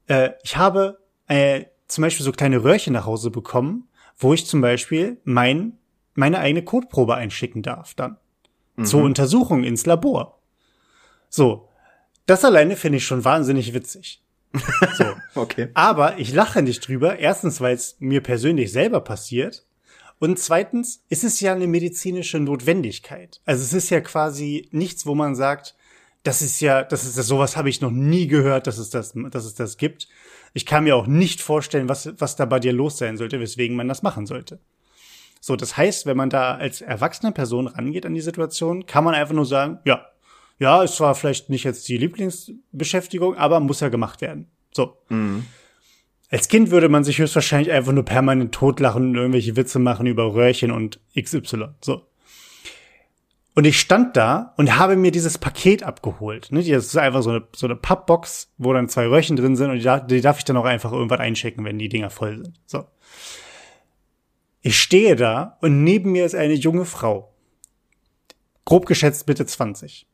Äh, 0.08 0.32
ich 0.44 0.58
habe 0.58 1.00
äh, 1.28 1.66
zum 1.88 2.04
Beispiel 2.04 2.24
so 2.24 2.32
kleine 2.32 2.64
Röhrchen 2.64 2.94
nach 2.94 3.06
Hause 3.06 3.32
bekommen, 3.32 3.90
wo 4.18 4.34
ich 4.34 4.46
zum 4.46 4.62
Beispiel 4.62 5.20
mein, 5.24 5.78
meine 6.14 6.40
eigene 6.40 6.64
Kotprobe 6.64 7.16
einschicken 7.16 7.64
darf 7.64 7.94
dann 7.96 8.18
mhm. 8.76 8.86
zur 8.86 9.04
Untersuchung 9.04 9.64
ins 9.64 9.86
Labor. 9.86 10.40
So, 11.30 11.68
das 12.26 12.46
alleine 12.46 12.76
finde 12.76 12.98
ich 12.98 13.06
schon 13.06 13.26
wahnsinnig 13.26 13.74
witzig. 13.74 14.22
So. 14.98 15.06
okay. 15.36 15.70
Aber 15.74 16.18
ich 16.18 16.34
lache 16.34 16.62
nicht 16.62 16.88
drüber. 16.88 17.20
Erstens, 17.20 17.62
weil 17.62 17.76
es 17.76 17.96
mir 18.00 18.22
persönlich 18.22 18.72
selber 18.72 19.02
passiert. 19.02 19.66
Und 20.20 20.38
zweitens 20.38 21.04
ist 21.10 21.24
es 21.24 21.40
ja 21.40 21.54
eine 21.54 21.68
medizinische 21.68 22.40
Notwendigkeit. 22.40 23.42
Also 23.46 23.64
es 23.64 23.74
ist 23.74 23.90
ja 23.90 24.02
quasi 24.02 24.68
nichts, 24.72 25.06
wo 25.06 25.16
man 25.16 25.36
sagt, 25.36 25.76
das 26.24 26.44
ist 26.44 26.60
ja, 26.62 26.84
das 26.84 27.06
ist 27.06 27.18
das, 27.18 27.26
sowas 27.26 27.58
habe 27.58 27.70
ich 27.70 27.82
noch 27.82 27.90
nie 27.90 28.28
gehört, 28.28 28.68
dass 28.68 28.78
es 28.78 28.92
das, 28.92 29.14
dass 29.16 29.46
es 29.46 29.56
das 29.56 29.78
gibt. 29.78 30.08
Ich 30.54 30.66
kann 30.66 30.84
mir 30.84 30.96
auch 30.96 31.08
nicht 31.08 31.42
vorstellen, 31.42 31.90
was, 31.90 32.14
was 32.20 32.36
da 32.36 32.46
bei 32.46 32.60
dir 32.60 32.74
los 32.74 33.00
sein 33.00 33.18
sollte, 33.18 33.40
weswegen 33.40 33.76
man 33.76 33.88
das 33.88 34.04
machen 34.04 34.28
sollte. 34.28 34.60
So, 35.44 35.56
das 35.56 35.76
heißt, 35.76 36.06
wenn 36.06 36.16
man 36.16 36.30
da 36.30 36.54
als 36.54 36.82
erwachsene 36.82 37.32
Person 37.32 37.68
rangeht 37.68 38.06
an 38.06 38.14
die 38.14 38.22
Situation, 38.22 38.86
kann 38.86 39.04
man 39.04 39.16
einfach 39.16 39.34
nur 39.34 39.46
sagen, 39.46 39.80
ja, 39.86 40.06
ja, 40.60 40.84
es 40.84 41.00
war 41.00 41.16
vielleicht 41.16 41.50
nicht 41.50 41.64
jetzt 41.64 41.90
die 41.90 41.98
Lieblingsbeschäftigung, 41.98 43.36
aber 43.36 43.60
muss 43.60 43.80
ja 43.80 43.90
gemacht 43.90 44.22
werden. 44.22 44.52
So. 44.72 44.98
Mhm. 45.10 45.46
Als 46.30 46.48
Kind 46.48 46.70
würde 46.70 46.88
man 46.88 47.04
sich 47.04 47.18
höchstwahrscheinlich 47.18 47.72
einfach 47.72 47.92
nur 47.92 48.06
permanent 48.06 48.54
totlachen 48.54 49.10
und 49.10 49.16
irgendwelche 49.16 49.56
Witze 49.56 49.80
machen 49.80 50.06
über 50.06 50.34
Röhrchen 50.36 50.70
und 50.70 51.00
XY. 51.20 51.70
So. 51.82 52.06
Und 53.56 53.66
ich 53.66 53.80
stand 53.80 54.16
da 54.16 54.54
und 54.58 54.78
habe 54.78 54.96
mir 54.96 55.12
dieses 55.12 55.40
Paket 55.40 55.82
abgeholt. 55.82 56.52
Ne? 56.52 56.64
Das 56.64 56.86
ist 56.86 56.98
einfach 56.98 57.24
so 57.24 57.32
eine, 57.32 57.48
so 57.54 57.66
eine 57.66 57.76
Pappbox, 57.76 58.54
wo 58.60 58.72
dann 58.72 58.88
zwei 58.88 59.08
Röhrchen 59.08 59.36
drin 59.36 59.56
sind 59.56 59.72
und 59.72 59.80
die, 60.10 60.22
darf, 60.22 60.38
ich 60.38 60.46
dann 60.46 60.56
auch 60.56 60.66
einfach 60.66 60.92
irgendwann 60.92 61.20
einschicken, 61.20 61.66
wenn 61.66 61.80
die 61.80 61.90
Dinger 61.90 62.12
voll 62.12 62.38
sind. 62.38 62.60
So. 62.68 62.86
Ich 64.62 64.80
stehe 64.80 65.16
da 65.16 65.58
und 65.62 65.84
neben 65.84 66.12
mir 66.12 66.26
ist 66.26 66.36
eine 66.36 66.54
junge 66.54 66.86
Frau. 66.86 67.34
Grob 68.66 68.86
geschätzt 68.86 69.28
Mitte 69.28 69.46
20. 69.46 70.08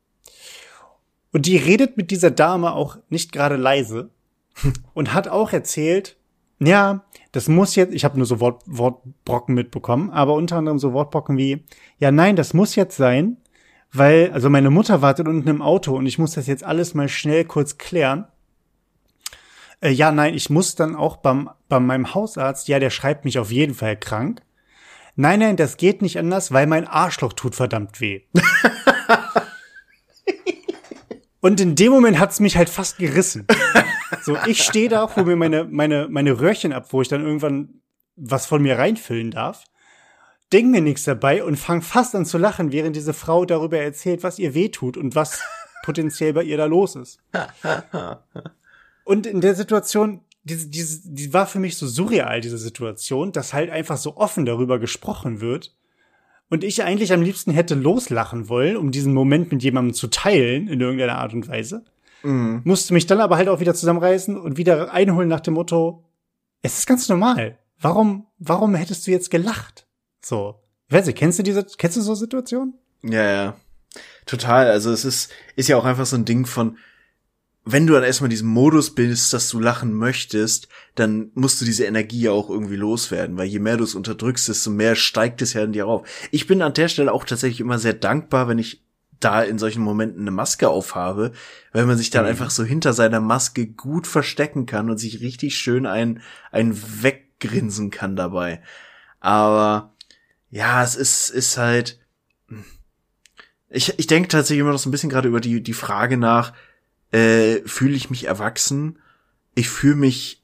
Und 1.33 1.45
die 1.45 1.57
redet 1.57 1.97
mit 1.97 2.11
dieser 2.11 2.31
Dame 2.31 2.73
auch 2.73 2.97
nicht 3.09 3.33
gerade 3.33 3.57
leise 3.57 4.09
und 4.93 5.13
hat 5.13 5.27
auch 5.27 5.51
erzählt, 5.51 6.17
ja, 6.59 7.05
das 7.31 7.49
muss 7.49 7.75
jetzt, 7.75 7.93
ich 7.93 8.05
habe 8.05 8.17
nur 8.17 8.25
so 8.25 8.39
Wort, 8.39 8.63
Wortbrocken 8.65 9.53
mitbekommen, 9.53 10.09
aber 10.09 10.33
unter 10.33 10.55
anderem 10.55 10.79
so 10.79 10.93
Wortbrocken 10.93 11.37
wie, 11.37 11.65
ja, 11.99 12.11
nein, 12.11 12.35
das 12.35 12.53
muss 12.53 12.75
jetzt 12.75 12.97
sein, 12.97 13.37
weil, 13.91 14.31
also 14.31 14.49
meine 14.49 14.69
Mutter 14.69 15.01
wartet 15.01 15.27
unten 15.27 15.47
im 15.49 15.61
Auto 15.61 15.95
und 15.95 16.05
ich 16.05 16.17
muss 16.17 16.31
das 16.31 16.47
jetzt 16.47 16.63
alles 16.63 16.93
mal 16.93 17.09
schnell 17.09 17.45
kurz 17.45 17.77
klären. 17.77 18.25
Äh, 19.81 19.91
ja, 19.91 20.11
nein, 20.11 20.33
ich 20.33 20.49
muss 20.49 20.75
dann 20.75 20.95
auch 20.95 21.17
beim, 21.17 21.49
bei 21.69 21.79
meinem 21.79 22.13
Hausarzt, 22.13 22.67
ja, 22.67 22.79
der 22.79 22.89
schreibt 22.89 23.25
mich 23.25 23.37
auf 23.39 23.51
jeden 23.51 23.75
Fall 23.75 23.97
krank. 23.97 24.41
Nein, 25.15 25.39
nein, 25.39 25.57
das 25.57 25.77
geht 25.77 26.01
nicht 26.01 26.19
anders, 26.19 26.51
weil 26.51 26.67
mein 26.67 26.87
Arschloch 26.87 27.33
tut 27.33 27.55
verdammt 27.55 27.99
weh. 28.01 28.21
Und 31.39 31.59
in 31.59 31.75
dem 31.75 31.91
Moment 31.91 32.19
hat's 32.19 32.39
mich 32.39 32.57
halt 32.57 32.69
fast 32.69 32.97
gerissen. 32.97 33.47
So, 34.21 34.37
ich 34.45 34.63
stehe 34.63 34.89
da, 34.89 35.15
hole 35.15 35.25
mir 35.25 35.35
meine, 35.35 35.63
meine, 35.63 36.07
meine 36.09 36.39
Röhrchen 36.39 36.73
ab, 36.73 36.87
wo 36.91 37.01
ich 37.01 37.07
dann 37.07 37.23
irgendwann 37.23 37.81
was 38.15 38.45
von 38.45 38.61
mir 38.61 38.77
reinfüllen 38.77 39.31
darf. 39.31 39.63
Denk 40.51 40.69
mir 40.69 40.81
nichts 40.81 41.03
dabei 41.03 41.43
und 41.43 41.57
fang 41.57 41.81
fast 41.81 42.15
an 42.15 42.25
zu 42.25 42.37
lachen, 42.37 42.71
während 42.71 42.95
diese 42.95 43.13
Frau 43.13 43.45
darüber 43.45 43.79
erzählt, 43.79 44.23
was 44.23 44.39
ihr 44.39 44.53
weh 44.53 44.69
tut 44.69 44.97
und 44.97 45.15
was 45.15 45.41
potenziell 45.83 46.33
bei 46.33 46.43
ihr 46.43 46.57
da 46.57 46.65
los 46.65 46.95
ist. 46.95 47.19
Und 49.07 49.25
in 49.25 49.41
der 49.41 49.55
Situation 49.55 50.21
diese, 50.47 50.69
diese, 50.69 51.01
die 51.03 51.33
war 51.33 51.45
für 51.45 51.59
mich 51.59 51.77
so 51.77 51.87
surreal, 51.87 52.41
diese 52.41 52.57
Situation, 52.57 53.31
dass 53.31 53.53
halt 53.53 53.69
einfach 53.69 53.97
so 53.97 54.17
offen 54.17 54.45
darüber 54.45 54.79
gesprochen 54.79 55.41
wird. 55.41 55.75
Und 56.49 56.63
ich 56.63 56.83
eigentlich 56.83 57.11
am 57.11 57.21
liebsten 57.21 57.51
hätte 57.51 57.75
loslachen 57.75 58.47
wollen, 58.47 58.77
um 58.77 58.91
diesen 58.91 59.13
Moment 59.13 59.51
mit 59.51 59.63
jemandem 59.63 59.93
zu 59.93 60.07
teilen, 60.07 60.67
in 60.69 60.79
irgendeiner 60.79 61.17
Art 61.17 61.33
und 61.33 61.47
Weise. 61.49 61.83
Mhm. 62.23 62.61
Musste 62.63 62.93
mich 62.93 63.05
dann 63.05 63.19
aber 63.19 63.35
halt 63.35 63.49
auch 63.49 63.59
wieder 63.59 63.73
zusammenreißen 63.73 64.37
und 64.39 64.57
wieder 64.57 64.93
einholen 64.93 65.27
nach 65.27 65.41
dem 65.41 65.55
Motto, 65.55 66.05
es 66.61 66.79
ist 66.79 66.87
ganz 66.87 67.09
normal. 67.09 67.57
Warum, 67.79 68.27
warum 68.39 68.75
hättest 68.75 69.05
du 69.05 69.11
jetzt 69.11 69.29
gelacht? 69.29 69.87
So. 70.21 70.55
Ich 70.87 70.95
weiß 70.95 71.05
nicht, 71.05 71.17
kennst 71.17 71.37
du 71.37 71.43
diese, 71.43 71.65
kennst 71.77 71.97
du 71.97 72.01
so 72.01 72.15
Situationen? 72.15 72.75
Ja, 73.03 73.23
ja. 73.23 73.57
Total. 74.25 74.69
Also 74.69 74.91
es 74.91 75.03
ist, 75.03 75.31
ist 75.57 75.67
ja 75.67 75.77
auch 75.77 75.85
einfach 75.85 76.05
so 76.05 76.15
ein 76.15 76.25
Ding 76.25 76.45
von, 76.45 76.77
wenn 77.69 77.85
du 77.85 77.93
dann 77.93 78.03
erstmal 78.03 78.29
diesen 78.29 78.47
Modus 78.47 78.95
bist, 78.95 79.33
dass 79.33 79.49
du 79.49 79.59
lachen 79.59 79.93
möchtest, 79.93 80.69
dann 80.95 81.31
musst 81.33 81.59
du 81.59 81.65
diese 81.65 81.83
Energie 81.83 82.21
ja 82.21 82.31
auch 82.31 82.49
irgendwie 82.49 82.77
loswerden, 82.77 83.37
weil 83.37 83.47
je 83.47 83.59
mehr 83.59 83.75
du 83.75 83.83
es 83.83 83.93
unterdrückst, 83.93 84.47
desto 84.47 84.69
mehr 84.69 84.95
steigt 84.95 85.41
es 85.41 85.53
ja 85.53 85.63
in 85.63 85.73
dir 85.73 85.85
auf. 85.85 86.07
Ich 86.31 86.47
bin 86.47 86.61
an 86.61 86.73
der 86.73 86.87
Stelle 86.87 87.11
auch 87.11 87.25
tatsächlich 87.25 87.59
immer 87.59 87.77
sehr 87.77 87.93
dankbar, 87.93 88.47
wenn 88.47 88.57
ich 88.57 88.83
da 89.19 89.41
in 89.41 89.57
solchen 89.57 89.81
Momenten 89.81 90.21
eine 90.21 90.31
Maske 90.31 90.69
aufhabe, 90.69 91.33
weil 91.73 91.85
man 91.85 91.97
sich 91.97 92.09
dann 92.09 92.23
mhm. 92.23 92.29
einfach 92.29 92.51
so 92.51 92.63
hinter 92.63 92.93
seiner 92.93 93.19
Maske 93.19 93.67
gut 93.67 94.07
verstecken 94.07 94.65
kann 94.65 94.89
und 94.89 94.97
sich 94.97 95.19
richtig 95.19 95.57
schön 95.57 95.85
ein, 95.85 96.21
ein 96.51 96.77
weggrinsen 97.03 97.89
kann 97.89 98.15
dabei. 98.15 98.61
Aber 99.19 99.93
ja, 100.49 100.81
es 100.83 100.95
ist, 100.95 101.29
ist 101.29 101.57
halt, 101.57 101.99
ich, 103.69 103.97
ich 103.99 104.07
denke 104.07 104.29
tatsächlich 104.29 104.61
immer 104.61 104.71
noch 104.71 104.79
so 104.79 104.87
ein 104.87 104.91
bisschen 104.91 105.09
gerade 105.09 105.27
über 105.27 105.41
die, 105.41 105.61
die 105.61 105.73
Frage 105.73 106.15
nach, 106.15 106.53
äh, 107.11 107.57
fühle 107.65 107.95
ich 107.95 108.09
mich 108.09 108.25
erwachsen. 108.25 108.99
Ich 109.55 109.69
fühle 109.69 109.95
mich 109.95 110.43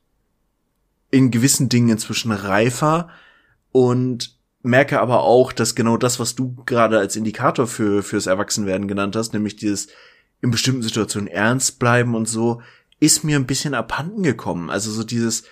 in 1.11 1.29
gewissen 1.31 1.69
Dingen 1.69 1.89
inzwischen 1.89 2.31
reifer 2.31 3.09
und 3.71 4.37
merke 4.63 4.99
aber 4.99 5.21
auch, 5.21 5.51
dass 5.51 5.75
genau 5.75 5.97
das, 5.97 6.19
was 6.19 6.35
du 6.35 6.55
gerade 6.65 6.97
als 6.97 7.15
Indikator 7.15 7.67
für 7.67 8.01
fürs 8.01 8.27
Erwachsenwerden 8.27 8.87
genannt 8.87 9.15
hast, 9.15 9.33
nämlich 9.33 9.55
dieses 9.55 9.87
in 10.41 10.51
bestimmten 10.51 10.81
Situationen 10.81 11.27
ernst 11.27 11.79
bleiben 11.79 12.15
und 12.15 12.27
so, 12.27 12.61
ist 12.99 13.23
mir 13.23 13.35
ein 13.35 13.45
bisschen 13.45 13.73
abhanden 13.73 14.23
gekommen. 14.23 14.69
Also 14.69 14.91
so 14.91 15.03
dieses 15.03 15.43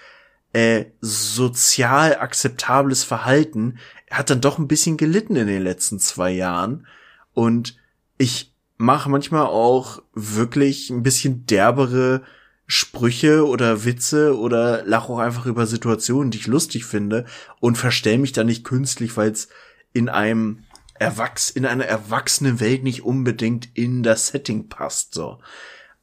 äh, 0.54 0.86
sozial 1.02 2.18
akzeptables 2.18 3.04
Verhalten 3.04 3.78
hat 4.10 4.30
dann 4.30 4.42
doch 4.42 4.58
ein 4.58 4.68
bisschen 4.68 4.98
gelitten 4.98 5.36
in 5.36 5.48
den 5.48 5.62
letzten 5.62 6.00
zwei 6.00 6.32
Jahren 6.32 6.88
und 7.34 7.78
ich 8.18 8.51
mache 8.82 9.10
manchmal 9.10 9.46
auch 9.46 10.02
wirklich 10.14 10.90
ein 10.90 11.04
bisschen 11.04 11.46
derbere 11.46 12.24
Sprüche 12.66 13.46
oder 13.46 13.86
Witze 13.86 14.38
oder 14.38 14.84
lache 14.86 15.12
auch 15.12 15.20
einfach 15.20 15.46
über 15.46 15.68
Situationen, 15.68 16.32
die 16.32 16.40
ich 16.40 16.48
lustig 16.48 16.86
finde 16.86 17.26
und 17.60 17.78
verstell 17.78 18.18
mich 18.18 18.32
da 18.32 18.44
nicht 18.44 18.64
künstlich, 18.64 19.16
weil 19.18 19.32
es 19.32 19.50
in 19.94 20.10
einem 20.10 20.64
erwachs 20.96 21.50
in 21.50 21.66
einer 21.66 21.86
erwachsenen 21.86 22.60
Welt 22.60 22.84
nicht 22.84 23.04
unbedingt 23.04 23.70
in 23.74 24.04
das 24.04 24.28
Setting 24.28 24.68
passt, 24.68 25.14
so. 25.14 25.40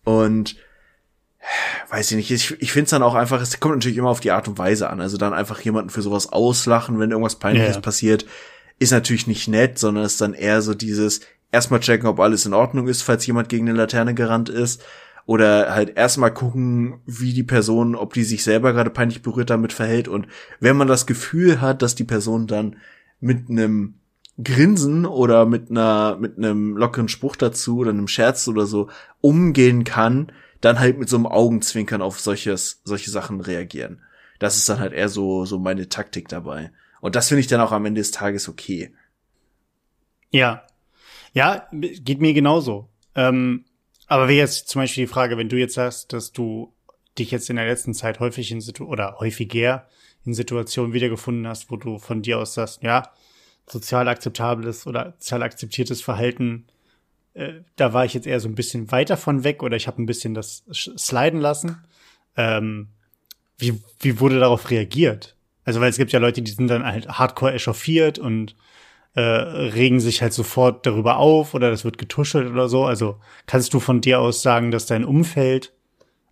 Und 0.04 0.56
weiß 1.88 2.10
ich 2.10 2.16
nicht, 2.16 2.30
ich, 2.30 2.60
ich 2.60 2.72
finde 2.72 2.84
es 2.84 2.90
dann 2.90 3.02
auch 3.02 3.14
einfach, 3.14 3.40
es 3.40 3.58
kommt 3.60 3.76
natürlich 3.76 3.98
immer 3.98 4.10
auf 4.10 4.20
die 4.20 4.32
Art 4.32 4.48
und 4.48 4.58
Weise 4.58 4.90
an. 4.90 5.00
Also 5.00 5.16
dann 5.16 5.32
einfach 5.32 5.60
jemanden 5.60 5.90
für 5.90 6.02
sowas 6.02 6.32
auslachen, 6.32 6.98
wenn 6.98 7.10
irgendwas 7.10 7.38
Peinliches 7.38 7.76
ja. 7.76 7.80
passiert, 7.80 8.26
ist 8.78 8.92
natürlich 8.92 9.26
nicht 9.26 9.48
nett, 9.48 9.78
sondern 9.78 10.04
ist 10.04 10.20
dann 10.20 10.34
eher 10.34 10.62
so 10.62 10.74
dieses 10.74 11.20
erstmal 11.52 11.80
checken, 11.80 12.08
ob 12.08 12.20
alles 12.20 12.46
in 12.46 12.54
Ordnung 12.54 12.88
ist, 12.88 13.02
falls 13.02 13.26
jemand 13.26 13.48
gegen 13.48 13.68
eine 13.68 13.78
Laterne 13.78 14.14
gerannt 14.14 14.48
ist. 14.48 14.82
Oder 15.26 15.74
halt 15.74 15.96
erstmal 15.96 16.32
gucken, 16.32 17.00
wie 17.04 17.34
die 17.34 17.42
Person, 17.42 17.94
ob 17.94 18.14
die 18.14 18.24
sich 18.24 18.42
selber 18.42 18.72
gerade 18.72 18.88
peinlich 18.88 19.20
berührt 19.20 19.50
damit 19.50 19.74
verhält. 19.74 20.08
Und 20.08 20.26
wenn 20.58 20.76
man 20.76 20.88
das 20.88 21.06
Gefühl 21.06 21.60
hat, 21.60 21.82
dass 21.82 21.94
die 21.94 22.04
Person 22.04 22.46
dann 22.46 22.76
mit 23.20 23.50
einem 23.50 23.94
Grinsen 24.42 25.04
oder 25.04 25.44
mit 25.44 25.70
einer, 25.70 26.16
mit 26.18 26.38
einem 26.38 26.76
lockeren 26.76 27.08
Spruch 27.08 27.36
dazu 27.36 27.78
oder 27.78 27.90
einem 27.90 28.08
Scherz 28.08 28.48
oder 28.48 28.64
so 28.64 28.88
umgehen 29.20 29.84
kann, 29.84 30.32
dann 30.60 30.78
halt 30.78 30.98
mit 30.98 31.08
so 31.08 31.16
einem 31.16 31.26
Augenzwinkern 31.26 32.02
auf 32.02 32.20
solches, 32.20 32.80
solche 32.84 33.10
Sachen 33.10 33.40
reagieren. 33.40 34.00
Das 34.38 34.56
ist 34.56 34.68
dann 34.68 34.78
halt 34.80 34.92
eher 34.92 35.08
so, 35.08 35.44
so 35.44 35.58
meine 35.58 35.88
Taktik 35.88 36.28
dabei. 36.28 36.70
Und 37.00 37.16
das 37.16 37.28
finde 37.28 37.40
ich 37.40 37.46
dann 37.48 37.60
auch 37.60 37.72
am 37.72 37.84
Ende 37.84 38.00
des 38.00 38.12
Tages 38.12 38.48
okay. 38.48 38.92
Ja. 40.30 40.62
Ja, 41.32 41.68
geht 41.72 42.20
mir 42.20 42.32
genauso. 42.32 42.88
Ähm, 43.14 43.64
aber 44.06 44.28
wie 44.28 44.36
jetzt 44.36 44.68
zum 44.68 44.82
Beispiel 44.82 45.04
die 45.04 45.12
Frage, 45.12 45.36
wenn 45.36 45.48
du 45.48 45.56
jetzt 45.56 45.74
sagst, 45.74 46.12
dass 46.12 46.32
du 46.32 46.72
dich 47.18 47.30
jetzt 47.30 47.50
in 47.50 47.56
der 47.56 47.66
letzten 47.66 47.94
Zeit 47.94 48.20
häufig 48.20 48.50
in 48.50 48.60
Situ 48.60 48.84
oder 48.84 49.16
häufiger 49.18 49.86
in 50.24 50.34
Situationen 50.34 50.92
wiedergefunden 50.92 51.46
hast, 51.46 51.70
wo 51.70 51.76
du 51.76 51.98
von 51.98 52.22
dir 52.22 52.38
aus 52.38 52.54
sagst, 52.54 52.82
ja, 52.82 53.12
sozial 53.66 54.08
akzeptables 54.08 54.86
oder 54.86 55.14
sozial 55.18 55.42
akzeptiertes 55.42 56.00
Verhalten 56.00 56.66
äh, 57.38 57.60
da 57.76 57.92
war 57.92 58.04
ich 58.04 58.14
jetzt 58.14 58.26
eher 58.26 58.40
so 58.40 58.48
ein 58.48 58.56
bisschen 58.56 58.90
weiter 58.90 59.16
von 59.16 59.44
weg 59.44 59.62
oder 59.62 59.76
ich 59.76 59.86
habe 59.86 60.02
ein 60.02 60.06
bisschen 60.06 60.34
das 60.34 60.64
sliden 60.72 61.40
lassen. 61.40 61.84
Ähm, 62.36 62.88
wie, 63.56 63.80
wie 64.00 64.18
wurde 64.18 64.40
darauf 64.40 64.70
reagiert? 64.70 65.36
Also, 65.64 65.80
weil 65.80 65.90
es 65.90 65.98
gibt 65.98 66.12
ja 66.12 66.18
Leute, 66.18 66.42
die 66.42 66.50
sind 66.50 66.68
dann 66.68 66.84
halt 66.84 67.08
hardcore 67.08 67.52
echauffiert 67.52 68.18
und 68.18 68.56
äh, 69.14 69.20
regen 69.20 70.00
sich 70.00 70.22
halt 70.22 70.32
sofort 70.32 70.86
darüber 70.86 71.16
auf 71.16 71.54
oder 71.54 71.70
das 71.70 71.84
wird 71.84 71.98
getuschelt 71.98 72.50
oder 72.50 72.68
so. 72.68 72.84
Also 72.84 73.18
kannst 73.46 73.74
du 73.74 73.80
von 73.80 74.00
dir 74.00 74.20
aus 74.20 74.42
sagen, 74.42 74.70
dass 74.70 74.86
dein 74.86 75.04
Umfeld, 75.04 75.72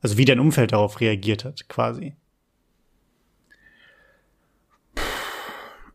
also 0.03 0.19
wie 0.19 0.25
dein 0.25 0.41
Umfeld 0.41 0.73
darauf 0.73 1.01
reagiert 1.01 1.45
hat, 1.45 1.69
quasi? 1.69 2.15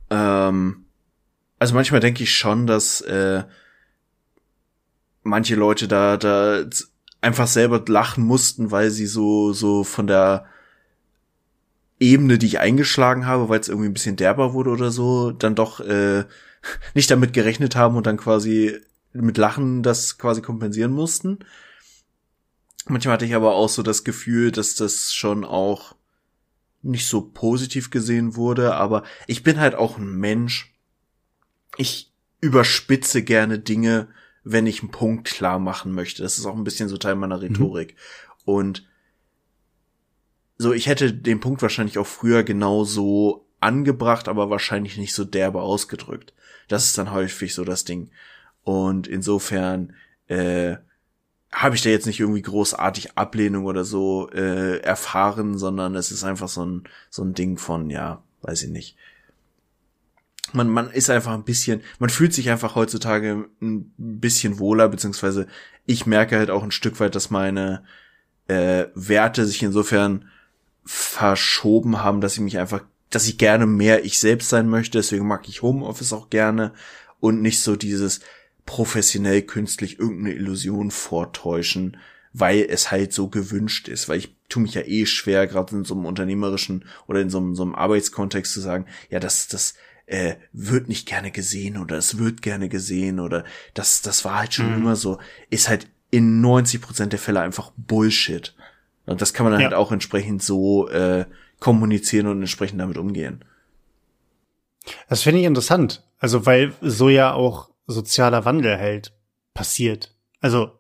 Ähm, 0.10 0.86
also 1.60 1.74
manchmal 1.76 2.02
denke 2.02 2.24
ich 2.24 2.36
schon, 2.36 2.68
dass 2.68 3.02
äh, 3.02 3.44
manche 5.24 5.56
Leute 5.56 5.88
da, 5.88 6.18
da 6.18 6.66
einfach 7.22 7.48
selber 7.48 7.84
lachen 7.88 8.24
mussten, 8.26 8.72
weil 8.72 8.90
sie 8.90 9.06
so, 9.06 9.54
so 9.54 9.84
von 9.84 10.08
der 10.08 10.46
Ebene, 12.00 12.40
die 12.40 12.48
ich 12.48 12.60
eingeschlagen 12.60 13.28
habe, 13.28 13.48
weil 13.48 13.60
es 13.60 13.70
irgendwie 13.70 13.88
ein 13.88 13.94
bisschen 13.94 14.16
derber 14.16 14.54
wurde 14.54 14.72
oder 14.72 14.90
so, 14.90 15.32
dann 15.32 15.54
doch 15.54 15.80
äh, 15.80 16.26
nicht 16.94 17.10
damit 17.12 17.34
gerechnet 17.34 17.76
haben 17.76 17.96
und 17.96 18.06
dann 18.08 18.18
quasi 18.18 18.80
mit 19.14 19.38
Lachen 19.38 19.84
das 19.84 20.18
quasi 20.18 20.42
kompensieren 20.42 20.92
mussten. 20.92 21.40
Manchmal 22.88 23.14
hatte 23.14 23.26
ich 23.26 23.36
aber 23.36 23.54
auch 23.54 23.70
so 23.70 23.84
das 23.84 24.04
Gefühl, 24.04 24.52
dass 24.52 24.76
das 24.76 25.14
schon 25.14 25.44
auch 25.44 25.96
nicht 26.82 27.08
so 27.08 27.22
positiv 27.22 27.92
gesehen 27.92 28.36
wurde, 28.36 28.74
aber 28.76 29.04
ich 29.28 29.44
bin 29.44 29.60
halt 29.60 29.76
auch 29.76 29.98
ein 29.98 30.16
Mensch. 30.16 30.74
Ich 31.78 32.12
überspitze 32.42 33.22
gerne 33.24 33.60
Dinge, 33.60 34.08
wenn 34.44 34.66
ich 34.66 34.82
einen 34.82 34.92
Punkt 34.92 35.28
klar 35.28 35.60
machen 35.60 35.94
möchte. 35.94 36.24
Das 36.24 36.40
ist 36.40 36.46
auch 36.46 36.56
ein 36.56 36.64
bisschen 36.64 36.90
so 36.90 36.98
Teil 36.98 37.16
meiner 37.16 37.38
mhm. 37.38 37.44
Rhetorik. 37.44 37.96
Mhm. 37.96 38.54
Und 38.54 38.88
so, 40.58 40.74
ich 40.74 40.88
hätte 40.88 41.14
den 41.14 41.40
Punkt 41.40 41.62
wahrscheinlich 41.62 41.98
auch 41.98 42.08
früher 42.08 42.44
genauso 42.44 43.48
angebracht, 43.60 44.28
aber 44.28 44.50
wahrscheinlich 44.50 44.98
nicht 44.98 45.14
so 45.14 45.24
derbe 45.24 45.62
ausgedrückt. 45.62 46.34
Das 46.72 46.86
ist 46.86 46.98
dann 46.98 47.12
häufig 47.12 47.54
so 47.54 47.64
das 47.66 47.84
Ding. 47.84 48.10
Und 48.64 49.08
insofern 49.08 49.94
äh, 50.28 50.78
habe 51.52 51.76
ich 51.76 51.82
da 51.82 51.90
jetzt 51.90 52.06
nicht 52.06 52.20
irgendwie 52.20 52.42
großartig 52.42 53.18
Ablehnung 53.18 53.66
oder 53.66 53.84
so 53.84 54.30
äh, 54.32 54.80
erfahren, 54.80 55.58
sondern 55.58 55.96
es 55.96 56.12
ist 56.12 56.24
einfach 56.24 56.48
so 56.48 56.66
ein 56.66 56.84
so 57.10 57.24
ein 57.24 57.34
Ding 57.34 57.58
von 57.58 57.90
ja, 57.90 58.24
weiß 58.42 58.64
ich 58.64 58.70
nicht 58.70 58.98
man, 60.54 60.70
man 60.70 60.90
ist 60.92 61.10
einfach 61.10 61.34
ein 61.34 61.44
bisschen, 61.44 61.82
man 62.00 62.10
fühlt 62.10 62.34
sich 62.34 62.50
einfach 62.50 62.76
heutzutage 62.76 63.48
ein 63.62 63.94
bisschen 63.98 64.60
wohler, 64.60 64.90
beziehungsweise 64.90 65.48
ich 65.86 66.06
merke 66.06 66.38
halt 66.38 66.50
auch 66.50 66.64
ein 66.64 66.72
Stück 66.72 67.00
weit, 67.00 67.16
dass 67.16 67.30
meine 67.30 67.84
äh, 68.48 68.86
Werte 68.96 69.46
sich 69.46 69.64
insofern 69.64 70.26
verschoben 70.84 72.02
haben, 72.02 72.22
dass 72.22 72.34
ich 72.34 72.40
mich 72.42 72.58
einfach, 72.58 72.84
dass 73.12 73.28
ich 73.28 73.38
gerne 73.38 73.68
mehr 73.68 74.04
ich 74.04 74.20
selbst 74.20 74.50
sein 74.50 74.68
möchte. 74.68 74.98
Deswegen 74.98 75.28
mag 75.28 75.48
ich 75.48 75.62
Homeoffice 75.62 76.14
auch 76.14 76.30
gerne 76.30 76.74
und 77.20 77.42
nicht 77.42 77.62
so 77.62 77.76
dieses 77.76 78.22
professionell 78.66 79.44
künstlich 79.44 80.00
irgendeine 80.00 80.36
Illusion 80.36 80.92
vortäuschen, 80.92 81.98
weil 82.34 82.66
es 82.70 82.90
halt 82.90 83.14
so 83.14 83.28
gewünscht 83.28 83.88
ist, 83.88 84.10
weil 84.10 84.20
ich 84.20 84.36
tue 84.50 84.64
mich 84.64 84.74
ja 84.74 84.82
eh 84.82 85.06
schwer, 85.06 85.48
gerade 85.48 85.76
in 85.76 85.86
so 85.86 85.94
einem 85.94 86.06
unternehmerischen 86.06 86.86
oder 87.08 87.22
in 87.22 87.30
so 87.30 87.38
einem, 87.38 87.56
so 87.56 87.64
einem 87.64 87.76
Arbeitskontext 87.76 88.54
zu 88.54 88.62
sagen, 88.62 88.86
ja, 89.10 89.20
das, 89.20 89.48
das, 89.48 89.76
äh, 90.12 90.36
wird 90.52 90.90
nicht 90.90 91.08
gerne 91.08 91.32
gesehen 91.32 91.78
oder 91.78 91.98
es 91.98 92.18
wird 92.18 92.42
gerne 92.42 92.68
gesehen 92.68 93.20
oder 93.20 93.46
das, 93.74 94.02
das 94.02 94.26
war 94.26 94.40
halt 94.40 94.54
schon 94.54 94.70
mhm. 94.70 94.82
immer 94.82 94.96
so, 94.98 95.20
ist 95.50 95.70
halt 95.70 95.88
in 96.10 96.42
90 96.42 96.82
Prozent 96.82 97.14
der 97.14 97.20
Fälle 97.20 97.40
einfach 97.40 97.72
Bullshit. 97.78 98.54
Und 99.06 99.22
das 99.22 99.34
kann 99.34 99.46
man 99.46 99.54
dann 99.54 99.62
ja. 99.62 99.68
halt 99.68 99.76
auch 99.76 99.92
entsprechend 99.92 100.44
so 100.44 100.90
äh, 100.90 101.26
kommunizieren 101.62 102.28
und 102.28 102.42
entsprechend 102.42 102.82
damit 102.82 102.98
umgehen. 102.98 103.46
Das 105.08 105.22
finde 105.22 105.40
ich 105.40 105.46
interessant. 105.46 106.04
Also, 106.20 106.46
weil 106.46 106.74
so 106.82 107.08
ja 107.08 107.32
auch 107.34 107.70
sozialer 107.88 108.44
Wandel 108.44 108.78
halt 108.78 109.14
passiert. 109.54 110.14
Also, 110.42 110.80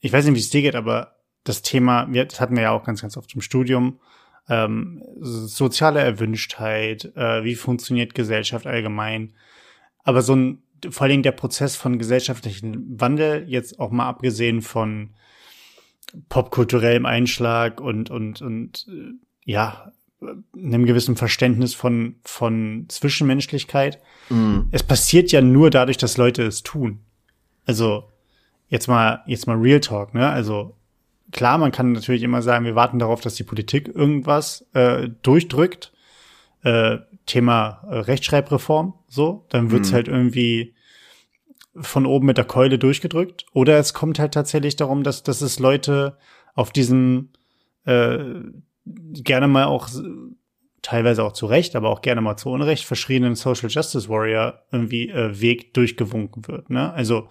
ich 0.00 0.12
weiß 0.12 0.24
nicht, 0.24 0.34
wie 0.34 0.40
es 0.40 0.50
dir 0.50 0.62
geht, 0.62 0.76
aber 0.76 1.16
das 1.44 1.62
Thema, 1.62 2.06
das 2.06 2.40
hatten 2.40 2.56
wir 2.56 2.62
ja 2.62 2.70
auch 2.70 2.84
ganz, 2.84 3.02
ganz 3.02 3.16
oft 3.16 3.34
im 3.34 3.40
Studium, 3.40 4.00
ähm, 4.48 5.02
soziale 5.20 6.00
Erwünschtheit, 6.00 7.12
äh, 7.16 7.42
wie 7.44 7.56
funktioniert 7.56 8.14
Gesellschaft 8.14 8.66
allgemein. 8.66 9.32
Aber 10.04 10.22
so 10.22 10.34
ein, 10.34 10.62
vor 10.88 11.02
allen 11.02 11.10
Dingen 11.10 11.22
der 11.24 11.32
Prozess 11.32 11.74
von 11.74 11.98
gesellschaftlichen 11.98 13.00
Wandel, 13.00 13.44
jetzt 13.48 13.80
auch 13.80 13.90
mal 13.90 14.06
abgesehen 14.06 14.62
von 14.62 15.10
popkulturellem 16.28 17.06
Einschlag 17.06 17.80
und, 17.80 18.10
und, 18.10 18.42
und, 18.42 18.86
äh, 18.88 19.25
ja, 19.46 19.92
einem 20.54 20.84
gewissen 20.84 21.16
Verständnis 21.16 21.74
von, 21.74 22.16
von 22.24 22.84
Zwischenmenschlichkeit. 22.88 24.00
Mhm. 24.28 24.68
Es 24.72 24.82
passiert 24.82 25.32
ja 25.32 25.40
nur 25.40 25.70
dadurch, 25.70 25.96
dass 25.96 26.18
Leute 26.18 26.42
es 26.42 26.62
tun. 26.62 27.00
Also, 27.64 28.04
jetzt 28.68 28.88
mal, 28.88 29.22
jetzt 29.26 29.46
mal 29.46 29.56
Real 29.56 29.80
Talk, 29.80 30.12
ne? 30.12 30.28
Also, 30.28 30.76
klar, 31.32 31.56
man 31.56 31.72
kann 31.72 31.92
natürlich 31.92 32.22
immer 32.22 32.42
sagen, 32.42 32.64
wir 32.64 32.74
warten 32.74 32.98
darauf, 32.98 33.20
dass 33.20 33.36
die 33.36 33.44
Politik 33.44 33.88
irgendwas 33.88 34.66
äh, 34.74 35.08
durchdrückt. 35.22 35.92
Äh, 36.62 36.98
Thema 37.26 37.82
äh, 37.88 37.98
Rechtschreibreform, 37.98 38.94
so, 39.08 39.44
dann 39.50 39.70
wird's 39.70 39.90
mhm. 39.90 39.94
halt 39.94 40.08
irgendwie 40.08 40.74
von 41.74 42.06
oben 42.06 42.26
mit 42.26 42.38
der 42.38 42.44
Keule 42.44 42.78
durchgedrückt. 42.78 43.44
Oder 43.52 43.78
es 43.78 43.92
kommt 43.92 44.18
halt 44.18 44.32
tatsächlich 44.32 44.76
darum, 44.76 45.02
dass, 45.02 45.22
dass 45.22 45.42
es 45.42 45.58
Leute 45.58 46.16
auf 46.54 46.70
diesem 46.70 47.30
äh, 47.84 48.24
gerne 48.86 49.48
mal 49.48 49.64
auch 49.64 49.88
teilweise 50.82 51.24
auch 51.24 51.32
zu 51.32 51.46
Recht, 51.46 51.74
aber 51.74 51.90
auch 51.90 52.00
gerne 52.00 52.20
mal 52.20 52.36
zu 52.36 52.50
Unrecht 52.50 52.84
verschriebenen 52.84 53.34
Social 53.34 53.68
Justice 53.68 54.08
Warrior 54.08 54.62
irgendwie 54.70 55.08
äh, 55.08 55.40
Weg 55.40 55.74
durchgewunken 55.74 56.46
wird. 56.46 56.70
Ne? 56.70 56.92
Also 56.92 57.28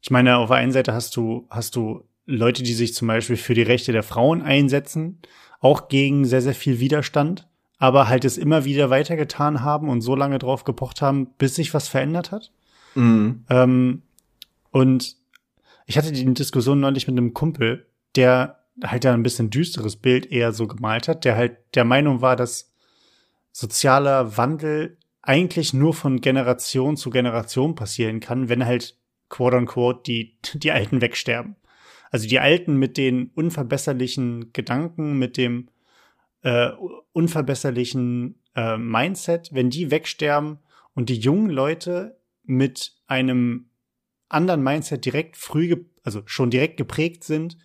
ich 0.00 0.10
meine, 0.10 0.36
auf 0.38 0.48
der 0.48 0.58
einen 0.58 0.72
Seite 0.72 0.92
hast 0.92 1.16
du 1.16 1.46
hast 1.50 1.74
du 1.74 2.04
Leute, 2.24 2.62
die 2.62 2.74
sich 2.74 2.94
zum 2.94 3.08
Beispiel 3.08 3.36
für 3.36 3.54
die 3.54 3.62
Rechte 3.62 3.90
der 3.90 4.02
Frauen 4.02 4.42
einsetzen, 4.42 5.20
auch 5.60 5.88
gegen 5.88 6.24
sehr, 6.24 6.42
sehr 6.42 6.54
viel 6.54 6.78
Widerstand, 6.78 7.48
aber 7.78 8.06
halt 8.06 8.24
es 8.24 8.38
immer 8.38 8.64
wieder 8.64 8.90
weitergetan 8.90 9.62
haben 9.62 9.88
und 9.88 10.02
so 10.02 10.14
lange 10.14 10.38
drauf 10.38 10.64
gepocht 10.64 11.02
haben, 11.02 11.28
bis 11.38 11.54
sich 11.54 11.74
was 11.74 11.88
verändert 11.88 12.30
hat. 12.30 12.52
Mhm. 12.94 13.44
Ähm, 13.48 14.02
und 14.70 15.16
ich 15.86 15.96
hatte 15.96 16.12
die 16.12 16.34
Diskussion 16.34 16.80
neulich 16.80 17.08
mit 17.08 17.16
einem 17.16 17.34
Kumpel, 17.34 17.86
der 18.14 18.57
halt 18.84 19.04
da 19.04 19.14
ein 19.14 19.22
bisschen 19.22 19.50
düsteres 19.50 19.96
Bild 19.96 20.26
eher 20.26 20.52
so 20.52 20.66
gemalt 20.66 21.08
hat, 21.08 21.24
der 21.24 21.36
halt 21.36 21.58
der 21.74 21.84
Meinung 21.84 22.20
war, 22.20 22.36
dass 22.36 22.72
sozialer 23.52 24.36
Wandel 24.36 24.98
eigentlich 25.22 25.74
nur 25.74 25.94
von 25.94 26.20
Generation 26.20 26.96
zu 26.96 27.10
Generation 27.10 27.74
passieren 27.74 28.20
kann, 28.20 28.48
wenn 28.48 28.64
halt 28.64 28.96
quote 29.28 29.56
unquote 29.56 30.02
die, 30.06 30.38
die 30.54 30.72
Alten 30.72 31.00
wegsterben. 31.00 31.56
Also 32.10 32.26
die 32.26 32.40
Alten 32.40 32.76
mit 32.76 32.96
den 32.96 33.30
unverbesserlichen 33.34 34.52
Gedanken, 34.52 35.18
mit 35.18 35.36
dem 35.36 35.68
äh, 36.42 36.70
unverbesserlichen 37.12 38.40
äh, 38.54 38.78
Mindset, 38.78 39.50
wenn 39.52 39.68
die 39.68 39.90
wegsterben 39.90 40.58
und 40.94 41.10
die 41.10 41.18
jungen 41.18 41.50
Leute 41.50 42.18
mit 42.44 42.94
einem 43.06 43.68
anderen 44.30 44.62
Mindset 44.62 45.04
direkt 45.04 45.36
früh, 45.36 45.84
also 46.02 46.22
schon 46.24 46.50
direkt 46.50 46.78
geprägt 46.78 47.24
sind, 47.24 47.58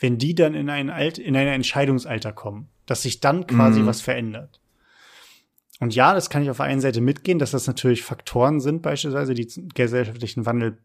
wenn 0.00 0.18
die 0.18 0.34
dann 0.34 0.54
in 0.54 0.68
ein 0.70 0.90
Alt, 0.90 1.18
in 1.18 1.36
ein 1.36 1.46
Entscheidungsalter 1.46 2.32
kommen, 2.32 2.68
dass 2.86 3.02
sich 3.02 3.20
dann 3.20 3.46
quasi 3.46 3.80
mhm. 3.80 3.86
was 3.86 4.00
verändert. 4.00 4.60
Und 5.78 5.94
ja, 5.94 6.12
das 6.14 6.28
kann 6.28 6.42
ich 6.42 6.50
auf 6.50 6.56
der 6.56 6.66
einen 6.66 6.80
Seite 6.80 7.00
mitgehen, 7.00 7.38
dass 7.38 7.52
das 7.52 7.66
natürlich 7.66 8.02
Faktoren 8.02 8.60
sind, 8.60 8.82
beispielsweise, 8.82 9.34
die 9.34 9.48
gesellschaftlichen 9.74 10.44
Wandel 10.46 10.78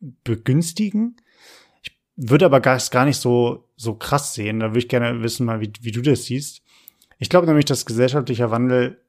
begünstigen. 0.00 1.16
Ich 1.82 1.92
würde 2.16 2.44
aber 2.44 2.60
gar, 2.60 2.80
gar 2.90 3.04
nicht 3.04 3.18
so, 3.18 3.68
so 3.76 3.94
krass 3.94 4.34
sehen. 4.34 4.60
Da 4.60 4.70
würde 4.70 4.78
ich 4.78 4.88
gerne 4.88 5.22
wissen 5.22 5.46
mal, 5.46 5.60
wie, 5.60 5.72
wie 5.80 5.92
du 5.92 6.02
das 6.02 6.24
siehst. 6.24 6.62
Ich 7.18 7.28
glaube 7.28 7.46
nämlich, 7.46 7.64
dass 7.66 7.86
gesellschaftlicher 7.86 8.50
Wandel 8.50 9.00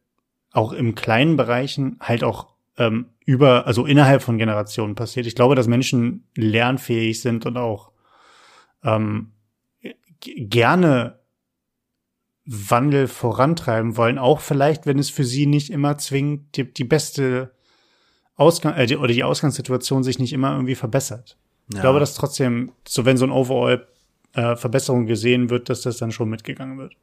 auch 0.51 0.71
im 0.71 0.95
kleinen 0.95 1.35
Bereichen 1.35 1.97
halt 1.99 2.23
auch 2.23 2.47
ähm, 2.77 3.07
über, 3.25 3.67
also 3.67 3.85
innerhalb 3.85 4.21
von 4.21 4.37
Generationen 4.37 4.95
passiert. 4.95 5.25
Ich 5.25 5.35
glaube, 5.35 5.55
dass 5.55 5.67
Menschen 5.67 6.25
lernfähig 6.35 7.21
sind 7.21 7.45
und 7.45 7.57
auch 7.57 7.91
ähm, 8.83 9.31
gerne 10.19 11.19
Wandel 12.45 13.07
vorantreiben 13.07 13.97
wollen, 13.97 14.17
auch 14.17 14.39
vielleicht, 14.39 14.85
wenn 14.85 14.99
es 14.99 15.09
für 15.09 15.25
sie 15.25 15.45
nicht 15.45 15.69
immer 15.69 15.97
zwingend 15.97 16.55
die, 16.55 16.71
die 16.71 16.85
beste 16.85 17.51
Ausgang 18.35 18.73
äh, 18.75 18.85
die, 18.85 18.95
oder 18.95 19.13
die 19.13 19.23
Ausgangssituation 19.23 20.03
sich 20.03 20.17
nicht 20.17 20.31
immer 20.31 20.53
irgendwie 20.53 20.75
verbessert. 20.75 21.37
Ja. 21.69 21.77
Ich 21.77 21.81
glaube, 21.81 21.99
dass 21.99 22.13
trotzdem, 22.13 22.71
so 22.87 23.03
wenn 23.03 23.17
so 23.17 23.25
ein 23.25 23.31
Overall 23.31 23.85
äh, 24.33 24.55
Verbesserung 24.55 25.07
gesehen 25.07 25.49
wird, 25.49 25.69
dass 25.69 25.81
das 25.81 25.97
dann 25.97 26.11
schon 26.11 26.29
mitgegangen 26.29 26.77
wird. 26.77 26.93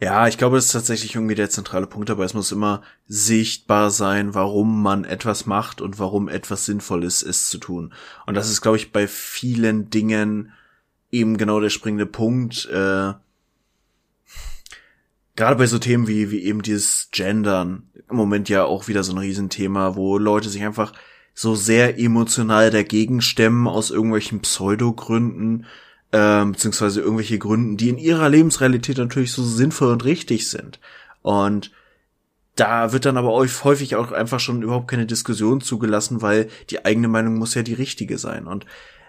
Ja, 0.00 0.28
ich 0.28 0.38
glaube, 0.38 0.56
das 0.56 0.66
ist 0.66 0.72
tatsächlich 0.72 1.16
irgendwie 1.16 1.34
der 1.34 1.50
zentrale 1.50 1.88
Punkt 1.88 2.08
dabei. 2.08 2.24
Es 2.24 2.34
muss 2.34 2.52
immer 2.52 2.82
sichtbar 3.08 3.90
sein, 3.90 4.32
warum 4.34 4.80
man 4.82 5.04
etwas 5.04 5.44
macht 5.44 5.80
und 5.80 5.98
warum 5.98 6.28
etwas 6.28 6.66
sinnvoll 6.66 7.02
ist, 7.02 7.22
es 7.22 7.48
zu 7.48 7.58
tun. 7.58 7.92
Und 8.26 8.34
das 8.34 8.48
ist, 8.48 8.60
glaube 8.60 8.76
ich, 8.76 8.92
bei 8.92 9.08
vielen 9.08 9.90
Dingen 9.90 10.52
eben 11.10 11.36
genau 11.36 11.58
der 11.58 11.70
springende 11.70 12.06
Punkt. 12.06 12.66
Äh, 12.66 13.14
Gerade 15.34 15.56
bei 15.56 15.66
so 15.66 15.78
Themen 15.78 16.06
wie, 16.06 16.30
wie 16.30 16.44
eben 16.44 16.62
dieses 16.62 17.10
Gendern, 17.10 17.90
im 18.08 18.16
Moment 18.16 18.48
ja 18.48 18.64
auch 18.64 18.88
wieder 18.88 19.02
so 19.02 19.12
ein 19.12 19.18
Riesenthema, 19.18 19.96
wo 19.96 20.18
Leute 20.18 20.48
sich 20.48 20.64
einfach 20.64 20.92
so 21.34 21.54
sehr 21.54 21.98
emotional 21.98 22.70
dagegen 22.70 23.20
stemmen 23.20 23.68
aus 23.68 23.90
irgendwelchen 23.90 24.40
Pseudogründen, 24.40 25.66
ähm, 26.12 26.52
beziehungsweise 26.52 27.00
irgendwelche 27.00 27.38
Gründen, 27.38 27.76
die 27.76 27.90
in 27.90 27.98
ihrer 27.98 28.28
Lebensrealität 28.28 28.98
natürlich 28.98 29.32
so 29.32 29.42
sinnvoll 29.44 29.92
und 29.92 30.04
richtig 30.04 30.48
sind. 30.48 30.80
Und 31.22 31.70
da 32.56 32.92
wird 32.92 33.04
dann 33.04 33.16
aber 33.16 33.30
häufig 33.30 33.94
auch 33.94 34.10
einfach 34.10 34.40
schon 34.40 34.62
überhaupt 34.62 34.88
keine 34.88 35.06
Diskussion 35.06 35.60
zugelassen, 35.60 36.22
weil 36.22 36.48
die 36.70 36.84
eigene 36.84 37.08
Meinung 37.08 37.36
muss 37.36 37.54
ja 37.54 37.62
die 37.62 37.74
richtige 37.74 38.18
sein. 38.18 38.46
Und 38.46 38.66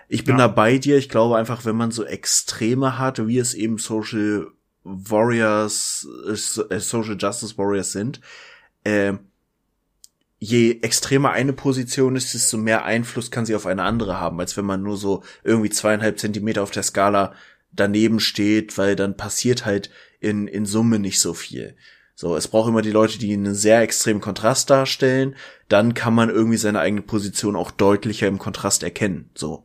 ich 0.07 0.23
bin 0.23 0.37
ja. 0.37 0.47
da 0.47 0.53
bei 0.53 0.77
dir. 0.77 0.97
Ich 0.97 1.09
glaube 1.09 1.37
einfach, 1.37 1.65
wenn 1.65 1.75
man 1.75 1.91
so 1.91 2.03
Extreme 2.03 2.97
hat, 2.97 3.25
wie 3.27 3.37
es 3.37 3.53
eben 3.53 3.77
Social 3.77 4.47
Warriors, 4.83 6.07
äh, 6.27 6.79
Social 6.79 7.17
Justice 7.19 7.57
Warriors 7.57 7.91
sind, 7.91 8.21
äh, 8.83 9.13
je 10.39 10.79
extremer 10.81 11.31
eine 11.31 11.53
Position 11.53 12.15
ist, 12.15 12.33
desto 12.33 12.57
mehr 12.57 12.85
Einfluss 12.85 13.29
kann 13.29 13.45
sie 13.45 13.55
auf 13.55 13.65
eine 13.65 13.83
andere 13.83 14.19
haben, 14.19 14.39
als 14.39 14.55
wenn 14.57 14.65
man 14.65 14.81
nur 14.81 14.97
so 14.97 15.23
irgendwie 15.43 15.69
zweieinhalb 15.69 16.17
Zentimeter 16.17 16.63
auf 16.63 16.71
der 16.71 16.83
Skala 16.83 17.33
daneben 17.71 18.19
steht, 18.19 18.77
weil 18.77 18.95
dann 18.95 19.17
passiert 19.17 19.65
halt 19.65 19.89
in, 20.19 20.47
in 20.47 20.65
Summe 20.65 20.99
nicht 20.99 21.19
so 21.19 21.33
viel. 21.33 21.75
So, 22.15 22.35
es 22.35 22.47
braucht 22.47 22.69
immer 22.69 22.81
die 22.81 22.91
Leute, 22.91 23.17
die 23.17 23.31
einen 23.31 23.55
sehr 23.55 23.81
extremen 23.81 24.19
Kontrast 24.19 24.69
darstellen. 24.69 25.35
Dann 25.69 25.93
kann 25.93 26.13
man 26.13 26.29
irgendwie 26.29 26.57
seine 26.57 26.79
eigene 26.79 27.01
Position 27.01 27.55
auch 27.55 27.71
deutlicher 27.71 28.27
im 28.27 28.39
Kontrast 28.39 28.83
erkennen. 28.83 29.29
So. 29.35 29.63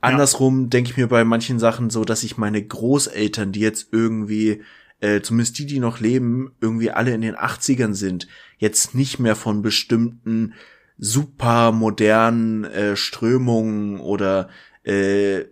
Andersrum 0.00 0.62
ja. 0.62 0.66
denke 0.68 0.90
ich 0.90 0.96
mir 0.96 1.08
bei 1.08 1.24
manchen 1.24 1.58
Sachen 1.58 1.90
so, 1.90 2.04
dass 2.04 2.22
ich 2.22 2.38
meine 2.38 2.62
Großeltern, 2.62 3.52
die 3.52 3.60
jetzt 3.60 3.88
irgendwie, 3.92 4.62
äh, 5.00 5.20
zumindest 5.20 5.58
die, 5.58 5.66
die 5.66 5.78
noch 5.78 6.00
leben, 6.00 6.52
irgendwie 6.60 6.90
alle 6.90 7.12
in 7.12 7.20
den 7.20 7.36
80ern 7.36 7.92
sind, 7.92 8.28
jetzt 8.58 8.94
nicht 8.94 9.18
mehr 9.18 9.36
von 9.36 9.62
bestimmten 9.62 10.54
super 10.98 11.72
modernen 11.72 12.64
äh, 12.64 12.96
Strömungen 12.96 14.00
oder 14.00 14.48
äh, 14.82 15.44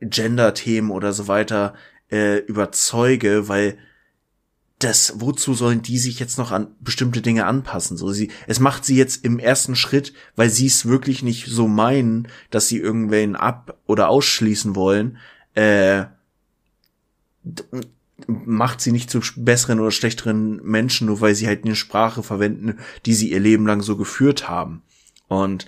Gender-Themen 0.00 0.90
oder 0.90 1.12
so 1.12 1.28
weiter 1.28 1.74
äh, 2.10 2.38
überzeuge, 2.38 3.48
weil 3.48 3.78
das, 4.78 5.20
wozu 5.20 5.52
sollen 5.52 5.82
die 5.82 5.98
sich 5.98 6.18
jetzt 6.18 6.38
noch 6.38 6.52
an 6.52 6.74
bestimmte 6.80 7.20
Dinge 7.20 7.44
anpassen? 7.46 7.98
So, 7.98 8.12
sie, 8.12 8.30
es 8.46 8.60
macht 8.60 8.84
sie 8.84 8.96
jetzt 8.96 9.24
im 9.24 9.38
ersten 9.38 9.76
Schritt, 9.76 10.14
weil 10.36 10.48
sie 10.48 10.66
es 10.66 10.86
wirklich 10.86 11.22
nicht 11.22 11.46
so 11.46 11.68
meinen, 11.68 12.28
dass 12.50 12.68
sie 12.68 12.78
irgendwen 12.78 13.36
ab- 13.36 13.78
oder 13.86 14.08
ausschließen 14.08 14.74
wollen, 14.74 15.18
äh, 15.54 16.04
macht 18.28 18.80
sie 18.80 18.92
nicht 18.92 19.10
zu 19.10 19.20
besseren 19.36 19.80
oder 19.80 19.90
schlechteren 19.90 20.60
Menschen, 20.62 21.06
nur 21.06 21.20
weil 21.20 21.34
sie 21.34 21.46
halt 21.46 21.64
eine 21.64 21.76
Sprache 21.76 22.22
verwenden, 22.22 22.78
die 23.06 23.14
sie 23.14 23.30
ihr 23.30 23.40
Leben 23.40 23.66
lang 23.66 23.82
so 23.82 23.96
geführt 23.96 24.48
haben. 24.48 24.82
Und 25.28 25.66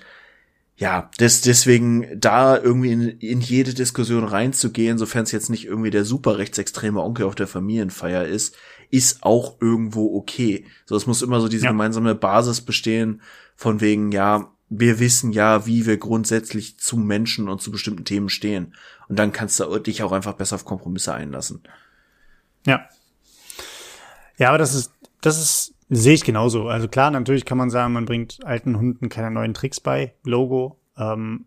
ja, 0.76 1.10
des, 1.20 1.42
deswegen 1.42 2.08
da 2.18 2.56
irgendwie 2.56 2.90
in, 2.90 3.08
in 3.08 3.40
jede 3.40 3.74
Diskussion 3.74 4.24
reinzugehen, 4.24 4.98
sofern 4.98 5.22
es 5.22 5.32
jetzt 5.32 5.50
nicht 5.50 5.64
irgendwie 5.64 5.90
der 5.90 6.04
super 6.04 6.38
rechtsextreme 6.38 7.00
Onkel 7.00 7.26
auf 7.26 7.34
der 7.34 7.46
Familienfeier 7.46 8.26
ist, 8.26 8.56
ist 8.90 9.22
auch 9.22 9.60
irgendwo 9.60 10.16
okay. 10.16 10.66
So, 10.84 10.96
es 10.96 11.06
muss 11.06 11.22
immer 11.22 11.40
so 11.40 11.48
diese 11.48 11.66
ja. 11.66 11.70
gemeinsame 11.70 12.14
Basis 12.14 12.62
bestehen 12.62 13.22
von 13.54 13.80
wegen, 13.80 14.12
ja, 14.12 14.52
wir 14.68 14.98
wissen 14.98 15.32
ja, 15.32 15.66
wie 15.66 15.86
wir 15.86 15.98
grundsätzlich 15.98 16.78
zu 16.78 16.96
Menschen 16.96 17.48
und 17.48 17.60
zu 17.60 17.70
bestimmten 17.70 18.04
Themen 18.04 18.28
stehen. 18.28 18.74
Und 19.08 19.18
dann 19.18 19.32
kannst 19.32 19.60
du 19.60 19.78
dich 19.78 20.02
auch 20.02 20.12
einfach 20.12 20.32
besser 20.32 20.56
auf 20.56 20.64
Kompromisse 20.64 21.12
einlassen. 21.14 21.62
Ja. 22.66 22.88
Ja, 24.38 24.48
aber 24.48 24.58
das 24.58 24.74
ist, 24.74 24.92
das 25.20 25.38
ist, 25.38 25.74
sehe 25.88 26.14
ich 26.14 26.24
genauso. 26.24 26.68
Also 26.68 26.88
klar, 26.88 27.10
natürlich 27.10 27.44
kann 27.44 27.58
man 27.58 27.70
sagen, 27.70 27.92
man 27.92 28.06
bringt 28.06 28.44
alten 28.44 28.76
Hunden 28.78 29.08
keine 29.08 29.30
neuen 29.30 29.54
Tricks 29.54 29.80
bei, 29.80 30.14
Logo. 30.24 30.80
Ähm, 30.96 31.46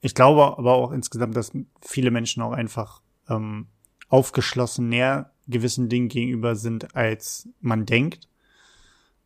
ich 0.00 0.14
glaube 0.14 0.58
aber 0.58 0.74
auch 0.74 0.92
insgesamt, 0.92 1.36
dass 1.36 1.52
viele 1.80 2.10
Menschen 2.10 2.42
auch 2.42 2.52
einfach 2.52 3.02
ähm, 3.28 3.66
aufgeschlossen 4.08 4.88
näher 4.88 5.32
gewissen 5.46 5.88
Dingen 5.88 6.08
gegenüber 6.08 6.56
sind, 6.56 6.94
als 6.94 7.48
man 7.60 7.86
denkt. 7.86 8.28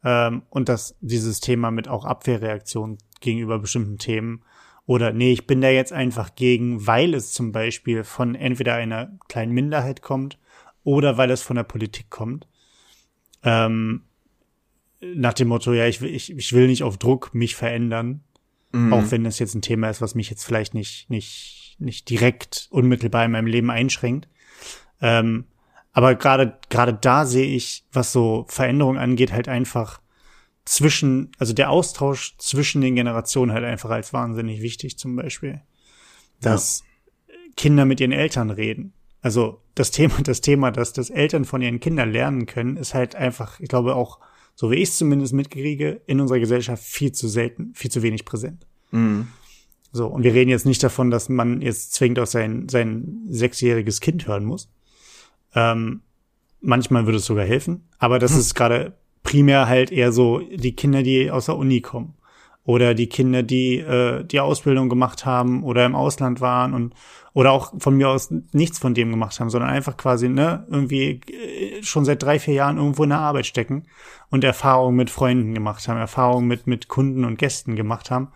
Ähm, 0.04 0.42
und 0.50 0.68
dass 0.68 0.96
dieses 1.00 1.40
Thema 1.40 1.70
mit 1.70 1.88
auch 1.88 2.04
Abwehrreaktion 2.04 2.98
gegenüber 3.20 3.58
bestimmten 3.58 3.98
Themen 3.98 4.42
oder 4.84 5.12
nee, 5.12 5.32
ich 5.32 5.46
bin 5.46 5.60
da 5.60 5.68
jetzt 5.68 5.92
einfach 5.92 6.34
gegen, 6.34 6.86
weil 6.86 7.14
es 7.14 7.32
zum 7.32 7.52
Beispiel 7.52 8.02
von 8.02 8.34
entweder 8.34 8.74
einer 8.74 9.12
kleinen 9.28 9.52
Minderheit 9.52 10.02
kommt 10.02 10.38
oder 10.84 11.16
weil 11.16 11.30
es 11.30 11.42
von 11.42 11.56
der 11.56 11.64
Politik 11.64 12.10
kommt. 12.10 12.46
Ähm, 13.42 14.02
nach 15.00 15.34
dem 15.34 15.48
Motto, 15.48 15.72
ja, 15.72 15.86
ich 15.86 16.00
will, 16.00 16.14
ich, 16.14 16.30
ich 16.30 16.52
will 16.52 16.68
nicht 16.68 16.82
auf 16.82 16.96
Druck 16.96 17.34
mich 17.34 17.56
verändern, 17.56 18.22
mhm. 18.72 18.92
auch 18.92 19.10
wenn 19.10 19.26
es 19.26 19.38
jetzt 19.38 19.54
ein 19.54 19.62
Thema 19.62 19.90
ist, 19.90 20.00
was 20.00 20.14
mich 20.14 20.30
jetzt 20.30 20.44
vielleicht 20.44 20.74
nicht, 20.74 21.10
nicht, 21.10 21.76
nicht 21.78 22.08
direkt 22.08 22.68
unmittelbar 22.70 23.24
in 23.24 23.32
meinem 23.32 23.46
Leben 23.46 23.70
einschränkt. 23.70 24.28
Ähm, 25.00 25.46
aber 25.92 26.14
gerade 26.14 26.58
gerade 26.70 26.94
da 26.94 27.26
sehe 27.26 27.54
ich, 27.54 27.84
was 27.92 28.12
so 28.12 28.46
Veränderung 28.48 28.96
angeht, 28.96 29.32
halt 29.32 29.48
einfach 29.48 30.00
zwischen, 30.64 31.32
also 31.38 31.52
der 31.52 31.70
Austausch 31.70 32.36
zwischen 32.38 32.80
den 32.80 32.94
Generationen 32.94 33.52
halt 33.52 33.64
einfach 33.64 33.90
als 33.90 34.12
wahnsinnig 34.12 34.62
wichtig 34.62 34.98
zum 34.98 35.16
Beispiel. 35.16 35.60
Dass 36.40 36.84
ja. 37.28 37.34
Kinder 37.56 37.84
mit 37.84 38.00
ihren 38.00 38.12
Eltern 38.12 38.50
reden. 38.50 38.94
Also 39.22 39.60
das 39.74 39.92
Thema, 39.92 40.20
das 40.22 40.40
Thema, 40.40 40.70
dass 40.70 40.92
das 40.92 41.08
Eltern 41.08 41.44
von 41.44 41.62
ihren 41.62 41.80
Kindern 41.80 42.12
lernen 42.12 42.46
können, 42.46 42.76
ist 42.76 42.92
halt 42.92 43.14
einfach, 43.14 43.60
ich 43.60 43.68
glaube 43.68 43.94
auch, 43.94 44.18
so 44.54 44.70
wie 44.70 44.76
ich 44.76 44.90
es 44.90 44.98
zumindest 44.98 45.32
mitkriege, 45.32 46.02
in 46.06 46.20
unserer 46.20 46.40
Gesellschaft 46.40 46.82
viel 46.82 47.12
zu 47.12 47.28
selten, 47.28 47.72
viel 47.74 47.90
zu 47.90 48.02
wenig 48.02 48.26
präsent. 48.26 48.66
Mhm. 48.90 49.28
So, 49.92 50.06
und 50.06 50.22
wir 50.24 50.34
reden 50.34 50.50
jetzt 50.50 50.66
nicht 50.66 50.82
davon, 50.82 51.10
dass 51.10 51.28
man 51.28 51.60
jetzt 51.60 51.94
zwingend 51.94 52.18
auf 52.18 52.28
sein, 52.28 52.68
sein 52.68 53.22
sechsjähriges 53.28 54.00
Kind 54.00 54.26
hören 54.26 54.44
muss. 54.44 54.70
Ähm, 55.54 56.02
manchmal 56.60 57.06
würde 57.06 57.18
es 57.18 57.26
sogar 57.26 57.44
helfen, 57.44 57.84
aber 57.98 58.18
das 58.18 58.32
hm. 58.32 58.40
ist 58.40 58.54
gerade 58.54 58.96
primär 59.22 59.68
halt 59.68 59.92
eher 59.92 60.12
so 60.12 60.38
die 60.38 60.74
Kinder, 60.74 61.02
die 61.02 61.30
aus 61.30 61.46
der 61.46 61.56
Uni 61.56 61.82
kommen 61.82 62.14
oder 62.64 62.94
die 62.94 63.08
Kinder, 63.08 63.42
die 63.42 63.78
äh, 63.78 64.24
die 64.24 64.40
Ausbildung 64.40 64.88
gemacht 64.88 65.26
haben 65.26 65.64
oder 65.64 65.84
im 65.84 65.94
Ausland 65.94 66.40
waren 66.40 66.74
und 66.74 66.94
oder 67.34 67.52
auch 67.52 67.72
von 67.78 67.96
mir 67.96 68.08
aus 68.08 68.32
nichts 68.52 68.78
von 68.78 68.94
dem 68.94 69.10
gemacht 69.10 69.40
haben, 69.40 69.50
sondern 69.50 69.70
einfach 69.70 69.96
quasi 69.96 70.28
ne 70.28 70.66
irgendwie 70.70 71.20
äh, 71.30 71.82
schon 71.82 72.04
seit 72.04 72.22
drei 72.22 72.38
vier 72.38 72.54
Jahren 72.54 72.76
irgendwo 72.76 73.02
in 73.04 73.10
der 73.10 73.18
Arbeit 73.18 73.46
stecken 73.46 73.84
und 74.30 74.44
Erfahrungen 74.44 74.96
mit 74.96 75.10
Freunden 75.10 75.54
gemacht 75.54 75.86
haben, 75.88 75.98
Erfahrungen 75.98 76.46
mit 76.46 76.66
mit 76.66 76.88
Kunden 76.88 77.24
und 77.24 77.38
Gästen 77.38 77.74
gemacht 77.74 78.10
haben, 78.10 78.28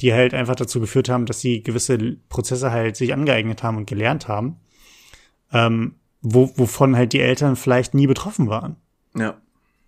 die 0.00 0.12
halt 0.12 0.34
einfach 0.34 0.56
dazu 0.56 0.80
geführt 0.80 1.08
haben, 1.08 1.26
dass 1.26 1.40
sie 1.40 1.62
gewisse 1.62 1.98
Prozesse 2.28 2.70
halt 2.70 2.96
sich 2.96 3.12
angeeignet 3.12 3.62
haben 3.62 3.76
und 3.76 3.86
gelernt 3.86 4.28
haben. 4.28 4.56
Ähm, 5.52 5.94
wo, 6.20 6.50
wovon 6.56 6.96
halt 6.96 7.12
die 7.12 7.20
Eltern 7.20 7.56
vielleicht 7.56 7.94
nie 7.94 8.06
betroffen 8.06 8.48
waren. 8.48 8.76
Ja. 9.16 9.36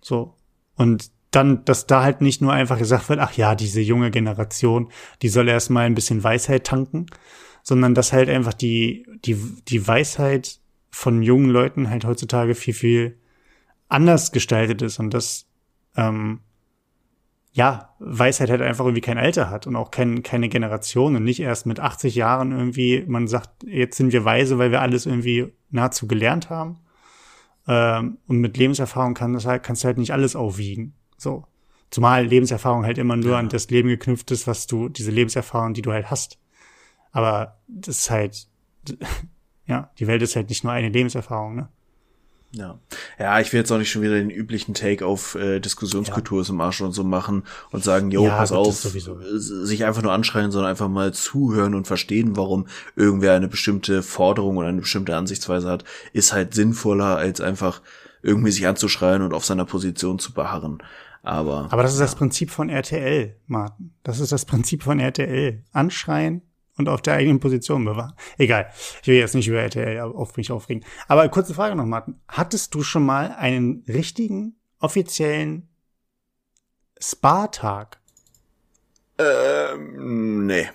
So. 0.01 0.35
Und 0.75 1.11
dann, 1.31 1.63
dass 1.65 1.87
da 1.87 2.03
halt 2.03 2.21
nicht 2.21 2.41
nur 2.41 2.53
einfach 2.53 2.77
gesagt 2.77 3.09
wird, 3.09 3.19
ach 3.19 3.33
ja, 3.33 3.55
diese 3.55 3.81
junge 3.81 4.11
Generation, 4.11 4.91
die 5.21 5.29
soll 5.29 5.47
erstmal 5.47 5.85
ein 5.85 5.95
bisschen 5.95 6.23
Weisheit 6.23 6.65
tanken, 6.65 7.07
sondern 7.63 7.95
dass 7.95 8.13
halt 8.13 8.29
einfach 8.29 8.53
die, 8.53 9.05
die, 9.25 9.37
die 9.67 9.87
Weisheit 9.87 10.59
von 10.89 11.23
jungen 11.23 11.49
Leuten 11.49 11.89
halt 11.89 12.05
heutzutage 12.05 12.53
viel, 12.53 12.73
viel 12.73 13.17
anders 13.87 14.31
gestaltet 14.31 14.81
ist 14.81 14.99
und 14.99 15.13
dass, 15.13 15.47
ähm, 15.95 16.41
ja, 17.53 17.95
Weisheit 17.99 18.49
halt 18.49 18.61
einfach 18.61 18.85
irgendwie 18.85 19.01
kein 19.01 19.17
Alter 19.17 19.49
hat 19.49 19.67
und 19.67 19.75
auch 19.75 19.91
kein, 19.91 20.23
keine 20.23 20.47
Generation 20.47 21.15
und 21.15 21.23
nicht 21.23 21.41
erst 21.41 21.65
mit 21.65 21.79
80 21.79 22.15
Jahren 22.15 22.51
irgendwie, 22.51 23.03
man 23.07 23.27
sagt, 23.27 23.63
jetzt 23.65 23.97
sind 23.97 24.13
wir 24.13 24.23
weise, 24.23 24.57
weil 24.57 24.71
wir 24.71 24.81
alles 24.81 25.05
irgendwie 25.05 25.51
nahezu 25.69 26.07
gelernt 26.07 26.49
haben. 26.49 26.79
Ähm, 27.67 28.17
und 28.27 28.39
mit 28.39 28.57
Lebenserfahrung 28.57 29.13
kann 29.13 29.33
das 29.33 29.45
halt, 29.45 29.63
kannst 29.63 29.83
du 29.83 29.87
halt 29.87 29.97
nicht 29.97 30.13
alles 30.13 30.35
aufwiegen. 30.35 30.93
So. 31.21 31.45
Zumal 31.91 32.25
Lebenserfahrung 32.25 32.85
halt 32.85 32.97
immer 32.97 33.15
nur 33.15 33.33
ja. 33.33 33.37
an 33.37 33.49
das 33.49 33.69
Leben 33.69 33.89
geknüpft 33.89 34.31
ist, 34.31 34.47
was 34.47 34.65
du, 34.65 34.89
diese 34.89 35.11
Lebenserfahrung, 35.11 35.73
die 35.73 35.81
du 35.81 35.91
halt 35.91 36.09
hast. 36.09 36.39
Aber 37.11 37.59
das 37.67 37.99
ist 37.99 38.09
halt, 38.09 38.47
ja, 39.67 39.91
die 39.99 40.07
Welt 40.07 40.21
ist 40.21 40.35
halt 40.35 40.49
nicht 40.49 40.63
nur 40.63 40.73
eine 40.73 40.89
Lebenserfahrung, 40.89 41.55
ne? 41.55 41.69
Ja. 42.53 42.79
Ja, 43.17 43.39
ich 43.39 43.53
will 43.53 43.59
jetzt 43.59 43.71
auch 43.71 43.77
nicht 43.77 43.91
schon 43.91 44.01
wieder 44.01 44.15
den 44.15 44.29
üblichen 44.29 44.73
Take 44.73 45.05
auf 45.05 45.35
äh, 45.35 45.59
Diskussionskultur 45.61 46.39
ja. 46.39 46.41
ist 46.41 46.49
im 46.49 46.59
Arsch 46.59 46.81
und 46.81 46.91
so 46.91 47.03
machen 47.03 47.43
und 47.71 47.83
sagen, 47.83 48.11
jo, 48.11 48.25
ja, 48.25 48.35
pass 48.35 48.51
auf, 48.51 48.75
sich 48.75 49.85
einfach 49.85 50.01
nur 50.01 50.11
anschreien, 50.11 50.51
sondern 50.51 50.71
einfach 50.71 50.89
mal 50.89 51.13
zuhören 51.13 51.75
und 51.75 51.87
verstehen, 51.87 52.35
warum 52.35 52.67
irgendwer 52.97 53.35
eine 53.35 53.47
bestimmte 53.47 54.03
Forderung 54.03 54.57
oder 54.57 54.67
eine 54.67 54.81
bestimmte 54.81 55.15
Ansichtsweise 55.15 55.69
hat, 55.69 55.85
ist 56.11 56.33
halt 56.33 56.53
sinnvoller, 56.53 57.15
als 57.15 57.39
einfach 57.39 57.81
irgendwie 58.21 58.51
sich 58.51 58.67
anzuschreien 58.67 59.21
und 59.21 59.33
auf 59.33 59.45
seiner 59.45 59.65
Position 59.65 60.19
zu 60.19 60.33
beharren. 60.33 60.83
Aber. 61.23 61.67
Aber 61.71 61.83
das 61.83 61.93
ist 61.93 61.99
das 62.01 62.15
Prinzip 62.15 62.49
von 62.49 62.69
RTL, 62.69 63.35
Martin. 63.47 63.93
Das 64.03 64.19
ist 64.19 64.31
das 64.31 64.45
Prinzip 64.45 64.83
von 64.83 64.99
RTL. 64.99 65.63
Anschreien, 65.71 66.41
und 66.77 66.89
auf 66.89 67.01
der 67.01 67.15
eigenen 67.15 67.39
Position 67.39 67.85
bewahren. 67.85 68.13
Egal. 68.37 68.71
Ich 69.01 69.07
will 69.07 69.15
jetzt 69.15 69.35
nicht 69.35 69.47
über 69.47 69.59
RTL 69.59 69.99
auf 69.99 70.35
mich 70.37 70.51
aufregen. 70.51 70.83
Aber 71.07 71.27
kurze 71.29 71.53
Frage 71.53 71.75
noch, 71.75 71.85
Martin. 71.85 72.19
Hattest 72.27 72.73
du 72.75 72.83
schon 72.83 73.05
mal 73.05 73.35
einen 73.37 73.83
richtigen, 73.87 74.55
offiziellen 74.79 75.69
Spa-Tag? 76.99 78.01
Ähm, 79.17 80.45
nee. 80.45 80.69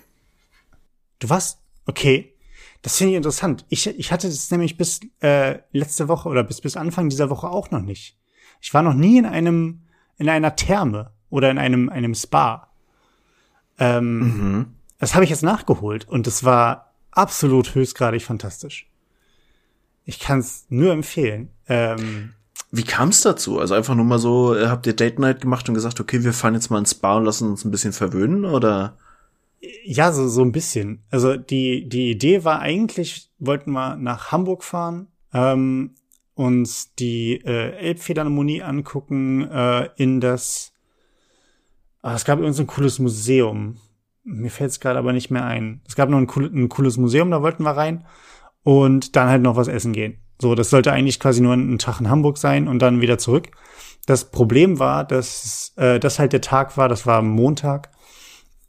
Du 1.19 1.29
warst, 1.29 1.59
okay. 1.85 2.33
Das 2.81 2.97
finde 2.97 3.11
ich 3.11 3.17
interessant. 3.17 3.65
Ich, 3.69 3.87
ich 3.87 4.11
hatte 4.11 4.27
das 4.27 4.49
nämlich 4.51 4.77
bis 4.77 5.01
äh, 5.21 5.59
letzte 5.71 6.07
Woche 6.07 6.29
oder 6.29 6.43
bis, 6.43 6.61
bis 6.61 6.77
Anfang 6.77 7.09
dieser 7.09 7.29
Woche 7.29 7.49
auch 7.49 7.71
noch 7.71 7.81
nicht. 7.81 8.17
Ich 8.61 8.73
war 8.73 8.81
noch 8.81 8.93
nie 8.93 9.17
in 9.17 9.25
einem, 9.25 9.86
in 10.17 10.29
einer 10.29 10.55
Therme 10.55 11.11
oder 11.29 11.49
in 11.51 11.57
einem, 11.57 11.89
einem 11.89 12.15
Spa. 12.15 12.67
Ähm, 13.79 14.19
mhm. 14.19 14.65
Das 14.99 15.13
habe 15.13 15.23
ich 15.23 15.29
jetzt 15.29 15.43
nachgeholt 15.43 16.07
und 16.07 16.27
es 16.27 16.43
war 16.43 16.93
absolut 17.11 17.75
höchstgradig 17.75 18.23
fantastisch. 18.23 18.89
Ich 20.05 20.19
kann 20.19 20.39
es 20.39 20.65
nur 20.69 20.93
empfehlen. 20.93 21.49
Ähm, 21.67 22.33
Wie 22.71 22.83
kam 22.83 23.09
es 23.09 23.21
dazu? 23.21 23.59
Also 23.59 23.73
einfach 23.73 23.93
nur 23.93 24.05
mal 24.05 24.19
so, 24.19 24.55
äh, 24.55 24.67
habt 24.67 24.87
ihr 24.87 24.95
Date 24.95 25.19
Night 25.19 25.41
gemacht 25.41 25.67
und 25.67 25.75
gesagt, 25.75 25.99
okay, 25.99 26.23
wir 26.23 26.33
fahren 26.33 26.53
jetzt 26.53 26.69
mal 26.69 26.79
ins 26.79 26.91
Spa 26.91 27.17
und 27.17 27.25
lassen 27.25 27.49
uns 27.49 27.65
ein 27.65 27.71
bisschen 27.71 27.93
verwöhnen, 27.93 28.45
oder? 28.45 28.97
Ja, 29.83 30.11
so, 30.11 30.27
so 30.27 30.41
ein 30.41 30.51
bisschen. 30.51 31.03
Also 31.09 31.35
die, 31.35 31.89
die 31.89 32.11
Idee 32.11 32.43
war 32.43 32.59
eigentlich, 32.59 33.29
wollten 33.39 33.71
wir 33.71 33.95
nach 33.97 34.31
Hamburg 34.31 34.63
fahren, 34.63 35.07
ähm, 35.33 35.95
uns 36.37 36.93
die 36.95 37.41
äh, 37.43 37.71
Elbphilharmonie 37.77 38.61
angucken, 38.61 39.49
äh, 39.49 39.89
in 39.97 40.21
das, 40.21 40.73
ah, 42.01 42.15
es 42.15 42.25
gab 42.25 42.39
übrigens 42.39 42.59
ein 42.59 42.67
cooles 42.67 42.99
Museum 42.99 43.79
mir 44.27 44.51
fällt 44.51 44.71
es 44.71 44.79
gerade 44.79 44.99
aber 44.99 45.13
nicht 45.13 45.31
mehr 45.31 45.45
ein. 45.45 45.81
Es 45.87 45.95
gab 45.95 46.09
noch 46.09 46.17
ein, 46.17 46.27
cool, 46.35 46.51
ein, 46.53 46.69
cooles 46.69 46.97
Museum, 46.97 47.31
da 47.31 47.41
wollten 47.41 47.63
wir 47.63 47.71
rein 47.71 48.05
und 48.63 49.15
dann 49.15 49.29
halt 49.29 49.41
noch 49.41 49.55
was 49.55 49.69
essen 49.69 49.93
gehen. 49.93 50.17
So, 50.39 50.53
das 50.53 50.69
sollte 50.69 50.91
eigentlich 50.91 51.19
quasi 51.19 51.41
nur 51.41 51.53
ein, 51.53 51.79
Tag 51.79 51.99
in 51.99 52.09
Hamburg 52.09 52.37
sein 52.37 52.67
und 52.67 52.79
dann 52.79 53.01
wieder 53.01 53.17
zurück. 53.17 53.49
Das 54.05 54.29
Problem 54.29 54.79
war, 54.79 55.05
dass 55.05 55.73
äh, 55.77 55.99
das 55.99 56.19
halt 56.19 56.33
der 56.33 56.41
Tag 56.41 56.77
war, 56.77 56.89
das 56.89 57.07
war 57.07 57.21
Montag, 57.21 57.89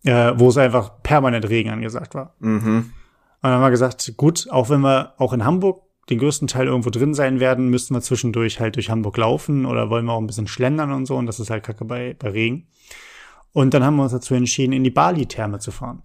äh, 0.05 0.33
wo 0.37 0.49
es 0.49 0.57
einfach 0.57 1.03
permanent 1.03 1.49
Regen 1.49 1.71
angesagt 1.71 2.14
war. 2.14 2.35
Mhm. 2.39 2.93
Und 3.41 3.43
dann 3.43 3.53
haben 3.53 3.62
wir 3.62 3.71
gesagt, 3.71 4.14
gut, 4.16 4.47
auch 4.51 4.71
wenn 4.71 4.81
wir 4.81 5.14
auch 5.19 5.33
in 5.33 5.45
Hamburg 5.45 5.83
den 6.11 6.19
größten 6.19 6.49
Teil 6.49 6.67
irgendwo 6.67 6.91
drin 6.91 7.15
sein 7.15 7.41
werden, 7.41 7.69
müssten 7.69 7.95
wir 7.95 8.01
zwischendurch 8.01 8.61
halt 8.61 8.77
durch 8.77 8.91
Hamburg 8.91 9.17
laufen 9.17 9.67
oder 9.67 9.91
wollen 9.91 10.07
wir 10.07 10.13
auch 10.13 10.21
ein 10.21 10.27
bisschen 10.27 10.47
schlendern 10.47 10.93
und 10.93 11.07
so 11.07 11.17
und 11.17 11.27
das 11.27 11.41
ist 11.41 11.51
halt 11.51 11.65
kacke 11.65 11.85
bei, 11.85 12.17
bei 12.19 12.31
Regen. 12.31 12.67
Und 13.53 13.75
dann 13.75 13.85
haben 13.85 13.97
wir 13.97 14.05
uns 14.05 14.13
dazu 14.13 14.35
entschieden, 14.35 14.73
in 14.73 14.85
die 14.85 14.91
Bali-Therme 14.91 15.59
zu 15.59 15.71
fahren. 15.71 16.03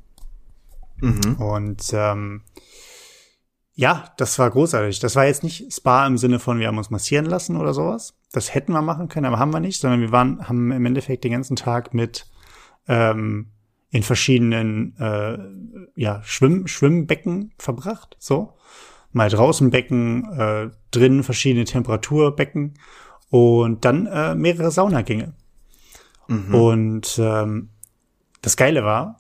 Mhm. 0.97 1.36
Und 1.36 1.84
ähm, 1.93 2.41
ja, 3.76 4.14
das 4.18 4.38
war 4.39 4.49
großartig. 4.49 4.99
Das 4.99 5.16
war 5.16 5.26
jetzt 5.26 5.43
nicht 5.43 5.72
Spa 5.74 6.06
im 6.06 6.18
Sinne 6.18 6.39
von, 6.39 6.60
wir 6.60 6.68
haben 6.68 6.78
uns 6.78 6.89
massieren 6.89 7.26
lassen 7.26 7.58
oder 7.58 7.74
sowas. 7.74 8.16
Das 8.32 8.54
hätten 8.54 8.74
wir 8.74 8.82
machen 8.82 9.10
können, 9.10 9.26
aber 9.26 9.39
haben 9.39 9.54
wir 9.54 9.60
nicht, 9.60 9.80
sondern 9.80 10.01
wir 10.01 10.12
waren, 10.12 10.47
haben 10.47 10.72
im 10.72 10.86
Endeffekt 10.86 11.24
den 11.24 11.32
ganzen 11.32 11.56
Tag 11.56 11.93
mit 11.93 12.28
ähm, 12.88 13.51
in 13.89 14.04
verschiedenen 14.04 14.95
äh, 14.97 15.38
ja, 15.95 16.22
Schwimm 16.24 16.68
Schwimmbecken 16.68 17.54
verbracht. 17.58 18.16
So. 18.20 18.58
Mal 19.14 19.30
draußen 19.30 19.70
Becken, 19.70 20.32
äh, 20.38 20.70
drinnen 20.91 21.24
verschiedene 21.24 21.66
Temperaturbecken 21.66 22.74
und 23.30 23.86
dann 23.86 24.07
äh, 24.07 24.36
mehrere 24.36 24.72
Saunagänge. 24.72 25.34
Mhm. 26.28 26.55
Und 26.55 27.20
ähm, 27.20 27.70
das 28.41 28.57
Geile 28.57 28.84
war, 28.84 29.20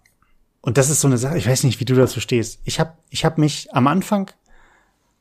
und 0.61 0.77
das 0.77 0.89
ist 0.89 1.01
so 1.01 1.07
eine 1.07 1.17
Sache, 1.17 1.37
ich 1.37 1.47
weiß 1.47 1.63
nicht, 1.63 1.79
wie 1.79 1.85
du 1.85 1.95
dazu 1.95 2.19
stehst. 2.19 2.61
Ich 2.63 2.79
habe 2.79 2.93
ich 3.09 3.25
hab 3.25 3.37
mich 3.37 3.73
am 3.73 3.87
Anfang 3.87 4.31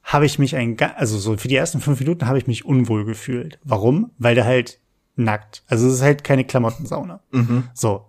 habe 0.05 0.27
ich 0.27 0.39
mich 0.39 0.57
ein, 0.57 0.77
also 0.97 1.19
so 1.19 1.37
für 1.37 1.49
die 1.49 1.57
ersten 1.57 1.81
fünf 1.81 2.01
Minuten 2.01 2.27
habe 2.27 2.39
ich 2.39 2.47
mich 2.47 2.65
unwohl 2.65 3.05
gefühlt. 3.05 3.59
Warum? 3.63 4.11
Weil 4.19 4.35
der 4.35 4.45
halt 4.45 4.81
nackt. 5.17 5.63
Also 5.69 5.87
es 5.87 5.95
ist 5.95 6.03
halt 6.03 6.25
keine 6.25 6.45
Klamottensauna. 6.45 7.21
Mhm. 7.31 7.69
So. 7.75 8.07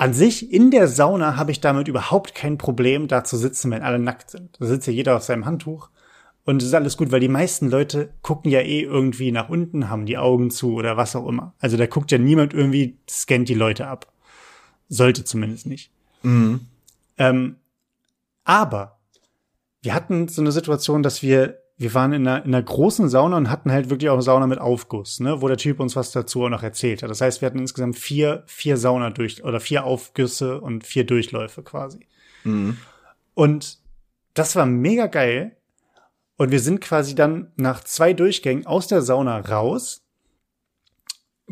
An 0.00 0.14
sich 0.14 0.50
in 0.50 0.70
der 0.70 0.88
Sauna 0.88 1.36
habe 1.36 1.50
ich 1.50 1.60
damit 1.60 1.86
überhaupt 1.86 2.34
kein 2.34 2.56
Problem, 2.56 3.06
da 3.06 3.22
zu 3.22 3.36
sitzen, 3.36 3.70
wenn 3.70 3.82
alle 3.82 3.98
nackt 3.98 4.30
sind. 4.30 4.56
Da 4.58 4.64
sitzt 4.64 4.86
ja 4.86 4.94
jeder 4.94 5.14
auf 5.14 5.24
seinem 5.24 5.44
Handtuch 5.44 5.90
und 6.46 6.62
es 6.62 6.68
ist 6.68 6.74
alles 6.74 6.96
gut, 6.96 7.12
weil 7.12 7.20
die 7.20 7.28
meisten 7.28 7.68
Leute 7.68 8.08
gucken 8.22 8.50
ja 8.50 8.60
eh 8.60 8.80
irgendwie 8.80 9.30
nach 9.30 9.50
unten, 9.50 9.90
haben 9.90 10.06
die 10.06 10.16
Augen 10.16 10.50
zu 10.50 10.72
oder 10.72 10.96
was 10.96 11.14
auch 11.16 11.28
immer. 11.28 11.52
Also 11.58 11.76
da 11.76 11.84
guckt 11.84 12.10
ja 12.12 12.16
niemand 12.16 12.54
irgendwie, 12.54 12.96
scannt 13.10 13.50
die 13.50 13.54
Leute 13.54 13.88
ab. 13.88 14.10
Sollte 14.88 15.22
zumindest 15.22 15.66
nicht. 15.66 15.90
Mhm. 16.22 16.60
Ähm, 17.18 17.56
aber 18.44 19.00
wir 19.82 19.92
hatten 19.92 20.28
so 20.28 20.40
eine 20.40 20.52
Situation, 20.52 21.02
dass 21.02 21.20
wir, 21.20 21.59
wir 21.80 21.94
waren 21.94 22.12
in 22.12 22.28
einer, 22.28 22.44
in 22.44 22.54
einer 22.54 22.62
großen 22.62 23.08
Sauna 23.08 23.38
und 23.38 23.48
hatten 23.48 23.72
halt 23.72 23.88
wirklich 23.88 24.10
auch 24.10 24.14
eine 24.14 24.22
Sauna 24.22 24.46
mit 24.46 24.58
Aufguss, 24.58 25.18
ne, 25.18 25.40
wo 25.40 25.48
der 25.48 25.56
Typ 25.56 25.80
uns 25.80 25.96
was 25.96 26.12
dazu 26.12 26.44
auch 26.44 26.50
noch 26.50 26.62
erzählt 26.62 27.02
hat. 27.02 27.08
Das 27.08 27.22
heißt, 27.22 27.40
wir 27.40 27.46
hatten 27.46 27.58
insgesamt 27.58 27.96
vier, 27.96 28.42
vier 28.46 28.76
Sauna 28.76 29.08
durch, 29.08 29.42
oder 29.44 29.60
vier 29.60 29.84
Aufgüsse 29.84 30.60
und 30.60 30.86
vier 30.86 31.04
Durchläufe 31.04 31.62
quasi. 31.62 32.06
Mhm. 32.44 32.76
Und 33.32 33.78
das 34.34 34.56
war 34.56 34.66
mega 34.66 35.06
geil, 35.06 35.56
und 36.36 36.50
wir 36.50 36.60
sind 36.60 36.82
quasi 36.82 37.14
dann 37.14 37.52
nach 37.56 37.82
zwei 37.84 38.12
Durchgängen 38.12 38.66
aus 38.66 38.86
der 38.86 39.00
Sauna 39.00 39.40
raus, 39.40 40.06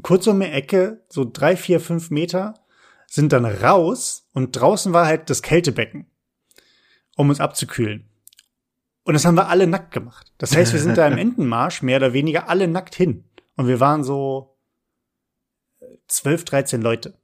kurz 0.03 0.26
um 0.26 0.41
die 0.41 0.47
Ecke, 0.47 1.05
so 1.09 1.31
drei, 1.31 1.57
vier, 1.57 1.81
fünf 1.81 2.11
Meter, 2.11 2.53
sind 3.07 3.33
dann 3.33 3.47
raus 3.47 4.26
und 4.35 4.53
draußen 4.53 4.93
war 4.93 5.07
halt 5.07 5.31
das 5.31 5.43
Kältebecken, 5.43 6.07
um 7.16 7.31
uns 7.31 7.41
abzukühlen. 7.41 8.07
Und 9.09 9.14
das 9.14 9.24
haben 9.24 9.36
wir 9.36 9.48
alle 9.48 9.66
nackt 9.66 9.90
gemacht. 9.90 10.34
Das 10.36 10.54
heißt, 10.54 10.74
wir 10.74 10.80
sind 10.80 10.98
da 10.98 11.09
im 11.09 11.16
Entenmarsch 11.16 11.80
mehr 11.80 11.96
oder 11.96 12.12
weniger 12.12 12.50
alle 12.50 12.68
nackt 12.68 12.94
hin. 12.94 13.24
Und 13.56 13.66
wir 13.66 13.80
waren 13.80 14.04
so 14.04 14.54
zwölf, 16.09 16.44
dreizehn 16.44 16.82
Leute. 16.82 17.14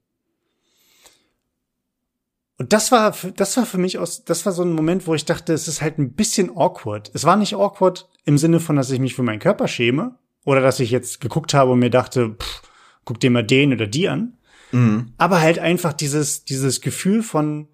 Und 2.56 2.72
das 2.72 2.90
war, 2.90 3.14
das 3.36 3.58
war 3.58 3.66
für 3.66 3.76
mich 3.76 3.98
aus, 3.98 4.24
das 4.24 4.46
war 4.46 4.54
so 4.54 4.62
ein 4.62 4.72
Moment, 4.72 5.06
wo 5.06 5.14
ich 5.14 5.26
dachte, 5.26 5.52
es 5.52 5.68
ist 5.68 5.82
halt 5.82 5.98
ein 5.98 6.14
bisschen 6.14 6.56
awkward. 6.56 7.10
Es 7.12 7.24
war 7.24 7.36
nicht 7.36 7.54
awkward 7.54 8.08
im 8.24 8.38
Sinne 8.38 8.60
von, 8.60 8.76
dass 8.76 8.90
ich 8.90 8.98
mich 8.98 9.14
für 9.14 9.22
meinen 9.22 9.38
Körper 9.38 9.68
schäme 9.68 10.14
oder 10.46 10.62
dass 10.62 10.80
ich 10.80 10.90
jetzt 10.90 11.20
geguckt 11.20 11.52
habe 11.52 11.72
und 11.72 11.80
mir 11.80 11.90
dachte, 11.90 12.30
pff, 12.30 12.62
guck 13.04 13.20
dir 13.20 13.30
mal 13.30 13.44
den 13.44 13.74
oder 13.74 13.86
die 13.86 14.08
an. 14.08 14.38
Mhm. 14.72 15.12
Aber 15.18 15.42
halt 15.42 15.58
einfach 15.58 15.92
dieses, 15.92 16.46
dieses 16.46 16.80
Gefühl 16.80 17.22
von, 17.22 17.68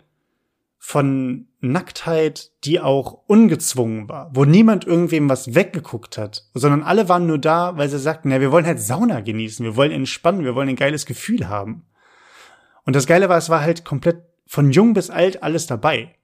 von 0.78 1.46
Nacktheit, 1.60 2.52
die 2.64 2.80
auch 2.80 3.22
ungezwungen 3.26 4.08
war, 4.08 4.30
wo 4.34 4.44
niemand 4.44 4.86
irgendwem 4.86 5.28
was 5.28 5.54
weggeguckt 5.54 6.16
hat, 6.16 6.48
sondern 6.54 6.82
alle 6.82 7.08
waren 7.08 7.26
nur 7.26 7.38
da, 7.38 7.76
weil 7.76 7.88
sie 7.88 7.98
sagten, 7.98 8.30
ja, 8.30 8.40
wir 8.40 8.50
wollen 8.50 8.66
halt 8.66 8.80
Sauna 8.80 9.20
genießen, 9.20 9.64
wir 9.64 9.76
wollen 9.76 9.92
entspannen, 9.92 10.44
wir 10.44 10.54
wollen 10.54 10.70
ein 10.70 10.76
geiles 10.76 11.04
Gefühl 11.04 11.48
haben. 11.48 11.84
Und 12.84 12.96
das 12.96 13.06
Geile 13.06 13.28
war, 13.28 13.36
es 13.36 13.50
war 13.50 13.60
halt 13.60 13.84
komplett 13.84 14.22
von 14.46 14.70
jung 14.70 14.94
bis 14.94 15.10
alt 15.10 15.42
alles 15.42 15.66
dabei. 15.66 16.14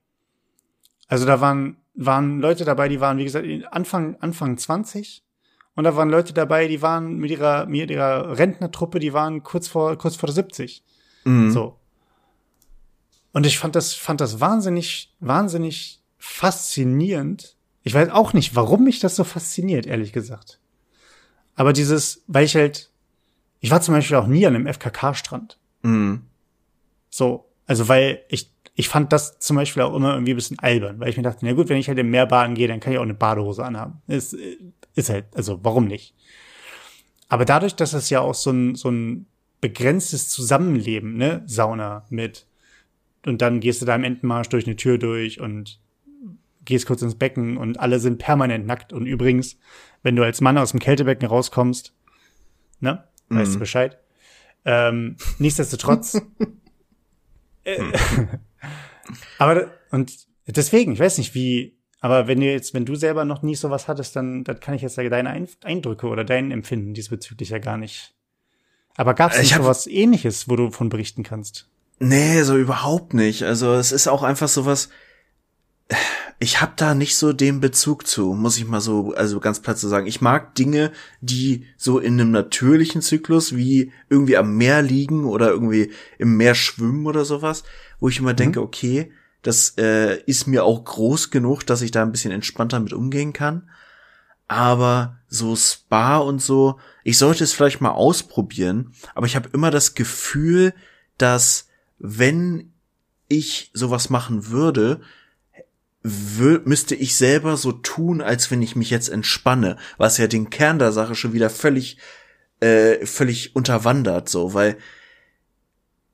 Also 1.07 1.27
da 1.27 1.41
waren, 1.41 1.77
waren 1.95 2.41
Leute 2.41 2.65
dabei, 2.65 2.89
die 2.89 3.01
waren, 3.01 3.19
wie 3.19 3.25
gesagt, 3.25 3.47
Anfang, 3.71 4.17
Anfang 4.21 4.57
20 4.57 5.23
Und 5.75 5.85
da 5.85 5.95
waren 5.97 6.11
Leute 6.11 6.33
dabei, 6.33 6.67
die 6.67 6.83
waren 6.83 7.19
mit 7.19 7.31
ihrer, 7.31 7.67
mit 7.67 7.91
ihrer 7.91 8.39
Rentnertruppe, 8.39 8.99
die 8.99 9.13
waren 9.13 9.43
kurz 9.43 9.69
vor, 9.69 9.97
kurz 9.97 10.17
vor 10.17 10.29
der 10.29 10.35
70. 10.35 10.83
Mhm. 11.25 11.51
So. 11.51 11.79
Und 13.37 13.45
ich 13.45 13.59
fand 13.59 13.77
das, 13.77 13.93
fand 13.93 14.23
das 14.23 14.41
wahnsinnig, 14.41 15.13
wahnsinnig 15.21 16.01
faszinierend. 16.17 17.55
Ich 17.83 17.93
weiß 17.93 18.09
auch 18.09 18.33
nicht, 18.33 18.57
warum 18.57 18.85
mich 18.85 18.99
das 18.99 19.15
so 19.15 19.25
fasziniert, 19.25 19.85
ehrlich 19.85 20.15
gesagt. 20.15 20.59
Aber 21.55 21.75
dieses, 21.75 22.25
weil 22.29 22.47
ich 22.47 22.57
halt, 22.57 22.91
ich 23.61 23.71
war 23.71 23.83
zum 23.83 23.93
Beispiel 23.93 24.17
auch 24.17 24.27
nie 24.27 24.47
an 24.47 24.55
einem 24.55 24.67
FKK-Strand. 24.67 25.59
Mhm. 25.83 26.23
So, 27.11 27.45
also 27.67 27.89
weil 27.89 28.25
ich, 28.31 28.51
ich 28.75 28.89
fand 28.89 29.13
das 29.13 29.39
zum 29.39 29.57
Beispiel 29.57 29.83
auch 29.83 29.95
immer 29.95 30.15
irgendwie 30.15 30.33
ein 30.33 30.37
bisschen 30.37 30.59
albern, 30.61 30.99
weil 30.99 31.11
ich 31.11 31.19
mir 31.19 31.23
dachte, 31.23 31.45
na 31.45 31.53
gut, 31.53 31.69
wenn 31.69 31.77
ich 31.77 31.89
halt 31.89 31.99
im 31.99 32.11
Meer 32.11 32.25
baden 32.25 32.55
gehe, 32.55 32.69
dann 32.69 32.81
kann 32.81 32.95
ich 32.95 32.99
auch 32.99 33.03
eine 33.03 33.13
Badehose 33.13 33.63
anhaben. 33.63 34.01
Ist, 34.07 34.35
ist 34.95 35.11
halt, 35.11 35.27
also 35.35 35.61
warum 35.63 35.85
nicht? 35.85 36.15
Aber 37.29 37.45
dadurch, 37.45 37.77
dass 37.77 37.93
es 37.93 38.09
ja 38.09 38.21
auch 38.21 38.33
so 38.33 38.51
ein, 38.51 38.77
so 38.77 38.91
ein 38.91 39.27
begrenztes 39.61 40.31
Zusammenleben, 40.31 41.19
ne, 41.19 41.43
Sauna 41.45 42.07
mit, 42.09 42.47
und 43.27 43.43
dann 43.43 43.61
gehst 43.61 43.83
du 43.83 43.87
da 43.87 43.95
im 43.95 44.05
Entenmarsch 44.05 44.49
durch 44.49 44.67
eine 44.67 44.77
Tür 44.77 44.99
durch 44.99 45.41
und 45.41 45.81
gehst 46.65 46.87
kurz 46.87 47.03
ins 47.03 47.15
Becken 47.15 47.57
und 47.57 47.79
alle 47.79 48.01
sind 48.01 48.19
permanent 48.19 48.67
nackt. 48.67 48.93
Und 48.93 49.07
übrigens, 49.07 49.59
wenn 50.03 50.17
du 50.17 50.25
als 50.25 50.41
Mann 50.41 50.59
aus 50.59 50.71
dem 50.73 50.81
Kältebecken 50.81 51.27
rauskommst, 51.29 51.95
ne, 52.81 53.05
weißt 53.29 53.55
du 53.55 53.59
Bescheid. 53.59 53.99
Ähm, 54.65 55.17
nichtsdestotrotz, 55.39 56.21
äh, 57.65 57.79
aber, 59.39 59.71
und 59.91 60.13
deswegen, 60.47 60.93
ich 60.93 60.99
weiß 61.01 61.19
nicht, 61.19 61.35
wie, 61.35 61.77
aber 62.01 62.27
wenn 62.27 62.41
du 62.41 62.47
jetzt, 62.47 62.75
wenn 62.75 62.85
du 62.85 62.95
selber 62.97 63.25
noch 63.25 63.43
nie 63.43 63.55
sowas 63.55 63.89
hattest, 63.89 64.17
dann, 64.17 64.45
dann 64.45 64.61
kann 64.61 64.75
ich 64.75 64.83
jetzt 64.83 64.95
sagen, 64.95 65.11
deine 65.11 65.31
Ein- 65.31 65.49
Eindrücke 65.65 66.09
oder 66.09 66.25
dein 66.25 66.51
Empfinden 66.51 66.95
diesbezüglich 66.95 67.51
ja 67.51 67.59
gar 67.59 67.77
nicht. 67.79 68.15
Aber 68.97 69.15
gab 69.15 69.33
es 69.33 69.53
hab- 69.53 69.63
sowas 69.63 69.87
ähnliches, 69.87 70.49
wo 70.49 70.57
du 70.57 70.71
von 70.71 70.89
berichten 70.89 71.23
kannst? 71.23 71.69
Nee, 71.99 72.43
so 72.43 72.57
überhaupt 72.57 73.15
nicht. 73.15 73.45
Also 73.45 73.73
es 73.75 73.93
ist 73.93 74.09
auch 74.09 74.23
einfach 74.23 74.49
sowas. 74.49 74.91
Ich 76.39 76.61
habe 76.61 76.73
da 76.77 76.95
nicht 76.95 77.17
so 77.17 77.33
den 77.33 77.61
Bezug 77.61 78.07
zu, 78.07 78.35
muss 78.35 78.59
ich 78.59 78.67
mal 78.67 78.83
so, 78.83 79.15
also 79.15 79.41
ganz 79.41 79.61
platt 79.61 79.79
zu 79.79 79.89
sagen. 79.89 80.07
Ich 80.07 80.21
mag 80.21 80.55
Dinge, 80.55 80.93
die 81.23 81.65
so 81.79 81.99
in 81.99 82.21
einem 82.21 82.31
natürlichen 82.31 83.01
Zyklus 83.01 83.57
wie 83.57 83.93
irgendwie 84.11 84.37
am 84.37 84.57
Meer 84.57 84.83
liegen 84.83 85.25
oder 85.25 85.49
irgendwie 85.49 85.93
im 86.19 86.37
Meer 86.37 86.55
schwimmen 86.55 87.07
oder 87.07 87.25
sowas, 87.25 87.65
wo 87.99 88.11
ich 88.11 88.19
immer 88.19 88.35
denke, 88.35 88.61
okay, 88.61 89.11
das 89.41 89.75
äh, 89.79 90.21
ist 90.25 90.47
mir 90.47 90.65
auch 90.65 90.85
groß 90.85 91.31
genug, 91.31 91.65
dass 91.65 91.81
ich 91.81 91.93
da 91.93 92.03
ein 92.03 92.13
bisschen 92.13 92.33
entspannter 92.33 92.81
mit 92.81 92.93
umgehen 92.93 93.33
kann. 93.33 93.71
Aber 94.49 95.21
so 95.29 95.57
Spa 95.57 96.19
und 96.19 96.43
so, 96.43 96.79
ich 97.05 97.17
sollte 97.17 97.45
es 97.45 97.55
vielleicht 97.55 97.81
mal 97.81 97.93
ausprobieren, 97.93 98.93
aber 99.15 99.27
ich 99.27 99.37
habe 99.37 99.49
immer 99.53 99.71
das 99.71 99.95
Gefühl, 99.95 100.75
dass 101.17 101.66
wenn 101.99 102.73
ich 103.29 103.71
sowas 103.75 104.11
machen 104.11 104.49
würde, 104.49 105.01
wür 106.03 106.63
müsste 106.65 106.95
ich 106.95 107.17
selber 107.17 107.57
so 107.57 107.73
tun, 107.73 108.21
als 108.21 108.51
wenn 108.51 108.63
ich 108.63 108.77
mich 108.77 108.91
jetzt 108.91 109.09
entspanne, 109.09 109.77
was 109.99 110.19
ja 110.19 110.29
den 110.29 110.51
Kern 110.51 110.79
der 110.79 110.93
Sache 110.93 111.17
schon 111.17 111.33
wieder 111.33 111.51
völlig, 111.51 111.99
äh, 112.61 113.05
völlig 113.05 113.57
unterwandert, 113.57 114.29
so, 114.29 114.55
weil 114.55 114.77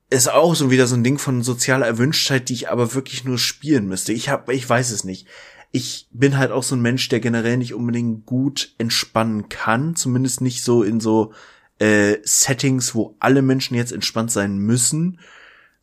ist 0.09 0.31
auch 0.31 0.55
so 0.55 0.69
wieder 0.69 0.87
so 0.87 0.95
ein 0.95 1.03
Ding 1.03 1.17
von 1.17 1.41
sozialer 1.41 1.87
Erwünschtheit, 1.87 2.49
die 2.49 2.53
ich 2.53 2.69
aber 2.69 2.93
wirklich 2.93 3.23
nur 3.23 3.39
spielen 3.39 3.87
müsste. 3.87 4.13
Ich 4.13 4.29
hab, 4.29 4.49
ich 4.49 4.67
weiß 4.67 4.91
es 4.91 5.03
nicht. 5.03 5.27
Ich 5.71 6.07
bin 6.11 6.37
halt 6.37 6.51
auch 6.51 6.61
so 6.61 6.75
ein 6.75 6.81
Mensch, 6.81 7.09
der 7.09 7.19
generell 7.19 7.57
nicht 7.57 7.73
unbedingt 7.73 8.27
gut 8.27 8.75
entspannen 8.77 9.49
kann, 9.49 9.95
zumindest 9.95 10.41
nicht 10.41 10.63
so 10.63 10.83
in 10.83 10.99
so 10.99 11.33
äh, 11.79 12.17
Settings, 12.23 12.93
wo 12.93 13.15
alle 13.19 13.41
Menschen 13.41 13.75
jetzt 13.75 13.91
entspannt 13.91 14.31
sein 14.31 14.57
müssen. 14.57 15.19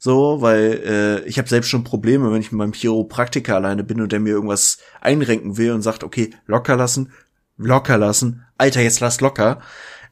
So, 0.03 0.41
weil 0.41 0.83
äh, 0.83 1.29
ich 1.29 1.37
habe 1.37 1.47
selbst 1.47 1.69
schon 1.69 1.85
Probleme, 1.85 2.33
wenn 2.33 2.41
ich 2.41 2.53
mit 2.53 2.59
meinem 2.59 2.73
Chiropraktiker 2.73 3.57
alleine 3.57 3.85
bin 3.85 4.01
und 4.01 4.11
der 4.13 4.19
mir 4.19 4.31
irgendwas 4.31 4.79
einrenken 5.03 5.59
will 5.59 5.73
und 5.73 5.83
sagt, 5.83 6.05
okay, 6.05 6.31
locker 6.47 6.75
lassen, 6.75 7.13
locker 7.59 7.99
lassen, 7.99 8.47
Alter, 8.57 8.81
jetzt 8.81 9.01
lass 9.01 9.21
locker, 9.21 9.61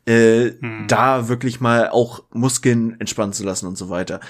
äh, 0.04 0.52
da 0.88 1.28
wirklich 1.28 1.62
mal 1.62 1.88
auch 1.88 2.22
Muskeln 2.34 3.00
entspannen 3.00 3.32
zu 3.32 3.44
lassen 3.44 3.66
und 3.66 3.78
so 3.78 3.88
weiter. 3.88 4.20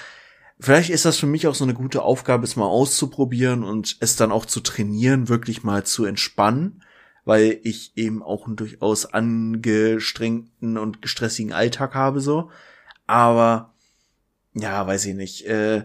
Vielleicht 0.60 0.90
ist 0.90 1.04
das 1.04 1.18
für 1.18 1.26
mich 1.26 1.48
auch 1.48 1.56
so 1.56 1.64
eine 1.64 1.74
gute 1.74 2.02
Aufgabe, 2.02 2.44
es 2.44 2.54
mal 2.54 2.66
auszuprobieren 2.66 3.64
und 3.64 3.96
es 3.98 4.14
dann 4.14 4.30
auch 4.30 4.46
zu 4.46 4.60
trainieren, 4.60 5.28
wirklich 5.28 5.64
mal 5.64 5.82
zu 5.82 6.04
entspannen, 6.04 6.84
weil 7.24 7.58
ich 7.64 7.94
eben 7.96 8.22
auch 8.22 8.46
einen 8.46 8.54
durchaus 8.54 9.06
angestrengten 9.06 10.78
und 10.78 11.02
gestressigen 11.02 11.52
Alltag 11.52 11.96
habe 11.96 12.20
so. 12.20 12.48
Aber 13.08 13.74
ja, 14.58 14.86
weiß 14.86 15.06
ich 15.06 15.14
nicht. 15.14 15.46
Äh, 15.46 15.84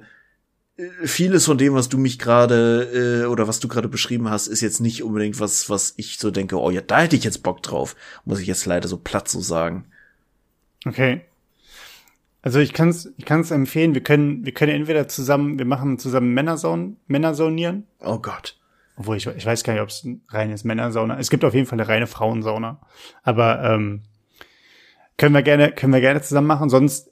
vieles 1.04 1.46
von 1.46 1.58
dem, 1.58 1.74
was 1.76 1.90
du 1.90 1.98
mich 1.98 2.18
gerade 2.18 3.24
äh, 3.24 3.28
oder 3.28 3.48
was 3.48 3.60
du 3.60 3.68
gerade 3.68 3.88
beschrieben 3.88 4.30
hast, 4.30 4.48
ist 4.48 4.62
jetzt 4.62 4.80
nicht 4.80 5.04
unbedingt 5.04 5.40
was, 5.40 5.70
was 5.70 5.94
ich 5.98 6.18
so 6.18 6.32
denke, 6.32 6.60
oh 6.60 6.72
ja, 6.72 6.82
da 6.82 7.02
hätte 7.02 7.16
ich 7.16 7.24
jetzt 7.24 7.44
Bock 7.44 7.62
drauf. 7.62 7.96
Muss 8.26 8.40
ich 8.40 8.48
jetzt 8.48 8.66
leider 8.66 8.88
so 8.88 8.98
platt 8.98 9.28
so 9.28 9.40
sagen. 9.40 9.86
Okay. 10.86 11.22
Also 12.42 12.60
ich 12.60 12.74
kann 12.74 12.90
es 12.90 13.14
ich 13.18 13.26
kann's 13.26 13.52
empfehlen, 13.52 13.94
wir 13.94 14.04
können, 14.04 14.46
wir 14.46 14.54
können 14.54 14.74
entweder 14.74 15.08
zusammen, 15.08 15.58
wir 15.58 15.66
machen 15.66 15.98
zusammen 15.98 16.34
Männersaun, 16.34 16.98
Männersaunieren. 17.08 17.88
Oh 18.02 18.20
Gott. 18.20 18.58
Obwohl 18.96 19.18
ich, 19.18 19.26
ich 19.26 19.46
weiß 19.46 19.64
gar 19.64 19.74
nicht, 19.74 19.82
ob 19.82 19.90
es 19.90 20.04
ein 20.04 20.22
reines 20.30 20.64
Männersauna. 20.64 21.18
Es 21.20 21.30
gibt 21.30 21.46
auf 21.46 21.54
jeden 21.54 21.66
Fall 21.66 21.80
eine 21.80 21.88
reine 21.88 22.08
Frauensauna. 22.08 22.80
Aber 23.24 23.64
ähm, 23.64 24.02
können 25.18 25.34
wir 25.34 25.42
gerne, 25.42 25.72
können 25.72 25.94
wir 25.94 26.02
gerne 26.02 26.22
zusammen 26.22 26.48
machen. 26.48 26.70
Sonst 26.70 27.08
äh, 27.08 27.12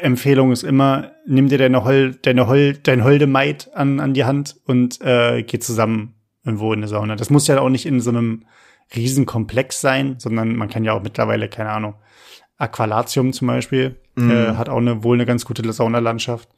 Empfehlung 0.00 0.50
ist 0.52 0.62
immer, 0.62 1.12
nimm 1.26 1.48
dir 1.48 1.58
deine 1.58 1.84
Hol, 1.84 2.14
deine 2.14 2.48
Hol, 2.48 2.74
dein 2.74 3.04
Holde 3.04 3.26
Maid 3.26 3.70
an, 3.74 4.00
an 4.00 4.14
die 4.14 4.24
Hand 4.24 4.56
und 4.64 5.00
äh, 5.02 5.42
geh 5.42 5.58
zusammen 5.58 6.14
irgendwo 6.44 6.72
in 6.72 6.78
eine 6.78 6.88
Sauna. 6.88 7.16
Das 7.16 7.28
muss 7.28 7.46
ja 7.46 7.60
auch 7.60 7.68
nicht 7.68 7.84
in 7.84 8.00
so 8.00 8.10
einem 8.10 8.46
Riesenkomplex 8.96 9.80
sein, 9.80 10.16
sondern 10.18 10.56
man 10.56 10.68
kann 10.70 10.84
ja 10.84 10.94
auch 10.94 11.02
mittlerweile, 11.02 11.48
keine 11.48 11.70
Ahnung, 11.70 11.94
Aqualatium 12.56 13.32
zum 13.32 13.48
Beispiel, 13.48 14.00
äh, 14.30 14.56
hat 14.56 14.68
auch 14.70 14.78
eine, 14.78 15.04
wohl 15.04 15.16
eine 15.16 15.26
ganz 15.26 15.44
gute 15.44 15.70
Saunalandschaft. 15.70 16.48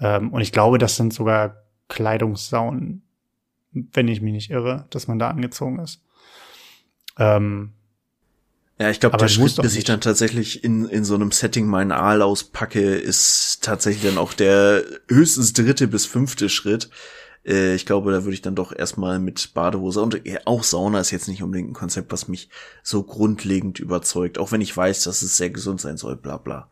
Ähm, 0.00 0.32
und 0.32 0.40
ich 0.40 0.52
glaube, 0.52 0.78
das 0.78 0.96
sind 0.96 1.12
sogar 1.12 1.62
Kleidungssaunen, 1.88 3.02
wenn 3.72 4.08
ich 4.08 4.22
mich 4.22 4.32
nicht 4.32 4.50
irre, 4.50 4.86
dass 4.90 5.06
man 5.08 5.18
da 5.18 5.28
angezogen 5.28 5.78
ist. 5.78 6.02
Ähm, 7.18 7.74
Ja, 8.78 8.90
ich 8.90 9.00
glaube, 9.00 9.16
der 9.16 9.28
Schritt, 9.28 9.56
bis 9.62 9.74
ich 9.74 9.84
dann 9.84 10.02
tatsächlich 10.02 10.62
in, 10.62 10.86
in 10.86 11.04
so 11.04 11.14
einem 11.14 11.32
Setting 11.32 11.66
meinen 11.66 11.92
Aal 11.92 12.20
auspacke, 12.20 12.94
ist 12.94 13.60
tatsächlich 13.62 14.04
dann 14.04 14.18
auch 14.18 14.34
der 14.34 14.84
höchstens 15.08 15.54
dritte 15.54 15.88
bis 15.88 16.04
fünfte 16.04 16.50
Schritt. 16.50 16.90
Äh, 17.46 17.74
ich 17.74 17.86
glaube, 17.86 18.12
da 18.12 18.24
würde 18.24 18.34
ich 18.34 18.42
dann 18.42 18.54
doch 18.54 18.76
erstmal 18.76 19.18
mit 19.18 19.54
Badehose 19.54 20.02
und 20.02 20.20
auch 20.44 20.62
Sauna 20.62 21.00
ist 21.00 21.10
jetzt 21.10 21.28
nicht 21.28 21.42
unbedingt 21.42 21.70
ein 21.70 21.74
Konzept, 21.74 22.12
was 22.12 22.28
mich 22.28 22.50
so 22.82 23.02
grundlegend 23.02 23.78
überzeugt, 23.78 24.38
auch 24.38 24.52
wenn 24.52 24.60
ich 24.60 24.76
weiß, 24.76 25.04
dass 25.04 25.22
es 25.22 25.38
sehr 25.38 25.50
gesund 25.50 25.80
sein 25.80 25.96
soll, 25.96 26.16
bla 26.16 26.36
bla. 26.36 26.68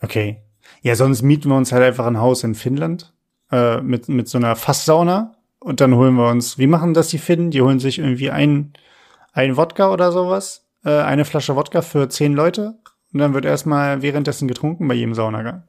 okay. 0.00 0.42
Ja, 0.82 0.94
sonst 0.94 1.20
mieten 1.20 1.50
wir 1.50 1.56
uns 1.56 1.72
halt 1.72 1.82
einfach 1.82 2.06
ein 2.06 2.20
Haus 2.20 2.42
in 2.42 2.54
Finnland 2.54 3.12
äh, 3.50 3.82
mit, 3.82 4.08
mit 4.08 4.28
so 4.28 4.38
einer 4.38 4.56
Fasssauna 4.56 5.36
und 5.58 5.82
dann 5.82 5.94
holen 5.94 6.14
wir 6.14 6.30
uns, 6.30 6.56
wie 6.56 6.66
machen 6.66 6.94
das 6.94 7.08
die 7.08 7.18
Finnen? 7.18 7.50
Die 7.50 7.60
holen 7.60 7.80
sich 7.80 7.98
irgendwie 7.98 8.30
ein, 8.30 8.72
ein 9.32 9.58
Wodka 9.58 9.92
oder 9.92 10.10
sowas, 10.10 10.69
äh, 10.84 10.90
eine 11.02 11.24
Flasche 11.24 11.56
Wodka 11.56 11.82
für 11.82 12.08
zehn 12.08 12.32
Leute 12.32 12.78
und 13.12 13.18
dann 13.20 13.34
wird 13.34 13.44
erstmal 13.44 14.02
währenddessen 14.02 14.48
getrunken 14.48 14.86
bei 14.88 14.94
jedem 14.94 15.14
Saunagang. 15.14 15.64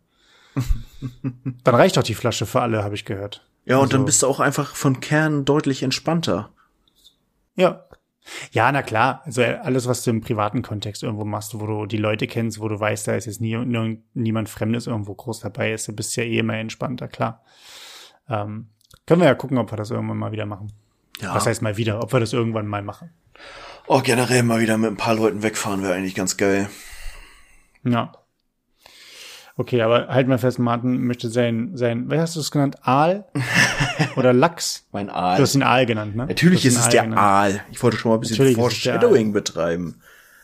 dann 1.64 1.76
reicht 1.76 1.98
doch 1.98 2.04
die 2.04 2.14
Flasche 2.14 2.46
für 2.46 2.62
alle, 2.62 2.84
habe 2.84 2.96
ich 2.96 3.06
gehört. 3.06 3.46
Ja, 3.66 3.78
und 3.78 3.84
Also- 3.84 3.98
dann 3.98 4.06
bist 4.06 4.24
du 4.24 4.28
auch 4.28 4.40
einfach 4.40 4.76
von 4.76 5.00
Kern 5.00 5.46
deutlich 5.46 5.84
entspannter. 5.84 6.50
Ja. 7.56 7.86
Ja, 8.52 8.72
na 8.72 8.84
klar. 8.84 9.22
Also 9.26 9.42
alles, 9.44 9.88
was 9.88 10.04
du 10.04 10.12
im 10.12 10.22
privaten 10.22 10.62
Kontext 10.62 11.02
irgendwo 11.04 11.26
machst, 11.26 11.60
wo 11.60 11.66
du 11.66 11.86
die 11.88 11.98
Leute 11.98 12.28
kennst, 12.28 12.60
wo 12.60 12.68
du 12.68 12.80
weißt, 12.80 13.08
da 13.08 13.16
ist 13.16 13.26
jetzt 13.26 13.42
nie, 13.42 13.56
nirg- 13.58 14.00
niemand 14.14 14.48
Fremdes 14.48 14.86
irgendwo 14.88 15.16
groß 15.16 15.40
dabei 15.40 15.74
ist, 15.74 15.88
du 15.88 15.94
bist 15.96 16.16
ja 16.16 16.24
eh 16.24 16.38
immer 16.38 16.56
entspannter, 16.56 17.08
klar. 17.08 17.44
Ähm, 18.30 18.70
können 19.08 19.22
wir 19.22 19.28
ja 19.28 19.34
gucken, 19.36 19.58
ob 19.58 19.72
wir 19.72 19.78
das 19.78 19.90
irgendwann 19.90 20.18
mal 20.18 20.32
wieder 20.32 20.46
machen. 20.46 20.72
Ja. 21.20 21.34
Was 21.34 21.46
heißt 21.48 21.62
mal 21.64 21.78
wieder, 21.78 22.02
ob 22.04 22.14
wir 22.14 22.20
das 22.20 22.34
irgendwann 22.34 22.68
mal 22.68 22.84
machen. 22.84 23.10
Oh, 23.88 24.02
generell 24.03 24.44
mal 24.44 24.60
wieder 24.62 24.78
mit 24.78 24.91
ein 24.91 24.98
paar 24.98 25.16
Leuten 25.16 25.44
wegfahren 25.44 25.82
wäre 25.84 25.94
eigentlich 25.94 26.16
ganz 26.16 26.38
geil. 26.38 26.70
Ja. 27.84 28.12
Okay, 29.58 29.82
aber 29.82 30.08
halt 30.08 30.28
mal 30.28 30.38
fest, 30.38 30.60
Martin 30.60 31.02
möchte 31.03 31.30
sein, 31.30 31.72
sein, 31.76 32.10
was 32.10 32.20
hast 32.20 32.36
du 32.36 32.40
es 32.40 32.52
genannt? 32.52 32.78
Aal? 32.84 33.26
Oder 34.16 34.34
Lachs? 34.34 34.88
Mein 34.91 35.08
Du 35.08 35.14
Aal. 35.14 35.40
hast 35.40 35.56
ihn 35.56 35.64
Aal 35.64 35.86
genannt, 35.86 36.16
ne? 36.16 36.26
Natürlich 36.26 36.62
Du 36.62 36.68
ist 36.70 36.76
es 36.78 36.84
Aal 36.86 36.91
der 36.91 37.03
genannt. 37.03 37.22
Aal. 37.22 37.62
Ich 37.72 37.84
wollte 37.84 37.98
schon 37.98 38.10
mal 38.12 38.18
ein 38.18 38.22
bisschen 38.22 38.38
Natürlich 38.38 38.56
Foreshadowing 38.56 39.34
betreiben. 39.34 40.02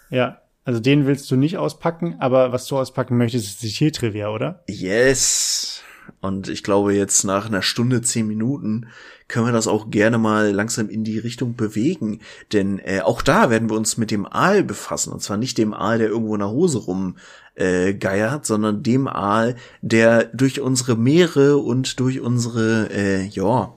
Ja. 0.09 0.41
Also 0.65 0.81
den 0.81 1.07
willst 1.07 1.31
du 1.31 1.38
nicht 1.38 1.57
auspacken, 1.57 2.18
aber 2.19 2.51
was 2.51 2.65
du 2.68 2.77
auspacken 2.77 3.18
möchtest, 3.18 3.47
ist 3.47 3.64
die 3.64 3.72
Tiertrivia, 3.72 4.27
oder? 4.30 4.64
Yes. 4.68 5.81
Und 6.27 6.49
ich 6.49 6.63
glaube, 6.63 6.93
jetzt 6.93 7.23
nach 7.23 7.47
einer 7.47 7.61
Stunde, 7.61 8.01
zehn 8.01 8.27
Minuten 8.27 8.87
können 9.27 9.47
wir 9.47 9.53
das 9.53 9.67
auch 9.67 9.89
gerne 9.89 10.17
mal 10.17 10.51
langsam 10.51 10.89
in 10.89 11.03
die 11.03 11.17
Richtung 11.17 11.55
bewegen. 11.55 12.19
Denn 12.53 12.79
äh, 12.79 13.01
auch 13.01 13.21
da 13.21 13.49
werden 13.49 13.69
wir 13.69 13.77
uns 13.77 13.97
mit 13.97 14.11
dem 14.11 14.25
Aal 14.25 14.63
befassen. 14.63 15.11
Und 15.13 15.21
zwar 15.21 15.37
nicht 15.37 15.57
dem 15.57 15.73
Aal, 15.73 15.97
der 15.97 16.09
irgendwo 16.09 16.35
in 16.35 16.39
der 16.39 16.49
Hose 16.49 16.79
rum 16.79 17.17
äh, 17.55 17.93
geiert, 17.93 18.45
sondern 18.45 18.83
dem 18.83 19.07
Aal, 19.07 19.55
der 19.81 20.25
durch 20.25 20.59
unsere 20.59 20.95
Meere 20.95 21.57
und 21.57 21.99
durch 21.99 22.19
unsere, 22.19 22.89
äh, 22.91 23.25
ja, 23.25 23.73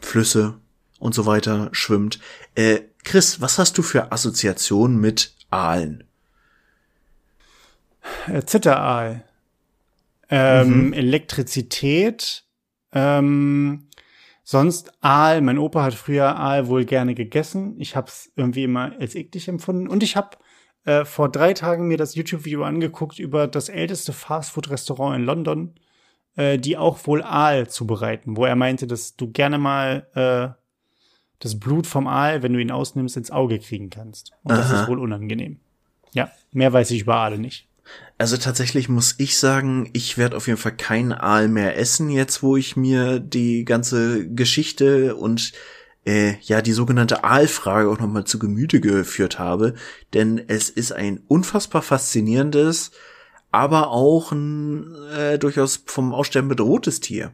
Flüsse 0.00 0.54
und 0.98 1.14
so 1.14 1.26
weiter 1.26 1.68
schwimmt. 1.72 2.20
Äh, 2.54 2.80
Chris, 3.04 3.40
was 3.40 3.58
hast 3.58 3.78
du 3.78 3.82
für 3.82 4.12
Assoziationen 4.12 5.00
mit 5.00 5.34
Aalen? 5.50 6.04
Äh, 8.26 8.42
Zitteraal. 8.44 9.24
Ähm, 10.30 10.86
mhm. 10.86 10.92
Elektrizität. 10.92 12.44
Ähm, 12.92 13.88
sonst 14.44 14.92
Aal. 15.02 15.40
Mein 15.40 15.58
Opa 15.58 15.82
hat 15.82 15.94
früher 15.94 16.36
Aal 16.36 16.68
wohl 16.68 16.84
gerne 16.84 17.14
gegessen. 17.14 17.74
Ich 17.78 17.96
habe 17.96 18.08
es 18.08 18.32
irgendwie 18.36 18.64
immer 18.64 18.92
als 18.98 19.14
eklig 19.14 19.48
empfunden. 19.48 19.88
Und 19.88 20.02
ich 20.02 20.16
habe 20.16 20.36
äh, 20.84 21.04
vor 21.04 21.30
drei 21.30 21.52
Tagen 21.52 21.88
mir 21.88 21.96
das 21.96 22.14
YouTube-Video 22.14 22.64
angeguckt 22.64 23.18
über 23.18 23.46
das 23.46 23.68
älteste 23.68 24.12
Fastfood-Restaurant 24.12 25.16
in 25.16 25.24
London, 25.24 25.74
äh, 26.36 26.58
die 26.58 26.76
auch 26.76 27.06
wohl 27.06 27.22
Aal 27.22 27.68
zubereiten, 27.68 28.36
wo 28.36 28.44
er 28.44 28.56
meinte, 28.56 28.86
dass 28.86 29.16
du 29.16 29.30
gerne 29.30 29.58
mal 29.58 30.06
äh, 30.14 30.54
das 31.40 31.58
Blut 31.58 31.86
vom 31.86 32.06
Aal, 32.06 32.42
wenn 32.42 32.52
du 32.52 32.60
ihn 32.60 32.70
ausnimmst, 32.70 33.16
ins 33.16 33.30
Auge 33.30 33.58
kriegen 33.58 33.90
kannst. 33.90 34.32
Und 34.42 34.52
Aha. 34.52 34.60
das 34.60 34.72
ist 34.72 34.88
wohl 34.88 34.98
unangenehm. 34.98 35.60
Ja, 36.12 36.30
mehr 36.52 36.72
weiß 36.72 36.90
ich 36.92 37.02
über 37.02 37.16
Aale 37.16 37.38
nicht. 37.38 37.69
Also 38.18 38.36
tatsächlich 38.36 38.88
muss 38.90 39.14
ich 39.16 39.38
sagen, 39.38 39.88
ich 39.94 40.18
werde 40.18 40.36
auf 40.36 40.46
jeden 40.46 40.58
Fall 40.58 40.76
keinen 40.76 41.12
Aal 41.12 41.48
mehr 41.48 41.78
essen, 41.78 42.10
jetzt 42.10 42.42
wo 42.42 42.56
ich 42.56 42.76
mir 42.76 43.18
die 43.18 43.64
ganze 43.64 44.28
Geschichte 44.28 45.16
und 45.16 45.52
äh, 46.04 46.34
ja 46.42 46.60
die 46.60 46.72
sogenannte 46.72 47.24
Aalfrage 47.24 47.88
auch 47.88 47.98
nochmal 47.98 48.24
zu 48.24 48.38
Gemüte 48.38 48.80
geführt 48.80 49.38
habe. 49.38 49.74
Denn 50.12 50.38
es 50.48 50.68
ist 50.68 50.92
ein 50.92 51.22
unfassbar 51.28 51.80
faszinierendes, 51.80 52.90
aber 53.52 53.88
auch 53.90 54.32
ein 54.32 54.94
äh, 55.16 55.38
durchaus 55.38 55.82
vom 55.86 56.12
Aussterben 56.12 56.48
bedrohtes 56.48 57.00
Tier. 57.00 57.32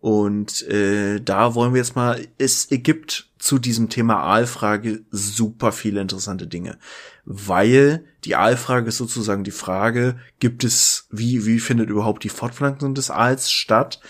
Und 0.00 0.62
äh, 0.68 1.20
da 1.20 1.54
wollen 1.54 1.74
wir 1.74 1.80
jetzt 1.80 1.96
mal, 1.96 2.26
es 2.38 2.68
gibt 2.70 3.28
zu 3.38 3.58
diesem 3.58 3.88
Thema 3.88 4.22
Aalfrage 4.22 5.04
super 5.10 5.72
viele 5.72 6.00
interessante 6.00 6.46
Dinge, 6.46 6.78
weil 7.24 8.04
die 8.24 8.36
Aalfrage 8.36 8.88
ist 8.88 8.98
sozusagen 8.98 9.44
die 9.44 9.50
Frage, 9.50 10.18
gibt 10.38 10.62
es, 10.64 11.08
wie, 11.10 11.46
wie 11.46 11.58
findet 11.58 11.90
überhaupt 11.90 12.22
die 12.24 12.28
Fortpflanzung 12.28 12.94
des 12.94 13.10
Aals 13.10 13.50
statt? 13.50 14.00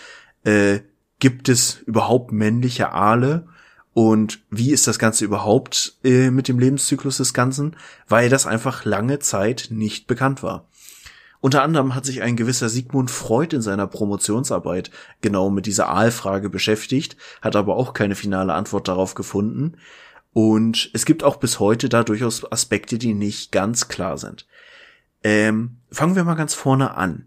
Äh, 0.43 0.81
gibt 1.19 1.49
es 1.49 1.81
überhaupt 1.85 2.31
männliche 2.31 2.91
Aale? 2.91 3.47
Und 3.93 4.39
wie 4.49 4.71
ist 4.71 4.87
das 4.87 4.99
Ganze 4.99 5.25
überhaupt 5.25 5.97
äh, 6.03 6.29
mit 6.29 6.47
dem 6.47 6.59
Lebenszyklus 6.59 7.17
des 7.17 7.33
Ganzen? 7.33 7.75
Weil 8.07 8.29
das 8.29 8.45
einfach 8.45 8.85
lange 8.85 9.19
Zeit 9.19 9.67
nicht 9.71 10.07
bekannt 10.07 10.43
war. 10.43 10.68
Unter 11.41 11.63
anderem 11.63 11.95
hat 11.95 12.05
sich 12.05 12.21
ein 12.21 12.35
gewisser 12.35 12.67
Sigmund 12.67 13.09
Freud 13.09 13.55
in 13.55 13.61
seiner 13.61 13.87
Promotionsarbeit 13.87 14.91
genau 15.21 15.49
mit 15.49 15.65
dieser 15.65 15.87
Aalfrage 15.89 16.49
beschäftigt, 16.49 17.15
hat 17.41 17.55
aber 17.55 17.77
auch 17.77 17.93
keine 17.93 18.15
finale 18.15 18.53
Antwort 18.53 18.87
darauf 18.87 19.15
gefunden. 19.15 19.77
Und 20.33 20.91
es 20.93 21.05
gibt 21.05 21.23
auch 21.23 21.37
bis 21.37 21.59
heute 21.59 21.87
da 21.87 22.03
durchaus 22.03 22.49
Aspekte, 22.51 22.97
die 22.97 23.13
nicht 23.13 23.51
ganz 23.51 23.87
klar 23.87 24.17
sind. 24.17 24.47
Ähm, 25.23 25.77
fangen 25.91 26.15
wir 26.15 26.23
mal 26.23 26.35
ganz 26.35 26.53
vorne 26.53 26.95
an. 26.95 27.25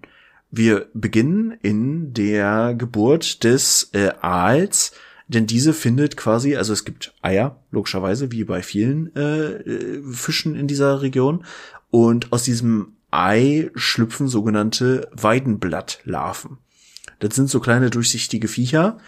Wir 0.51 0.89
beginnen 0.93 1.56
in 1.62 2.12
der 2.12 2.74
Geburt 2.74 3.44
des 3.44 3.90
äh, 3.94 4.10
Aals, 4.20 4.93
denn 5.28 5.47
diese 5.47 5.72
findet 5.72 6.18
quasi, 6.18 6.56
also 6.56 6.74
es 6.74 6.84
gibt 6.84 7.14
Eier, 7.22 7.62
logischerweise, 7.70 8.30
wie 8.32 8.44
bei 8.44 8.62
vielen 8.62 9.14
äh, 9.16 9.52
äh 9.55 10.02
Fischen 10.12 10.55
in 10.55 10.66
dieser 10.66 11.01
Region. 11.01 11.44
Und 11.90 12.32
aus 12.32 12.43
diesem 12.43 12.97
Ei 13.12 13.70
schlüpfen 13.74 14.26
sogenannte 14.26 15.09
Weidenblattlarven. 15.12 16.59
Das 17.18 17.36
sind 17.36 17.48
so 17.48 17.60
kleine 17.60 17.90
durchsichtige 17.90 18.48
Viecher 18.48 18.98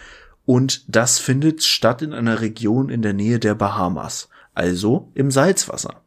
und 0.45 0.85
das 0.95 1.19
findet 1.19 1.63
statt 1.63 2.01
in 2.01 2.13
einer 2.13 2.39
Region 2.39 2.89
in 2.89 3.01
der 3.01 3.13
Nähe 3.13 3.39
der 3.39 3.55
Bahamas, 3.55 4.29
also 4.53 5.11
im 5.15 5.31
Salzwasser. 5.31 6.03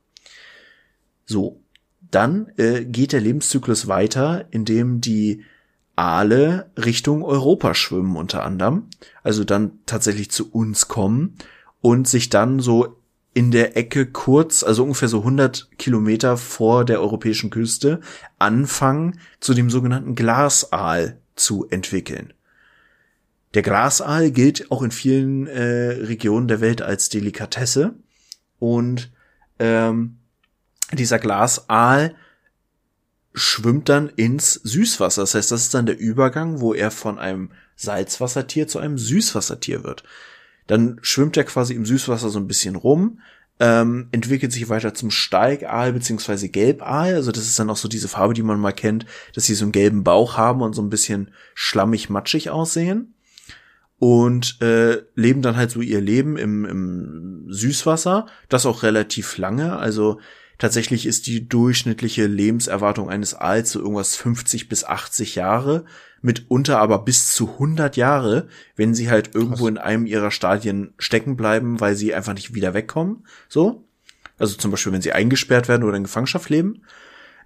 So, 1.27 1.61
dann 2.11 2.53
äh, 2.57 2.85
geht 2.85 3.13
der 3.13 3.21
Lebenszyklus 3.21 3.89
weiter, 3.89 4.47
indem 4.51 5.01
die 5.01 5.45
Aale 5.97 6.71
Richtung 6.77 7.25
Europa 7.25 7.75
schwimmen 7.75 8.17
unter 8.17 8.45
anderem, 8.45 8.87
also 9.25 9.43
dann 9.43 9.81
tatsächlich 9.85 10.31
zu 10.31 10.51
uns 10.53 10.87
kommen 10.87 11.35
und 11.81 12.07
sich 12.07 12.31
dann 12.31 12.61
so 12.61 12.98
in 13.39 13.53
der 13.53 13.77
Ecke 13.77 14.07
kurz, 14.07 14.65
also 14.65 14.83
ungefähr 14.83 15.07
so 15.07 15.19
100 15.19 15.69
Kilometer 15.79 16.37
vor 16.37 16.85
der 16.85 17.01
europäischen 17.01 17.51
Küste, 17.51 18.01
anfangen, 18.41 19.21
zu 19.39 19.55
dem 19.55 19.71
sogenannten 19.71 20.17
Glasaal 20.17 21.21
zu 21.37 21.65
entwickeln. 21.71 22.33
Der 23.55 23.63
Glasaal 23.63 24.33
gilt 24.33 24.73
auch 24.73 24.83
in 24.83 24.91
vielen 24.91 25.47
äh, 25.47 25.63
Regionen 25.63 26.49
der 26.49 26.61
Welt 26.61 26.83
als 26.83 27.11
Delikatesse 27.11 27.95
und 28.59 29.13
ähm, 29.61 30.17
dieser 30.93 31.21
Glasaal 31.21 32.17
schwimmt 33.35 33.89
dann 33.89 34.09
ins 34.09 34.55
Süßwasser. 34.55 35.23
Das 35.23 35.37
heißt, 35.37 35.53
das 35.53 35.63
ist 35.63 35.75
dann 35.75 35.87
der 35.87 36.01
Übergang, 36.01 36.61
wo 36.61 36.75
er 36.75 36.91
von 36.91 37.21
einem 37.21 37.53
Salzwassertier 37.77 38.67
zu 38.67 38.81
einem 38.81 38.99
Süßwassertier 38.99 39.85
wird. 39.85 40.03
Dann 40.69 41.01
schwimmt 41.03 41.37
er 41.37 41.45
quasi 41.45 41.75
im 41.75 41.85
Süßwasser 41.85 42.31
so 42.31 42.39
ein 42.39 42.47
bisschen 42.47 42.77
rum, 42.77 43.19
ähm, 43.61 44.09
entwickelt 44.13 44.53
sich 44.53 44.69
weiter 44.69 44.95
zum 44.95 45.11
Steigaal 45.11 45.93
beziehungsweise 45.93 46.49
Gelbaal. 46.49 47.15
Also 47.15 47.33
das 47.33 47.45
ist 47.45 47.59
dann 47.59 47.71
auch 47.71 47.77
so 47.77 47.89
diese 47.89 48.07
Farbe, 48.07 48.35
die 48.35 48.43
man 48.43 48.61
mal 48.61 48.73
kennt, 48.73 49.05
dass 49.35 49.47
sie 49.47 49.55
so 49.55 49.65
einen 49.65 49.73
gelben 49.73 50.05
Bauch 50.05 50.37
haben 50.37 50.63
und 50.63 50.75
so 50.75 50.83
ein 50.83 50.91
bisschen 50.91 51.33
schlammig 51.55 52.09
matschig 52.09 52.51
aussehen. 52.51 53.15
Und 53.99 54.63
äh, 54.63 55.03
leben 55.17 55.43
dann 55.43 55.57
halt 55.57 55.73
so 55.73 55.81
ihr 55.81 56.01
Leben 56.01 56.37
im, 56.37 56.65
im 56.65 57.47
Süßwasser, 57.49 58.27
das 58.49 58.65
auch 58.65 58.85
relativ 58.85 59.39
lange. 59.39 59.77
Also 59.77 60.21
tatsächlich 60.59 61.05
ist 61.05 61.27
die 61.27 61.49
durchschnittliche 61.49 62.27
Lebenserwartung 62.27 63.11
eines 63.11 63.35
Aals 63.35 63.73
so 63.73 63.81
irgendwas 63.81 64.15
50 64.15 64.69
bis 64.69 64.85
80 64.85 65.35
Jahre 65.35 65.85
mitunter 66.23 66.79
aber 66.79 67.01
bis 67.01 67.35
zu 67.35 67.49
100 67.53 67.97
Jahre, 67.97 68.49
wenn 68.77 68.95
sie 68.95 69.11
halt 69.11 69.35
irgendwo 69.35 69.65
Krass. 69.65 69.69
in 69.69 69.79
einem 69.79 70.07
ihrer 70.07 70.31
Stadien 70.31 70.95
stecken 70.99 71.37
bleiben, 71.37 71.81
weil 71.81 71.95
sie 71.95 72.15
einfach 72.15 72.35
nicht 72.35 72.55
wieder 72.55 72.75
wegkommen. 72.75 73.27
So. 73.49 73.85
Also 74.39 74.57
zum 74.57 74.71
Beispiel, 74.71 74.93
wenn 74.93 75.03
sie 75.03 75.13
eingesperrt 75.13 75.69
werden 75.69 75.85
oder 75.85 75.97
in 75.97 76.05
Gefangenschaft 76.05 76.49
leben. 76.49 76.83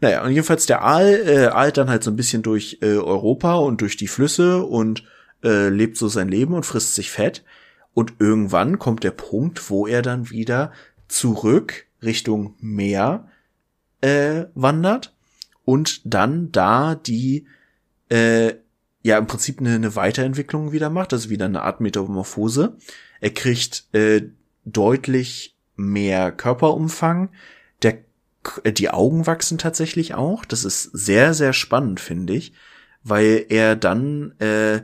Naja, 0.00 0.24
und 0.24 0.32
jedenfalls 0.32 0.66
der 0.66 0.82
Aal 0.82 1.08
äh, 1.26 1.48
eilt 1.48 1.76
dann 1.76 1.88
halt 1.88 2.02
so 2.02 2.10
ein 2.10 2.16
bisschen 2.16 2.42
durch 2.42 2.78
äh, 2.82 2.96
Europa 2.96 3.54
und 3.54 3.80
durch 3.80 3.96
die 3.96 4.08
Flüsse 4.08 4.64
und 4.64 5.04
äh, 5.44 5.68
lebt 5.68 5.96
so 5.96 6.08
sein 6.08 6.28
Leben 6.28 6.54
und 6.54 6.66
frisst 6.66 6.94
sich 6.94 7.10
fett. 7.10 7.44
Und 7.94 8.14
irgendwann 8.18 8.78
kommt 8.78 9.04
der 9.04 9.10
Punkt, 9.10 9.70
wo 9.70 9.86
er 9.86 10.02
dann 10.02 10.30
wieder 10.30 10.72
zurück 11.08 11.86
Richtung 12.02 12.56
Meer 12.58 13.28
äh, 14.00 14.46
wandert 14.54 15.14
und 15.64 16.00
dann 16.04 16.50
da 16.52 16.94
die 16.94 17.46
äh, 18.08 18.54
ja 19.02 19.18
im 19.18 19.26
Prinzip 19.26 19.60
eine, 19.60 19.74
eine 19.74 19.96
Weiterentwicklung 19.96 20.72
wieder 20.72 20.90
macht, 20.90 21.12
also 21.12 21.30
wieder 21.30 21.46
eine 21.46 21.62
Art 21.62 21.80
Metamorphose. 21.80 22.76
Er 23.20 23.30
kriegt 23.30 23.84
äh, 23.92 24.22
deutlich 24.64 25.56
mehr 25.76 26.32
Körperumfang. 26.32 27.30
Der, 27.82 27.98
äh, 28.64 28.72
die 28.72 28.90
Augen 28.90 29.26
wachsen 29.26 29.58
tatsächlich 29.58 30.14
auch. 30.14 30.44
Das 30.44 30.64
ist 30.64 30.84
sehr, 30.92 31.34
sehr 31.34 31.52
spannend, 31.52 32.00
finde 32.00 32.34
ich, 32.34 32.52
weil 33.02 33.46
er 33.48 33.76
dann 33.76 34.38
äh, 34.38 34.82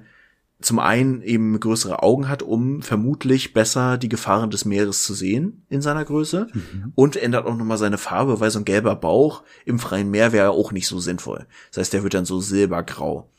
zum 0.60 0.80
einen 0.80 1.22
eben 1.22 1.60
größere 1.60 2.02
Augen 2.02 2.28
hat, 2.28 2.42
um 2.42 2.82
vermutlich 2.82 3.52
besser 3.52 3.96
die 3.96 4.08
Gefahren 4.08 4.50
des 4.50 4.64
Meeres 4.64 5.04
zu 5.04 5.14
sehen 5.14 5.64
in 5.68 5.80
seiner 5.82 6.04
Größe 6.04 6.48
mhm. 6.52 6.92
und 6.96 7.16
ändert 7.16 7.46
auch 7.46 7.56
nochmal 7.56 7.78
seine 7.78 7.98
Farbe, 7.98 8.40
weil 8.40 8.50
so 8.50 8.58
ein 8.58 8.64
gelber 8.64 8.96
Bauch 8.96 9.44
im 9.64 9.78
freien 9.78 10.10
Meer 10.10 10.32
wäre 10.32 10.50
auch 10.50 10.72
nicht 10.72 10.88
so 10.88 10.98
sinnvoll. 10.98 11.46
Das 11.70 11.78
heißt, 11.78 11.92
der 11.92 12.02
wird 12.02 12.14
dann 12.14 12.24
so 12.24 12.40
silbergrau. 12.40 13.30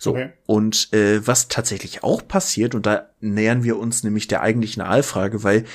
So. 0.00 0.12
Okay. 0.12 0.32
Und 0.46 0.94
äh, 0.94 1.24
was 1.26 1.48
tatsächlich 1.48 2.02
auch 2.02 2.26
passiert, 2.26 2.74
und 2.74 2.86
da 2.86 3.10
nähern 3.20 3.62
wir 3.64 3.78
uns 3.78 4.02
nämlich 4.02 4.26
der 4.28 4.40
eigentlichen 4.40 4.82
Aalfrage, 4.82 5.44
weil 5.44 5.66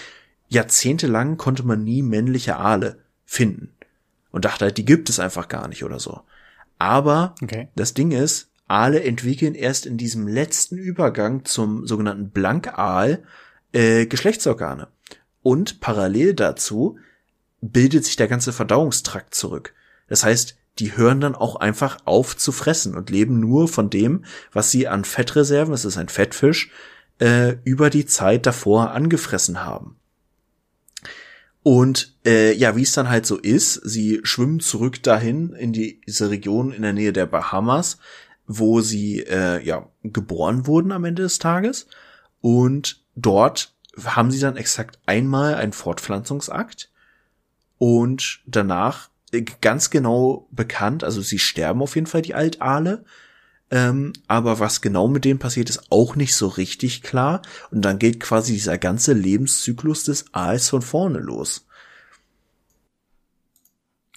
jahrzehntelang 0.47 1.38
konnte 1.38 1.61
man 1.61 1.84
nie 1.84 2.02
männliche 2.02 2.57
Aale 2.57 2.97
finden. 3.23 3.72
Und 4.31 4.45
dachte 4.45 4.65
halt, 4.65 4.77
die 4.77 4.85
gibt 4.85 5.10
es 5.10 5.19
einfach 5.19 5.47
gar 5.47 5.68
nicht 5.68 5.84
oder 5.84 5.99
so. 5.99 6.22
Aber 6.80 7.35
okay. 7.41 7.69
das 7.76 7.93
Ding 7.93 8.11
ist, 8.11 8.49
Aale 8.68 9.03
entwickeln 9.03 9.53
erst 9.53 9.85
in 9.85 9.95
diesem 9.95 10.27
letzten 10.27 10.77
Übergang 10.77 11.45
zum 11.45 11.85
sogenannten 11.85 12.31
Blankaal 12.31 13.23
äh, 13.73 14.07
Geschlechtsorgane. 14.07 14.88
Und 15.43 15.81
parallel 15.81 16.34
dazu 16.34 16.97
bildet 17.61 18.06
sich 18.06 18.15
der 18.15 18.27
ganze 18.27 18.53
Verdauungstrakt 18.53 19.35
zurück. 19.35 19.76
Das 20.07 20.23
heißt, 20.23 20.57
die 20.80 20.97
hören 20.97 21.22
dann 21.22 21.35
auch 21.35 21.56
einfach 21.56 21.99
auf 22.06 22.35
zu 22.35 22.52
fressen 22.52 22.95
und 22.95 23.10
leben 23.10 23.39
nur 23.39 23.68
von 23.68 23.89
dem, 23.89 24.26
was 24.52 24.72
sie 24.72 24.88
an 24.88 25.06
Fettreserven, 25.06 25.73
es 25.73 25.85
ist 25.85 25.97
ein 25.97 26.10
Fettfisch, 26.10 26.72
äh, 27.19 27.56
über 27.64 27.89
die 27.89 28.06
Zeit 28.06 28.45
davor 28.45 28.91
angefressen 28.91 29.64
haben. 29.64 29.97
Und 31.64 32.14
äh, 32.26 32.53
ja, 32.53 32.76
wie 32.76 32.84
es 32.84 32.91
dann 32.91 33.10
halt 33.10 33.26
so 33.26 33.38
ist, 33.38 33.73
sie 33.73 34.19
schwimmen 34.23 34.60
zurück 34.60 35.02
dahin 35.02 35.53
in 35.53 35.73
die, 35.73 35.99
diese 36.06 36.30
Region 36.30 36.72
in 36.72 36.84
der 36.84 36.93
Nähe 36.93 37.11
der 37.11 37.26
Bahamas, 37.26 37.97
wo 38.45 38.81
sie 38.81 39.22
äh, 39.22 39.64
ja 39.65 39.89
geboren 40.03 40.68
wurden 40.68 40.91
am 40.91 41.06
Ende 41.06 41.23
des 41.23 41.39
Tages. 41.39 41.88
Und 42.41 43.02
dort 43.15 43.73
haben 44.03 44.30
sie 44.30 44.39
dann 44.39 44.57
exakt 44.57 44.99
einmal 45.07 45.56
einen 45.56 45.73
Fortpflanzungsakt 45.73 46.91
und 47.80 48.41
danach 48.45 49.10
ganz 49.44 49.90
genau 49.90 50.48
bekannt, 50.52 51.03
also 51.03 51.22
sie 51.22 51.40
sterben 51.40 51.82
auf 51.82 51.95
jeden 51.95 52.07
Fall 52.07 52.22
die 52.22 52.36
Altale, 52.36 53.03
ähm, 53.72 54.14
aber 54.28 54.60
was 54.60 54.82
genau 54.82 55.07
mit 55.07 55.26
denen 55.26 55.40
passiert, 55.40 55.70
ist 55.70 55.91
auch 55.91 56.16
nicht 56.16 56.36
so 56.36 56.48
richtig 56.48 57.02
klar. 57.02 57.41
Und 57.72 57.82
dann 57.82 57.99
geht 57.99 58.20
quasi 58.20 58.53
dieser 58.53 58.78
ganze 58.78 59.14
Lebenszyklus 59.14 60.03
des 60.03 60.34
Aals 60.34 60.70
von 60.70 60.82
vorne 60.82 61.20
los. 61.20 61.68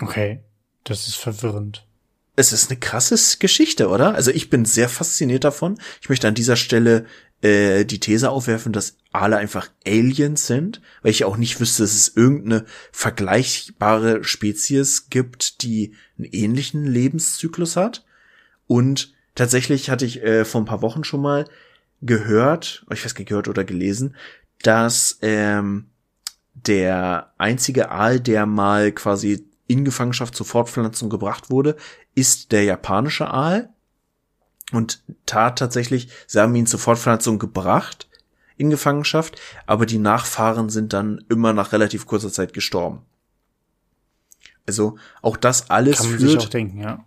Okay, 0.01 0.41
das 0.85 1.09
ist 1.09 1.17
verwirrend. 1.17 1.88
Es 2.39 2.53
ist 2.53 2.71
eine 2.71 2.79
krasse 2.79 3.17
Geschichte, 3.41 3.89
oder? 3.89 4.15
Also 4.15 4.31
ich 4.31 4.49
bin 4.49 4.65
sehr 4.65 4.89
fasziniert 4.89 5.43
davon. 5.43 5.77
Ich 6.01 6.09
möchte 6.09 6.29
an 6.29 6.37
dieser 6.37 6.55
Stelle 6.55 7.05
äh, 7.43 7.85
die 7.85 7.99
These 7.99 8.31
aufwerfen, 8.31 8.73
dass 8.73 8.97
Aale 9.11 9.39
einfach 9.39 9.69
Aliens 9.85 10.47
sind, 10.47 10.81
weil 11.03 11.11
ich 11.11 11.25
auch 11.25 11.37
nicht 11.37 11.59
wüsste, 11.59 11.83
dass 11.83 11.95
es 11.95 12.07
irgendeine 12.15 12.65
vergleichbare 12.93 14.23
Spezies 14.23 15.11
gibt, 15.11 15.65
die 15.65 15.97
einen 16.17 16.29
ähnlichen 16.31 16.87
Lebenszyklus 16.87 17.75
hat. 17.75 18.05
Und 18.69 19.15
tatsächlich 19.35 19.91
hatte 19.91 20.05
ich 20.05 20.23
äh, 20.23 20.45
vor 20.45 20.61
ein 20.61 20.67
paar 20.67 20.83
Wochen 20.83 21.03
schon 21.03 21.23
mal 21.23 21.45
gehört, 22.03 22.87
ich 22.93 23.05
weiß 23.05 23.17
nicht, 23.17 23.27
gehört 23.27 23.49
oder 23.49 23.65
gelesen, 23.65 24.15
dass 24.63 25.19
ähm, 25.23 25.91
der 26.55 27.33
einzige 27.37 27.91
Aal, 27.91 28.21
der 28.21 28.47
mal 28.47 28.93
quasi 28.93 29.48
in 29.69 29.85
Gefangenschaft 29.85 30.35
zur 30.35 30.47
Fortpflanzung 30.47 31.11
gebracht 31.11 31.51
wurde, 31.51 31.77
ist 32.17 32.51
der 32.51 32.65
japanische 32.65 33.31
Aal. 33.31 33.69
Und 34.73 35.03
tat 35.25 35.59
tatsächlich, 35.59 36.09
sie 36.27 36.41
haben 36.41 36.55
ihn 36.55 36.67
zur 36.67 36.81
Fortpflanzung 36.81 37.39
gebracht 37.39 38.09
in 38.57 38.71
Gefangenschaft, 38.71 39.41
aber 39.67 39.87
die 39.87 39.99
Nachfahren 39.99 40.69
sind 40.69 40.93
dann 40.93 41.25
immer 41.29 41.53
nach 41.53 41.73
relativ 41.73 42.07
kurzer 42.07 42.33
Zeit 42.33 42.53
gestorben. 42.53 43.03
Also 44.67 44.99
auch 45.23 45.37
das 45.37 45.71
alles 45.71 46.05
führt, 46.05 46.43
auch 46.43 46.49
denken, 46.49 46.81
ja. 46.81 47.05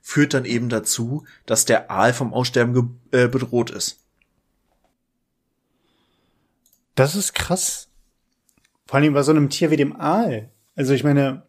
führt 0.00 0.34
dann 0.34 0.44
eben 0.44 0.68
dazu, 0.68 1.24
dass 1.46 1.64
der 1.64 1.90
Aal 1.90 2.12
vom 2.12 2.32
Aussterben 2.32 3.00
äh, 3.12 3.28
bedroht 3.28 3.70
ist. 3.70 4.00
Das 6.96 7.14
ist 7.14 7.34
krass. 7.34 7.88
Vor 8.86 8.98
allem 8.98 9.14
bei 9.14 9.22
so 9.22 9.30
einem 9.30 9.50
Tier 9.50 9.70
wie 9.70 9.76
dem 9.76 9.94
Aal. 9.94 10.50
Also 10.74 10.94
ich 10.94 11.04
meine, 11.04 11.44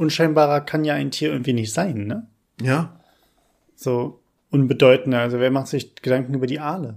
unscheinbarer 0.00 0.62
kann 0.62 0.84
ja 0.84 0.94
ein 0.94 1.10
Tier 1.10 1.30
irgendwie 1.30 1.52
nicht 1.52 1.72
sein, 1.72 2.06
ne? 2.06 2.26
Ja. 2.60 2.98
So 3.76 4.20
unbedeutender. 4.50 5.20
Also 5.20 5.38
wer 5.38 5.50
macht 5.50 5.68
sich 5.68 5.94
Gedanken 5.96 6.34
über 6.34 6.46
die 6.46 6.58
Aale? 6.58 6.96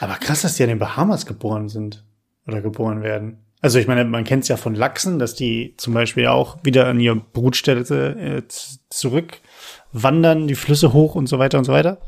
Aber 0.00 0.14
krass, 0.14 0.42
dass 0.42 0.56
die 0.56 0.62
an 0.62 0.70
den 0.70 0.78
Bahamas 0.78 1.26
geboren 1.26 1.68
sind. 1.68 2.02
Oder 2.46 2.60
geboren 2.60 3.02
werden. 3.02 3.38
Also 3.60 3.78
ich 3.80 3.88
meine, 3.88 4.04
man 4.04 4.22
kennt 4.24 4.44
es 4.44 4.48
ja 4.48 4.56
von 4.56 4.74
Lachsen, 4.74 5.18
dass 5.18 5.34
die 5.34 5.74
zum 5.76 5.94
Beispiel 5.94 6.28
auch 6.28 6.58
wieder 6.62 6.86
an 6.86 7.00
ihre 7.00 7.16
Brutstätte 7.16 8.16
äh, 8.16 8.42
zurückwandern, 8.88 10.46
die 10.46 10.54
Flüsse 10.54 10.92
hoch 10.92 11.16
und 11.16 11.26
so 11.26 11.40
weiter 11.40 11.58
und 11.58 11.64
so 11.64 11.72
weiter. 11.72 11.98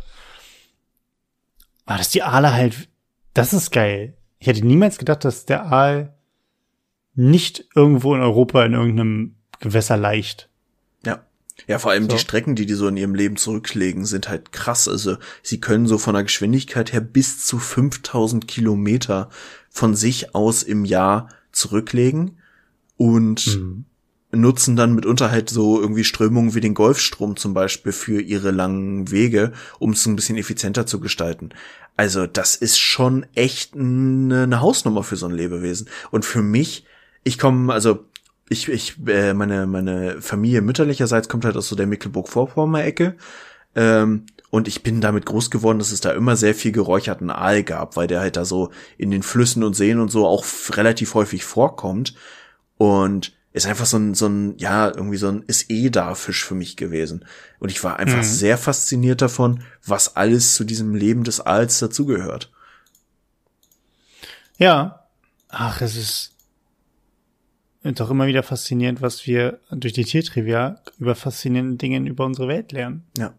Aber 1.87 1.99
dass 1.99 2.11
die 2.11 2.23
Aale 2.23 2.53
halt, 2.53 2.89
das 3.35 3.53
ist 3.53 3.73
geil. 3.73 4.15
Ich 4.39 4.47
hätte 4.47 4.65
niemals 4.65 4.99
gedacht, 4.99 5.25
dass 5.25 5.47
der 5.47 5.67
Aal 5.67 6.15
nicht 7.15 7.65
irgendwo 7.75 8.15
in 8.15 8.21
Europa 8.21 8.65
in 8.65 8.75
irgendeinem 8.75 9.38
Gewässer 9.61 9.97
leicht. 9.97 10.49
Ja. 11.05 11.25
Ja, 11.67 11.79
vor 11.79 11.91
allem 11.91 12.05
So. 12.05 12.11
die 12.11 12.19
Strecken, 12.19 12.55
die 12.55 12.67
die 12.67 12.75
so 12.75 12.89
in 12.89 12.97
ihrem 12.97 13.15
Leben 13.15 13.37
zurücklegen, 13.37 14.05
sind 14.07 14.29
halt 14.29 14.53
krass. 14.53 14.89
Also 14.89 15.17
sie 15.43 15.61
können 15.61 15.87
so 15.87 15.99
von 15.99 16.15
der 16.15 16.23
Geschwindigkeit 16.23 16.93
her 16.93 17.01
bis 17.01 17.45
zu 17.45 17.59
5000 17.59 18.47
Kilometer 18.47 19.29
von 19.71 19.95
sich 19.97 20.35
aus 20.35 20.63
im 20.63 20.85
Jahr 20.85 21.29
zurücklegen 21.53 22.39
und 22.97 23.61
nutzen 24.31 24.77
dann 24.77 24.95
mitunter 24.95 25.31
halt 25.31 25.49
so 25.49 25.81
irgendwie 25.81 26.05
Strömungen 26.05 26.55
wie 26.55 26.61
den 26.61 26.75
Golfstrom 26.75 27.37
zum 27.37 27.55
Beispiel 27.55 27.93
für 27.93 28.21
ihre 28.21 28.51
langen 28.51 29.11
Wege, 29.11 29.53
um 29.79 29.93
es 29.93 30.05
ein 30.07 30.17
bisschen 30.17 30.37
effizienter 30.37 30.87
zu 30.87 31.01
gestalten. 31.01 31.51
Also 31.97 32.27
das 32.27 32.55
ist 32.55 32.79
schon 32.79 33.27
echt 33.35 33.75
eine, 33.75 34.43
eine 34.43 34.61
Hausnummer 34.61 35.03
für 35.03 35.17
so 35.17 35.27
ein 35.27 35.33
Lebewesen. 35.33 35.89
Und 36.11 36.25
für 36.25 36.43
mich, 36.43 36.85
ich 37.25 37.39
komme, 37.39 37.73
also 37.73 38.05
ich, 38.49 38.69
ich, 38.69 38.97
äh, 39.07 39.35
meine, 39.35 39.67
meine 39.67 40.21
Familie 40.21 40.63
mütterlicherseits 40.63 41.29
kommt 41.29 41.45
halt 41.45 41.57
aus 41.57 41.69
so 41.69 41.77
der 41.77 41.87
Mecklenburg-Vorpommern-Ecke. 41.87 43.17
Ähm, 43.75 44.27
und 44.51 44.67
ich 44.67 44.83
bin 44.83 45.01
damit 45.01 45.27
groß 45.27 45.51
geworden, 45.51 45.79
dass 45.79 45.93
es 45.93 46.01
da 46.01 46.13
immer 46.13 46.37
sehr 46.37 46.55
viel 46.55 46.73
geräucherten 46.73 47.31
Aal 47.31 47.63
gab, 47.63 47.97
weil 47.97 48.07
der 48.07 48.21
halt 48.21 48.37
da 48.37 48.45
so 48.45 48.71
in 48.97 49.11
den 49.11 49.23
Flüssen 49.23 49.63
und 49.63 49.75
Seen 49.75 50.01
und 50.01 50.11
so 50.11 50.27
auch 50.27 50.45
relativ 50.71 51.15
häufig 51.15 51.45
vorkommt. 51.45 52.15
Und 52.79 53.37
ist 53.53 53.67
einfach 53.67 53.87
so 53.87 53.99
ein, 53.99 54.15
so 54.15 54.27
ein, 54.27 54.57
ja, 54.59 54.89
irgendwie 54.89 55.17
so 55.17 55.29
ein 55.29 55.43
ist 55.47 55.71
eh 55.71 55.91
da 55.91 56.15
Fisch 56.15 56.45
für 56.45 56.55
mich 56.55 56.77
gewesen. 56.77 57.25
Und 57.59 57.71
ich 57.71 57.83
war 57.83 57.99
einfach 57.99 58.23
sehr 58.23 58.57
fasziniert 58.57 59.21
davon, 59.21 59.63
was 59.85 60.17
alles 60.17 60.55
zu 60.55 60.65
diesem 60.65 60.95
Leben 60.95 61.25
des 61.25 61.41
Aals 61.41 61.79
dazugehört. 61.79 62.51
Ja. 64.59 65.07
Ach, 65.49 65.81
es 65.81 65.97
ist 65.97 66.38
doch 67.83 68.11
immer 68.11 68.27
wieder 68.27 68.43
faszinierend, 68.43 69.01
was 69.01 69.27
wir 69.27 69.61
durch 69.71 69.93
die 69.93 70.05
Tiertrivia 70.05 70.81
über 70.99 71.15
faszinierende 71.15 71.77
Dinge 71.77 72.09
über 72.09 72.25
unsere 72.25 72.49
Welt 72.49 72.73
lernen. 72.73 73.05
Ja. 73.17 73.35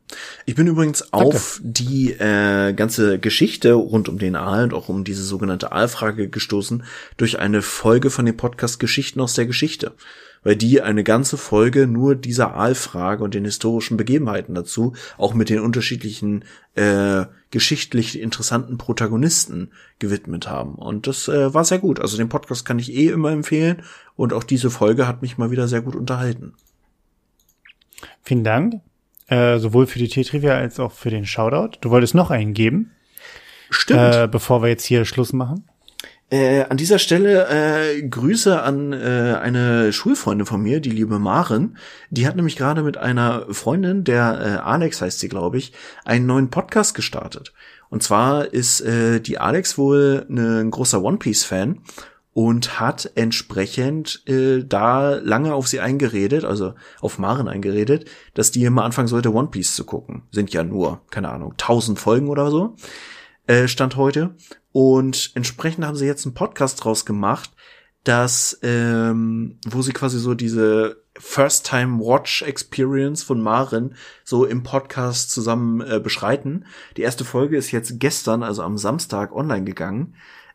Ich 0.46 0.56
bin 0.56 0.68
übrigens 0.68 1.14
auf 1.14 1.60
die 1.62 2.12
äh, 2.14 2.74
ganze 2.74 3.20
Geschichte 3.20 3.74
rund 3.74 4.08
um 4.08 4.18
den 4.18 4.36
Aal 4.36 4.64
und 4.64 4.74
auch 4.74 4.90
um 4.90 5.04
diese 5.04 5.24
sogenannte 5.24 5.72
Aalfrage 5.72 6.30
gestoßen 6.30 6.84
durch 7.18 7.40
eine 7.40 7.62
Folge 7.62 8.10
von 8.10 8.26
dem 8.26 8.38
Podcast 8.38 8.80
Geschichten 8.80 9.20
aus 9.20 9.34
der 9.34 9.46
Geschichte. 9.46 9.94
Weil 10.42 10.56
die 10.56 10.82
eine 10.82 11.04
ganze 11.04 11.36
Folge 11.36 11.86
nur 11.86 12.16
dieser 12.16 12.54
Aalfrage 12.54 13.26
und 13.26 13.34
den 13.34 13.44
historischen 13.44 13.98
Begebenheiten 13.98 14.56
dazu, 14.56 14.94
auch 15.18 15.34
mit 15.34 15.50
den 15.50 15.60
unterschiedlichen 15.60 16.46
äh, 16.76 17.26
geschichtlich 17.52 18.20
interessanten 18.20 18.78
Protagonisten 18.78 19.72
gewidmet 19.98 20.50
haben. 20.50 20.76
Und 20.76 21.08
das 21.08 21.28
äh, 21.28 21.54
war 21.54 21.66
sehr 21.66 21.80
gut. 21.80 22.00
Also 22.00 22.18
den 22.18 22.30
Podcast 22.30 22.66
kann 22.66 22.80
ich 22.80 22.94
eh 22.94 23.08
immer 23.08 23.32
empfehlen. 23.32 23.82
Und 24.16 24.34
auch 24.34 24.44
diese 24.44 24.70
Folge 24.70 25.08
hat 25.08 25.22
mich 25.22 25.38
mal 25.38 25.52
wieder 25.52 25.68
sehr 25.68 25.82
gut 25.82 25.96
unterhalten. 25.96 26.54
Vielen 28.22 28.44
Dank. 28.44 28.82
Äh, 29.28 29.60
sowohl 29.60 29.88
für 29.88 30.00
die 30.00 30.08
Tiertrivia 30.08 30.56
als 30.56 30.80
auch 30.80 30.92
für 30.92 31.10
den 31.10 31.26
Shoutout. 31.26 31.78
Du 31.82 31.92
wolltest 31.92 32.16
noch 32.16 32.32
einen 32.32 32.54
geben, 32.54 32.92
Stimmt. 33.70 34.16
äh, 34.16 34.28
bevor 34.30 34.64
wir 34.64 34.70
jetzt 34.70 34.86
hier 34.86 35.06
Schluss 35.06 35.34
machen. 35.34 35.69
Äh, 36.32 36.66
an 36.66 36.78
dieser 36.78 37.00
Stelle 37.00 37.48
äh, 37.50 38.04
Grüße 38.04 38.62
an 38.62 38.94
äh, 38.94 39.36
eine 39.42 39.92
Schulfreundin 39.92 40.46
von 40.46 40.62
mir, 40.62 40.80
die 40.80 40.92
liebe 40.92 41.18
Maren. 41.18 41.78
Die 42.12 42.28
hat 42.28 42.36
nämlich 42.36 42.56
gerade 42.56 42.84
mit 42.84 42.98
einer 42.98 43.48
Freundin, 43.50 44.04
der 44.04 44.40
äh, 44.40 44.64
Alex 44.64 45.02
heißt 45.02 45.20
sie, 45.20 45.28
glaube 45.28 45.58
ich, 45.58 45.74
einen 46.06 46.28
neuen 46.28 46.52
Podcast 46.52 46.94
gestartet. 46.94 47.52
Und 47.90 48.04
zwar 48.04 48.54
ist 48.54 48.82
äh, 48.82 49.20
die 49.20 49.40
Alex 49.40 49.80
wohl 49.80 50.26
ne, 50.30 50.60
ein 50.60 50.70
großer 50.70 51.02
One 51.02 51.18
Piece 51.18 51.46
Fan 51.46 51.80
und 52.34 52.80
hat 52.80 53.12
entsprechend 53.16 54.22
äh, 54.28 54.64
da 54.64 55.16
lange 55.16 55.56
auf 55.56 55.68
sie 55.68 55.80
eingeredet, 55.80 56.46
also 56.46 56.76
auf 57.02 57.18
Maren 57.18 57.48
eingeredet, 57.48 58.06
dass 58.36 58.52
die 58.52 58.64
immer 58.66 58.84
anfangen 58.84 59.08
sollte, 59.08 59.34
One 59.34 59.48
Piece 59.48 59.74
zu 59.74 59.84
gucken. 59.84 60.22
Sind 60.30 60.54
ja 60.54 60.64
nur, 60.64 61.02
keine 61.10 61.30
Ahnung, 61.30 61.56
tausend 61.58 61.98
Folgen 61.98 62.28
oder 62.28 62.52
so 62.52 62.76
äh, 63.50 63.68
Stand 63.68 63.98
heute. 63.98 64.36
Und 64.72 65.32
entsprechend 65.34 65.86
haben 65.86 65.98
sie 65.98 66.06
jetzt 66.06 66.26
einen 66.26 66.36
Podcast 66.36 66.82
draus 66.84 67.06
gemacht, 67.06 67.52
dass, 68.04 68.60
ähm, 68.62 69.58
wo 69.68 69.82
sie 69.82 69.92
quasi 69.92 70.20
so 70.20 70.36
diese 70.36 71.04
First-Time-Watch-Experience 71.18 73.24
von 73.24 73.42
Maren 73.42 73.96
so 74.24 74.46
im 74.46 74.64
Podcast 74.64 75.32
zusammen 75.32 75.82
äh, 75.82 76.00
beschreiten. 76.00 76.66
Die 76.96 77.02
erste 77.02 77.26
Folge 77.26 77.58
ist 77.58 77.72
jetzt 77.72 78.00
gestern, 78.00 78.44
also 78.44 78.62
am 78.62 78.78
Samstag, 78.78 79.36
online 79.36 79.66
gegangen. 79.66 80.14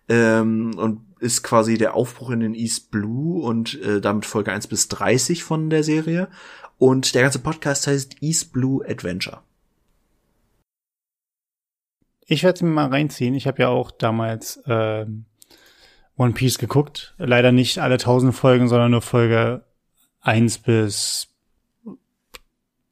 Ähm, 0.08 0.74
und 0.76 1.00
ist 1.18 1.42
quasi 1.42 1.76
der 1.78 1.94
Aufbruch 1.94 2.30
in 2.30 2.40
den 2.40 2.54
East 2.54 2.90
Blue 2.90 3.42
und 3.42 3.80
äh, 3.82 4.00
damit 4.00 4.26
Folge 4.26 4.52
1 4.52 4.68
bis 4.68 4.88
30 4.88 5.42
von 5.42 5.68
der 5.68 5.82
Serie. 5.82 6.28
Und 6.78 7.14
der 7.14 7.22
ganze 7.22 7.40
Podcast 7.40 7.88
heißt 7.88 8.22
East 8.22 8.52
Blue 8.52 8.86
Adventure. 8.86 9.42
Ich 12.26 12.42
werde 12.42 12.56
es 12.56 12.62
mir 12.62 12.70
mal 12.70 12.88
reinziehen. 12.88 13.34
Ich 13.34 13.46
habe 13.46 13.62
ja 13.62 13.68
auch 13.68 13.90
damals 13.90 14.62
ähm, 14.66 15.26
One 16.16 16.32
Piece 16.32 16.58
geguckt. 16.58 17.14
Leider 17.18 17.52
nicht 17.52 17.78
alle 17.78 17.98
tausend 17.98 18.34
Folgen, 18.34 18.68
sondern 18.68 18.90
nur 18.90 19.02
Folge 19.02 19.64
eins 20.20 20.58
bis 20.58 21.28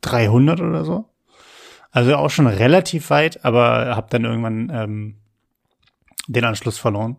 300 0.02 0.60
oder 0.60 0.84
so. 0.84 1.08
Also 1.90 2.16
auch 2.16 2.30
schon 2.30 2.46
relativ 2.46 3.10
weit, 3.10 3.44
aber 3.44 3.96
habe 3.96 4.08
dann 4.10 4.24
irgendwann 4.24 4.70
ähm, 4.72 5.16
den 6.26 6.44
Anschluss 6.44 6.78
verloren. 6.78 7.16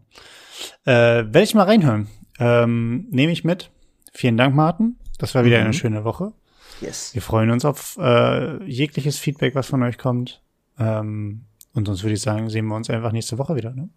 Äh, 0.85 0.91
Werde 0.91 1.44
ich 1.44 1.56
mal 1.56 1.64
reinhören. 1.64 2.07
Ähm, 2.40 3.07
Nehme 3.10 3.31
ich 3.31 3.44
mit. 3.44 3.69
Vielen 4.14 4.38
Dank, 4.38 4.56
Martin. 4.56 4.98
Das 5.18 5.35
war 5.35 5.45
wieder 5.45 5.60
mhm. 5.60 5.65
eine 5.65 5.73
schöne 5.73 6.03
Woche. 6.03 6.34
Yes. 6.81 7.14
Wir 7.14 7.22
freuen 7.22 7.52
uns 7.52 7.65
auf 7.65 7.98
äh, 7.99 8.64
jegliches 8.65 9.19
Feedback, 9.19 9.56
was 9.56 9.68
von 9.68 9.84
euch 9.84 9.98
kommt. 9.98 10.41
Ähm, 10.80 11.45
und 11.73 11.85
sonst 11.85 12.03
würde 12.03 12.13
ich 12.13 12.21
sagen, 12.21 12.49
sehen 12.49 12.67
wir 12.67 12.75
uns 12.75 12.89
einfach 12.89 13.11
nächste 13.11 13.37
Woche 13.37 13.55
wieder. 13.55 13.71
Ne? 13.71 13.89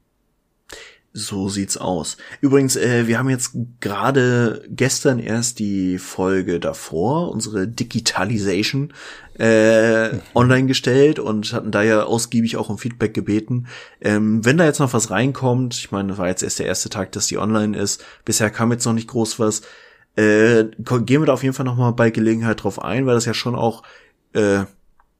So 1.18 1.48
sieht's 1.48 1.78
aus. 1.78 2.18
Übrigens, 2.42 2.76
äh, 2.76 3.06
wir 3.06 3.18
haben 3.18 3.30
jetzt 3.30 3.52
gerade 3.80 4.62
gestern 4.68 5.18
erst 5.18 5.58
die 5.58 5.96
Folge 5.96 6.60
davor, 6.60 7.30
unsere 7.30 7.66
Digitalisation, 7.66 8.92
äh, 9.38 10.10
online 10.34 10.66
gestellt 10.66 11.18
und 11.18 11.54
hatten 11.54 11.70
da 11.70 11.82
ja 11.82 12.02
ausgiebig 12.02 12.58
auch 12.58 12.68
um 12.68 12.76
Feedback 12.76 13.14
gebeten. 13.14 13.66
Ähm, 14.02 14.44
wenn 14.44 14.58
da 14.58 14.66
jetzt 14.66 14.78
noch 14.78 14.92
was 14.92 15.10
reinkommt, 15.10 15.74
ich 15.76 15.90
meine, 15.90 16.10
das 16.10 16.18
war 16.18 16.28
jetzt 16.28 16.42
erst 16.42 16.58
der 16.58 16.66
erste 16.66 16.90
Tag, 16.90 17.12
dass 17.12 17.28
die 17.28 17.38
online 17.38 17.78
ist. 17.78 18.04
Bisher 18.26 18.50
kam 18.50 18.70
jetzt 18.70 18.84
noch 18.84 18.92
nicht 18.92 19.08
groß 19.08 19.38
was. 19.38 19.62
Äh, 20.16 20.64
gehen 20.76 21.22
wir 21.22 21.26
da 21.26 21.32
auf 21.32 21.42
jeden 21.42 21.54
Fall 21.54 21.64
noch 21.64 21.76
mal 21.76 21.92
bei 21.92 22.10
Gelegenheit 22.10 22.62
drauf 22.62 22.82
ein, 22.82 23.06
weil 23.06 23.14
das 23.14 23.24
ja 23.24 23.32
schon 23.32 23.54
auch 23.54 23.84
äh, 24.34 24.64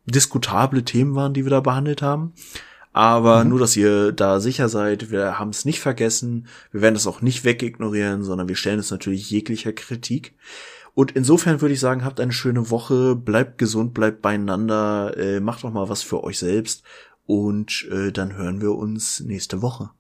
diskutable 0.06 0.84
Themen 0.84 1.14
waren, 1.14 1.34
die 1.34 1.44
wir 1.44 1.50
da 1.50 1.60
behandelt 1.60 2.02
haben. 2.02 2.32
Aber 2.92 3.44
mhm. 3.44 3.50
nur, 3.50 3.58
dass 3.58 3.76
ihr 3.76 4.12
da 4.12 4.40
sicher 4.40 4.70
seid, 4.70 5.10
wir 5.10 5.38
haben 5.38 5.50
es 5.50 5.66
nicht 5.66 5.80
vergessen. 5.80 6.46
Wir 6.72 6.80
werden 6.80 6.96
es 6.96 7.06
auch 7.06 7.20
nicht 7.20 7.44
wegignorieren, 7.44 8.22
sondern 8.22 8.48
wir 8.48 8.56
stellen 8.56 8.78
es 8.78 8.90
natürlich 8.90 9.30
jeglicher 9.30 9.72
Kritik. 9.72 10.34
Und 10.94 11.12
insofern 11.12 11.60
würde 11.60 11.74
ich 11.74 11.80
sagen, 11.80 12.06
habt 12.06 12.20
eine 12.20 12.32
schöne 12.32 12.70
Woche, 12.70 13.14
bleibt 13.14 13.58
gesund, 13.58 13.92
bleibt 13.92 14.22
beieinander, 14.22 15.14
äh, 15.18 15.40
macht 15.40 15.62
doch 15.62 15.70
mal 15.70 15.90
was 15.90 16.02
für 16.02 16.24
euch 16.24 16.38
selbst 16.38 16.84
und 17.26 17.86
äh, 17.90 18.12
dann 18.12 18.34
hören 18.34 18.62
wir 18.62 18.72
uns 18.72 19.20
nächste 19.20 19.60
Woche. 19.60 19.90